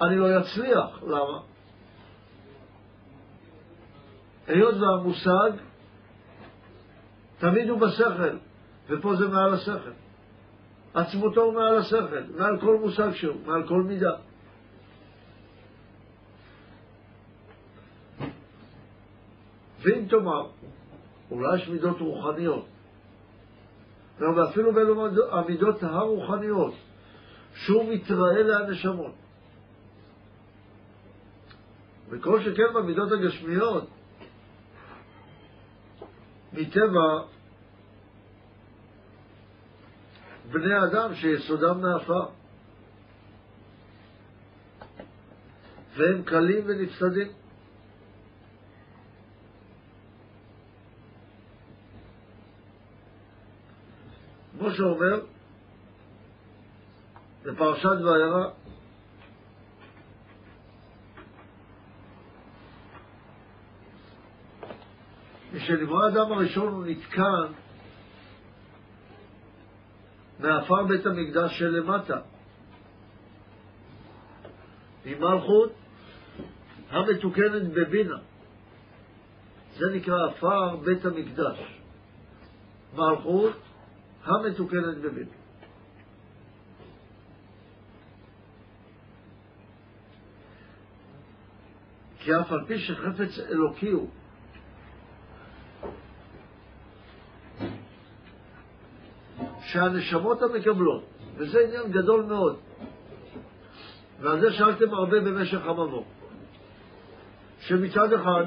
אני 0.00 0.16
לא 0.16 0.40
אצליח. 0.40 1.02
למה? 1.02 1.40
היות 4.46 4.74
והמושג 4.74 5.50
תמיד 7.38 7.68
הוא 7.68 7.80
בשכל, 7.80 8.36
ופה 8.88 9.16
זה 9.16 9.28
מעל 9.28 9.54
השכל. 9.54 9.90
עצמותו 10.94 11.42
הוא 11.42 11.54
מעל 11.54 11.78
השכל, 11.78 12.22
מעל 12.36 12.60
כל 12.60 12.78
מושג 12.80 13.12
שהוא, 13.12 13.36
מעל 13.46 13.68
כל 13.68 13.82
מידה. 13.82 14.16
ואם 19.82 20.06
תאמר, 20.08 20.46
אולי 21.30 21.56
יש 21.56 21.68
מידות 21.68 22.00
רוחניות, 22.00 22.66
ואפילו 24.26 24.72
באלו 24.72 25.06
המידות 25.30 25.82
הרוחניות, 25.82 26.74
שהוא 27.54 27.94
מתראה 27.94 28.42
להנשמות. 28.42 29.12
וכל 32.08 32.40
שכן 32.40 32.74
במידות 32.74 33.12
הגשמיות, 33.12 33.88
מטבע 36.52 37.22
בני 40.52 40.84
אדם 40.84 41.14
שיסודם 41.14 41.80
מעפר. 41.80 42.26
והם 45.96 46.22
קלים 46.22 46.64
ונפסדים. 46.66 47.41
כמו 54.62 54.70
שאומר 54.70 55.20
בפרשת 57.42 57.84
וירא, 57.84 58.50
משנברא 65.52 66.04
האדם 66.04 66.32
הראשון 66.32 66.72
הוא 66.72 66.86
נתקן 66.86 67.52
מעפר 70.38 70.82
בית 70.84 71.06
המקדש 71.06 71.58
שלמטה, 71.58 72.20
ממלכות 75.06 75.72
המתוקנת 76.90 77.62
בבינה. 77.74 78.18
זה 79.76 79.86
נקרא 79.94 80.26
עפר 80.28 80.76
בית 80.76 81.04
המקדש. 81.04 81.58
מלכות 82.94 83.71
המתוקנת 84.24 84.98
בבינה. 84.98 85.30
כי 92.18 92.30
אף 92.40 92.52
על 92.52 92.64
פי 92.66 92.78
שחפץ 92.78 93.38
אלוקי 93.50 93.90
הוא, 93.90 94.08
שהנשמות 99.60 100.42
המקבלות, 100.42 101.04
וזה 101.36 101.58
עניין 101.64 101.92
גדול 101.92 102.24
מאוד, 102.24 102.58
ועל 104.20 104.40
זה 104.40 104.52
שאלתם 104.52 104.94
הרבה 104.94 105.20
במשך 105.20 105.66
המבוא, 105.66 106.04
שמצד 107.58 108.12
אחד 108.12 108.44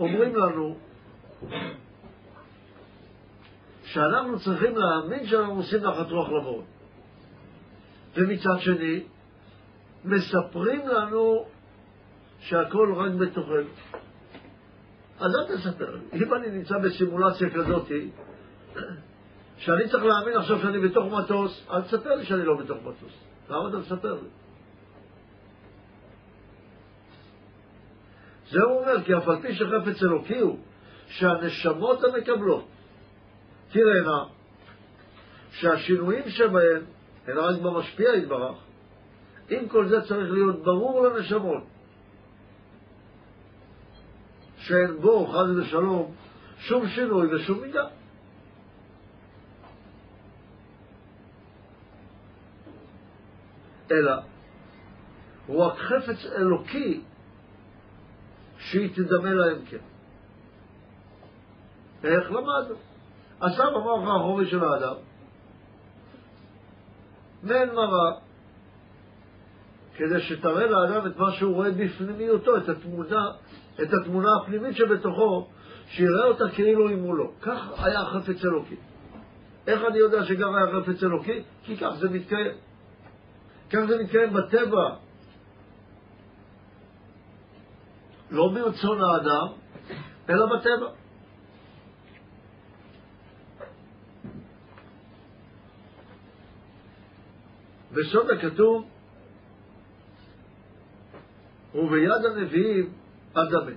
אומרים 0.00 0.36
לנו 0.36 0.78
שאנחנו 3.96 4.38
צריכים 4.38 4.76
להאמין 4.76 5.26
שאנחנו 5.26 5.54
עושים 5.54 5.80
נחת 5.80 6.10
רוח 6.10 6.28
לבאות, 6.28 6.64
ומצד 8.16 8.58
שני 8.60 9.02
מספרים 10.04 10.88
לנו 10.88 11.44
שהכל 12.38 12.94
רק 12.96 13.12
בתוכנו. 13.12 13.70
אז 15.20 15.32
אל 15.36 15.56
תספר 15.56 15.96
לי. 15.96 16.24
אם 16.24 16.34
אני 16.34 16.50
נמצא 16.50 16.78
בסימולציה 16.78 17.50
כזאת, 17.50 17.88
שאני 19.58 19.88
צריך 19.88 20.04
להאמין 20.04 20.36
עכשיו 20.36 20.58
שאני 20.58 20.88
בתוך 20.88 21.12
מטוס, 21.12 21.66
אל 21.70 21.82
תספר 21.82 22.14
לי 22.14 22.24
שאני 22.24 22.44
לא 22.44 22.56
בתוך 22.56 22.78
מטוס. 22.78 23.12
למה 23.48 23.68
אתה 23.68 23.78
מספר 23.78 24.14
לי? 24.14 24.28
זה 28.50 28.62
הוא 28.62 28.80
אומר, 28.80 29.02
כי 29.04 29.16
אף 29.16 29.28
על 29.28 29.42
פי 29.42 29.54
שחפץ 29.54 30.02
אלוקי 30.02 30.38
הוא, 30.38 30.58
שהנשמות 31.08 32.04
המקבלות 32.04 32.75
תראינה 33.76 34.24
שהשינויים 35.50 36.28
שבהם 36.28 36.82
הם 37.26 37.38
רק 37.38 37.60
במשפיע 37.60 38.14
יתברך. 38.14 38.56
עם 39.50 39.68
כל 39.68 39.88
זה 39.88 40.00
צריך 40.00 40.32
להיות 40.32 40.62
ברור 40.62 41.08
לנשמות 41.08 41.64
שאין 44.58 45.00
בו, 45.00 45.26
חס 45.26 45.46
ושלום, 45.56 46.14
שום 46.58 46.88
שינוי 46.88 47.34
ושום 47.34 47.60
מידה. 47.60 47.88
אלא 53.90 54.12
הוא 55.46 55.64
רק 55.64 55.78
חפץ 55.78 56.26
אלוקי 56.36 57.00
שהיא 58.58 58.90
תדמה 58.94 59.34
להם 59.34 59.64
כן. 59.64 59.84
איך 62.04 62.30
למדנו? 62.30 62.85
עשה 63.40 63.64
במוח 63.70 64.08
האחורי 64.08 64.46
של 64.46 64.64
האדם 64.64 64.94
מעין 67.42 67.74
מראה 67.74 68.12
כדי 69.96 70.20
שתראה 70.20 70.66
לאדם 70.66 71.06
את 71.06 71.16
מה 71.16 71.32
שהוא 71.32 71.54
רואה 71.54 71.70
בפנימיותו, 71.70 72.56
את 72.56 72.68
התמונה, 72.68 73.30
את 73.82 73.88
התמונה 73.92 74.28
הפנימית 74.42 74.76
שבתוכו, 74.76 75.48
שיראה 75.88 76.24
אותה 76.24 76.44
כאילו 76.54 76.88
היא 76.88 76.96
מולו. 76.96 77.32
כך 77.42 77.72
היה 77.78 78.04
חפץ 78.04 78.44
אלוקי. 78.44 78.76
איך 79.66 79.82
אני 79.90 79.98
יודע 79.98 80.24
שגם 80.24 80.54
היה 80.54 80.66
חפץ 80.66 81.02
אלוקי? 81.02 81.42
כי 81.64 81.76
כך 81.76 81.90
זה 81.98 82.08
מתקיים. 82.08 82.56
כך 83.70 83.80
זה 83.88 84.02
מתקיים 84.02 84.32
בטבע. 84.32 84.94
לא 88.30 88.50
מרצון 88.50 88.98
האדם, 89.02 89.46
אלא 90.28 90.46
בטבע. 90.46 90.90
בסוד 97.96 98.30
הכתוב, 98.30 98.88
וביד 101.74 102.24
הנביאים 102.24 102.92
אדמה. 103.34 103.72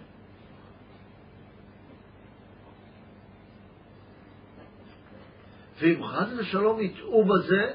ואם 5.80 6.04
חס 6.04 6.28
ושלום 6.38 6.80
יטעו 6.80 7.26
בזה, 7.26 7.74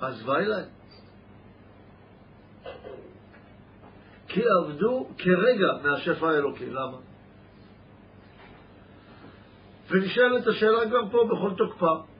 אז 0.00 0.28
ואי 0.28 0.46
להם. 0.46 0.68
כי 4.28 4.40
עבדו 4.58 5.08
כרגע 5.18 5.66
מהשפע 5.82 6.30
האלוקי. 6.30 6.70
למה? 6.70 6.98
ונשאלת 9.88 10.46
השאלה 10.46 10.84
גם 10.84 11.10
פה 11.10 11.28
בכל 11.30 11.54
תוקפה. 11.56 12.13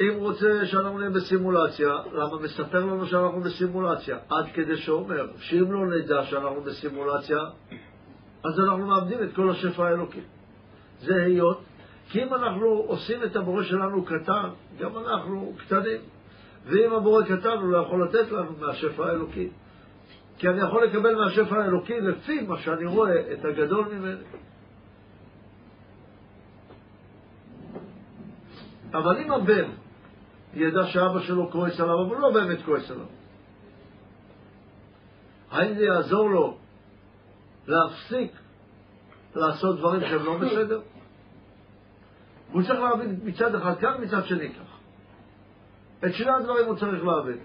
אם 0.00 0.14
רוצה 0.18 0.66
שאנחנו 0.66 0.98
נהיה 0.98 1.10
בסימולציה, 1.10 1.88
למה 2.12 2.38
מספר 2.38 2.80
לנו 2.80 3.06
שאנחנו 3.06 3.40
בסימולציה? 3.40 4.18
עד 4.28 4.44
כדי 4.54 4.76
שאומר 4.76 5.26
שאם 5.38 5.72
לא 5.72 5.86
נדע 5.86 6.24
שאנחנו 6.24 6.60
בסימולציה, 6.60 7.38
אז 8.44 8.60
אנחנו 8.60 8.86
מאבדים 8.86 9.22
את 9.22 9.34
כל 9.34 9.50
השפע 9.50 9.88
האלוקי. 9.88 10.20
זה 11.00 11.22
היות, 11.22 11.60
כי 12.08 12.22
אם 12.22 12.34
אנחנו 12.34 12.66
עושים 12.66 13.22
את 13.22 13.36
הבורא 13.36 13.62
שלנו 13.62 14.04
קטן, 14.04 14.48
גם 14.78 14.98
אנחנו 14.98 15.52
קטנים. 15.58 16.00
ואם 16.66 16.92
הבורא 16.92 17.22
קטן, 17.22 17.58
הוא 17.60 17.70
לא 17.72 17.78
יכול 17.78 18.04
לתת 18.04 18.32
לנו 18.32 18.50
מהשפע 18.60 19.06
האלוקי. 19.06 19.48
כי 20.38 20.48
אני 20.48 20.60
יכול 20.60 20.84
לקבל 20.84 21.14
מהשפע 21.14 21.56
האלוקי 21.56 22.00
לפי 22.00 22.40
מה 22.40 22.58
שאני 22.58 22.86
רואה 22.86 23.32
את 23.32 23.44
הגדול 23.44 23.84
ממני. 23.94 24.22
אבל 28.92 29.16
אם 29.18 29.32
הבן 29.32 29.64
ידע 30.54 30.86
שאבא 30.86 31.20
שלו 31.20 31.50
כועס 31.50 31.80
עליו, 31.80 31.94
אבל 31.94 32.14
הוא 32.14 32.20
לא 32.20 32.30
באמת 32.34 32.58
כועס 32.64 32.90
עליו, 32.90 33.06
האם 35.50 35.74
זה 35.74 35.84
יעזור 35.84 36.30
לו 36.30 36.58
להפסיק 37.66 38.32
לעשות 39.34 39.78
דברים 39.78 40.00
שהם 40.00 40.24
לא 40.24 40.38
בסדר? 40.38 40.80
הוא 42.52 42.62
צריך 42.62 42.80
להבין 42.80 43.20
מצד 43.24 43.54
אחד 43.54 43.74
כך, 43.80 43.92
מצד 44.00 44.26
שני 44.26 44.48
כך. 44.54 44.78
את 46.04 46.14
שני 46.14 46.30
הדברים 46.30 46.66
הוא 46.66 46.76
צריך 46.76 47.04
להבין. 47.04 47.38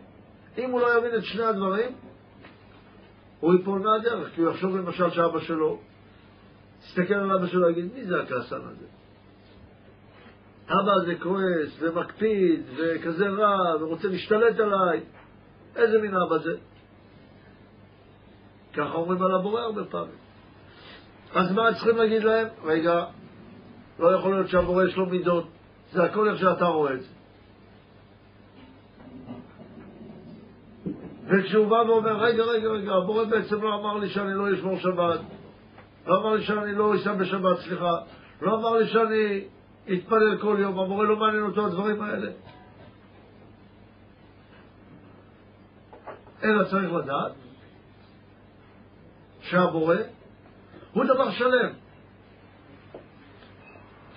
אם 0.58 0.72
הוא 0.72 0.82
לא 0.82 0.98
יבין 0.98 1.16
את 1.18 1.24
שני 1.24 1.44
הדברים, 1.44 1.96
הוא 3.40 3.54
ייפול 3.54 3.80
מהדרך, 3.80 4.36
כי 4.36 4.42
הוא 4.42 4.52
יחשוב 4.52 4.76
למשל 4.76 5.10
שאבא 5.10 5.40
שלו, 5.40 5.80
יסתכל 6.84 7.14
על 7.14 7.32
אבא 7.32 7.48
שלו 7.48 7.68
ויגיד, 7.68 7.94
מי 7.94 8.06
זה 8.06 8.22
הכעסן 8.22 8.56
הזה? 8.56 8.86
אבא 10.70 10.92
הזה 10.92 11.16
כועס 11.16 11.78
ומקפיד 11.80 12.62
וכזה 12.78 13.30
רע 13.30 13.76
ורוצה 13.82 14.08
להשתלט 14.08 14.60
עליי. 14.60 15.00
איזה 15.76 16.02
מין 16.02 16.16
אבא 16.16 16.38
זה? 16.38 16.56
ככה 18.74 18.94
אומרים 18.94 19.24
על 19.24 19.36
הבורא 19.36 19.62
הרבה 19.62 19.84
פעמים. 19.84 20.16
אז 21.36 21.52
מה 21.52 21.74
צריכים 21.74 21.98
להגיד 21.98 22.24
להם? 22.24 22.48
רגע, 22.64 23.06
לא 24.00 24.16
יכול 24.16 24.34
להיות 24.34 24.50
שהבורא 24.50 24.84
יש 24.84 24.98
לו 24.98 25.06
מידות, 25.06 25.48
זה 25.92 26.04
הכל 26.04 26.30
איך 26.30 26.40
שאתה 26.40 26.66
רואה 26.66 26.94
את 26.94 27.02
זה. 27.02 27.08
וכשהוא 31.28 31.68
בא 31.68 31.76
ואומר, 31.76 32.18
רגע, 32.18 32.44
רגע, 32.44 32.70
רגע, 32.70 32.92
הבורא 32.94 33.24
בעצם 33.24 33.62
לא 33.62 33.76
אמר 33.76 33.98
לי 33.98 34.10
שאני 34.10 34.34
לא 34.34 34.54
אשמור 34.54 34.80
שבת, 34.80 35.20
לא 36.08 36.22
אמר 36.22 36.36
לי 36.36 36.44
שאני 36.44 36.76
לא 36.76 36.96
אסע 36.96 37.14
בשבת, 37.14 37.60
סליחה, 37.60 37.98
לא 38.42 38.56
אמר 38.56 38.74
לי 38.74 38.88
שאני 38.88 39.44
אתפלל 39.94 40.38
כל 40.42 40.58
יום, 40.60 40.80
הבורא 40.80 41.06
לא 41.06 41.16
מעניין 41.16 41.44
אותו 41.44 41.66
הדברים 41.66 42.02
האלה. 42.02 42.32
אלא 46.44 46.64
צריך 46.64 46.94
לדעת 46.94 47.32
שהבורא 49.42 49.96
הוא 50.94 51.06
דבר 51.06 51.32
שלם. 51.32 51.70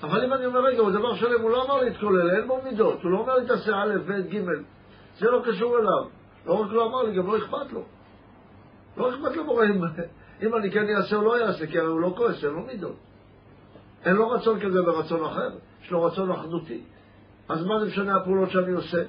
אבל 0.03 0.25
אם 0.25 0.33
אני 0.33 0.47
אומר, 0.47 0.61
רגע, 0.61 0.81
הוא 0.81 0.91
דבר 0.91 1.15
שלם, 1.17 1.41
הוא 1.41 1.51
לא 1.51 1.65
אמר 1.65 1.83
לי 1.83 1.91
את 1.91 1.97
כל 2.01 2.17
אלה, 2.21 2.37
אין 2.37 2.49
בו 2.49 2.61
מידות, 2.65 3.03
הוא 3.03 3.11
לא 3.11 3.19
אומר 3.19 3.35
לי 3.35 3.47
תעשה 3.47 3.83
א', 3.83 3.99
ב', 4.07 4.13
ג', 4.13 4.45
זה 5.19 5.31
לא 5.31 5.43
קשור 5.47 5.79
אליו. 5.79 6.05
לא 6.47 6.53
רק 6.53 6.73
לא 6.73 6.87
אמר 6.87 7.03
לי, 7.03 7.17
גם 7.17 7.27
לא 7.27 7.39
אכפת 7.39 7.73
לו. 7.73 7.85
לא 8.97 9.11
אכפת 9.11 9.37
לבורא 9.37 9.65
אם, 9.65 9.83
אם 10.43 10.57
אני 10.57 10.71
כן 10.71 10.85
אעשה 10.97 11.17
או 11.17 11.23
לא 11.23 11.47
אעשה, 11.47 11.67
כי 11.67 11.79
הרי 11.79 11.89
הוא 11.89 12.01
לא 12.01 12.15
כועס, 12.17 12.45
אין 12.45 12.53
לו 12.53 12.61
מידות. 12.61 12.97
אין 14.05 14.17
לו 14.17 14.31
רצון 14.31 14.61
כזה 14.61 14.83
ורצון 14.83 15.25
אחר, 15.25 15.51
יש 15.85 15.91
לו 15.91 16.03
רצון 16.03 16.31
אחדותי. 16.31 16.81
אז 17.49 17.67
מה 17.67 17.81
זה 17.81 17.87
משנה 17.87 18.17
הפעולות 18.17 18.51
שאני 18.51 18.73
עושה? 18.73 19.03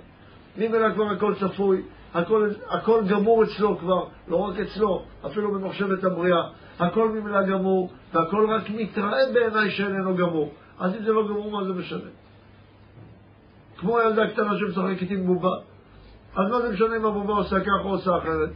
ממילא 0.57 0.93
כבר 0.93 1.05
הכל 1.05 1.33
צפוי, 1.39 1.81
הכל, 2.13 2.49
הכל 2.69 3.03
גמור 3.09 3.43
אצלו 3.43 3.77
כבר, 3.77 4.05
לא 4.27 4.35
רק 4.35 4.59
אצלו, 4.59 5.03
אפילו 5.25 5.51
במחשבת 5.51 6.03
הבריאה. 6.03 6.49
הכל 6.79 7.09
ממילא 7.09 7.43
גמור, 7.43 7.91
והכל 8.13 8.49
רק 8.49 8.69
מתראה 8.69 9.33
בעיניי 9.33 9.71
שאיננו 9.71 10.15
גמור. 10.15 10.53
אז 10.79 10.95
אם 10.95 11.03
זה 11.03 11.11
לא 11.11 11.27
גמור, 11.27 11.51
מה 11.51 11.63
זה 11.63 11.73
משנה? 11.73 12.09
כמו 13.77 13.99
ילדה 13.99 14.27
קטנה 14.27 14.57
שמשחקת 14.59 15.11
עם 15.11 15.25
בובה. 15.25 15.55
אז 16.35 16.51
מה 16.51 16.61
זה 16.61 16.69
משנה 16.69 16.95
אם 16.95 17.05
הבובה 17.05 17.33
עושה 17.33 17.59
ככה 17.59 17.83
או 17.83 17.89
עושה 17.89 18.17
אחרת? 18.17 18.49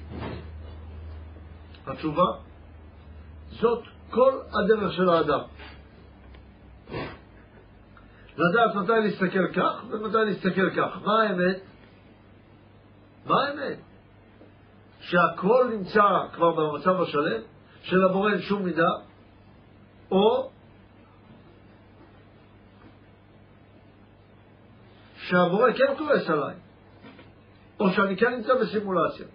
התשובה, 1.87 2.25
זאת 3.51 3.83
כל 4.09 4.31
הדרך 4.53 4.93
של 4.93 5.09
האדם. 5.09 5.39
לדעת 8.37 8.75
מתי 8.75 8.91
להסתכל 8.91 9.53
כך 9.53 9.83
ומתי 9.89 10.17
להסתכל 10.17 10.69
כך. 10.69 11.01
מה 11.05 11.23
האמת? 11.23 11.61
מה 13.25 13.35
האמת? 13.47 13.77
שהכל 14.99 15.69
נמצא 15.77 16.01
כבר 16.33 16.51
במצב 16.51 17.01
השלם, 17.01 17.41
שלבורא 17.81 18.31
אין 18.31 18.41
שום 18.41 18.63
מידה, 18.63 18.89
או 20.11 20.49
שהבורא 25.15 25.71
כן 25.71 25.97
כועס 25.97 26.29
עליי, 26.29 26.55
או 27.79 27.89
שאני 27.89 28.17
כן 28.17 28.33
נמצא 28.35 28.53
בסימולציה. 28.61 29.25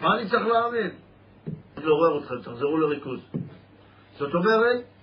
מה 0.00 0.14
אני 0.14 0.30
צריך 0.30 0.46
להאמין? 0.46 0.90
אני 1.76 1.84
לעורר 1.84 2.18
אתכם, 2.18 2.40
תחזרו 2.40 2.76
לריכוז. 2.76 3.20
זאת 4.18 4.34
אומרת 4.34 4.95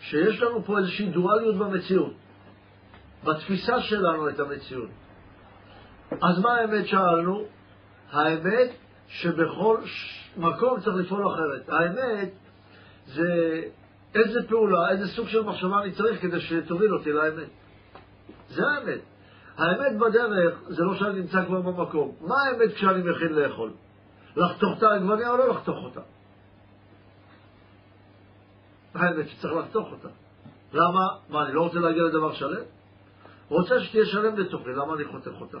שיש 0.00 0.42
לנו 0.42 0.64
פה 0.64 0.78
איזושהי 0.78 1.06
דואליות 1.06 1.56
במציאות, 1.56 2.12
בתפיסה 3.24 3.80
שלנו 3.80 4.28
את 4.28 4.40
המציאות. 4.40 4.90
אז 6.10 6.38
מה 6.40 6.54
האמת 6.54 6.86
שאלנו? 6.86 7.44
האמת 8.12 8.70
שבכל 9.08 9.80
מקום 10.36 10.80
צריך 10.80 10.96
לפעול 10.96 11.26
אחרת. 11.26 11.68
האמת 11.68 12.28
זה 13.06 13.62
איזה 14.14 14.48
פעולה, 14.48 14.90
איזה 14.90 15.08
סוג 15.08 15.28
של 15.28 15.42
מחשבה 15.42 15.82
אני 15.82 15.92
צריך 15.92 16.22
כדי 16.22 16.40
שתוביל 16.40 16.94
אותי 16.94 17.12
לאמת. 17.12 17.48
זה 18.48 18.62
האמת. 18.66 19.00
האמת 19.56 19.98
בדרך 19.98 20.62
זה 20.68 20.84
לא 20.84 20.94
שאני 20.94 21.20
נמצא 21.20 21.44
כבר 21.44 21.60
במקום. 21.60 22.16
מה 22.20 22.34
האמת 22.46 22.74
כשאני 22.74 23.10
מכין 23.10 23.32
לאכול? 23.32 23.70
לחתוך 24.36 24.78
את 24.78 24.82
העגבניה 24.82 25.30
או 25.30 25.36
לא 25.36 25.48
לחתוך 25.48 25.76
אותה? 25.84 26.00
האמת 28.96 29.28
שצריך 29.28 29.54
לחתוך 29.54 29.88
אותה. 29.92 30.08
למה? 30.72 31.08
מה, 31.28 31.46
אני 31.46 31.54
לא 31.54 31.62
רוצה 31.62 31.78
להגיע 31.78 32.02
לדבר 32.02 32.32
שלם? 32.32 32.62
רוצה 33.48 33.80
שתהיה 33.80 34.06
שלם 34.06 34.36
בתוכי, 34.36 34.70
למה 34.70 34.94
אני 34.94 35.04
חותך 35.04 35.40
אותה? 35.40 35.58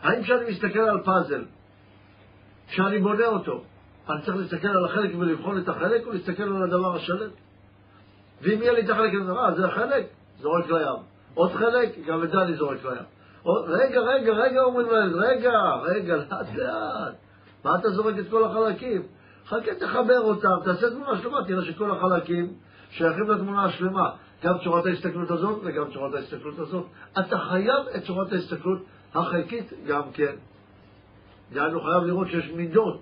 האם 0.00 0.22
כשאני 0.22 0.50
מסתכל 0.50 0.78
על 0.78 1.02
פאזל, 1.04 1.44
כשאני 2.68 2.98
בונה 2.98 3.26
אותו, 3.26 3.62
אני 4.08 4.22
צריך 4.22 4.36
להסתכל 4.36 4.68
על 4.68 4.84
החלק 4.84 5.10
ולבחון 5.18 5.58
את 5.58 5.68
החלק, 5.68 6.06
או 6.06 6.12
להסתכל 6.12 6.42
על 6.42 6.62
הדבר 6.62 6.96
השלם? 6.96 7.30
ואם 8.42 8.62
יהיה 8.62 8.72
לי 8.72 8.84
את 8.84 8.90
החלק, 8.90 9.12
אומר, 9.20 9.44
אה, 9.44 9.54
זה 9.54 9.66
החלק? 9.66 10.06
זורק 10.40 10.70
לים. 10.70 11.02
עוד 11.34 11.52
חלק, 11.52 11.98
גם 12.06 12.24
את 12.24 12.30
זה 12.30 12.42
אני 12.42 12.56
זורק 12.56 12.84
לים. 12.84 13.04
רגע, 13.68 14.00
רגע, 14.00 14.32
רגע, 14.32 14.60
אומרים 14.60 14.86
להם, 14.90 15.14
רגע, 15.14 15.52
רגע, 15.82 16.16
לאט 16.16 16.54
לאט. 16.54 17.14
מה 17.64 17.78
אתה 17.78 17.90
זורק 17.90 18.18
את 18.18 18.30
כל 18.30 18.44
החלקים? 18.44 19.02
חכה 19.48 19.74
תחבר 19.80 20.20
אותם, 20.20 20.54
תעשה 20.64 20.90
תמונה 20.90 21.18
שלמה, 21.22 21.44
תראה 21.46 21.64
שכל 21.64 21.90
החלקים 21.90 22.54
שייכים 22.90 23.30
לתמונה 23.30 23.64
השלמה. 23.64 24.10
גם 24.44 24.54
צורת 24.64 24.86
ההסתכלות 24.86 25.30
הזאת 25.30 25.60
וגם 25.64 25.92
צורת 25.92 26.14
ההסתכלות 26.14 26.58
הזאת. 26.58 26.84
אתה 27.18 27.38
חייב 27.38 27.86
את 27.96 28.04
צורת 28.04 28.32
ההסתכלות 28.32 28.78
החלקית 29.14 29.72
גם 29.86 30.02
כן. 30.12 30.34
דהיינו 31.52 31.80
חייב 31.80 32.02
לראות 32.02 32.28
שיש 32.28 32.50
מידות 32.50 33.00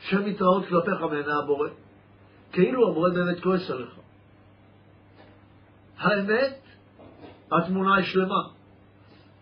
שמתראות 0.00 0.66
כלפיך 0.66 1.00
מעיני 1.02 1.32
הבורא. 1.42 1.68
כאילו 2.52 2.88
הבורא 2.88 3.10
באמת 3.10 3.42
כועס 3.42 3.70
עליך. 3.70 3.90
האמת, 5.98 6.60
התמונה 7.52 7.96
היא 7.96 8.04
שלמה. 8.04 8.42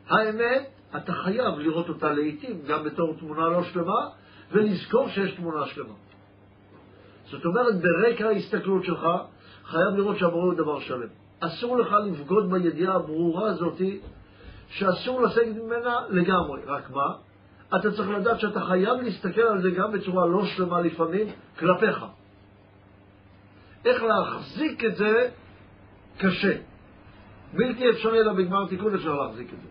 האמת, 0.09 0.71
אתה 0.97 1.13
חייב 1.13 1.59
לראות 1.59 1.89
אותה 1.89 2.13
לעיתים, 2.13 2.63
גם 2.67 2.85
בתור 2.85 3.15
תמונה 3.19 3.49
לא 3.49 3.65
שלמה, 3.65 4.09
ולזכור 4.53 5.09
שיש 5.09 5.35
תמונה 5.35 5.67
שלמה. 5.67 5.95
זאת 7.31 7.45
אומרת, 7.45 7.75
ברקע 7.81 8.27
ההסתכלות 8.27 8.85
שלך, 8.85 9.07
חייב 9.65 9.95
לראות 9.97 10.19
שהברור 10.19 10.45
הוא 10.45 10.55
דבר 10.55 10.81
שלם. 10.81 11.09
אסור 11.41 11.79
לך 11.79 11.93
לבגוד 12.07 12.51
בידיעה 12.51 12.95
הברורה 12.95 13.49
הזאת, 13.49 13.81
שאסור 14.69 15.23
לסגת 15.23 15.57
ממנה 15.57 15.97
לגמרי. 16.11 16.61
רק 16.67 16.91
מה? 16.91 17.15
אתה 17.77 17.93
צריך 17.93 18.09
לדעת 18.11 18.41
שאתה 18.41 18.61
חייב 18.61 19.01
להסתכל 19.01 19.41
על 19.41 19.63
זה 19.63 19.71
גם 19.71 19.93
בצורה 19.93 20.27
לא 20.27 20.45
שלמה 20.45 20.81
לפעמים, 20.81 21.27
כלפיך. 21.59 22.05
איך 23.85 24.03
להחזיק 24.03 24.85
את 24.85 24.97
זה 24.97 25.29
קשה. 26.19 26.57
בלתי 27.53 27.91
אפשרי 27.91 28.21
אלא 28.21 28.33
בגמר 28.33 28.67
תיקון 28.67 28.95
אפשר 28.95 29.15
להחזיק 29.15 29.53
את 29.53 29.59
זה. 29.63 29.69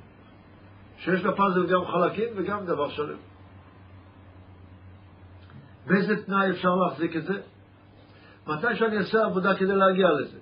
שיש 0.98 1.26
לפאזל 1.26 1.66
גם 1.66 1.86
חלקים 1.86 2.28
וגם 2.36 2.66
דבר 2.66 2.90
שלם. 2.90 3.18
באיזה 5.88 6.26
תנאי 6.26 6.50
אפשר 6.52 6.76
להחזיק 6.76 7.16
את 7.16 7.24
זה? 7.24 7.34
מתי 8.48 8.76
שאני 8.76 8.98
אעשה 8.98 9.26
עבודה 9.26 9.56
כדי 9.56 9.76
להגיע 9.76 10.12
לזה. 10.12 10.38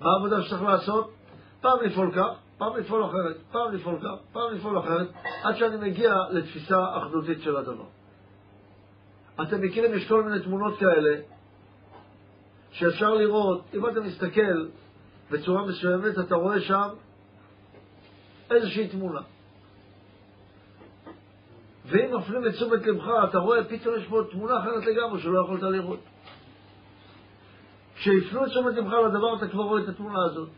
מה 0.00 0.10
העבודה 0.12 0.42
שצריך 0.42 0.62
לעשות? 0.62 1.12
פעם 1.60 1.78
לפעול 1.84 2.12
כך, 2.14 2.36
פעם 2.58 2.76
לפעול 2.76 3.04
אחרת, 3.04 3.36
פעם 3.52 3.74
לפעול 3.74 3.98
כך, 4.02 4.14
פעם 4.32 4.54
לפעול 4.54 4.78
אחרת, 4.78 5.08
עד 5.42 5.56
שאני 5.56 5.76
מגיע 5.90 6.14
לתפיסה 6.30 6.84
אחדותית 6.96 7.42
של 7.42 7.56
הדבר. 7.56 7.84
אתם 9.42 9.60
מכירים, 9.60 9.94
יש 9.94 10.08
כל 10.08 10.22
מיני 10.22 10.42
תמונות 10.42 10.78
כאלה, 10.78 11.20
שאפשר 12.70 13.14
לראות, 13.14 13.64
אם 13.74 13.88
אתה 13.88 14.00
מסתכל 14.00 14.68
בצורה 15.30 15.66
מסוימת, 15.66 16.18
אתה 16.18 16.34
רואה 16.34 16.60
שם 16.60 16.88
איזושהי 18.50 18.88
תמונה. 18.88 19.20
ואם 21.86 22.16
מפנים 22.16 22.46
את 22.46 22.52
תשומת 22.52 22.86
לבך, 22.86 23.08
אתה 23.30 23.38
רואה 23.38 23.64
פתאום 23.64 23.94
יש 23.96 24.06
פה 24.06 24.22
תמונה 24.30 24.58
אחרת 24.58 24.86
לגמרי 24.86 25.20
שלא 25.20 25.40
יכולת 25.40 25.62
לראות. 25.62 26.00
כשיפנו 27.96 28.44
את 28.44 28.50
תשומת 28.50 28.74
לבך 28.74 28.92
לדבר, 28.92 29.36
אתה 29.36 29.48
כבר 29.48 29.62
רואה 29.62 29.82
את 29.82 29.88
התמונה 29.88 30.24
הזאת. 30.24 30.48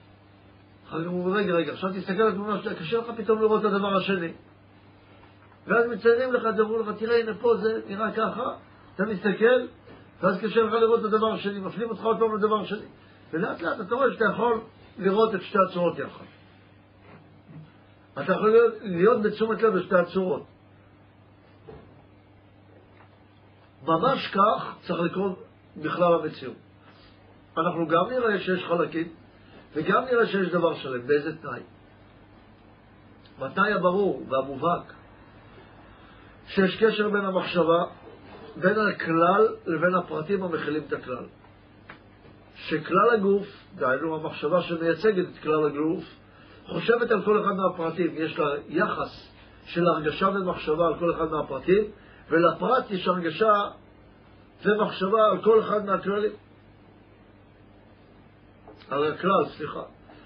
אחר 0.89 1.05
כך 1.05 1.11
הוא 1.11 1.25
אומר, 1.25 1.37
רגע, 1.37 1.53
רגע, 1.53 1.73
עכשיו 1.73 1.91
תסתכל 1.91 2.23
על 2.23 2.29
התמונה 2.29 2.63
שלה, 2.63 2.75
קשה 2.75 2.99
לך 2.99 3.07
פתאום 3.17 3.41
לראות 3.41 3.61
את 3.61 3.65
הדבר 3.65 3.97
השני. 3.97 4.33
ואז 5.67 5.87
מציירים 5.91 6.33
לך, 6.33 6.45
אמרו 6.61 6.79
לך, 6.79 6.89
תראה, 6.99 7.21
הנה 7.21 7.35
פה 7.35 7.57
זה 7.57 7.81
נראה 7.89 8.13
ככה, 8.13 8.55
אתה 8.95 9.05
מסתכל, 9.05 9.61
ואז 10.21 10.39
קשה 10.41 10.63
לך 10.63 10.73
לראות 10.73 11.01
את 11.01 11.05
הדבר 11.05 11.33
השני, 11.33 11.59
מפנים 11.59 11.91
אותך 11.91 12.03
עוד 12.03 12.19
פעם 12.19 12.37
לדבר 12.37 12.61
השני. 12.61 12.87
ולאט 13.33 13.63
לאט 13.63 13.81
אתה 13.81 13.95
רואה 13.95 14.13
שאתה 14.13 14.25
יכול 14.33 14.61
לראות 14.99 15.35
את 15.35 15.43
שתי 15.43 15.59
הצורות 15.69 15.99
יחד. 15.99 16.25
אתה 18.23 18.33
יכול 18.33 18.55
להיות, 18.83 19.23
בתשומת 19.23 19.63
לב 19.63 19.79
בשתי 19.79 19.97
הצורות. 19.97 20.54
ממש 23.87 24.31
כך 24.35 24.75
צריך 24.87 25.01
לקרות 25.01 25.45
בכלל 25.77 26.15
המציאות. 26.15 26.57
אנחנו 27.57 27.89
גם 27.89 28.11
נראה 28.11 28.39
שיש 28.39 28.65
חלקים, 28.65 29.09
וגם 29.75 30.05
נראה 30.05 30.27
שיש 30.27 30.49
דבר 30.49 30.75
שלם. 30.75 31.07
באיזה 31.07 31.37
תנאי? 31.37 31.61
בתנאי 33.39 33.73
הברור 33.73 34.27
והמובהק 34.29 34.93
שיש 36.47 36.85
קשר 36.85 37.09
בין 37.09 37.25
המחשבה, 37.25 37.85
בין 38.57 38.79
הכלל 38.79 39.49
לבין 39.67 39.95
הפרטים 39.95 40.43
המכילים 40.43 40.83
את 40.89 40.93
הכלל. 40.93 41.25
שכלל 42.57 43.11
הגוף, 43.15 43.47
דהיינו 43.75 44.17
המחשבה 44.17 44.63
שמייצגת 44.63 45.27
את 45.33 45.43
כלל 45.43 45.67
הגוף, 45.67 46.05
חושבת 46.67 47.11
על 47.11 47.23
כל 47.25 47.43
אחד 47.43 47.53
מהפרטים. 47.53 48.11
יש 48.15 48.39
לה 48.39 48.47
יחס 48.69 49.29
של 49.67 49.87
הרגשה 49.87 50.29
ומחשבה 50.29 50.87
על 50.87 50.95
כל 50.99 51.15
אחד 51.15 51.31
מהפרטים, 51.31 51.85
ולפרט 52.29 52.91
יש 52.91 53.09
הרגשה 53.09 53.55
ומחשבה 54.65 55.25
על 55.31 55.43
כל 55.43 55.61
אחד 55.61 55.85
מהכללים. 55.85 56.33
על 58.91 59.13
הכלל, 59.13 59.45
סליחה. 59.57 59.83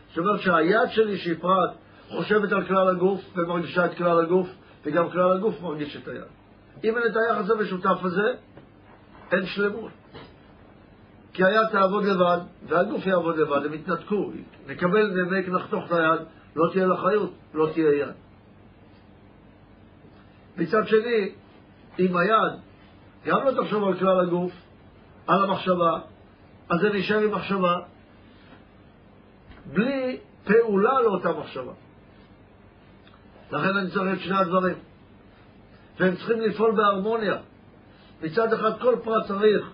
זאת 0.09 0.19
אומרת 0.19 0.41
שהיד 0.41 0.91
שלי 0.91 1.19
שהיא 1.19 1.37
פרט 1.41 1.71
חושבת 2.09 2.53
על 2.53 2.67
כלל 2.67 2.89
הגוף 2.89 3.21
ומרגישה 3.37 3.87
את 3.87 3.95
כלל 3.95 4.21
הגוף, 4.21 4.49
וגם 4.85 5.11
כלל 5.11 5.33
הגוף 5.33 5.61
מרגיש 5.61 5.97
את 5.97 6.09
היד. 6.09 6.23
אם 6.85 6.97
אין 6.99 7.07
את 7.11 7.17
היחס 7.17 7.51
המשותף 7.51 8.05
הזה, 8.05 8.35
אין 9.33 9.47
שלמות. 9.47 9.93
כי 11.33 11.45
היד 11.45 11.69
תעבוד 11.73 12.05
לבד, 12.05 12.39
והגוף 12.69 13.07
יעבוד 13.07 13.37
לבד, 13.37 13.67
הם 13.67 13.75
יתנתקו. 13.75 14.31
נקבל 14.67 15.07
נמק, 15.07 15.49
נחתוך 15.49 15.87
את 15.87 15.93
היד, 15.93 16.21
לא 16.57 16.69
תהיה 16.73 16.87
לה 16.87 16.97
חיות, 16.97 17.33
לא 17.55 17.69
תהיה 17.73 17.93
יד. 17.93 18.15
מצד 20.57 20.87
שני, 20.87 21.33
אם 21.99 22.17
היד 22.17 22.53
גם 23.27 23.45
לא 23.45 23.63
תחשוב 23.63 23.85
על 23.85 23.99
כלל 23.99 24.21
הגוף, 24.21 24.53
על 25.27 25.45
המחשבה, 25.45 26.01
אז 26.69 26.81
זה 26.81 26.91
נשאר 26.91 27.19
עם 27.19 27.35
מחשבה, 27.35 27.77
בלי 29.67 30.19
פעולה 30.45 31.01
לאותה 31.03 31.33
מחשבה. 31.33 31.73
לכן 33.53 33.77
אני 33.77 33.91
צריך 33.91 34.19
את 34.19 34.21
שני 34.25 34.37
הדברים. 34.37 34.77
והם 36.01 36.17
צריכים 36.17 36.41
לפעול 36.41 36.77
בהרמוניה. 36.77 37.37
מצד 38.23 38.53
אחד 38.53 38.81
כל 38.81 38.97
פרט 39.05 39.27
צריך 39.27 39.71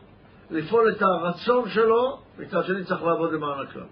לפעול 0.51 0.91
את 0.91 1.03
הרצון 1.03 1.68
שלו, 1.68 2.20
מצד 2.39 2.64
שני 2.64 2.85
צריך 2.85 3.03
לעבוד 3.03 3.33
למען 3.33 3.66
הכלל. 3.66 3.87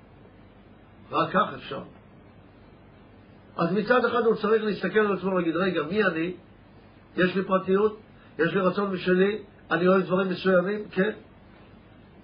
רק 1.11 1.31
כך 1.33 1.55
אפשר. 1.55 1.83
אז 3.57 3.73
מצד 3.73 4.05
אחד 4.05 4.25
הוא 4.25 4.35
צריך 4.35 4.65
להסתכל 4.65 4.99
על 4.99 5.17
עצמו 5.17 5.31
ולהגיד, 5.31 5.57
רגע, 5.57 5.83
מי 5.83 6.05
אני? 6.05 6.35
יש 7.17 7.37
לי 7.37 7.45
פרטיות, 7.45 8.01
יש 8.39 8.55
לי 8.55 8.61
רצון 8.61 8.93
משלי, 8.93 9.39
אני 9.71 9.89
אוהב 9.89 10.03
דברים 10.03 10.29
מסוימים, 10.29 10.89
כן, 10.89 11.11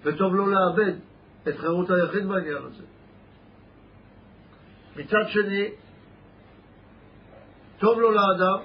וטוב 0.03 0.35
לא 0.35 0.51
לאבד 0.51 0.93
את 1.49 1.59
חירות 1.59 1.91
היחיד 1.91 2.27
בעניין 2.27 2.57
הזה. 2.57 2.85
מצד 4.97 5.29
שני, 5.29 5.69
טוב 7.79 8.01
לו 8.01 8.11
לאדם 8.11 8.59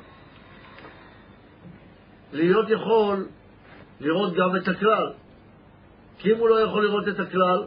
להיות 2.34 2.70
יכול 2.70 3.28
לראות 4.00 4.34
גם 4.34 4.56
את 4.56 4.68
הכלל. 4.68 5.14
כי 6.18 6.34
אם 6.34 6.38
הוא 6.38 6.50
לא 6.50 6.60
יכול 6.60 6.84
לראות 6.84 7.08
את 7.08 7.20
הכלל, 7.20 7.66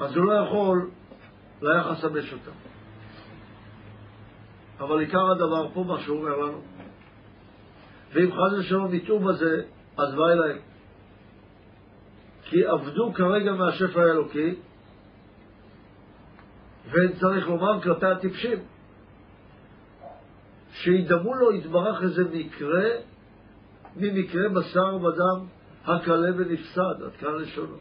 אז 0.00 0.16
הוא 0.16 0.24
לא 0.24 0.32
יכול 0.32 0.90
ליחס 1.62 2.04
המשותף. 2.04 2.67
אבל 4.80 5.00
עיקר 5.00 5.30
הדבר 5.30 5.68
פה, 5.74 5.84
מה 5.84 6.00
שהוא 6.00 6.18
אומר 6.18 6.36
לנו, 6.36 6.60
ואם 8.12 8.32
חס 8.32 8.58
ושלום 8.58 8.94
יטעו 8.94 9.18
בזה, 9.18 9.62
אז 9.96 10.14
בא 10.14 10.28
אליהם. 10.28 10.58
כי 12.44 12.66
עבדו 12.66 13.12
כרגע 13.14 13.52
מהשפע 13.52 14.00
האלוקי, 14.00 14.54
ואין 16.90 17.12
צריך 17.12 17.48
לומר 17.48 17.80
כלפי 17.80 18.06
הטיפשים, 18.06 18.58
שידמו 20.72 21.34
לו 21.34 21.52
יתברך 21.52 22.02
איזה 22.02 22.24
מקרה 22.32 22.84
ממקרה 23.96 24.48
בשר 24.48 24.96
ודם 24.96 25.46
הקלה 25.84 26.28
ונפסד, 26.36 27.02
עד 27.04 27.12
כאן 27.18 27.34
לשונו. 27.34 27.76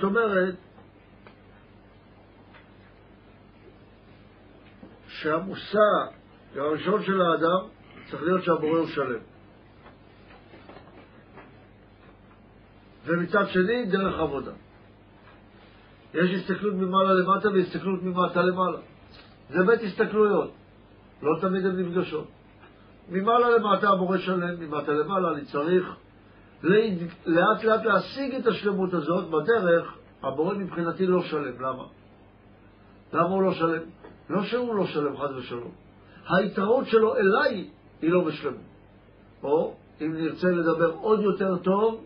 זאת 0.00 0.04
אומרת, 0.04 0.54
שהמושא 5.08 5.78
הראשון 6.56 7.02
של 7.02 7.20
האדם 7.20 7.68
צריך 8.10 8.22
להיות 8.22 8.44
שהבורא 8.44 8.78
הוא 8.78 8.88
שלם. 8.88 9.20
ומצד 13.04 13.48
שני, 13.48 13.86
דרך 13.86 14.18
עבודה. 14.18 14.52
יש 16.14 16.30
הסתכלות 16.30 16.74
ממעלה 16.74 17.14
למטה 17.14 17.48
והסתכלות 17.48 18.02
ממטה 18.02 18.42
למעלה. 18.42 18.78
זה 19.50 19.64
בית 19.66 19.80
הסתכלויות, 19.82 20.52
לא 21.22 21.40
תמיד 21.40 21.66
הן 21.66 21.80
נפגשות. 21.80 22.28
ממעלה 23.08 23.50
למטה 23.50 23.88
הבורא 23.88 24.18
שלם, 24.18 24.60
ממטה 24.60 24.92
למעלה 24.92 25.32
אני 25.32 25.44
צריך 25.44 25.96
לאט 26.62 27.64
לאט 27.64 27.84
להשיג 27.84 28.34
את 28.34 28.46
השלמות 28.46 28.94
הזאת, 28.94 29.30
בדרך 29.30 29.94
הבורא 30.22 30.54
מבחינתי 30.54 31.06
לא 31.06 31.22
שלם. 31.22 31.62
למה? 31.62 31.84
למה 33.12 33.28
הוא 33.28 33.42
לא 33.42 33.54
שלם? 33.54 33.82
לא 34.30 34.42
שהוא 34.42 34.74
לא 34.74 34.86
שלם, 34.86 35.16
חד 35.16 35.36
ושלום. 35.36 35.70
ההתראות 36.26 36.86
שלו 36.86 37.16
אליי 37.16 37.68
היא 38.02 38.10
לא 38.10 38.24
בשלמות. 38.24 38.60
או, 39.42 39.74
אם 40.00 40.14
נרצה 40.14 40.48
לדבר 40.48 40.90
עוד 40.90 41.20
יותר 41.20 41.56
טוב, 41.56 42.04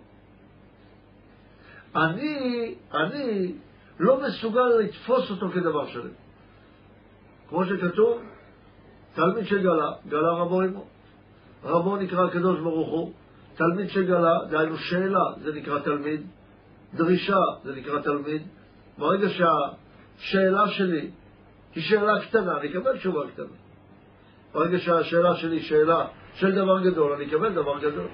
אני, 1.96 2.74
אני 2.94 3.54
לא 3.98 4.20
מסוגל 4.22 4.66
לתפוס 4.80 5.30
אותו 5.30 5.48
כדבר 5.48 5.86
שלם. 5.86 6.10
כמו 7.48 7.64
שכתוב, 7.64 8.22
תלמיד 9.14 9.44
שגלה, 9.44 9.92
גלה 10.08 10.32
רבו 10.32 10.60
עמו. 10.60 10.84
רבו 11.64 11.96
נקרא 11.96 12.26
הקדוש 12.26 12.60
ברוך 12.60 12.88
הוא, 12.88 13.12
תלמיד 13.54 13.88
שגלה, 13.88 14.38
דהיינו 14.50 14.76
שאלה, 14.76 15.24
זה 15.42 15.52
נקרא 15.52 15.78
תלמיד, 15.78 16.20
דרישה, 16.94 17.40
זה 17.64 17.74
נקרא 17.74 18.00
תלמיד. 18.00 18.42
ברגע 18.98 19.28
שהשאלה 19.28 20.68
שלי 20.68 21.10
היא 21.74 21.82
שאלה 21.82 22.20
קטנה, 22.20 22.58
אני 22.58 22.68
אקבל 22.68 22.98
תשובה 22.98 23.20
קטנה. 23.30 23.46
ברגע 24.52 24.78
שהשאלה 24.78 25.36
שלי 25.36 25.62
שאלה 25.62 26.06
של 26.34 26.54
דבר 26.54 26.80
גדול, 26.80 27.12
אני 27.12 27.26
אקבל 27.26 27.52
דבר 27.52 27.78
גדול. 27.78 28.08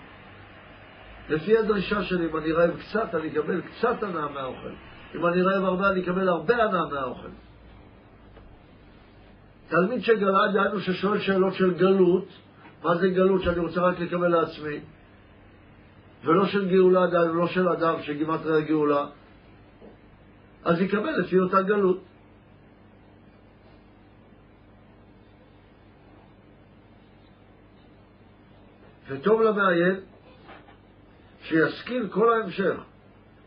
לפי 1.29 1.59
הדרישה 1.59 2.03
שלי, 2.03 2.27
אם 2.31 2.37
אני 2.37 2.53
רעב 2.53 2.71
קצת, 2.81 3.15
אני 3.15 3.29
אקבל 3.29 3.61
קצת 3.61 4.03
הנאה 4.03 4.29
מהאוכל. 4.29 4.73
אם 5.15 5.27
אני 5.27 5.43
רעב 5.43 5.65
הרבה, 5.65 5.91
אני 5.91 6.01
אקבל 6.01 6.29
הרבה 6.29 6.65
הנאה 6.65 6.87
מהאוכל. 6.87 7.29
תלמיד 9.69 10.03
שגלה, 10.03 10.53
דהיינו 10.53 10.81
ששואל 10.81 11.19
שאלות 11.19 11.55
של 11.55 11.75
גלות, 11.75 12.29
מה 12.83 12.97
זה 12.97 13.09
גלות 13.09 13.43
שאני 13.43 13.59
רוצה 13.59 13.81
רק 13.81 14.01
לקבל 14.01 14.29
לעצמי? 14.29 14.81
ולא 16.25 16.47
של 16.47 16.69
גאולה, 16.69 17.07
דהיינו 17.07 17.35
לא 17.35 17.47
של 17.47 17.69
אדם 17.69 18.03
שגימטריה 18.03 18.61
גאולה, 18.61 19.07
אז 20.65 20.81
יקבל 20.81 21.21
לפי 21.21 21.39
אותה 21.39 21.63
גלות. 21.63 22.01
וטוב 29.09 29.43
למעיין 29.43 30.01
שישכיל 31.43 32.09
כל 32.09 32.33
ההמשך 32.33 32.77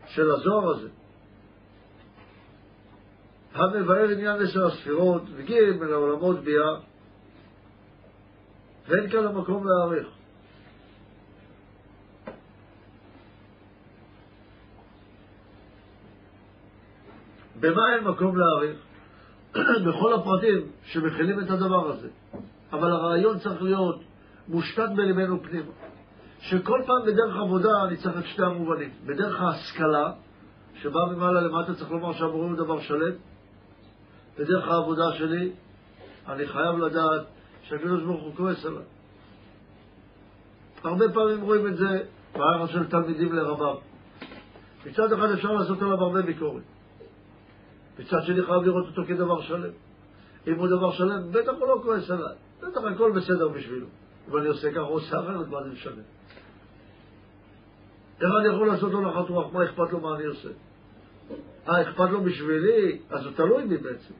של 0.06 0.30
הזוהר 0.30 0.70
הזה, 0.70 0.88
המבאר 3.54 4.08
עניין 4.08 4.42
עשר 4.42 4.66
הספירות, 4.66 5.22
וגיל 5.34 5.72
מן 5.72 5.92
העולמות 5.92 6.44
ביאה, 6.44 6.74
ואין 8.88 9.10
כאן 9.10 9.26
המקום 9.26 9.66
להעריך. 9.68 10.08
במה 17.64 17.94
אין 17.94 18.04
מקום 18.04 18.36
להעריך? 18.36 18.78
בכל 19.88 20.14
הפרטים 20.14 20.68
שמכילים 20.84 21.40
את 21.40 21.50
הדבר 21.50 21.90
הזה. 21.90 22.08
אבל 22.72 22.92
הרעיון 22.92 23.38
צריך 23.38 23.62
להיות 23.62 24.00
מושתת 24.48 24.88
בלבנו 24.96 25.42
פנימה. 25.42 25.70
שכל 26.40 26.80
פעם 26.86 27.02
בדרך 27.06 27.36
עבודה 27.36 27.84
אני 27.84 27.96
צריך 27.96 28.18
את 28.18 28.26
שתי 28.26 28.42
המובנים. 28.42 28.90
בדרך 29.06 29.40
ההשכלה, 29.40 30.12
שבאה 30.82 31.06
ממעלה 31.06 31.40
למטה 31.40 31.74
צריך 31.74 31.90
לומר 31.90 32.12
שהבורא 32.12 32.46
הוא 32.46 32.56
דבר 32.56 32.80
שלם, 32.80 33.12
בדרך 34.38 34.68
העבודה 34.68 35.12
שלי, 35.18 35.52
אני 36.28 36.46
חייב 36.46 36.76
לדעת 36.78 37.26
שהקדוש 37.62 38.02
ברוך 38.02 38.22
הוא 38.22 38.34
כועס 38.36 38.66
עליי. 38.66 38.84
הרבה 40.84 41.04
פעמים 41.12 41.40
רואים 41.40 41.66
את 41.66 41.76
זה 41.76 42.02
ביחס 42.32 42.70
של 42.70 42.86
תלמידים 42.86 43.32
לרבם. 43.32 43.76
מצד 44.86 45.12
אחד 45.12 45.30
אפשר 45.30 45.52
לעשות 45.52 45.82
עליו 45.82 46.00
הרבה 46.00 46.22
ביקורת. 46.22 46.62
מצד 47.98 48.22
שני 48.22 48.42
חייב 48.42 48.62
לראות 48.62 48.86
אותו 48.86 49.02
כדבר 49.08 49.42
שלם. 49.42 49.70
אם 50.46 50.54
הוא 50.54 50.68
דבר 50.68 50.92
שלם, 50.92 51.30
בטח 51.30 51.52
הוא 51.60 51.68
לא 51.68 51.80
כועס 51.82 52.10
עליי. 52.10 52.34
בטח 52.62 52.80
הכל 52.94 53.12
בסדר 53.12 53.48
בשבילו. 53.48 53.86
אם 54.28 54.36
אני 54.36 54.48
עושה 54.48 54.70
ככה, 54.70 54.80
עושה 54.80 55.20
אחרת, 55.20 55.48
מה 55.48 55.62
זה 55.62 55.70
משנה? 55.70 56.02
איך 58.20 58.30
אני 58.40 58.54
יכול 58.54 58.66
לעשות 58.66 58.92
לו 58.92 59.00
נחת 59.00 59.28
רוח? 59.28 59.52
מה 59.52 59.64
אכפת 59.64 59.92
לו 59.92 60.00
מה 60.00 60.16
אני 60.16 60.24
עושה? 60.24 60.48
אה, 61.68 61.82
אכפת 61.82 62.10
לו 62.10 62.20
בשבילי? 62.20 62.98
אז 63.10 63.24
הוא 63.24 63.32
תלוי 63.36 63.66
בי 63.66 63.76
בעצם. 63.76 64.14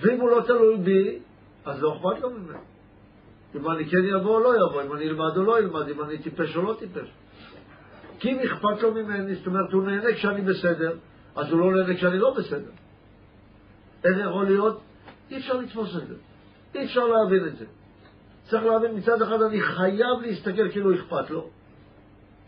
ואם 0.00 0.20
הוא 0.20 0.30
לא 0.30 0.42
תלוי 0.46 0.76
בי, 0.76 1.18
אז 1.64 1.82
לא 1.82 1.96
אכפת 1.96 2.22
לו 2.22 2.30
ממנו. 2.30 2.58
אם 3.54 3.70
אני 3.70 3.90
כן 3.90 4.04
יבוא 4.04 4.34
או 4.34 4.40
לא 4.40 4.56
יבוא, 4.56 4.82
אם 4.82 4.92
אני 4.92 5.08
אלמד 5.08 5.36
או 5.36 5.42
לא 5.42 5.58
אלמד, 5.58 5.88
אם 5.88 6.00
אני 6.00 6.18
טיפש 6.18 6.56
או 6.56 6.62
לא 6.62 6.76
טיפש. 6.78 7.08
כי 8.18 8.32
אם 8.32 8.38
אכפת 8.38 8.82
לו 8.82 8.94
ממני, 8.94 9.34
זאת 9.34 9.46
אומרת, 9.46 9.72
הוא 9.72 9.82
נהנה 9.82 10.14
כשאני 10.14 10.42
בסדר, 10.42 10.96
אז 11.36 11.50
הוא 11.50 11.60
לא 11.60 11.76
נהנה 11.76 11.96
כשאני 11.96 12.18
לא 12.18 12.34
בסדר. 12.34 12.70
איך 14.04 14.16
יכול 14.30 14.44
להיות? 14.44 14.80
אי 15.30 15.38
אפשר 15.38 15.56
לתפוס 15.56 15.96
את 15.96 16.08
זה. 16.08 16.14
אי 16.74 16.84
אפשר 16.84 17.06
להבין 17.06 17.46
את 17.46 17.56
זה. 17.56 17.64
צריך 18.44 18.64
להבין, 18.64 18.96
מצד 18.96 19.22
אחד 19.22 19.42
אני 19.42 19.60
חייב 19.60 20.20
להסתכל 20.22 20.70
כאילו 20.70 20.94
אכפת 20.94 21.30
לו, 21.30 21.50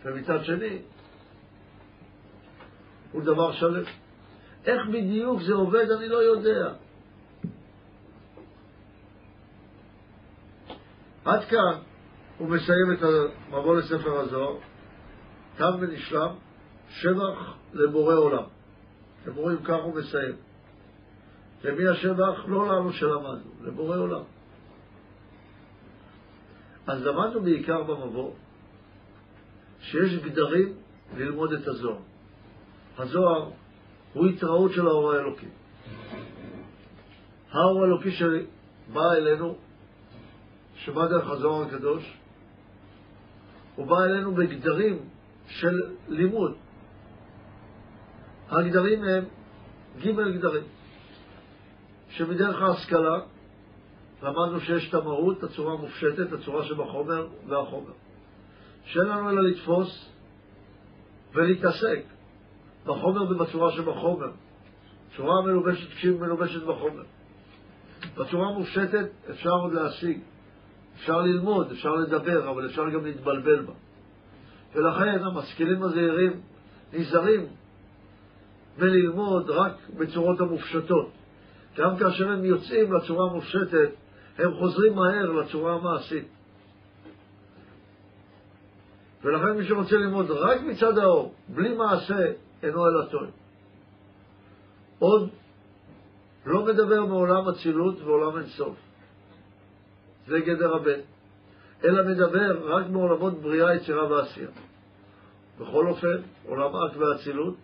ומצד 0.04 0.44
שני, 0.44 0.78
הוא 3.12 3.22
דבר 3.22 3.52
שלם. 3.52 3.82
איך 4.64 4.86
בדיוק 4.88 5.42
זה 5.42 5.54
עובד, 5.54 5.90
אני 5.90 6.08
לא 6.08 6.16
יודע. 6.16 6.72
עד 11.24 11.44
כאן 11.44 11.78
הוא 12.38 12.48
מסיים 12.48 12.92
את 12.92 13.02
המבוא 13.02 13.76
לספר 13.76 14.20
הזוהר, 14.20 14.56
תם 15.60 15.76
ונשלם, 15.80 16.34
שבח 16.88 17.54
לבורא 17.72 18.14
עולם. 18.14 18.42
אתם 19.22 19.34
רואים, 19.34 19.62
כך 19.64 19.76
הוא 19.82 19.94
מסיים. 19.94 20.36
למי 21.64 21.88
השבח? 21.88 22.44
לא 22.46 22.68
לנו 22.68 22.92
שלמדנו, 22.92 23.50
לבורא 23.60 23.96
עולם. 23.96 24.22
אז 26.86 27.06
למדנו 27.06 27.42
בעיקר 27.42 27.82
במבוא 27.82 28.32
שיש 29.80 30.14
גדרים 30.24 30.74
ללמוד 31.16 31.52
את 31.52 31.68
הזוהר. 31.68 31.98
הזוהר 32.98 33.50
הוא 34.12 34.26
התראות 34.26 34.72
של 34.72 34.86
האור 34.86 35.12
האלוקי. 35.12 35.48
האור 37.50 37.82
האלוקי 37.82 38.10
שבא 38.10 39.12
אלינו, 39.12 39.56
שבא 40.74 41.06
דרך 41.06 41.30
הזוהר 41.30 41.66
הקדוש, 41.66 42.16
הוא 43.76 43.86
בא 43.86 44.04
אלינו 44.04 44.34
בגדרים 44.34 44.98
של 45.50 45.80
לימוד. 46.08 46.54
הגדרים 48.48 49.04
הם 49.04 49.24
ג' 50.00 50.38
גדרים, 50.38 50.64
שמדרך 52.08 52.62
ההשכלה 52.62 53.20
למדנו 54.22 54.60
שיש 54.60 54.88
את 54.88 54.94
המהות, 54.94 55.42
הצורה 55.42 55.72
המופשטת, 55.72 56.32
הצורה 56.32 56.64
שבחומר 56.64 57.26
והחומר. 57.48 57.92
שאין 58.84 59.06
לנו 59.06 59.30
אלא 59.30 59.42
לתפוס 59.42 60.10
ולהתעסק 61.34 62.02
בחומר 62.86 63.22
ובצורה 63.22 63.72
שבחומר. 63.72 64.30
צורה 65.16 65.42
מלובשת 65.42 65.88
כשהיא 65.88 66.20
מלובשת 66.20 66.62
בחומר. 66.62 67.02
בצורה 68.16 68.48
המופשטת 68.48 69.08
אפשר 69.30 69.50
עוד 69.50 69.72
להשיג, 69.72 70.20
אפשר 70.94 71.20
ללמוד, 71.20 71.72
אפשר 71.72 71.94
לדבר, 71.94 72.50
אבל 72.50 72.66
אפשר 72.66 72.90
גם 72.90 73.04
להתבלבל 73.04 73.62
בה. 73.62 73.72
ולכן 74.74 75.24
המשכילים 75.24 75.82
הזהירים 75.82 76.40
נזהרים 76.92 77.46
וללמוד 78.78 79.50
רק 79.50 79.72
בצורות 79.98 80.40
המופשטות. 80.40 81.10
גם 81.76 81.96
כאשר 81.96 82.28
הם 82.28 82.44
יוצאים 82.44 82.92
לצורה 82.92 83.30
המופשטת, 83.30 83.90
הם 84.38 84.54
חוזרים 84.54 84.94
מהר 84.94 85.32
לצורה 85.32 85.74
המעשית. 85.74 86.28
ולכן 89.22 89.50
מי 89.56 89.64
שרוצה 89.64 89.96
ללמוד 89.96 90.30
רק 90.30 90.60
מצד 90.60 90.98
האור, 90.98 91.34
בלי 91.48 91.74
מעשה, 91.74 92.32
אינו 92.62 92.86
אלא 92.88 93.04
טועה. 93.04 93.26
עוד 94.98 95.30
לא 96.46 96.64
מדבר 96.64 97.06
מעולם 97.06 97.48
אצילות 97.48 98.00
ועולם 98.00 98.38
אינסוף. 98.38 98.76
זה 100.26 100.40
גדר 100.40 100.76
הבן. 100.76 101.00
אלא 101.84 102.02
מדבר 102.08 102.76
רק 102.76 102.86
מעולמות 102.90 103.40
בריאה, 103.42 103.74
יצירה 103.74 104.12
ועשייה. 104.12 104.48
בכל 105.58 105.86
אופן, 105.86 106.16
עולם 106.46 106.76
אק 106.76 106.96
ואצילות, 106.96 107.56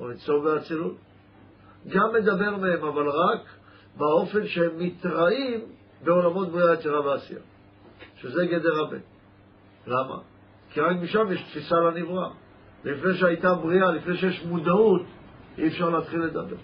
או 0.00 0.10
אינסוף 0.10 0.44
ואצילות, 0.44 0.96
גם 1.88 2.12
מדבר 2.14 2.56
מהם, 2.56 2.84
אבל 2.84 3.08
רק 3.08 3.40
באופן 3.96 4.46
שהם 4.46 4.78
מתראים 4.78 5.60
בעולמות 6.04 6.48
בריאה, 6.48 6.74
יצירה 6.74 7.06
ועשייה, 7.06 7.40
שזה 8.16 8.46
גדר 8.46 8.80
הבן. 8.86 9.00
למה? 9.86 10.18
כי 10.70 10.80
רק 10.80 10.96
משם 11.02 11.32
יש 11.32 11.42
תפיסה 11.42 11.76
לנברא. 11.76 12.30
לפני 12.84 13.14
שהייתה 13.14 13.54
בריאה, 13.54 13.92
לפני 13.92 14.16
שיש 14.16 14.44
מודעות, 14.44 15.02
אי 15.58 15.68
אפשר 15.68 15.90
להתחיל 15.90 16.20
לדבר. 16.20 16.56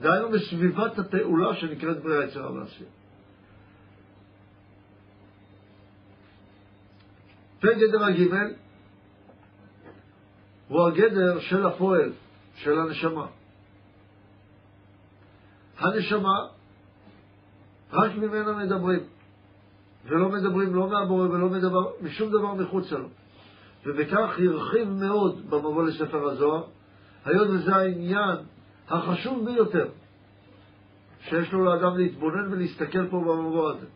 דהיינו 0.00 0.28
בסביבת 0.30 0.98
הפעולה 0.98 1.54
שנקראת 1.54 2.02
בריאה, 2.02 2.24
יצירה 2.24 2.52
ועשייה. 2.52 2.88
וגדר 7.64 8.04
הגימל 8.04 8.52
הוא 10.68 10.86
הגדר 10.86 11.40
של 11.40 11.66
הפועל, 11.66 12.12
של 12.54 12.78
הנשמה. 12.78 13.26
הנשמה, 15.78 16.46
רק 17.92 18.14
ממנה 18.14 18.52
מדברים, 18.52 19.00
ולא 20.04 20.28
מדברים 20.28 20.74
לא 20.74 20.88
מהבורא 20.88 21.28
ולא 21.28 21.48
מדבר, 21.48 21.90
משום 22.00 22.28
דבר 22.28 22.54
מחוצה 22.54 22.98
לו. 22.98 23.08
ובכך 23.86 24.38
הרחיב 24.38 24.88
מאוד 24.88 25.50
במבוא 25.50 25.84
לספר 25.84 26.28
הזוהר, 26.28 26.64
היות 27.24 27.48
וזה 27.50 27.76
העניין 27.76 28.36
החשוב 28.88 29.44
ביותר 29.44 29.88
שיש 31.20 31.52
לו 31.52 31.64
לאדם 31.64 31.98
להתבונן 31.98 32.52
ולהסתכל 32.52 33.06
פה 33.08 33.20
במבוא 33.20 33.70
הזה. 33.70 33.86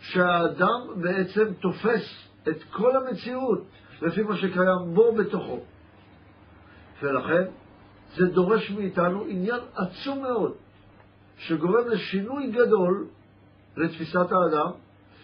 שהאדם 0.00 0.80
בעצם 0.96 1.54
תופס 1.60 2.27
את 2.50 2.62
כל 2.72 2.96
המציאות 2.96 3.64
לפי 4.02 4.22
מה 4.22 4.36
שקיים 4.36 4.94
בו 4.94 5.12
בתוכו. 5.12 5.60
ולכן 7.02 7.42
זה 8.16 8.26
דורש 8.26 8.70
מאיתנו 8.70 9.24
עניין 9.28 9.60
עצום 9.74 10.22
מאוד, 10.22 10.54
שגורם 11.36 11.88
לשינוי 11.88 12.50
גדול 12.50 13.06
לתפיסת 13.76 14.26
האדם, 14.32 14.70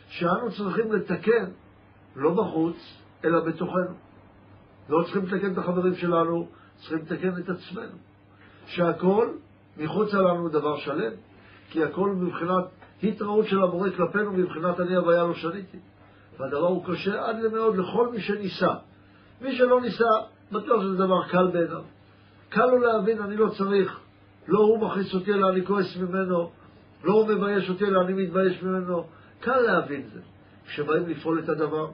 שאנו 0.08 0.50
צריכים 0.56 0.92
לתקן 0.92 1.50
לא 2.16 2.30
בחוץ, 2.30 2.76
אלא 3.24 3.40
בתוכנו. 3.40 3.94
לא 4.88 5.02
צריכים 5.02 5.22
לתקן 5.24 5.52
את 5.52 5.58
החברים 5.58 5.94
שלנו, 5.94 6.48
צריכים 6.76 6.98
לתקן 6.98 7.42
את 7.42 7.48
עצמנו. 7.48 7.96
שהכל 8.66 9.28
מחוץ 9.76 10.14
לנו 10.14 10.48
דבר 10.48 10.76
שלם, 10.76 11.12
כי 11.70 11.84
הכל 11.84 12.10
מבחינת 12.10 12.64
התראות 13.02 13.46
של 13.46 13.62
המורה 13.62 13.90
כלפינו, 13.90 14.32
מבחינת 14.32 14.80
אני 14.80 14.96
הוויה 14.96 15.22
לא 15.22 15.34
שניתי. 15.34 15.78
והדבר 16.38 16.66
הוא 16.66 16.84
קשה 16.84 17.28
עד 17.28 17.36
למאוד 17.40 17.76
לכל 17.76 18.08
מי 18.08 18.20
שניסה. 18.20 18.74
מי 19.40 19.56
שלא 19.56 19.80
ניסה, 19.80 20.10
בטוח 20.52 20.82
שזה 20.82 20.94
דבר 20.94 21.28
קל 21.28 21.46
בעיניו. 21.46 21.82
קל 22.48 22.66
לו 22.66 22.78
להבין, 22.78 23.22
אני 23.22 23.36
לא 23.36 23.48
צריך, 23.48 24.00
לא 24.48 24.58
הוא 24.58 24.78
מכניס 24.78 25.14
אותי 25.14 25.32
אלא 25.32 25.50
אני 25.50 25.66
כועס 25.66 25.96
ממנו, 25.96 26.50
לא 27.04 27.12
הוא 27.12 27.28
מבייש 27.28 27.70
אותי 27.70 27.84
אלא 27.84 28.00
אני 28.00 28.12
מתבייש 28.12 28.62
ממנו. 28.62 29.04
קל 29.40 29.60
להבין 29.60 30.02
זה. 30.12 30.20
כשבאים 30.66 31.08
לפעול 31.08 31.38
את 31.38 31.48
הדבר, 31.48 31.90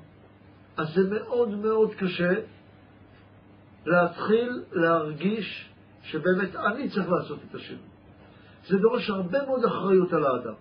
אז 0.76 0.86
זה 0.94 1.14
מאוד 1.14 1.48
מאוד 1.48 1.94
קשה 1.94 2.32
להתחיל 3.86 4.62
להרגיש 4.72 5.70
שבאמת 6.02 6.56
אני 6.56 6.90
צריך 6.90 7.08
לעשות 7.10 7.38
את 7.50 7.54
השינוי. 7.54 7.82
זה 8.68 8.78
דורש 8.78 9.10
הרבה 9.10 9.46
מאוד 9.46 9.64
אחריות 9.64 10.12
על 10.12 10.24
האדם. 10.24 10.54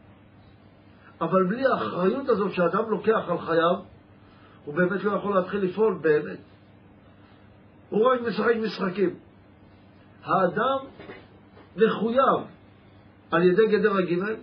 אבל 1.21 1.43
בלי 1.43 1.65
האחריות 1.65 2.29
הזאת 2.29 2.53
שאדם 2.53 2.89
לוקח 2.89 3.23
על 3.27 3.37
חייו, 3.37 3.75
הוא 4.65 4.75
באמת 4.75 5.03
לא 5.03 5.11
יכול 5.11 5.35
להתחיל 5.35 5.61
לפעול 5.61 5.99
באמת. 6.01 6.39
הוא 7.89 8.07
רק 8.07 8.21
משחק 8.21 8.55
משחקים. 8.63 9.15
האדם 10.23 10.77
מחויב 11.75 12.39
על 13.31 13.43
ידי 13.43 13.67
גדר 13.67 13.97
הגימל 13.97 14.35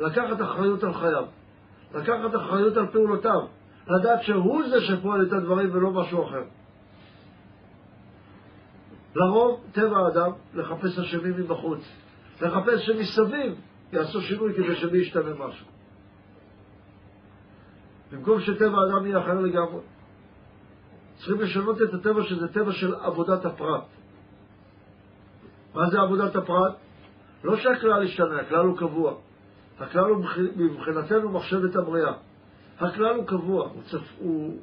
לקחת 0.00 0.40
אחריות 0.40 0.84
על 0.84 0.94
חייו, 0.94 1.24
לקחת 1.94 2.34
אחריות 2.36 2.76
על 2.76 2.86
פעולותיו, 2.86 3.40
לדעת 3.88 4.22
שהוא 4.22 4.62
זה 4.68 4.80
שפועל 4.80 5.22
את 5.26 5.32
הדברים 5.32 5.70
ולא 5.72 5.90
משהו 5.90 6.24
אחר. 6.24 6.42
לרוב, 9.14 9.64
טבע 9.72 9.98
האדם, 9.98 10.30
לחפש 10.54 10.98
אשמים 10.98 11.36
מבחוץ. 11.36 11.80
לחפש 12.42 12.86
שמסביב 12.86 13.54
יעשו 13.92 14.20
שינוי 14.20 14.54
כדי 14.54 14.76
שבי 14.76 14.98
ישתנה 14.98 15.34
משהו. 15.38 15.75
במקום 18.12 18.40
שטבע 18.40 18.78
האדם 18.78 19.06
יהיה 19.06 19.20
אחר 19.20 19.40
לגמרי. 19.40 19.80
צריכים 21.16 21.40
לשנות 21.40 21.82
את 21.82 21.94
הטבע 21.94 22.22
שזה 22.22 22.48
טבע 22.48 22.72
של 22.72 22.94
עבודת 22.94 23.44
הפרט. 23.44 23.84
מה 25.74 25.90
זה 25.90 26.00
עבודת 26.00 26.36
הפרט? 26.36 26.74
לא 27.44 27.56
שהכלל 27.56 28.02
ישתנה, 28.02 28.40
הכלל 28.40 28.66
הוא 28.66 28.78
קבוע. 28.78 29.14
הכלל 29.78 30.04
הוא 30.04 30.24
מבחינתנו 30.56 31.30
מחשבת 31.30 31.76
הבריאה. 31.76 32.12
הכלל 32.78 33.14
הוא 33.14 33.26
קבוע, 33.26 33.68
הוא, 33.68 33.82
צפ... 33.82 34.12
הוא... 34.18 34.60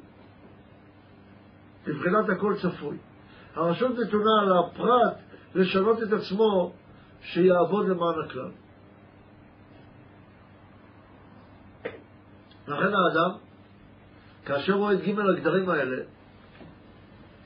מבחינת 1.86 2.28
הכל 2.28 2.54
צפוי. 2.62 2.96
הרשות 3.54 3.98
נתונה 3.98 4.44
לפרט 4.44 5.14
לשנות 5.54 6.02
את 6.02 6.12
עצמו 6.12 6.72
שיעבוד 7.22 7.88
למען 7.88 8.14
הכלל. 8.24 8.50
לכן 12.68 12.94
האדם, 12.94 13.30
כאשר 14.44 14.72
רואה 14.72 14.92
את 14.92 15.00
ג' 15.00 15.18
הגדרים 15.18 15.70
האלה 15.70 16.02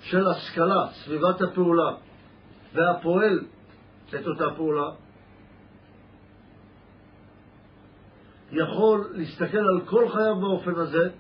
של 0.01 0.27
השכלה, 0.27 0.87
סביבת 0.93 1.41
הפעולה, 1.41 1.93
והפועל 2.75 3.41
את 4.09 4.27
אותה 4.27 4.45
פעולה, 4.57 4.91
יכול 8.53 9.11
להסתכל 9.15 9.59
על 9.59 9.81
כל 9.87 10.09
חייו 10.09 10.37
באופן 10.41 10.75
הזה, 10.75 11.11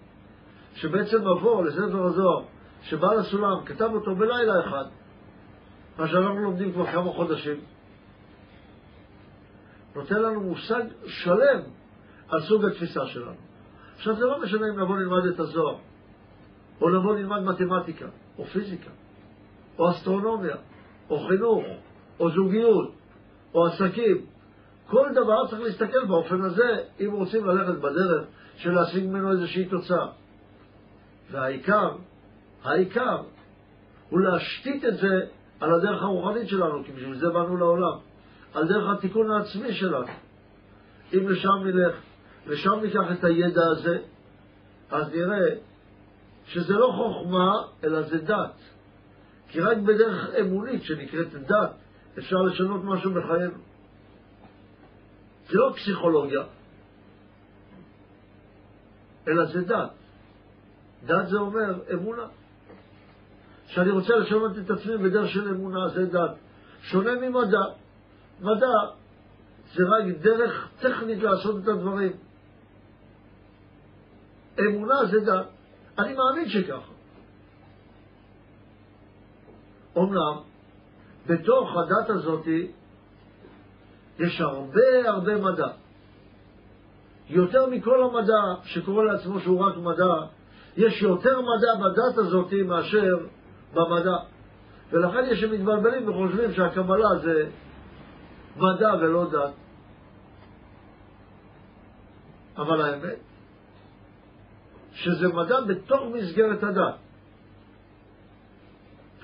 שבעצם 0.75 1.21
מבוא 1.21 1.65
לספר 1.65 2.05
הזוהר, 2.07 2.45
שבעל 2.83 3.19
הסולם 3.19 3.65
כתב 3.65 3.91
אותו 3.95 4.15
בלילה 4.15 4.61
אחד, 4.61 4.85
מה 5.99 6.09
שאנחנו 6.09 6.39
לומדים 6.39 6.73
כבר 6.73 6.87
כמה 6.87 7.13
חודשים, 7.13 7.61
נותן 9.95 10.23
לנו 10.23 10.41
מושג 10.41 10.83
שלם 11.07 11.61
על 12.29 12.43
סוג 12.43 12.65
התפיסה 12.65 13.07
שלנו. 13.07 13.48
עכשיו, 13.99 14.17
זה 14.17 14.25
לא 14.25 14.43
משנה 14.43 14.67
אם 14.69 14.81
נבוא 14.81 14.97
ללמד 14.97 15.27
את 15.27 15.41
הזוהר, 15.41 15.77
או 16.81 16.91
נבוא 16.91 17.17
ללמד 17.17 17.43
מתמטיקה, 17.43 18.07
או 18.39 18.45
פיזיקה, 18.45 18.91
או 19.79 19.91
אסטרונומיה, 19.91 20.57
או 21.11 21.19
חינוך, 21.29 21.65
או 22.21 22.31
זוגיות, 22.31 22.93
או 23.55 23.67
עסקים. 23.67 24.27
כל 24.87 25.09
דבר 25.13 25.47
צריך 25.47 25.63
להסתכל 25.63 26.05
באופן 26.07 26.43
הזה, 26.43 26.77
אם 27.01 27.13
רוצים 27.13 27.45
ללכת 27.45 27.79
בדרך 27.79 28.27
של 28.57 28.71
להשיג 28.71 29.05
ממנו 29.05 29.31
איזושהי 29.31 29.65
תוצאה. 29.65 30.07
והעיקר, 31.31 31.91
העיקר, 32.65 33.23
הוא 34.11 34.21
להשתית 34.21 34.85
את 34.85 34.97
זה 34.97 35.21
על 35.61 35.75
הדרך 35.75 36.03
הרוחנית 36.03 36.49
שלנו, 36.49 36.85
כי 36.85 36.93
בשביל 36.93 37.19
זה 37.19 37.29
באנו 37.29 37.57
לעולם. 37.57 37.99
על 38.55 38.69
דרך 38.69 38.99
התיקון 38.99 39.31
העצמי 39.31 39.73
שלנו. 39.73 40.07
אם 41.15 41.29
לשם 41.29 41.65
נלך, 41.65 41.95
לשם 42.49 42.81
ניקח 42.83 43.13
את 43.19 43.25
הידע 43.25 43.63
הזה, 43.71 43.99
אז 44.91 45.15
נראה 45.15 45.49
שזה 46.47 46.75
לא 46.75 46.93
חוכמה, 46.97 47.53
אלא 47.85 48.03
זה 48.03 48.19
דת. 48.19 48.55
כי 49.49 49.61
רק 49.61 49.77
בדרך 49.77 50.31
אמונית 50.41 50.83
שנקראת 50.83 51.35
דת 51.35 51.73
אפשר 52.19 52.37
לשנות 52.37 52.85
משהו 52.85 53.11
בחיינו. 53.11 53.59
זה 55.49 55.59
לא 55.59 55.73
פסיכולוגיה, 55.77 56.43
אלא 59.29 59.45
זה 59.45 59.61
דת. 59.61 59.91
דת 61.05 61.29
זה 61.29 61.39
אומר 61.39 61.83
אמונה. 61.93 62.27
כשאני 63.69 63.91
רוצה 63.91 64.17
לשנות 64.17 64.59
את 64.59 64.71
עצמי 64.71 64.97
בדרך 64.97 65.31
של 65.31 65.49
אמונה, 65.49 65.89
זה 65.89 66.07
דת. 66.07 66.35
שונה 66.83 67.11
ממדע. 67.15 67.61
מדע 68.41 68.67
זה 69.75 69.85
רק 69.85 70.05
דרך 70.21 70.69
טכנית 70.81 71.23
לעשות 71.23 71.63
את 71.63 71.69
הדברים. 71.69 72.13
אמונה 74.67 75.05
זה 75.11 75.21
דת. 75.21 75.47
אני 75.99 76.15
מאמין 76.15 76.49
שככה. 76.49 76.93
אומנם, 79.97 80.37
בתוך 81.27 81.77
הדת 81.77 82.11
הזאת 82.11 82.47
יש 84.19 84.41
הרבה 84.41 85.09
הרבה 85.09 85.39
מדע. 85.39 85.69
יותר 87.29 87.67
מכל 87.67 88.03
המדע 88.03 88.43
שקורא 88.65 89.05
לעצמו 89.05 89.41
שהוא 89.41 89.61
רק 89.61 89.77
מדע, 89.77 90.15
יש 90.77 91.03
יותר 91.03 91.41
מדע 91.41 91.75
בדת 91.75 92.19
הזאת 92.19 92.53
מאשר 92.67 93.17
במדע. 93.75 94.17
ולכן 94.91 95.25
יש 95.31 95.41
שמתבלבלים 95.41 96.09
וחושבים 96.09 96.53
שהקבלה 96.53 97.09
זה 97.23 97.51
מדע 98.57 98.95
ולא 99.01 99.31
דת. 99.31 99.53
אבל 102.57 102.81
האמת, 102.81 103.28
שזה 104.99 105.29
מדע 105.29 105.61
בתוך 105.61 106.01
מסגרת 106.15 106.63
הדת. 106.63 106.95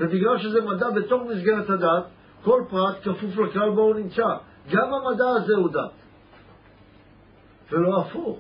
ובגלל 0.00 0.38
שזה 0.38 0.60
מדע 0.60 0.90
בתוך 0.90 1.22
מסגרת 1.22 1.70
הדת, 1.70 2.04
כל 2.42 2.62
פרט 2.70 2.96
כפוף 3.02 3.36
לכלל 3.36 3.70
בו 3.70 3.80
הוא 3.80 3.94
נמצא. 3.94 4.26
גם 4.70 4.94
המדע 4.94 5.28
הזה 5.28 5.54
הוא 5.54 5.68
דת, 5.68 5.90
ולא 7.70 8.00
הפוך. 8.00 8.38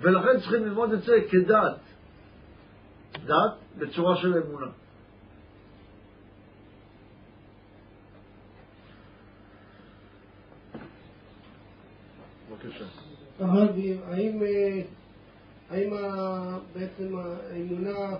ולכן 0.00 0.40
צריכים 0.40 0.64
ללמוד 0.66 0.92
את 0.92 1.02
זה 1.02 1.16
כדת. 1.30 1.78
דת 3.24 3.54
בצורה 3.78 4.16
של 4.16 4.34
אמונה. 4.34 4.66
הרב, 13.40 13.68
האם, 14.06 14.42
אה, 14.42 14.82
האם 15.70 15.90
בעצם 16.74 17.16
האמונה 17.16 18.16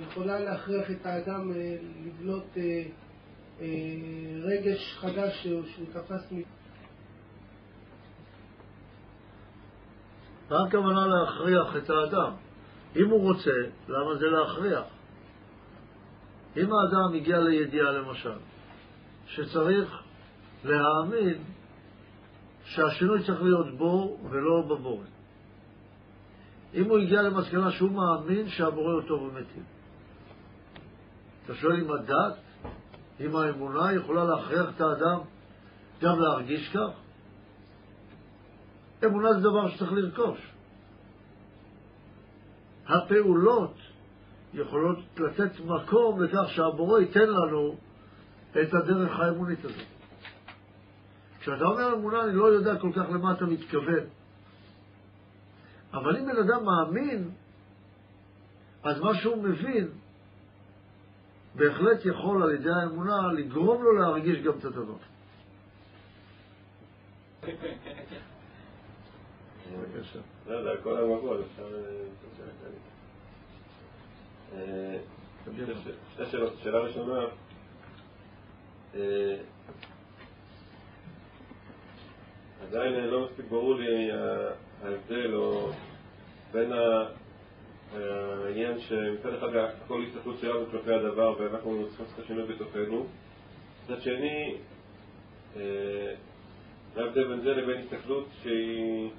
יכולה 0.00 0.40
להכריח 0.40 0.90
את 0.90 1.06
האדם 1.06 1.52
אה, 1.52 1.76
לבנות 2.06 2.46
אה, 2.56 3.66
רגש 4.42 4.96
חדש 5.00 5.42
שהוא 5.42 5.86
תפס 5.92 6.32
מ... 6.32 6.42
מה 10.50 10.66
הכוונה 10.66 11.06
להכריח 11.06 11.76
את 11.76 11.90
האדם? 11.90 12.32
אם 12.96 13.10
הוא 13.10 13.20
רוצה, 13.20 13.50
למה 13.88 14.14
זה 14.18 14.26
להכריח? 14.26 14.84
אם 16.56 16.68
האדם 16.72 17.14
הגיע 17.14 17.38
לידיעה, 17.38 17.92
למשל, 17.92 18.38
שצריך 19.26 20.02
להאמין 20.64 21.53
שהשינוי 22.74 23.24
צריך 23.26 23.42
להיות 23.42 23.78
בו 23.78 24.18
ולא 24.30 24.62
בבורא. 24.62 25.04
אם 26.74 26.84
הוא 26.84 26.98
הגיע 26.98 27.22
למסקנה 27.22 27.70
שהוא 27.70 27.90
מאמין 27.90 28.48
שהבורא 28.48 28.92
הוא 28.92 29.02
טוב 29.02 29.22
ומיטיב. 29.22 29.62
אתה 31.44 31.54
שואל 31.54 31.80
אם 31.80 31.90
הדת, 31.90 32.38
אם 33.20 33.36
האמונה 33.36 33.92
יכולה 33.92 34.24
להכריח 34.24 34.66
את 34.76 34.80
האדם 34.80 35.18
גם 36.02 36.20
להרגיש 36.20 36.68
כך? 36.68 36.90
אמונה 39.04 39.32
זה 39.32 39.40
דבר 39.40 39.68
שצריך 39.68 39.92
לרכוש. 39.92 40.52
הפעולות 42.86 43.74
יכולות 44.54 44.98
לתת 45.18 45.60
מקום 45.60 46.22
לכך 46.22 46.48
שהבורא 46.48 47.00
ייתן 47.00 47.28
לנו 47.28 47.76
את 48.50 48.74
הדרך 48.74 49.20
האמונית 49.20 49.64
הזאת. 49.64 49.93
כשאתה 51.44 51.64
אומר 51.64 51.94
אמונה, 51.94 52.24
אני 52.24 52.34
לא 52.34 52.44
יודע 52.44 52.78
כל 52.78 52.90
כך 52.96 53.10
למה 53.10 53.32
אתה 53.32 53.44
מתכוון. 53.44 54.04
אבל 55.92 56.16
אם 56.16 56.26
בן 56.26 56.36
אדם 56.36 56.64
מאמין, 56.64 57.30
אז 58.82 59.00
מה 59.00 59.14
שהוא 59.14 59.42
מבין 59.42 59.88
בהחלט 61.54 62.04
יכול 62.04 62.42
על 62.42 62.50
ידי 62.50 62.70
האמונה 62.70 63.32
לגרום 63.32 63.82
לו 63.82 63.92
להרגיש 63.92 64.42
גם 64.42 64.58
את 64.58 64.64
הדבר. 64.64 64.96
לא, 70.46 70.62
זה 70.62 70.72
הכל 70.72 70.96
המקור, 70.98 71.36
אפשר... 71.40 71.68
שתי 76.12 76.26
שאלות. 76.30 76.52
שאלה 76.62 76.78
ראשונה, 76.78 77.20
עדיין 82.68 82.94
לא 82.94 83.24
מספיק 83.24 83.46
ברור 83.48 83.74
לי 83.74 84.10
ההבדל 84.84 85.34
או 85.34 85.70
בין 86.52 86.72
העניין 87.92 88.80
שמצד 88.80 89.34
אחד 89.34 89.56
הכל 89.56 90.02
הסתכלות 90.02 90.38
שלנו 90.40 90.66
כלפי 90.70 90.92
הדבר 90.92 91.34
ואנחנו 91.38 91.86
צריכים 91.88 92.06
לעשות 92.06 92.26
שינוי 92.26 92.44
בתוכנו. 92.44 93.06
מצד 93.84 94.00
שני, 94.02 94.56
מה 95.56 97.02
ההבדל 97.02 97.28
בין 97.28 97.40
זה 97.40 97.54
לבין 97.54 97.80
הסתכלות 97.80 98.28
שהיא 98.42 99.10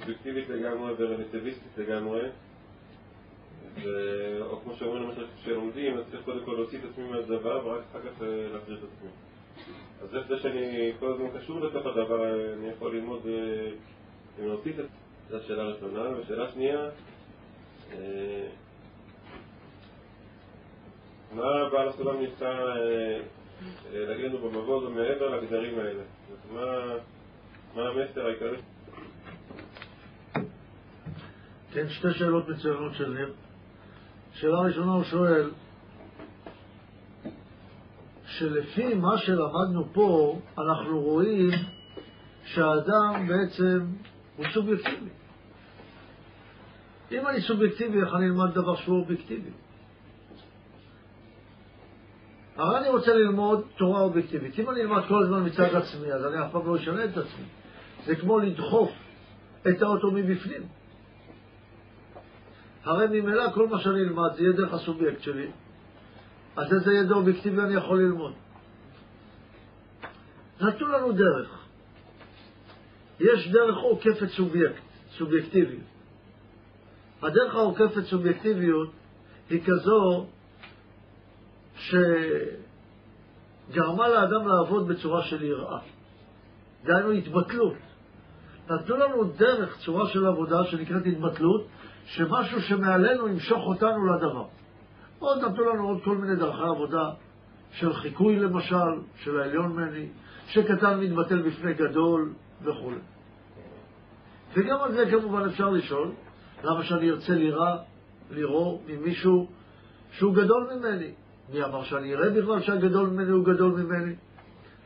סובייקטיבית 0.00 0.48
לגמרי 0.48 0.92
ורלטיביסטית 0.98 1.78
לגמרי, 1.78 2.22
או 4.40 4.60
כמו 4.64 4.74
שאומרים 4.74 5.02
למשל 5.02 5.26
כשלומדים, 5.36 5.98
אז 5.98 6.04
צריך 6.10 6.24
קודם 6.24 6.44
כל 6.44 6.52
להוציא 6.52 6.78
את 6.78 6.84
עצמי 6.84 7.04
מהדבר 7.04 7.66
ורק 7.66 7.82
אחר 7.90 8.00
כך 8.00 8.22
אה, 8.22 8.48
להחזיר 8.52 8.76
את 8.76 8.82
עצמי. 8.82 9.10
אז 10.02 10.16
איך 10.16 10.26
זה 10.28 10.38
שאני 10.38 10.92
כל 10.98 11.12
הזמן 11.12 11.38
קשור 11.38 11.60
לתוך 11.60 11.86
הדבר, 11.86 12.24
אה, 12.24 12.52
אני 12.52 12.68
יכול 12.68 12.96
ללמוד 12.96 13.20
אה, 13.26 13.70
ולהוציא 14.38 14.72
את. 14.72 14.84
זו 15.32 15.38
השאלה 15.38 15.62
הראשונה. 15.62 16.18
ושאלה 16.18 16.52
שנייה, 16.52 16.88
אה, 17.92 18.48
מה 21.32 21.68
בעל 21.72 21.88
הסולם 21.88 22.20
ניסה 22.20 22.50
אה, 22.50 23.20
אה, 23.94 24.06
להגיד 24.06 24.24
לנו 24.24 24.38
במבוא 24.38 24.86
ומעבר 24.86 25.36
לגדרים 25.36 25.78
האלה? 25.78 26.02
מה 27.74 27.88
המסר 27.88 28.26
העיקרי? 28.26 28.58
כן, 31.72 31.88
שתי 31.88 32.12
שאלות 32.12 32.48
מצוינות 32.48 32.94
של 32.94 33.10
ניר. 33.10 33.32
שאלה 34.32 34.60
ראשונה 34.60 34.92
הוא 34.92 35.04
שואל, 35.04 35.50
שלפי 38.38 38.94
מה 38.94 39.18
שלמדנו 39.18 39.84
פה, 39.92 40.38
אנחנו 40.58 41.00
רואים 41.00 41.50
שהאדם 42.44 43.28
בעצם 43.28 43.86
הוא 44.36 44.46
סובייקטיבי. 44.54 45.10
אם 47.12 47.28
אני 47.28 47.40
סובייקטיבי, 47.40 48.00
איך 48.00 48.14
אני 48.14 48.26
אלמד 48.26 48.54
דבר 48.54 48.76
שהוא 48.76 48.98
אובייקטיבי? 49.00 49.50
הרי 52.56 52.78
אני 52.78 52.88
רוצה 52.88 53.14
ללמוד 53.14 53.64
תורה 53.76 54.00
אובייקטיבית. 54.00 54.58
אם 54.58 54.70
אני 54.70 54.80
אלמד 54.80 55.02
כל 55.08 55.22
הזמן 55.22 55.46
מצד 55.46 55.74
עצמי, 55.74 56.12
אז 56.12 56.24
אני 56.26 56.46
אף 56.46 56.52
פעם 56.52 56.66
לא 56.66 56.76
אשנה 56.76 57.04
את 57.04 57.16
עצמי. 57.16 57.44
זה 58.04 58.16
כמו 58.16 58.38
לדחוף 58.38 58.90
את 59.68 59.82
האוטו 59.82 60.10
מבפנים. 60.10 60.62
הרי 62.84 63.06
ממילא 63.06 63.50
כל 63.54 63.68
מה 63.68 63.80
שאני 63.80 64.00
אלמד 64.00 64.34
זה 64.34 64.42
יהיה 64.42 64.52
דרך 64.52 64.74
הסובייקט 64.74 65.22
שלי, 65.22 65.50
אז 66.56 66.72
איזה 66.72 66.92
ידע 66.92 67.14
אובייקטיבי 67.14 67.60
אני 67.60 67.74
יכול 67.74 68.00
ללמוד? 68.00 68.32
נתנו 70.60 70.88
לנו 70.88 71.12
דרך. 71.12 71.64
יש 73.20 73.48
דרך 73.48 73.76
עוקפת 73.76 74.28
סובייקט, 74.28 74.82
סובייקטיביות. 75.18 75.82
הדרך 77.22 77.54
העוקפת 77.54 78.04
סובייקטיביות 78.04 78.90
היא 79.50 79.60
כזו 79.66 80.26
שגרמה 81.76 81.98
לאדם 84.08 84.48
לעבוד 84.48 84.88
בצורה 84.88 85.22
של 85.22 85.42
יראה. 85.42 85.78
דהיינו 86.84 87.10
התבטלות. 87.10 87.76
נתנו 88.70 88.96
לנו 88.96 89.24
דרך, 89.24 89.78
צורה 89.84 90.08
של 90.08 90.26
עבודה 90.26 90.64
שנקראת 90.64 91.06
התבטלות, 91.06 91.66
שמשהו 92.04 92.60
שמעלינו 92.60 93.28
ימשוך 93.28 93.66
אותנו 93.66 94.06
לדבר. 94.06 94.46
עוד 95.22 95.44
נתנו 95.44 95.64
לנו 95.64 95.88
עוד 95.88 96.02
כל 96.04 96.16
מיני 96.16 96.36
דרכי 96.36 96.62
עבודה, 96.62 97.10
של 97.72 97.92
חיקוי 97.92 98.36
למשל, 98.36 99.00
של 99.16 99.40
העליון 99.40 99.76
מני, 99.76 100.08
שקטן 100.46 101.00
מתבטל 101.00 101.42
בפני 101.42 101.74
גדול 101.74 102.32
וכו'. 102.62 102.90
וגם 104.54 104.80
על 104.82 104.92
זה 104.92 105.10
כמובן 105.10 105.48
אפשר 105.48 105.70
לשאול, 105.70 106.12
למה 106.64 106.84
שאני 106.84 107.10
ארצה 107.10 107.32
לירה, 107.32 107.76
לירוא 108.30 108.78
ממישהו 108.86 109.46
שהוא 110.12 110.34
גדול 110.34 110.70
ממני? 110.74 111.10
מי 111.52 111.64
אמר 111.64 111.84
שאני 111.84 112.14
אראה 112.14 112.30
בכלל 112.30 112.60
שהגדול 112.60 113.08
ממני 113.08 113.30
הוא 113.30 113.44
גדול 113.44 113.72
ממני? 113.72 114.14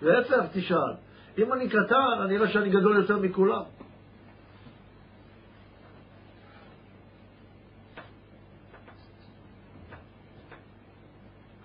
להפך, 0.02 0.44
תשאל. 0.52 0.92
אם 1.38 1.52
אני 1.52 1.68
קטן, 1.68 2.22
אני 2.24 2.36
אראה 2.36 2.48
שאני 2.48 2.70
גדול 2.70 2.96
יותר 2.96 3.18
מכולם. 3.18 3.62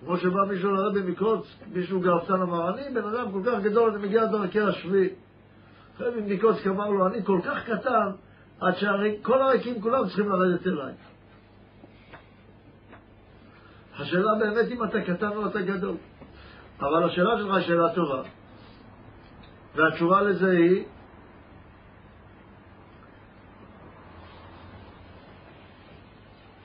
כמו 0.04 0.16
שבא 0.16 0.44
מישהו 0.48 0.70
לרבי 0.70 1.02
מקוץ, 1.02 1.46
מישהו 1.72 2.00
גאוותן 2.00 2.42
אמר, 2.42 2.74
אני 2.74 2.94
בן 2.94 3.04
אדם 3.04 3.32
כל 3.32 3.42
כך 3.46 3.62
גדול, 3.62 3.90
אני 3.90 4.06
מגיע 4.06 4.24
דרכי 4.24 4.60
השביעי. 4.60 5.08
רבי 6.00 6.34
מקוצק 6.34 6.66
אמר 6.66 6.90
לו, 6.90 7.06
אני 7.06 7.24
כל 7.24 7.40
כך 7.44 7.64
קטן, 7.64 8.10
עד 8.60 8.74
שכל 8.76 9.42
הריקים 9.42 9.80
כולם 9.80 10.06
צריכים 10.06 10.28
לרדת 10.28 10.66
אליי. 10.66 10.92
השאלה 13.98 14.34
באמת 14.38 14.72
אם 14.72 14.84
אתה 14.84 15.00
קטן 15.00 15.28
או 15.28 15.46
אתה 15.46 15.62
גדול. 15.62 15.96
אבל 16.80 17.04
השאלה 17.04 17.38
שלך 17.38 17.54
היא 17.54 17.66
שאלה 17.66 17.94
טובה. 17.94 18.22
והתשובה 19.74 20.22
לזה 20.22 20.50
היא, 20.50 20.84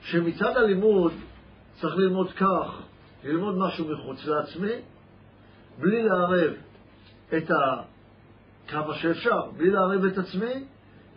שמצד 0.02 0.56
הלימוד 0.56 1.12
צריך 1.80 1.96
ללמוד 1.96 2.32
כך, 2.32 2.87
ללמוד 3.24 3.58
משהו 3.58 3.88
מחוץ 3.88 4.26
לעצמי, 4.26 4.72
בלי 5.78 6.02
לערב 6.02 6.52
את 7.36 7.50
ה... 7.50 7.82
כמה 8.68 8.94
שאפשר, 8.94 9.50
בלי 9.56 9.70
לערב 9.70 10.04
את 10.04 10.18
עצמי, 10.18 10.64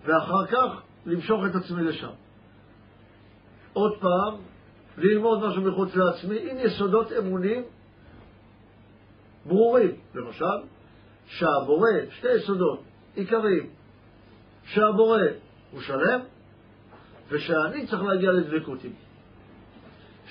ואחר 0.06 0.46
כך 0.46 0.82
למשוך 1.06 1.42
את 1.50 1.56
עצמי 1.56 1.84
לשם. 1.84 2.12
עוד 3.74 3.92
פעם, 4.00 4.36
ללמוד 4.98 5.48
משהו 5.48 5.62
מחוץ 5.62 5.96
לעצמי 5.96 6.52
עם 6.52 6.58
יסודות 6.58 7.12
אמונים 7.12 7.64
ברורים. 9.46 9.92
למשל, 10.16 10.46
שהבורא, 11.26 11.90
שתי 12.10 12.28
יסודות 12.34 12.84
עיקריים, 13.16 13.70
שהבורא 14.64 15.20
הוא 15.72 15.82
שלם, 15.82 16.20
ושאני 17.30 17.88
צריך 17.88 18.04
להגיע 18.04 18.32
לדבקות 18.32 18.84
עימי. 18.84 18.96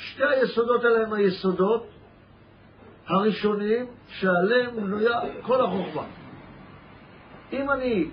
שתי 0.01 0.25
היסודות 0.25 0.85
האלה 0.85 1.07
הם 1.07 1.13
היסודות 1.13 1.87
הראשוניים 3.07 3.87
שעליהם 4.09 4.77
בנויה 4.77 5.21
כל 5.43 5.65
החוכמה. 5.65 6.03
אם 7.53 7.71
אני 7.71 8.09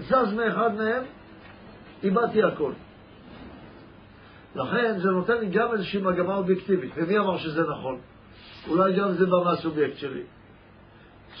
זז 0.00 0.32
מאחד 0.36 0.74
מהם, 0.74 1.04
איבדתי 2.02 2.42
הכל. 2.42 2.72
לכן 4.54 4.98
זה 4.98 5.10
נותן 5.10 5.38
לי 5.38 5.46
גם 5.46 5.72
איזושהי 5.72 6.00
מגמה 6.00 6.34
אובייקטיבית. 6.34 6.92
ומי 6.96 7.18
אמר 7.18 7.38
שזה 7.38 7.62
נכון? 7.62 8.00
אולי 8.68 8.96
גם 8.96 9.12
זה 9.12 9.26
בא 9.26 9.44
מהסובייקט 9.44 9.96
שלי. 9.96 10.22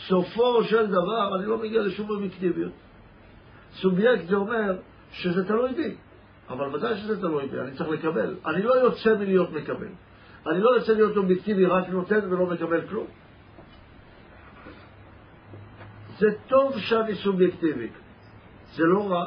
סופו 0.06 0.64
של 0.64 0.86
דבר, 0.86 1.36
אני 1.36 1.46
לא 1.46 1.58
מגיע 1.58 1.82
לשום 1.82 2.10
אובייקטיביות. 2.10 2.72
סובייקט 3.72 4.26
זה 4.28 4.36
אומר 4.36 4.76
שזה 5.12 5.44
תלוי 5.44 5.72
בי, 5.74 5.96
אבל 6.50 6.74
ודאי 6.74 6.96
שזה 6.96 7.20
תלוי 7.20 7.46
בי, 7.46 7.60
אני 7.60 7.76
צריך 7.76 7.90
לקבל. 7.90 8.36
אני 8.46 8.62
לא 8.62 8.74
יוצא 8.74 9.14
מלהיות 9.14 9.52
מקבל. 9.52 9.88
אני 10.46 10.60
לא 10.60 10.70
יוצא 10.76 10.92
להיות 10.92 11.16
אובייקטיבי, 11.16 11.66
רק 11.66 11.88
נותן 11.88 12.20
ולא 12.32 12.46
מקבל 12.46 12.86
כלום. 12.88 13.06
זה 16.18 16.26
טוב 16.48 16.78
שאני 16.78 17.14
סובייקטיבי, 17.14 17.88
זה 18.74 18.84
לא 18.84 19.10
רע. 19.10 19.26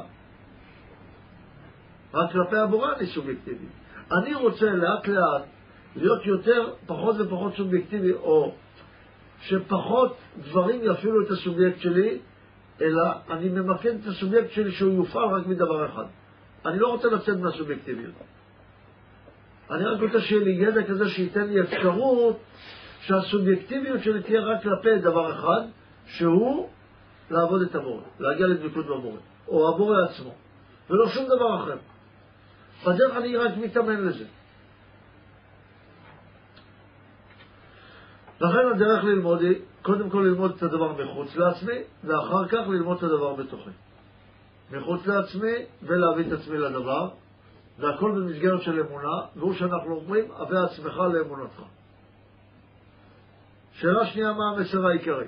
רק 2.13 2.31
כלפי 2.31 2.57
הבורא 2.57 2.93
אני 2.97 3.07
סובייקטיבי. 3.07 3.65
אני 4.11 4.35
רוצה 4.35 4.65
לאט 4.65 5.07
לאט 5.07 5.43
להיות 5.95 6.25
יותר, 6.25 6.73
פחות 6.85 7.15
ופחות 7.19 7.55
סובייקטיבי, 7.55 8.13
או 8.13 8.55
שפחות 9.41 10.17
דברים 10.37 10.79
יפעילו 10.83 11.21
את 11.21 11.31
הסובייקט 11.31 11.79
שלי, 11.79 12.19
אלא 12.81 13.03
אני 13.29 13.49
ממקד 13.49 13.95
את 14.01 14.07
הסובייקט 14.07 14.51
שלי 14.51 14.71
שהוא 14.71 14.93
יופעל 14.93 15.29
רק 15.29 15.47
מדבר 15.47 15.85
אחד. 15.85 16.05
אני 16.65 16.79
לא 16.79 16.87
רוצה 16.87 17.07
לצאת 17.07 17.37
מהסובייקטיביות. 17.37 18.13
אני 19.71 19.85
רק 19.85 20.01
רוצה 20.01 20.21
שיהיה 20.21 20.43
לי 20.43 20.51
ידע 20.51 20.83
כזה 20.83 21.09
שייתן 21.09 21.47
לי 21.47 21.61
אפשרות 21.61 22.39
שהסובייקטיביות 23.01 24.03
שלי 24.03 24.23
תהיה 24.23 24.41
רק 24.41 24.63
כלפי 24.63 24.99
דבר 24.99 25.31
אחד, 25.31 25.61
שהוא 26.05 26.69
לעבוד 27.31 27.61
את 27.61 27.75
המורה, 27.75 28.03
להגיע 28.19 28.47
לדבקות 28.47 28.85
במורה, 28.85 29.19
או 29.47 29.69
הבורא 29.69 29.97
עצמו, 30.03 30.33
ולא 30.89 31.07
שום 31.07 31.25
דבר 31.25 31.63
אחר. 31.63 31.77
בדרך 32.85 33.17
אני 33.17 33.37
רק 33.37 33.57
מתאמן 33.57 34.03
לזה. 34.03 34.25
לכן 38.41 38.67
הדרך 38.75 39.03
ללמוד 39.03 39.41
היא, 39.41 39.55
קודם 39.81 40.09
כל 40.09 40.17
ללמוד 40.17 40.53
את 40.57 40.63
הדבר 40.63 41.03
מחוץ 41.03 41.35
לעצמי, 41.35 41.77
ואחר 42.03 42.47
כך 42.47 42.67
ללמוד 42.67 42.97
את 42.97 43.03
הדבר 43.03 43.33
בתוכי. 43.33 43.69
מחוץ 44.73 45.07
לעצמי, 45.07 45.53
ולהביא 45.83 46.27
את 46.27 46.39
עצמי 46.39 46.57
לדבר, 46.57 47.09
והכל 47.79 48.11
במסגרת 48.11 48.61
של 48.61 48.79
אמונה, 48.79 49.21
והוא 49.35 49.53
שאנחנו 49.53 49.95
אומרים, 49.95 50.31
הבא 50.31 50.63
עצמך 50.63 50.97
לאמונתך. 50.97 51.61
שאלה 53.73 54.05
שנייה, 54.05 54.33
מה 54.33 54.43
המסר 54.49 54.87
העיקרי? 54.87 55.27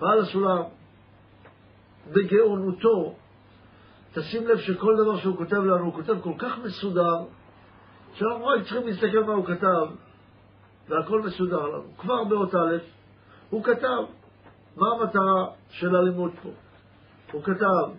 בעל 0.00 0.20
הסולם, 0.20 0.62
בגאונותו, 2.12 3.14
תשים 4.14 4.48
לב 4.48 4.58
שכל 4.58 4.96
דבר 5.02 5.16
שהוא 5.18 5.36
כותב 5.36 5.56
לנו, 5.56 5.84
הוא 5.84 5.94
כותב 5.94 6.20
כל 6.20 6.34
כך 6.38 6.58
מסודר, 6.58 7.16
שאנחנו 8.14 8.46
רק 8.46 8.60
צריכים 8.62 8.86
להסתכל 8.86 9.24
מה 9.24 9.32
הוא 9.32 9.46
כתב, 9.46 9.86
והכל 10.88 11.22
מסודר 11.22 11.66
לנו. 11.66 11.96
כבר 11.98 12.24
באות 12.24 12.54
א', 12.54 12.76
הוא 13.50 13.64
כתב 13.64 14.02
מה 14.76 14.86
המטרה 15.00 15.46
של 15.70 15.96
הלימוד 15.96 16.30
פה. 16.42 16.48
הוא 17.32 17.42
כתב, 17.42 17.92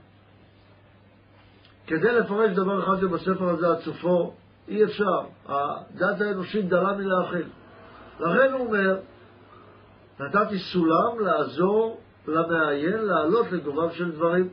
כדי 1.87 2.11
לפרש 2.13 2.51
דבר 2.55 2.83
אחד 2.83 3.01
שבספר 3.01 3.49
הזה 3.49 3.67
עד 3.67 3.79
סופו, 3.79 4.33
אי 4.67 4.83
אפשר. 4.83 5.21
הדת 5.45 6.21
האנושית 6.21 6.69
דלה 6.69 6.93
מלהכיל. 6.97 7.47
לכן 8.19 8.53
הוא 8.53 8.67
אומר, 8.67 8.99
נתתי 10.19 10.59
סולם 10.59 11.19
לעזור 11.19 12.01
למעיין 12.27 12.97
לעלות 12.97 13.51
לגוביו 13.51 13.91
של 13.91 14.11
דברים. 14.11 14.49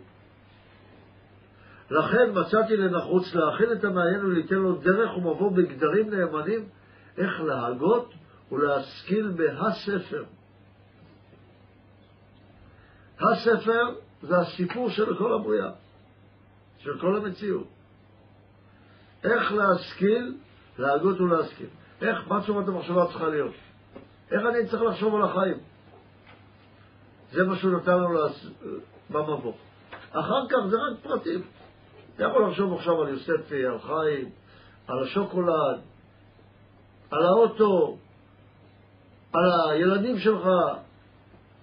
לכן 1.90 2.30
מצאתי 2.34 2.76
לנחוץ 2.76 3.34
להכין 3.34 3.72
את 3.72 3.84
המעיין 3.84 4.24
וליתן 4.24 4.54
לו 4.54 4.72
דרך 4.72 5.16
ומבוא 5.16 5.52
בגדרים 5.52 6.10
נאמנים 6.10 6.68
איך 7.18 7.40
להגות 7.40 8.12
ולהשכיל 8.52 9.32
בהספר. 9.36 10.24
הספר 13.20 13.94
זה 14.22 14.38
הסיפור 14.38 14.90
של 14.90 15.18
כל 15.18 15.32
הבריאה, 15.32 15.70
של 16.82 16.98
כל 17.00 17.16
המציאות. 17.16 17.66
איך 19.24 19.52
להשכיל, 19.52 20.36
להגות 20.78 21.20
ולהשכיל. 21.20 21.66
איך, 22.02 22.28
מה 22.28 22.42
תשומת 22.42 22.68
המחשבה 22.68 23.06
צריכה 23.06 23.28
להיות? 23.28 23.54
איך 24.30 24.42
אני 24.46 24.68
צריך 24.68 24.82
לחשוב 24.82 25.14
על 25.14 25.22
החיים? 25.22 25.58
זה 27.32 27.44
מה 27.44 27.56
שהוא 27.56 27.72
נתן 27.72 27.92
לנו 27.92 28.18
במבוא. 29.10 29.52
אחר 30.10 30.48
כך 30.48 30.66
זה 30.70 30.76
רק 30.76 30.98
פרטים. 31.02 31.42
אתה 32.16 32.24
יכול 32.24 32.48
לחשוב 32.48 32.74
עכשיו 32.74 33.02
על 33.02 33.08
יוספי, 33.08 33.66
על 33.66 33.78
חיים, 33.78 34.30
על 34.86 35.02
השוקולד, 35.02 35.80
על 37.10 37.26
האוטו, 37.26 37.98
על 39.32 39.70
הילדים 39.70 40.18
שלך, 40.18 40.48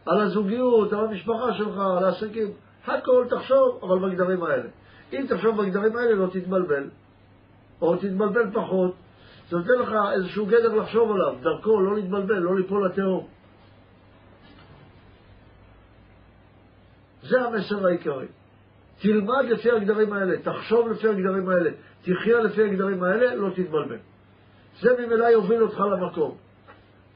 על 0.06 0.22
הזוגיות, 0.22 0.94
על 0.94 1.06
המשפחה 1.06 1.54
שלך, 1.58 1.78
על 1.98 2.06
העסקים. 2.06 2.52
הכל 2.86 3.26
תחשוב, 3.30 3.80
אבל 3.84 4.10
בגדרים 4.10 4.44
האלה. 4.44 4.70
אם 5.14 5.26
תחשוב 5.30 5.62
בגדרים 5.62 5.98
האלה 5.98 6.16
לא 6.16 6.28
תתבלבל, 6.28 6.90
או 7.82 7.96
תתבלבל 7.96 8.52
פחות, 8.54 8.96
זה 9.50 9.58
נותן 9.58 9.80
לך 9.80 9.96
איזשהו 10.14 10.46
גדר 10.46 10.76
לחשוב 10.76 11.12
עליו, 11.12 11.36
דרכו, 11.42 11.82
לא 11.82 11.96
להתבלבל, 11.96 12.38
לא 12.40 12.56
ליפול 12.56 12.86
לתהום. 12.86 13.28
זה 17.24 17.42
המסר 17.42 17.88
העיקרי. 17.88 18.26
תלמד 19.00 19.46
לפי 19.50 19.72
הגדרים 19.72 20.14
האלה, 20.14 20.38
תחשוב 20.42 20.90
לפי 20.90 21.08
הגדרים 21.08 21.50
האלה, 21.50 21.70
תחיה 22.02 22.40
לפי 22.40 22.64
הגדרים 22.64 23.04
האלה, 23.04 23.36
לא 23.36 23.50
תתבלבל. 23.50 23.98
זה 24.82 24.90
ממילא 25.00 25.26
יוביל 25.26 25.64
אותך 25.64 25.80
למקום. 25.80 26.38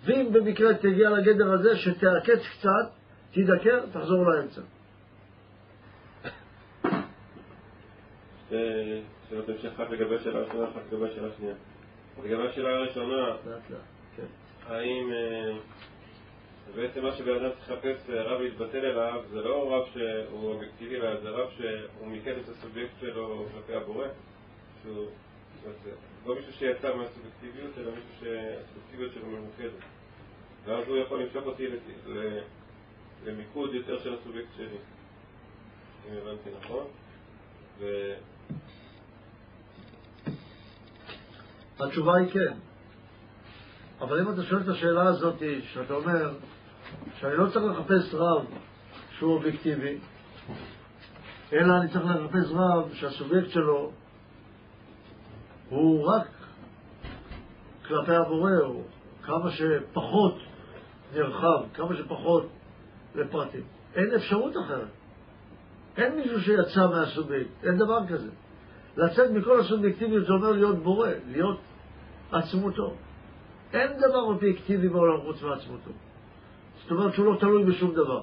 ואם 0.05 0.30
במקרה 0.34 0.73
תגיע 0.73 1.09
לגדר 1.09 1.53
הזה, 1.53 1.77
שתעקץ 1.77 2.41
קצת, 2.57 2.89
תדקר, 3.31 3.85
תחזור 3.91 4.26
לאמצע. 4.26 4.61
שאלות 9.30 9.49
המשך 9.49 9.65
אחת 9.65 9.90
לגבי 9.90 10.15
השאלה 10.15 10.40
הראשונה, 10.40 10.69
אחת 10.69 10.82
לגבי 10.91 11.10
השאלה 11.10 11.28
השנייה. 11.28 11.53
לגבי 12.23 12.48
השאלה 12.48 12.69
הראשונה, 12.69 13.36
כן. 14.18 14.26
האם 14.68 15.11
אה, 15.14 15.57
בעצם 16.76 17.03
מה 17.03 17.11
שבן 17.11 17.36
אדם 17.36 17.49
צריך 17.52 17.72
לחפש 17.72 18.10
אה, 18.10 18.23
רב 18.23 18.41
להתבטל 18.41 18.86
אליו, 18.86 19.23
זה 19.32 19.41
לא 19.41 19.76
רב 19.76 19.88
שהוא 19.94 20.53
אובייקטיבי, 20.53 20.95
אלא 20.95 21.22
זה 21.22 21.30
רב 21.30 21.49
שהוא 21.57 22.07
מיקד 22.07 22.38
את 22.38 22.49
הסובייקט 22.49 22.94
שלו 23.02 23.45
כלפי 23.53 23.73
הבורא, 23.73 24.07
שהוא 24.84 25.07
לא 26.26 26.36
מישהו 26.36 26.53
שיצא 26.53 26.95
מהסובייקטיביות, 26.95 27.78
אלא 27.78 27.91
מישהו 27.91 28.11
שהסובייקטיביות 28.19 29.14
שלו 29.14 29.28
ממוקדת. 29.28 29.84
ואז 30.65 30.88
הוא 30.88 30.98
יכול 30.98 31.22
למשוך 31.22 31.45
אותי 31.45 31.68
למיקוד 33.26 33.73
יותר 33.73 33.99
של 33.99 34.14
הסובייקט 34.14 34.49
שלי, 34.57 34.78
אם 36.10 36.18
הבנתי 36.18 36.49
נכון. 36.61 36.86
התשובה 41.80 42.15
היא 42.15 42.32
כן. 42.32 42.53
אבל 44.02 44.19
אם 44.22 44.34
אתה 44.34 44.44
שואל 44.44 44.61
את 44.61 44.68
השאלה 44.68 45.03
הזאת, 45.03 45.44
שאתה 45.73 45.94
אומר 45.94 46.34
שאני 47.19 47.38
לא 47.38 47.45
צריך 47.45 47.65
לחפש 47.65 48.14
רב 48.14 48.45
שהוא 49.18 49.34
אובייקטיבי, 49.34 49.98
אלא 51.53 51.78
אני 51.78 51.90
צריך 51.90 52.06
לחפש 52.06 52.52
רב 52.52 52.94
שהסובייקט 52.94 53.49
שלו 53.49 53.91
הוא 55.69 56.07
רק 56.07 56.28
כלפי 57.88 58.15
הבורא, 58.15 58.52
או 58.61 58.82
כמה 59.23 59.52
שפחות 59.52 60.38
נרחב, 61.14 61.64
כמה 61.73 61.95
שפחות 61.95 62.49
לפרטים. 63.15 63.64
אין 63.95 64.15
אפשרות 64.15 64.53
אחרת. 64.65 65.01
אין 65.97 66.15
מישהו 66.15 66.41
שיצא 66.41 66.88
מהסובייקט, 66.88 67.63
אין 67.63 67.77
דבר 67.77 67.99
כזה. 68.07 68.30
לצאת 68.97 69.31
מכל 69.31 69.59
הסובייקטיביות 69.59 70.26
זה 70.26 70.34
אומר 70.34 70.51
להיות 70.51 70.84
בורא, 70.84 71.09
להיות 71.27 71.59
עצמותו. 72.31 72.93
אין 73.73 73.91
דבר 73.97 74.22
אובייקטיבי 74.22 74.89
בעולם 74.89 75.22
חוץ 75.22 75.41
מעצמותו. 75.41 75.91
זאת 76.81 76.91
אומרת 76.91 77.13
שהוא 77.13 77.34
לא 77.34 77.39
תלוי 77.39 77.63
בשום 77.63 77.93
דבר. 77.93 78.22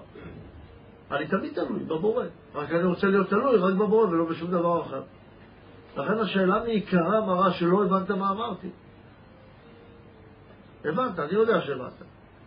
אני 1.10 1.26
תמיד 1.26 1.54
תלוי 1.54 1.84
בבורא, 1.84 2.24
רק 2.54 2.70
אני 2.72 2.84
רוצה 2.84 3.06
להיות 3.06 3.28
תלוי 3.28 3.56
רק 3.56 3.74
בבורא 3.74 4.06
ולא 4.06 4.24
בשום 4.24 4.50
דבר 4.50 4.82
אחר. 4.82 5.02
לכן 5.96 6.18
השאלה 6.18 6.62
מעיקרה 6.62 7.26
מראה 7.26 7.52
שלא 7.52 7.84
הבנת 7.84 8.10
מה 8.10 8.30
אמרתי. 8.30 8.68
הבנת, 10.84 11.18
אני 11.18 11.32
יודע 11.32 11.60
שהבנת. 11.60 11.92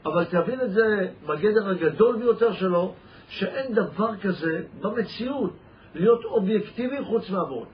אבל 0.05 0.25
תבין 0.25 0.61
את 0.61 0.71
זה 0.71 1.07
בגדר 1.27 1.69
הגדול 1.69 2.17
ביותר 2.17 2.53
שלו, 2.53 2.93
שאין 3.31 3.73
דבר 3.73 4.17
כזה 4.17 4.63
במציאות 4.81 5.53
להיות 5.95 6.23
אובייקטיבי 6.23 7.03
חוץ 7.03 7.29
מהבורא. 7.29 7.65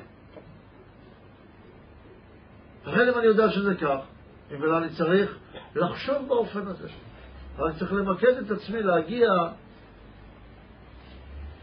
לכן 2.86 3.10
אם 3.10 3.20
אני 3.20 3.26
יודע 3.26 3.50
שזה 3.50 3.76
כך, 3.76 3.98
אם 4.52 4.74
אני 4.74 4.90
צריך 4.90 5.38
לחשוב 5.76 6.28
באופן 6.28 6.68
הזה. 6.68 6.88
רק 7.58 7.76
צריך 7.80 7.94
למקד 7.94 8.38
את 8.46 8.52
עצמי 8.52 8.84
להגיע 8.84 9.30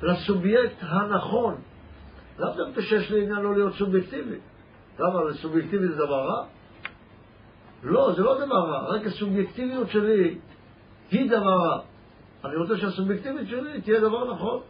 לסובייקט 0.03 0.77
הנכון. 0.81 1.55
לאו 2.39 2.55
דווקא 2.57 2.81
שיש 2.81 3.11
לי 3.11 3.23
עניין 3.23 3.39
לא 3.39 3.55
להיות 3.55 3.75
סובייקטיבי. 3.75 4.39
למה? 4.99 5.35
סובייקטיבי 5.43 5.89
זה 5.89 5.95
דבר 5.95 6.27
רע? 6.29 6.47
לא, 7.83 8.12
זה 8.16 8.23
לא 8.23 8.47
דבר 8.47 8.71
רע, 8.71 8.95
רק 8.95 9.07
הסובייקטיביות 9.07 9.91
שלי 9.91 10.39
היא 11.11 11.31
דבר 11.31 11.59
רע. 11.59 11.94
אני 12.45 12.57
רוצה 12.57 12.77
שהסובייקטיביות 12.77 13.49
שלי 13.49 13.81
תהיה 13.81 14.01
דבר 14.01 14.35
נכון, 14.35 14.61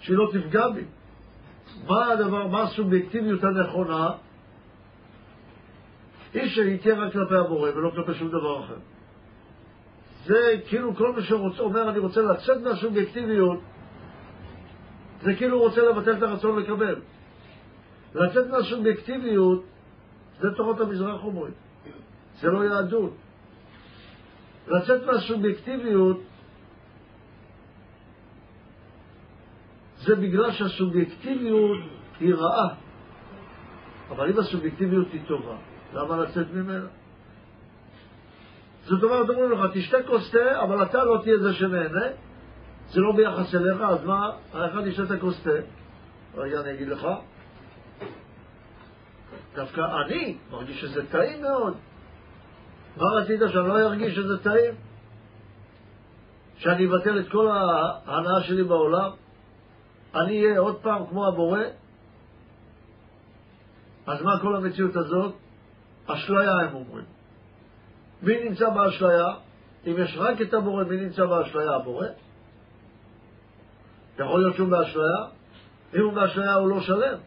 שהיא 0.00 0.16
לא 0.16 0.30
תפגע 0.32 0.68
בי. 0.68 0.84
מה 1.86 2.12
הדבר, 2.12 2.46
מה 2.46 2.62
הסובייקטיביות 2.62 3.44
הנכונה? 3.44 4.10
היא 6.34 6.48
שהיא 6.48 6.80
תהיה 6.80 6.94
רק 6.94 7.12
כלפי 7.12 7.36
הבורא 7.36 7.70
ולא 7.70 7.90
כלפי 7.90 8.14
שום 8.14 8.28
דבר 8.28 8.64
אחר. 8.64 8.76
זה 10.24 10.54
כאילו 10.68 10.94
כל 10.96 11.12
מי 11.12 11.22
שאומר 11.22 11.90
אני 11.90 11.98
רוצה 11.98 12.22
לצאת 12.22 12.62
מהסובייקטיביות, 12.62 13.60
זה 15.22 15.34
כאילו 15.34 15.56
הוא 15.56 15.66
רוצה 15.66 15.82
לבטל 15.82 16.12
את 16.16 16.22
הרצון 16.22 16.58
לקבל. 16.58 17.00
לצאת 18.14 18.50
מהסובייקטיביות 18.50 19.64
זה 20.40 20.48
תורות 20.56 20.80
המזרח 20.80 21.24
אומרים. 21.24 21.52
זה 22.40 22.48
לא 22.48 22.64
יהדות. 22.64 23.12
לצאת 24.68 25.06
מהסובייקטיביות 25.06 26.20
זה 30.00 30.16
בגלל 30.16 30.52
שהסובייקטיביות 30.52 31.78
היא 32.20 32.34
רעה. 32.34 32.68
אבל 34.10 34.30
אם 34.30 34.38
הסובייקטיביות 34.38 35.06
היא 35.12 35.20
טובה, 35.26 35.56
למה 35.94 36.16
לצאת 36.16 36.46
ממנה? 36.52 36.86
זאת 38.84 39.02
אומרת, 39.02 39.28
אומרים 39.28 39.52
לך, 39.52 39.60
תשתה 39.74 40.02
כוס 40.06 40.30
תה, 40.30 40.62
אבל 40.62 40.82
אתה 40.82 41.04
לא 41.04 41.20
תהיה 41.22 41.38
זה 41.38 41.54
שנהנה, 41.54 42.06
זה 42.88 43.00
לא 43.00 43.12
ביחס 43.16 43.54
אליך, 43.54 43.80
אז 43.80 44.04
מה, 44.04 44.30
האחד 44.52 44.86
ישתה 44.86 45.02
את 45.02 45.10
הכוס 45.10 45.42
תה? 45.42 45.50
רגע, 46.36 46.60
אני 46.60 46.74
אגיד 46.74 46.88
לך, 46.88 47.06
דווקא 49.54 49.80
אני 50.06 50.36
מרגיש 50.50 50.80
שזה 50.80 51.06
טעים 51.06 51.42
מאוד. 51.42 51.74
מה 52.96 53.06
רצית, 53.06 53.40
שאני 53.48 53.68
לא 53.68 53.78
ארגיש 53.78 54.14
שזה 54.14 54.38
טעים? 54.38 54.74
שאני 56.58 56.86
אבטל 56.86 57.20
את 57.20 57.28
כל 57.28 57.48
ההנאה 57.50 58.40
שלי 58.42 58.62
בעולם? 58.62 59.10
אני 60.14 60.44
אהיה 60.44 60.58
עוד 60.58 60.80
פעם 60.82 61.06
כמו 61.06 61.26
הבורא? 61.26 61.60
אז 64.06 64.22
מה 64.22 64.40
כל 64.40 64.56
המציאות 64.56 64.96
הזאת? 64.96 65.34
אשליה 66.06 66.52
הם 66.52 66.74
אומרים. 66.74 67.04
מי 68.22 68.48
נמצא 68.48 68.70
באשליה? 68.70 69.26
אם 69.86 69.94
יש 69.98 70.16
רק 70.18 70.40
את 70.40 70.54
הבורא, 70.54 70.84
מי 70.84 70.96
נמצא 70.96 71.26
באשליה? 71.26 71.74
הבורא? 71.74 72.06
יכול 74.18 74.40
להיות 74.40 74.56
שהוא 74.56 74.68
באשליה? 74.68 75.26
אם 75.94 76.00
הוא 76.00 76.12
באשליה 76.12 76.54
הוא 76.54 76.68
לא 76.68 76.80
שלם. 76.80 77.18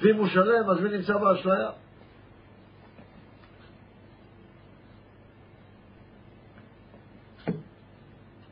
ואם 0.00 0.16
הוא 0.16 0.28
שלם, 0.28 0.70
אז 0.70 0.80
מי 0.80 0.88
נמצא 0.88 1.16
באשליה? 1.16 1.70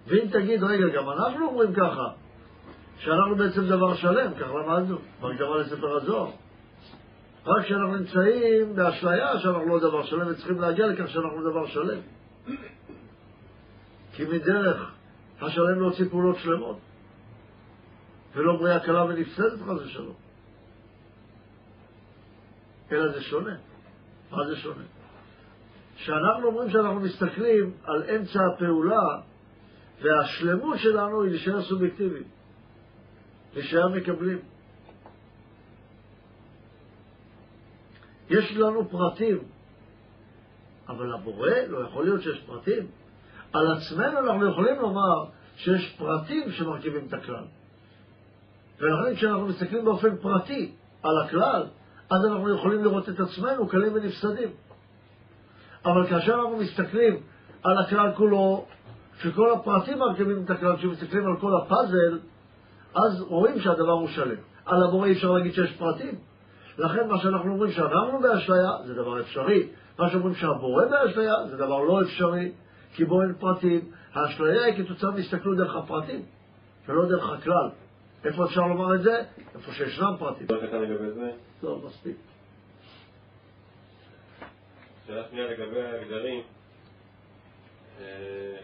ואם 0.06 0.28
תגיד, 0.32 0.62
רגע, 0.62 0.88
גם 0.96 1.10
אנחנו 1.10 1.46
אומרים 1.46 1.74
ככה, 1.74 2.23
שאנחנו 3.04 3.36
בעצם 3.36 3.66
דבר 3.66 3.94
שלם, 3.94 4.34
כך 4.34 4.46
למדנו, 4.54 4.98
בהקדמה 5.20 5.56
לספר 5.56 5.96
הזוהר. 5.96 6.30
רק 7.46 7.64
כשאנחנו 7.64 7.96
נמצאים 7.96 8.76
באשליה 8.76 9.38
שאנחנו 9.38 9.66
לא 9.66 9.78
דבר 9.78 10.04
שלם 10.04 10.26
וצריכים 10.30 10.60
להגיע 10.60 10.86
לכך 10.86 11.08
שאנחנו 11.08 11.50
דבר 11.50 11.66
שלם. 11.66 11.98
כי 14.12 14.24
מדרך 14.24 14.90
השלם 15.40 15.80
להוציא 15.80 16.08
פעולות 16.10 16.36
שלמות, 16.38 16.78
ולא 18.34 18.56
בריאה 18.56 18.80
קלה 18.80 19.04
ונפסדת 19.04 19.60
חס 19.62 19.86
ושלום. 19.86 20.14
אלא 22.92 23.12
זה 23.12 23.22
שונה. 23.22 23.56
מה 24.30 24.46
זה 24.46 24.56
שונה? 24.56 24.84
כשאנחנו 25.96 26.46
אומרים 26.46 26.70
שאנחנו 26.70 27.00
מסתכלים 27.00 27.72
על 27.84 28.02
אמצע 28.02 28.40
הפעולה, 28.54 29.20
והשלמות 30.02 30.78
שלנו 30.78 31.22
היא 31.22 31.30
להישאר 31.30 31.62
סובייקטיביים, 31.62 32.24
להישאר 33.54 33.88
מקבלים. 33.88 34.38
יש 38.30 38.56
לנו 38.56 38.88
פרטים, 38.88 39.38
אבל 40.88 41.14
הבורא 41.14 41.50
לא 41.68 41.78
יכול 41.78 42.04
להיות 42.04 42.22
שיש 42.22 42.40
פרטים. 42.46 42.86
על 43.52 43.66
עצמנו 43.72 44.18
אנחנו 44.18 44.50
יכולים 44.50 44.80
לומר 44.80 45.24
שיש 45.56 45.96
פרטים 45.98 46.50
שמרכיבים 46.52 47.06
את 47.08 47.12
הכלל. 47.12 47.44
ולכן 48.80 49.16
כשאנחנו 49.16 49.46
מסתכלים 49.46 49.84
באופן 49.84 50.16
פרטי 50.16 50.72
על 51.02 51.18
הכלל, 51.24 51.66
אז 52.10 52.24
אנחנו 52.24 52.54
יכולים 52.54 52.84
לראות 52.84 53.08
את 53.08 53.20
עצמנו 53.20 53.68
קלים 53.68 53.92
ונפסדים. 53.94 54.48
אבל 55.84 56.06
כאשר 56.06 56.34
אנחנו 56.34 56.56
מסתכלים 56.56 57.20
על 57.62 57.78
הכלל 57.78 58.12
כולו, 58.16 58.66
שכל 59.20 59.52
הפרטים 59.52 59.98
מרכיבים 59.98 60.44
את 60.44 60.50
הכלל, 60.50 60.76
כשמסתכלים 60.76 61.26
על 61.26 61.40
כל 61.40 61.52
הפאזל, 61.62 62.18
אז 62.94 63.20
רואים 63.20 63.60
שהדבר 63.60 63.92
הוא 63.92 64.08
שלם. 64.08 64.36
על 64.66 64.82
הבורא 64.88 65.06
אי 65.06 65.12
אפשר 65.12 65.30
להגיד 65.30 65.52
שיש 65.52 65.76
פרטים. 65.76 66.14
לכן 66.78 67.08
מה 67.08 67.18
שאנחנו 67.18 67.52
אומרים 67.52 67.72
שאנחנו 67.72 68.20
באשליה 68.20 68.70
זה 68.86 68.94
דבר 68.94 69.20
אפשרי. 69.20 69.68
מה 69.98 70.10
שאומרים 70.10 70.34
שהבורא 70.34 70.84
באשליה 70.84 71.46
זה 71.46 71.56
דבר 71.56 71.78
לא 71.78 72.02
אפשרי, 72.02 72.52
כי 72.94 73.04
בו 73.04 73.22
אין 73.22 73.34
פרטים. 73.34 73.80
האשליה 74.14 74.64
היא 74.64 74.84
כתוצאה 74.84 75.10
מהסתכלות 75.10 75.56
דרך 75.56 75.76
הפרטים, 75.76 76.22
ולא 76.88 77.08
דרך 77.08 77.30
הכלל. 77.30 77.70
איפה 78.24 78.44
אפשר 78.44 78.60
לומר 78.60 78.94
את 78.94 79.02
זה? 79.02 79.22
איפה 79.54 79.72
שישנם 79.72 80.14
פרטים. 80.18 80.46
טוב, 81.60 81.86
מספיק. 81.86 82.16
שאלה 85.06 85.22
שנייה 85.30 85.46
לגבי 85.46 85.82
ההגדרים. 85.82 86.42
אה, 88.00 88.56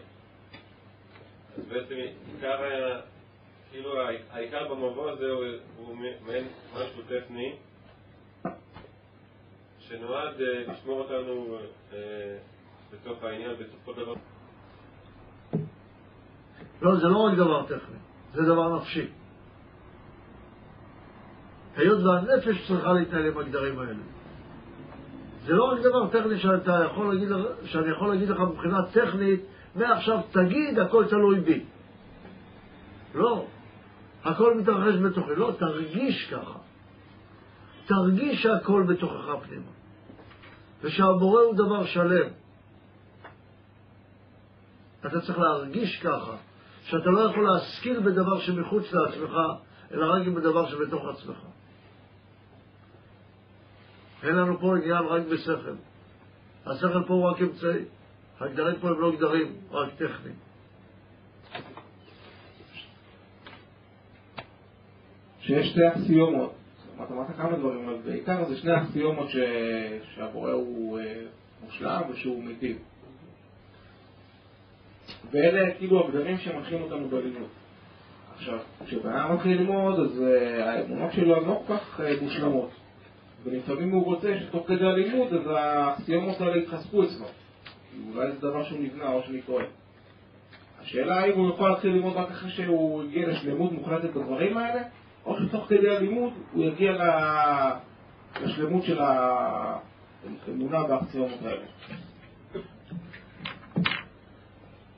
אז 1.57 1.65
בעצם 1.65 1.95
עיקר, 2.33 2.57
כאילו 3.71 3.89
העיקר 4.31 4.67
במבוא 4.73 5.11
הזה 5.11 5.31
הוא, 5.77 5.95
מעין 6.25 6.47
משהו 6.73 7.01
טכני 7.07 7.55
שנועד 9.79 10.41
אה, 10.41 10.73
לשמור 10.73 10.99
אותנו 10.99 11.57
אה, 11.93 11.97
בתוך 12.93 13.23
העניין 13.23 13.51
של 13.57 13.91
דבר. 14.03 14.13
לא, 16.81 16.95
זה 16.95 17.07
לא 17.07 17.17
רק 17.17 17.33
דבר 17.37 17.63
טכני, 17.63 17.97
זה 18.33 18.41
דבר 18.41 18.75
נפשי. 18.75 19.07
היות 21.75 21.99
והנפש 22.03 22.67
צריכה 22.67 22.93
להתנהל 22.93 23.25
עם 23.25 23.37
הגדרים 23.37 23.79
האלה. 23.79 23.93
זה 25.45 25.53
לא 25.53 25.63
רק 25.63 25.79
דבר 25.79 26.07
טכני 26.07 26.39
שאתה 26.39 26.83
יכול 26.85 27.13
להגיד, 27.13 27.29
שאני 27.65 27.91
יכול 27.91 28.09
להגיד 28.09 28.29
לך 28.29 28.39
מבחינה 28.39 28.85
טכנית, 28.91 29.41
מעכשיו 29.75 30.19
תגיד, 30.31 30.79
הכל 30.79 31.05
תלוי 31.09 31.39
בי. 31.39 31.63
לא, 33.15 33.45
הכל 34.23 34.57
מתרחש 34.57 34.95
בתוכי. 34.95 35.35
לא, 35.35 35.55
תרגיש 35.59 36.33
ככה. 36.33 36.59
תרגיש 37.85 38.43
שהכל 38.43 38.85
בתוכך 38.89 39.25
פנימה. 39.47 39.71
ושהבורא 40.81 41.41
הוא 41.41 41.55
דבר 41.55 41.85
שלם. 41.85 42.29
אתה 45.05 45.21
צריך 45.21 45.39
להרגיש 45.39 45.99
ככה, 46.03 46.35
שאתה 46.83 47.09
לא 47.09 47.19
יכול 47.19 47.43
להשכיל 47.43 47.99
בדבר 47.99 48.39
שמחוץ 48.39 48.93
לעצמך, 48.93 49.31
אלא 49.91 50.13
רק 50.13 50.27
בדבר 50.27 50.69
שבתוך 50.69 51.05
עצמך. 51.05 51.37
אין 54.23 54.35
לנו 54.35 54.59
פה 54.59 54.77
עניין 54.77 55.05
רק 55.05 55.21
בשכל. 55.31 55.75
השכל 56.65 57.03
פה 57.07 57.13
הוא 57.13 57.29
רק 57.29 57.41
אמצעי. 57.41 57.85
הגדרים 58.39 58.79
פה 58.79 58.89
הם 58.89 59.01
לא 59.01 59.11
גדרים, 59.15 59.55
רק 59.71 59.89
טכניים. 59.93 60.50
שיש 65.51 65.67
שתי 65.67 65.87
אקסיומות, 65.87 66.53
אמרת 66.97 67.11
אמרת 67.11 67.27
כמה 67.37 67.57
דברים, 67.57 67.89
אבל 67.89 67.97
בעיקר 68.05 68.45
זה 68.45 68.57
שני 68.57 68.77
אקסיומות 68.77 69.29
ש... 69.29 69.37
שהבורא 70.15 70.51
הוא 70.51 70.99
אה, 70.99 71.13
מושלם 71.65 72.01
ושהוא 72.09 72.43
מיטיב. 72.43 72.77
ואלה 75.31 75.73
כאילו 75.77 76.05
הגדרים 76.05 76.37
שמנחים 76.37 76.81
אותנו 76.81 77.07
בלימוד. 77.09 77.47
עכשיו, 78.35 78.59
כשבן 78.85 79.31
מתחיל 79.33 79.57
ללמוד, 79.57 79.99
אז 79.99 80.23
אה, 80.23 80.73
האמונות 80.73 81.13
שלו 81.13 81.35
הן 81.35 81.45
לא 81.45 81.61
כל 81.67 81.73
כך 81.73 82.01
אה, 82.01 82.13
מושלמות. 82.21 82.69
ולפעמים 83.43 83.91
הוא 83.91 84.05
רוצה 84.05 84.39
שתוך 84.39 84.67
כדי 84.67 84.85
הלימוד, 84.85 85.33
אז 85.33 85.47
האקסיומות 85.47 86.41
האלה 86.41 86.57
יתחזקו 86.57 87.03
אצלו. 87.03 87.25
אולי 88.13 88.31
זה 88.31 88.39
דבר 88.39 88.63
שהוא 88.63 88.79
נבנה 88.79 89.11
או 89.11 89.23
שאני 89.23 89.41
טועה. 89.41 89.65
השאלה 90.81 91.19
האם 91.19 91.37
הוא 91.37 91.49
יכול 91.49 91.69
להתחיל 91.69 91.91
ללמוד 91.91 92.13
רק 92.15 92.31
אחרי 92.31 92.51
שהוא 92.51 93.03
הגיע 93.03 93.27
לשלמות 93.27 93.71
מוחלטת 93.71 94.09
בדברים 94.09 94.57
האלה, 94.57 94.81
או 95.25 95.37
שתוך 95.39 95.65
כדי 95.69 95.95
הלימוד 95.95 96.33
הוא 96.51 96.63
יגיע 96.63 96.93
לשלמות 98.41 98.83
של 98.83 98.99
האמונה 98.99 100.83
באקסיומות 100.83 101.39
האלה. 101.41 101.65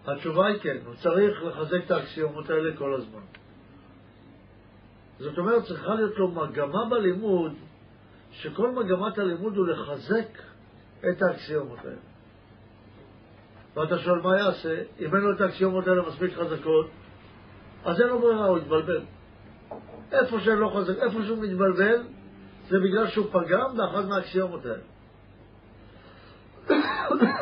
התשובה 0.07 0.47
היא 0.47 0.59
כן, 0.59 0.77
הוא 0.85 0.95
צריך 0.95 1.43
לחזק 1.43 1.85
את 1.85 1.91
האקסיומות 1.91 2.49
האלה 2.49 2.77
כל 2.77 2.93
הזמן. 2.93 3.21
זאת 5.19 5.37
אומרת, 5.37 5.63
צריכה 5.63 5.95
להיות 5.95 6.17
לו 6.17 6.27
מגמה 6.31 6.85
בלימוד, 6.89 7.53
שכל 8.31 8.71
מגמת 8.71 9.17
הלימוד 9.17 9.57
הוא 9.57 9.67
לחזק 9.67 10.27
את 11.09 11.21
האקסיומות 11.21 11.79
האלה. 11.79 11.95
ואתה 13.75 13.97
שואל 13.97 14.21
מה 14.21 14.37
יעשה? 14.37 14.83
אם 14.99 15.15
אין 15.15 15.23
לו 15.23 15.35
את 15.35 15.41
האקסיומות 15.41 15.87
האלה 15.87 16.07
מספיק 16.07 16.33
חזקות, 16.33 16.89
אז 17.85 18.01
אין 18.01 18.09
לו 18.09 18.19
ברירה, 18.19 18.45
הוא 18.45 18.57
יתבלבל. 18.57 19.01
איפה 20.13 20.39
שאין 20.39 20.57
לו 20.57 20.69
חזק, 20.69 20.97
איפה 20.99 21.19
שהוא 21.25 21.37
מתבלבל, 21.37 22.03
זה 22.69 22.77
בגלל 22.79 23.07
שהוא 23.07 23.25
פגם 23.31 23.77
באחת 23.77 24.05
מהאקסיומות 24.05 24.61
האלה. 24.65 24.83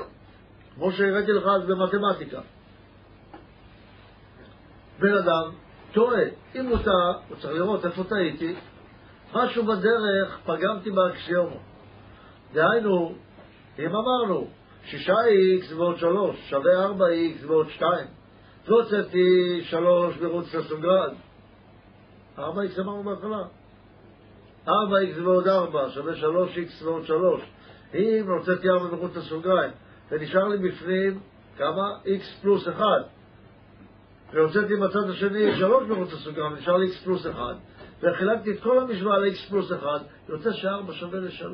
כמו 0.75 0.91
שהראיתי 0.91 1.31
לך 1.31 1.43
אז 1.43 1.67
במתמטיקה. 1.67 2.41
בן 4.99 5.13
אדם 5.13 5.51
טועה. 5.91 6.23
אם 6.55 6.65
הוא 6.65 6.77
טעה, 6.77 7.13
הוא 7.29 7.37
צריך 7.37 7.53
לראות 7.53 7.85
איפה 7.85 8.03
טעיתי. 8.03 8.55
משהו 9.33 9.63
בדרך 9.65 10.39
פגמתי 10.45 10.91
באקסיומות. 10.91 11.61
דהיינו, 12.53 13.15
אם 13.79 13.89
אמרנו 13.95 14.47
6x 14.85 15.73
ועוד 15.75 15.97
3 15.97 16.49
שווה 16.49 16.87
4x 16.87 17.45
ועוד 17.47 17.69
2, 17.69 18.07
והוצאתי 18.67 19.61
3 19.63 20.17
מחוץ 20.17 20.55
לסוגרן. 20.55 21.13
4x 22.37 22.79
אמרנו 22.79 23.03
בהתחלה. 23.03 23.43
4x 24.67 25.21
ועוד 25.23 25.47
4 25.47 25.89
שווה 25.89 26.13
3x 26.13 26.85
ועוד 26.85 27.05
3. 27.05 27.41
אם 27.95 28.25
הוצאתי 28.27 28.69
4 28.69 28.95
מחוץ 28.95 29.15
לסוגריים, 29.15 29.71
ונשאר 30.11 30.47
לי 30.47 30.69
בפנים 30.69 31.19
כמה? 31.57 31.97
x 32.05 32.41
פלוס 32.41 32.67
1. 32.67 32.83
והוצאתי 34.33 34.75
בצד 34.75 35.09
השני 35.09 35.57
3 35.57 35.83
מחוץ 35.89 36.13
לסוגריים, 36.13 36.55
נשאר 36.55 36.77
לי 36.77 36.87
x 36.87 37.03
פלוס 37.03 37.27
1. 37.27 37.39
וחילקתי 38.03 38.51
את 38.51 38.59
כל 38.63 38.79
המשוואה 38.79 39.19
ל-x 39.19 39.49
פלוס 39.49 39.71
1, 39.71 40.01
יוצא 40.29 40.51
ש-4 40.51 40.93
שווה 40.93 41.19
ל-3. 41.19 41.45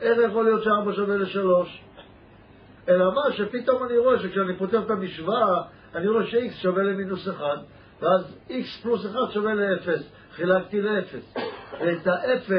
איך 0.00 0.18
יכול 0.30 0.44
להיות 0.44 0.62
ש-4 0.62 0.92
שווה 0.96 1.16
ל-3? 1.16 1.68
אלא 2.88 3.14
מה, 3.14 3.32
שפתאום 3.32 3.84
אני 3.84 3.98
רואה 3.98 4.18
שכשאני 4.18 4.56
פותח 4.56 4.80
את 4.86 4.90
המשוואה, 4.90 5.62
אני 5.94 6.08
רואה 6.08 6.26
ש-x 6.26 6.62
שווה 6.62 6.82
למינוס 6.82 7.28
1, 7.28 7.44
ואז 8.02 8.36
x 8.48 8.82
פלוס 8.82 9.06
1 9.06 9.14
שווה 9.32 9.54
ל-0. 9.54 9.88
חילקתי 10.32 10.80
ל-0. 10.80 11.38
ואת 11.80 12.06
ה-0, 12.06 12.50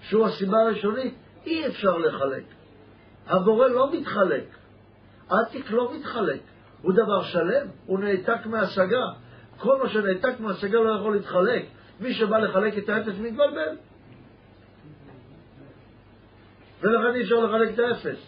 שהוא 0.00 0.26
הסיבה 0.26 0.58
הראשונית, 0.60 1.14
אי 1.46 1.66
אפשר 1.66 1.98
לחלק. 1.98 2.44
הבורא 3.26 3.68
לא 3.68 3.92
מתחלק. 3.92 4.44
עתיק 5.28 5.70
לא 5.70 5.94
מתחלק. 5.94 6.40
הוא 6.82 6.92
דבר 6.92 7.22
שלם, 7.22 7.66
הוא 7.86 7.98
נעתק 7.98 8.46
מהשגה. 8.46 9.06
כל 9.58 9.82
מה 9.82 9.88
שנעתק 9.88 10.40
מהשגה 10.40 10.80
לא 10.80 10.90
יכול 11.00 11.12
להתחלק. 11.12 11.66
מי 12.00 12.14
שבא 12.14 12.38
לחלק 12.38 12.78
את 12.78 12.88
האפס 12.88 13.18
מתבלבל. 13.20 13.76
ולכן 16.82 17.14
אי 17.14 17.22
אפשר 17.22 17.40
לחלק 17.40 17.74
את 17.74 17.78
האפס. 17.78 18.18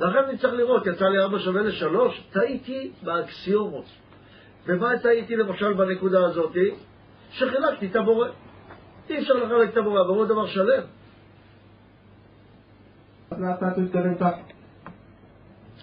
לכן 0.00 0.18
אני 0.28 0.38
צריך 0.38 0.54
לראות, 0.54 0.86
יצא 0.86 1.04
לי 1.04 1.18
4 1.18 1.38
שווה 1.38 1.62
ל-3, 1.62 2.32
טעיתי 2.32 2.92
באקסיומות. 3.02 3.84
במה 4.66 4.98
טעיתי 4.98 5.36
למשל 5.36 5.72
בנקודה 5.72 6.24
הזאת? 6.24 6.56
שחילקתי 7.30 7.86
את 7.86 7.96
הבורא. 7.96 8.28
אי 9.10 9.18
אפשר 9.18 9.34
לחלק 9.34 9.72
את 9.72 9.76
הבורא, 9.76 10.00
הבורא 10.00 10.18
הוא 10.18 10.26
דבר 10.26 10.46
שלם. 10.46 10.82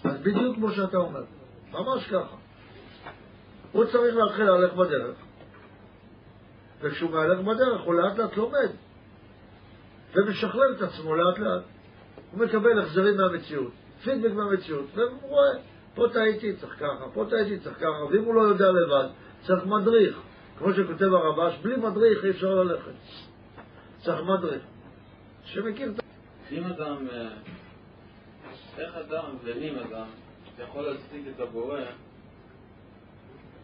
אז 0.04 0.22
בדיוק 0.22 0.56
כמו 0.56 0.72
שאתה 0.72 0.98
אומר, 0.98 1.24
ממש 1.72 2.08
ככה. 2.08 2.36
הוא 3.72 3.86
צריך 3.86 4.16
להתחיל 4.16 4.46
להלך 4.46 4.74
בדרך, 4.74 5.16
וכשהוא 6.82 7.12
מהלך 7.12 7.40
בדרך 7.40 7.82
הוא 7.82 7.94
לאט 7.94 8.18
לאט 8.18 8.38
לומד, 8.38 8.70
ומשכלל 10.16 10.76
את 10.78 10.82
עצמו 10.82 11.16
לאט 11.16 11.40
לאט. 11.40 11.64
הוא 12.32 12.46
מקבל 12.46 12.80
החזרים 12.80 13.18
מהמציאות, 13.18 13.72
פידבק 14.04 14.34
מהמציאות, 14.34 14.86
והוא 14.96 15.22
רואה, 15.22 15.52
פה 15.98 16.06
טעיתי, 16.14 16.56
צריך 16.56 16.74
ככה, 16.80 17.06
פה 17.14 17.26
טעיתי, 17.30 17.60
צריך 17.60 17.78
ככה, 17.78 18.06
ואם 18.12 18.24
הוא 18.24 18.36
לא 18.36 18.42
יודע 18.42 18.66
לבד, 18.72 19.08
צריך 19.42 19.66
מדריך. 19.66 20.20
כמו 20.58 20.74
שכותב 20.74 21.14
הרבש, 21.14 21.58
בלי 21.62 21.76
מדריך 21.76 22.26
אי 22.26 22.30
אפשר 22.30 22.56
ללכת. 22.56 22.92
צריך 23.98 24.22
מדריך. 24.22 24.62
שמכיר 25.44 25.92
את 25.92 26.00
אם 26.52 26.64
אדם, 26.64 27.08
אה, 27.12 27.30
איך 28.78 28.96
אדם 28.96 29.36
ואם 29.44 29.76
אדם 29.80 30.08
יכול 30.60 30.82
להצדיק 30.82 31.24
את 31.36 31.40
הבורא, 31.40 31.80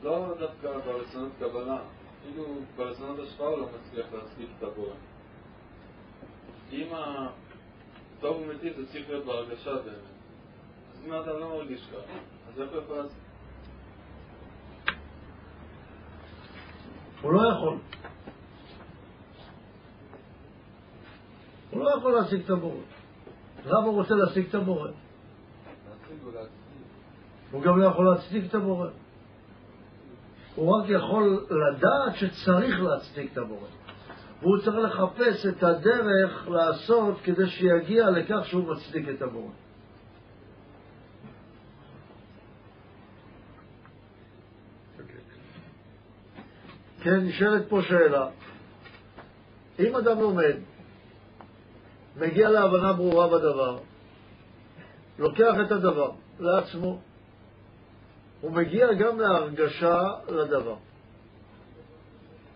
לא 0.03 0.35
דווקא 0.39 0.77
ברצונות 0.85 1.31
קבלה, 1.39 1.77
אפילו 2.21 2.45
ברצונות 2.75 3.19
השפעה 3.19 3.47
הוא 3.47 3.59
לא 3.59 3.67
מצליח 3.75 4.05
להצדיק 4.13 4.49
את 4.57 4.63
הבורא. 4.63 4.93
אם 6.71 6.87
הטוב 6.91 8.41
ומיטיב 8.41 8.73
זה 8.77 8.85
צריך 8.91 9.09
להיות 9.09 9.25
בהרגשה 9.25 9.73
באמת, 9.75 10.12
אז 11.03 11.07
אם 11.07 11.13
האדם 11.13 11.39
לא 11.39 11.49
מרגיש 11.49 11.87
ככה, 11.87 12.13
אז 12.53 12.61
איך 12.61 12.71
הוא 12.71 12.81
יכול 12.81 12.97
להצדיק? 12.97 13.23
הוא 17.21 17.33
לא 17.33 17.41
יכול. 17.53 17.77
הוא 21.71 21.83
לא 21.83 21.89
יכול 21.97 22.11
להשיג 22.11 22.43
את 22.43 22.49
הבורא. 22.49 22.81
למה 23.65 23.85
הוא 23.85 23.95
רוצה 23.95 24.15
להשיג 24.15 24.47
את 24.49 24.55
הבורא? 24.55 24.89
הוא 27.51 27.61
גם 27.61 27.79
לא 27.79 27.85
יכול 27.85 28.05
להצדיק 28.05 28.49
את 28.49 28.55
הבורא. 28.55 28.87
הוא 30.55 30.77
רק 30.77 30.89
יכול 30.89 31.45
לדעת 31.49 32.15
שצריך 32.15 32.79
להצדיק 32.81 33.31
את 33.31 33.37
הבורא. 33.37 33.67
והוא 34.41 34.57
צריך 34.57 34.75
לחפש 34.75 35.45
את 35.45 35.63
הדרך 35.63 36.47
לעשות 36.47 37.15
כדי 37.23 37.47
שיגיע 37.47 38.09
לכך 38.09 38.45
שהוא 38.45 38.63
מצדיק 38.73 39.09
את 39.09 39.21
הבורא. 39.21 39.51
כן, 47.03 47.19
נשאלת 47.19 47.69
פה 47.69 47.81
שאלה. 47.81 48.27
אם 49.79 49.95
אדם 49.95 50.19
לומד, 50.19 50.55
מגיע 52.17 52.49
להבנה 52.49 52.93
ברורה 52.93 53.27
בדבר, 53.27 53.79
לוקח 55.19 55.53
את 55.65 55.71
הדבר 55.71 56.11
לעצמו, 56.39 56.99
הוא 58.41 58.51
מגיע 58.51 58.93
גם 58.93 59.19
להרגשה 59.19 60.01
לדבר. 60.27 60.75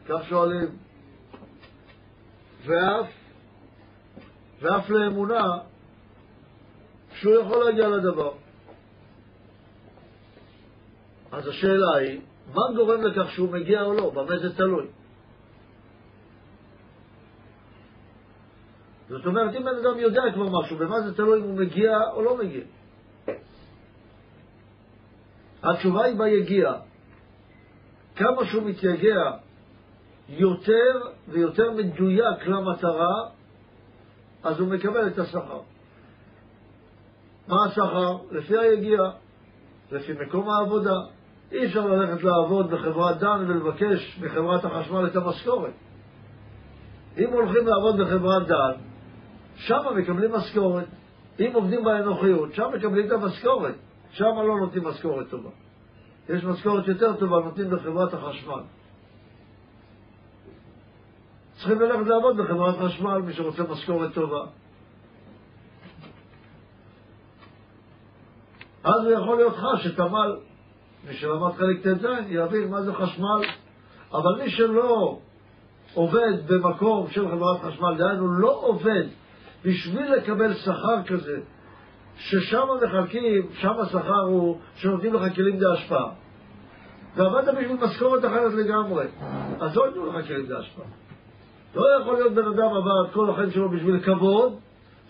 כך 0.07 0.19
שואלים, 0.30 0.78
ואף, 2.65 3.07
ואף 4.61 4.90
לאמונה 4.90 5.57
שהוא 7.14 7.41
יכול 7.41 7.65
להגיע 7.65 7.88
לדבר. 7.88 8.32
אז 11.32 11.48
השאלה 11.48 11.95
היא, 11.99 12.22
מה 12.53 12.61
גורם 12.76 13.02
לכך 13.02 13.32
שהוא 13.32 13.49
מגיע 13.49 13.82
או 13.82 13.94
לא? 13.94 14.10
במה 14.10 14.38
זה 14.38 14.56
תלוי? 14.56 14.88
זאת 19.10 19.26
אומרת, 19.26 19.56
אם 19.56 19.64
בן 19.64 19.76
אדם 19.82 19.99
יודע 19.99 20.22
כבר 20.34 20.60
משהו, 20.60 20.78
במה 20.78 21.02
זה 21.02 21.15
תלוי 21.15 21.40
אם 21.40 21.44
הוא 21.44 21.57
מגיע 21.57 21.98
או 22.14 22.22
לא 22.22 22.38
מגיע? 22.38 22.64
התשובה 25.64 26.03
היא 26.03 26.18
ביגיע. 26.18 26.74
כמה 28.15 28.45
שהוא 28.45 28.64
מתייגע 28.64 29.32
יותר 30.30 31.02
ויותר 31.28 31.72
מדויק 31.72 32.48
למטרה, 32.48 33.30
אז 34.44 34.60
הוא 34.60 34.68
מקבל 34.68 35.07
את 35.07 35.19
השכר. 35.19 35.61
מה 37.48 37.65
השכר? 37.65 38.18
לפי 38.32 38.57
היגיע, 38.57 39.02
לפי 39.91 40.14
מקום 40.14 40.49
העבודה. 40.49 41.16
אי 41.52 41.65
אפשר 41.65 41.88
ללכת 41.88 42.24
לעבוד 42.24 42.72
בחברת 42.72 43.19
דן 43.19 43.45
ולבקש 43.48 44.19
מחברת 44.22 44.65
החשמל 44.65 45.07
את 45.07 45.15
המשכורת. 45.15 45.74
אם 47.18 47.34
הולכים 47.34 47.68
לעבוד 47.68 47.98
בחברת 47.98 48.48
דן, 48.48 48.72
שם 49.56 49.82
מקבלים 49.98 50.32
משכורת. 50.32 50.86
אם 51.40 51.52
עובדים 51.53 51.84
באנוכיות, 51.84 52.53
שם 52.53 52.69
מקבלים 52.74 53.07
את 53.07 53.11
המשכורת. 53.11 53.76
שם 54.11 54.34
לא 54.48 54.60
נותנים 54.60 54.88
משכורת 54.88 55.30
טובה. 55.30 55.49
יש 56.30 56.44
משכורת 56.44 56.88
יותר 56.88 57.15
טובה, 57.15 57.40
נותנים 57.40 57.69
בחברת 57.69 58.14
החשמל. 58.14 58.61
צריכים 61.53 61.80
ללכת 61.80 62.07
לעבוד 62.07 62.38
בחברת 62.38 62.76
חשמל, 62.78 63.18
מי 63.18 63.34
שרוצה 63.34 63.64
משכורת 63.64 64.14
טובה. 64.14 64.45
אז 68.84 69.03
הוא 69.03 69.11
יכול 69.11 69.38
להיות 69.38 69.56
חש 69.56 69.88
את 69.88 69.99
עמל. 69.99 70.36
מי 71.07 71.14
שלמד 71.14 71.52
חלק 71.53 71.88
ט"ז 71.88 72.06
יבין 72.28 72.69
מה 72.69 72.82
זה 72.82 72.94
חשמל. 72.94 73.41
אבל 74.11 74.44
מי 74.44 74.49
שלא 74.49 75.19
עובד 75.94 76.48
במקום 76.48 77.07
של 77.10 77.32
חברת 77.32 77.61
חשמל, 77.61 77.98
דהיינו 77.98 78.34
לא 78.40 78.60
עובד 78.61 79.03
בשביל 79.65 80.14
לקבל 80.14 80.53
שכר 80.53 81.03
כזה, 81.07 81.40
ששם 82.18 82.64
מחלקים, 82.84 83.48
שם 83.53 83.74
השכר 83.80 84.22
הוא 84.22 84.57
שנותנים 84.76 85.14
לך 85.14 85.36
כלים 85.36 85.61
להשפעה. 85.61 86.10
ועבדת 87.15 87.53
בשביל 87.53 87.78
משכורת 87.82 88.26
אחרת 88.26 88.53
לגמרי, 88.53 89.06
אז 89.60 89.76
לא 89.76 89.88
ייתנו 89.88 90.06
לך 90.06 90.28
כלים 90.28 90.49
להשפעה. 90.49 90.86
לא 91.76 91.86
יכול 92.02 92.14
להיות 92.14 92.34
בן 92.34 92.48
אדם 92.48 92.69
את 93.07 93.14
כל 93.14 93.30
החיים 93.30 93.52
שלו 93.52 93.69
בשביל 93.69 93.99
כבוד, 93.99 94.53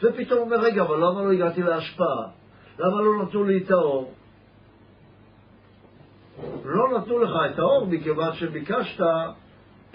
ופתאום 0.04 0.40
אומר, 0.40 0.58
רגע, 0.58 0.82
אבל 0.82 0.98
למה 0.98 1.24
לא 1.24 1.32
הגעתי 1.32 1.64
להשפעה? 1.64 2.28
למה 2.80 3.02
לא 3.02 3.24
נתנו 3.24 3.44
לי 3.44 3.58
את 3.58 3.72
האור? 3.72 4.14
לא 6.66 6.98
נתנו 6.98 7.20
לך 7.20 7.32
את 7.54 7.60
האור 7.60 7.88
מכיוון 7.88 8.34
שביקשת 8.34 9.04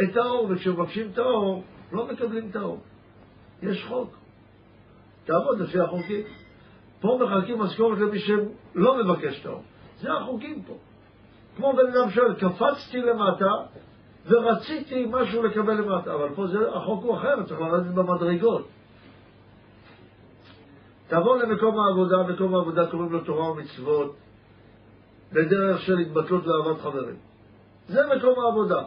את 0.02 0.16
האור, 0.16 0.46
וכשמבקשים 0.50 1.10
את 1.12 1.18
האור, 1.18 1.64
לא 1.92 2.06
מקבלים 2.06 2.48
את 2.50 2.56
האור. 2.56 2.80
יש 3.62 3.84
חוק. 3.88 4.16
תעבוד 5.24 5.60
לפי 5.60 5.80
החוקים. 5.80 6.22
פה 7.00 7.18
מחלקים 7.24 7.58
משכורת 7.58 7.98
למי 7.98 8.18
שלא 8.18 9.04
מבקש 9.04 9.40
את 9.40 9.46
האור. 9.46 9.62
זה 10.00 10.12
החוקים 10.12 10.62
פה. 10.62 10.74
כמו 11.56 11.72
בן 11.72 11.86
אדם 11.86 12.10
שואל, 12.10 12.34
קפצתי 12.34 13.00
למטה 13.00 13.50
ורציתי 14.26 15.06
משהו 15.10 15.42
לקבל 15.42 15.74
למטה, 15.74 16.14
אבל 16.14 16.28
פה 16.34 16.46
זה, 16.46 16.58
החוק 16.74 17.04
הוא 17.04 17.16
אחר, 17.16 17.42
צריך 17.42 17.60
לרדת 17.60 17.94
במדרגות. 17.94 18.68
תעבור 21.08 21.36
למקום 21.36 21.78
העבודה, 21.80 22.22
מקום 22.22 22.54
העבודה 22.54 22.86
קוראים 22.90 23.12
לו 23.12 23.20
תורה 23.20 23.50
ומצוות, 23.50 24.16
בדרך 25.32 25.80
של 25.80 25.98
התבטלות 25.98 26.46
ואהבת 26.46 26.80
חברים. 26.80 27.16
זה 27.88 28.00
מקום 28.16 28.44
העבודה. 28.44 28.82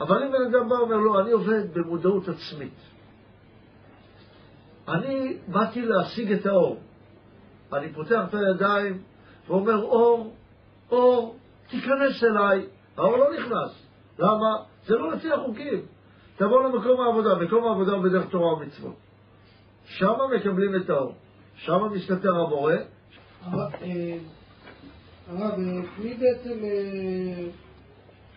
אבל 0.00 0.22
אם 0.22 0.32
בן 0.32 0.42
אדם 0.50 0.68
בא 0.68 0.74
ואומר, 0.74 0.96
לא, 0.96 1.20
אני 1.20 1.30
עובד 1.30 1.74
במודעות 1.74 2.28
עצמית. 2.28 2.74
אני 4.88 5.36
באתי 5.48 5.82
להשיג 5.82 6.32
את 6.32 6.46
האור. 6.46 6.80
אני 7.72 7.92
פותח 7.92 8.20
את 8.28 8.34
הידיים 8.34 9.02
ואומר, 9.48 9.82
אור, 9.82 10.34
אור, 10.90 11.36
תיכנס 11.70 12.24
אליי. 12.24 12.66
האור 12.96 13.16
לא 13.16 13.26
נכנס. 13.38 13.86
למה? 14.18 14.56
זה 14.86 14.94
לא 14.94 15.12
לפי 15.12 15.32
החוקים. 15.32 15.86
תבוא 16.36 16.62
למקום 16.62 17.00
העבודה, 17.00 17.34
מקום 17.34 17.64
העבודה 17.64 17.92
הוא 17.92 18.04
בדרך 18.04 18.30
תורה 18.30 18.54
ומצוות. 18.54 18.94
שם 19.84 20.14
מקבלים 20.36 20.76
את 20.76 20.90
האור. 20.90 21.14
שם 21.56 21.78
מסתתר 21.92 22.34
המורה. 22.34 22.76
הרב, 25.30 25.40
אה, 25.40 25.48
אה, 25.48 25.82
מי 25.98 26.14
בעצם, 26.14 26.64
אה, 26.64 27.46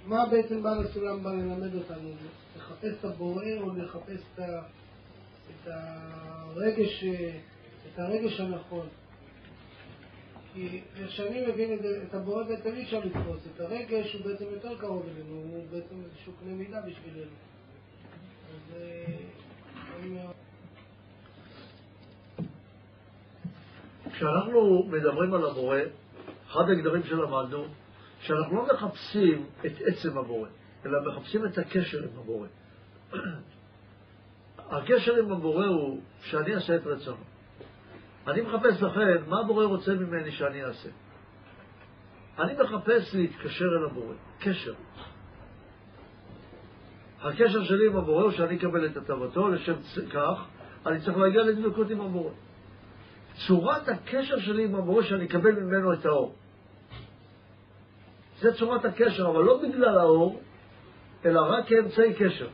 מה 0.06 0.26
בעצם 0.26 0.64
בעל 0.64 0.86
הסולם 0.86 1.24
בא 1.24 1.32
ללמד 1.32 1.76
אותנו? 1.76 2.10
לחפש 2.58 2.94
את 3.00 3.06
הבורא 3.06 3.46
או 3.62 3.76
לחפש 3.76 4.22
את 4.38 5.68
הרגש, 5.68 7.04
את 7.94 8.00
הרגש 8.00 8.40
הנכון. 8.40 8.88
כי 10.54 10.82
איך 10.98 11.12
שאני 11.12 11.48
מבין 11.48 11.74
את, 11.74 11.80
את 12.10 12.14
הבורא 12.14 12.44
בעצם 12.44 12.70
אי 12.76 12.84
אפשר 12.84 13.00
לתפוס. 13.00 13.48
את 13.56 13.60
הרגש 13.60 14.14
הוא 14.14 14.26
בעצם 14.26 14.46
יותר 14.52 14.78
קרוב 14.78 15.06
אלינו, 15.16 15.36
הוא 15.36 15.64
בעצם 15.72 15.96
איזשהו 16.06 16.34
קנה 16.40 16.54
מידה 16.54 16.82
בשבילנו. 16.82 17.32
אז 18.54 18.76
אני. 20.00 20.18
כשאנחנו 24.14 24.84
מדברים 24.84 25.34
על 25.34 25.46
הבורא, 25.46 25.80
אחד 26.54 26.70
הגדרים 26.70 27.04
שלמדנו, 27.04 27.66
שאנחנו 28.20 28.56
לא 28.56 28.68
מחפשים 28.74 29.46
את 29.66 29.72
עצם 29.86 30.18
הבורא, 30.18 30.48
אלא 30.86 31.00
מחפשים 31.08 31.46
את 31.46 31.58
הקשר 31.58 31.98
עם 32.04 32.20
הבורא. 32.20 32.48
הקשר 34.58 35.16
עם 35.16 35.32
הבורא 35.32 35.66
הוא 35.66 36.02
שאני 36.22 36.56
אעשה 36.56 36.76
את 36.76 36.88
רצונו. 36.88 37.24
אני 38.28 38.42
מחפש 38.42 38.82
לכן 38.82 39.24
מה 39.28 39.40
הבורא 39.40 39.66
רוצה 39.66 39.94
ממני 39.94 40.32
שאני 40.32 40.64
אעשה. 40.64 40.90
אני 42.40 42.54
מחפש 42.54 43.16
להתקשר 43.16 43.66
אל 43.66 43.86
הבורא, 43.86 44.14
קשר. 44.40 44.74
הקשר 47.22 47.64
שלי 47.64 47.88
עם 47.88 47.98
הבורא 47.98 48.24
הוא 48.24 48.32
שאני 48.32 48.58
אקבל 48.58 48.86
את 48.86 48.98
הטבתו, 48.98 49.48
לשם 49.48 49.74
כך 50.14 50.46
אני 50.86 51.02
צריך 51.02 51.18
להגיע 51.18 51.44
לדבקות 51.44 51.90
עם 51.90 52.02
הבורא. 52.02 52.32
צורת 53.48 53.90
הקשר 53.90 54.40
שלי 54.40 54.64
עם 54.64 54.76
הבורא 54.76 55.04
שאני 55.04 55.26
אקבל 55.26 55.52
ממנו 55.52 55.94
את 55.94 56.06
האור. 56.06 56.36
זה 58.44 58.54
צורת 58.54 58.86
הקשר, 58.86 59.28
אבל 59.28 59.44
לא 59.44 59.62
בגלל 59.64 59.98
האור, 59.98 60.42
אלא 61.26 61.42
רק 61.42 61.68
כאמצעי 61.68 62.14
קשר. 62.14 62.48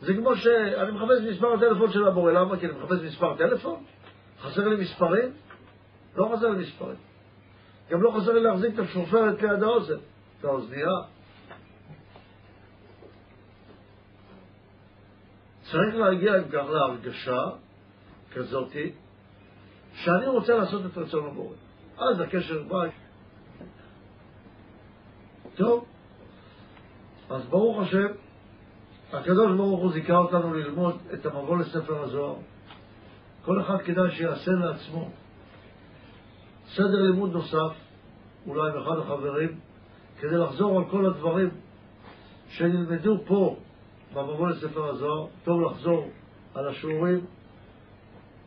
זה 0.00 0.14
כמו 0.14 0.36
שאני 0.36 0.90
מחפש 0.90 1.20
מספר 1.30 1.54
הטלפון 1.54 1.92
של 1.92 2.06
הבורא, 2.06 2.32
למה? 2.32 2.56
כי 2.56 2.66
אני 2.66 2.74
מחפש 2.78 2.98
מספר 3.04 3.36
טלפון? 3.36 3.84
חסר 4.40 4.68
לי 4.68 4.82
מספרים? 4.82 5.32
לא 6.16 6.32
חסר 6.34 6.48
לי 6.48 6.62
מספרים. 6.62 6.96
גם 7.90 8.02
לא 8.02 8.10
חסר 8.10 8.32
לי 8.32 8.40
להחזיק 8.40 8.74
את 8.74 8.78
השופרת 8.78 9.42
ליד 9.42 9.62
האוזן, 9.62 9.98
את 10.40 10.44
האוזנייה. 10.44 10.96
צריך 15.62 15.94
להגיע 15.94 16.38
אם 16.38 16.48
כך 16.52 16.64
להרגשה 16.70 17.42
כזאתי, 18.32 18.92
שאני 19.94 20.26
רוצה 20.26 20.54
לעשות 20.54 20.86
את 20.86 20.98
רצון 20.98 21.26
הבורא. 21.26 21.54
אז 21.98 22.20
הקשר 22.20 22.62
בא. 22.62 23.09
טוב, 25.60 25.84
אז 27.30 27.46
ברוך 27.46 27.80
השם, 27.80 28.06
הקדוש 29.12 29.56
ברוך 29.56 29.80
הוא 29.80 29.92
זיכה 29.92 30.18
אותנו 30.18 30.54
ללמוד 30.54 30.96
את 31.14 31.26
המבוא 31.26 31.58
לספר 31.58 32.02
הזוהר. 32.02 32.34
כל 33.44 33.60
אחד 33.60 33.76
כדאי 33.78 34.10
שיעשה 34.10 34.50
לעצמו 34.50 35.10
סדר 36.68 37.02
לימוד 37.02 37.32
נוסף, 37.32 37.72
אולי 38.46 38.70
עם 38.70 38.78
אחד 38.82 38.98
החברים, 38.98 39.58
כדי 40.20 40.36
לחזור 40.36 40.78
על 40.78 40.84
כל 40.90 41.06
הדברים 41.06 41.50
שנלמדו 42.48 43.18
פה 43.26 43.56
במבוא 44.14 44.48
לספר 44.48 44.84
הזוהר. 44.84 45.26
טוב 45.44 45.60
לחזור 45.60 46.10
על 46.54 46.68
השיעורים, 46.68 47.26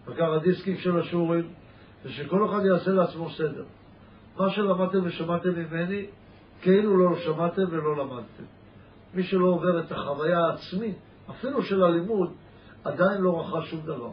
לקחת 0.07 0.41
דיסקים 0.44 0.77
של 0.77 0.99
השיעורים, 0.99 1.48
ושכל 2.03 2.45
אחד 2.45 2.65
יעשה 2.65 2.91
לעצמו 2.91 3.30
סדר. 3.30 3.65
מה 4.38 4.49
שלמדתם 4.49 4.99
ושמעתם 5.03 5.49
ממני, 5.49 6.06
כאילו 6.64 6.98
לא 6.98 7.15
שמעתם 7.15 7.61
ולא 7.69 7.98
למדתם. 7.98 8.44
מי 9.14 9.23
שלא 9.23 9.45
עובר 9.45 9.80
את 9.80 9.91
החוויה 9.91 10.40
העצמית, 10.40 10.98
אפילו 11.30 11.64
של 11.64 11.84
הלימוד, 11.84 12.34
עדיין 12.84 13.22
לא 13.22 13.41
רכש 13.41 13.69
שום 13.69 13.81
דבר. 13.81 14.11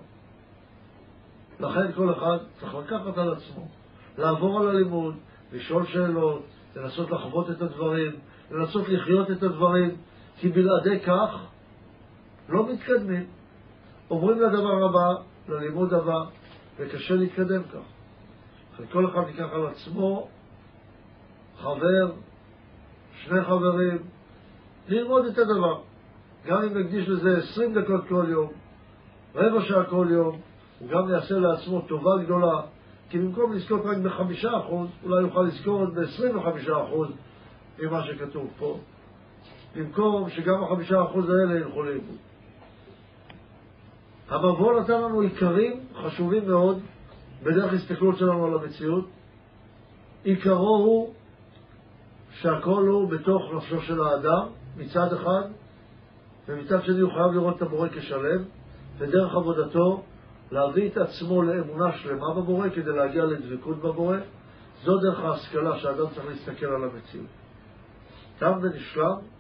לכן 1.60 1.92
כל 1.92 2.12
אחד 2.12 2.38
צריך 2.60 2.74
לקחת 2.74 3.18
על 3.18 3.32
עצמו, 3.32 3.68
לעבור 4.18 4.60
על 4.60 4.68
הלימוד, 4.68 5.14
לשאול 5.52 5.86
שאלות, 5.86 6.42
לנסות 6.76 7.10
לחוות 7.10 7.50
את 7.50 7.62
הדברים, 7.62 8.12
לנסות 8.50 8.88
לחיות 8.88 9.30
את 9.30 9.42
הדברים, 9.42 9.96
כי 10.36 10.48
בלעדי 10.48 11.00
כך 11.00 11.46
לא 12.48 12.72
מתקדמים. 12.72 13.26
עוברים 14.08 14.40
לדבר 14.40 14.84
הבא, 14.84 15.22
ללימוד 15.48 15.94
הבא, 15.94 16.24
וקשה 16.76 17.14
להתקדם 17.14 17.62
כך. 17.62 18.86
כל 18.92 19.10
אחד 19.10 19.28
ייקח 19.28 19.48
על 19.52 19.66
עצמו 19.66 20.28
חבר, 21.58 22.12
שני 23.24 23.44
חברים, 23.44 23.98
ללמוד 24.88 25.26
את 25.26 25.38
הדבר. 25.38 25.80
גם 26.46 26.62
אם 26.62 26.78
נקדיש 26.78 27.08
לזה 27.08 27.38
עשרים 27.38 27.74
דקות 27.74 28.08
כל 28.08 28.24
יום, 28.28 28.50
רבע 29.34 29.62
שעה 29.62 29.84
כל 29.84 30.06
יום, 30.10 30.40
הוא 30.78 30.88
גם 30.88 31.08
יעשה 31.08 31.38
לעצמו 31.38 31.80
טובה 31.80 32.10
גדולה, 32.24 32.60
כי 33.10 33.18
במקום 33.18 33.52
לזכות 33.52 33.80
רק 33.84 33.96
בחמישה 33.96 34.58
אחוז, 34.58 34.88
אולי 35.04 35.22
יוכל 35.22 35.42
לזכות 35.42 35.94
בעשרים 35.94 36.36
וחמישה 36.36 36.84
אחוז 36.84 37.08
ממה 37.78 38.04
שכתוב 38.06 38.50
פה, 38.58 38.78
במקום 39.76 40.30
שגם 40.30 40.64
החמישה 40.64 41.02
אחוז 41.02 41.30
האלה 41.30 41.54
ילכו 41.54 41.82
לאיבוד. 41.82 42.16
המבוא 44.28 44.80
נתן 44.80 45.02
לנו 45.02 45.20
עיקרים 45.20 45.80
חשובים 45.94 46.46
מאוד 46.46 46.80
בדרך 47.42 47.72
הסתכלות 47.72 48.18
שלנו 48.18 48.46
על 48.46 48.54
המציאות. 48.54 49.08
עיקרו 50.24 50.76
הוא 50.76 51.14
שהכל 52.42 52.86
הוא 52.88 53.10
בתוך 53.10 53.42
נפשו 53.54 53.80
של 53.80 54.02
האדם, 54.02 54.46
מצד 54.76 55.12
אחד, 55.12 55.42
ומצד 56.48 56.82
שני 56.82 57.00
הוא 57.00 57.12
חייב 57.12 57.32
לראות 57.32 57.56
את 57.56 57.62
הבורא 57.62 57.88
כשלם, 57.88 58.44
ודרך 58.98 59.34
עבודתו 59.34 60.02
להביא 60.52 60.90
את 60.90 60.96
עצמו 60.96 61.42
לאמונה 61.42 61.92
שלמה 61.92 62.34
בבורא 62.34 62.68
כדי 62.68 62.92
להגיע 62.92 63.24
לדבקות 63.24 63.76
בבורא. 63.76 64.16
זו 64.84 64.98
דרך 64.98 65.20
ההשכלה 65.20 65.78
שאדם 65.78 66.06
צריך 66.14 66.26
להסתכל 66.26 66.66
על 66.66 66.84
המציאות. 66.84 67.26
תם 68.38 68.58
ונשלם. 68.62 69.39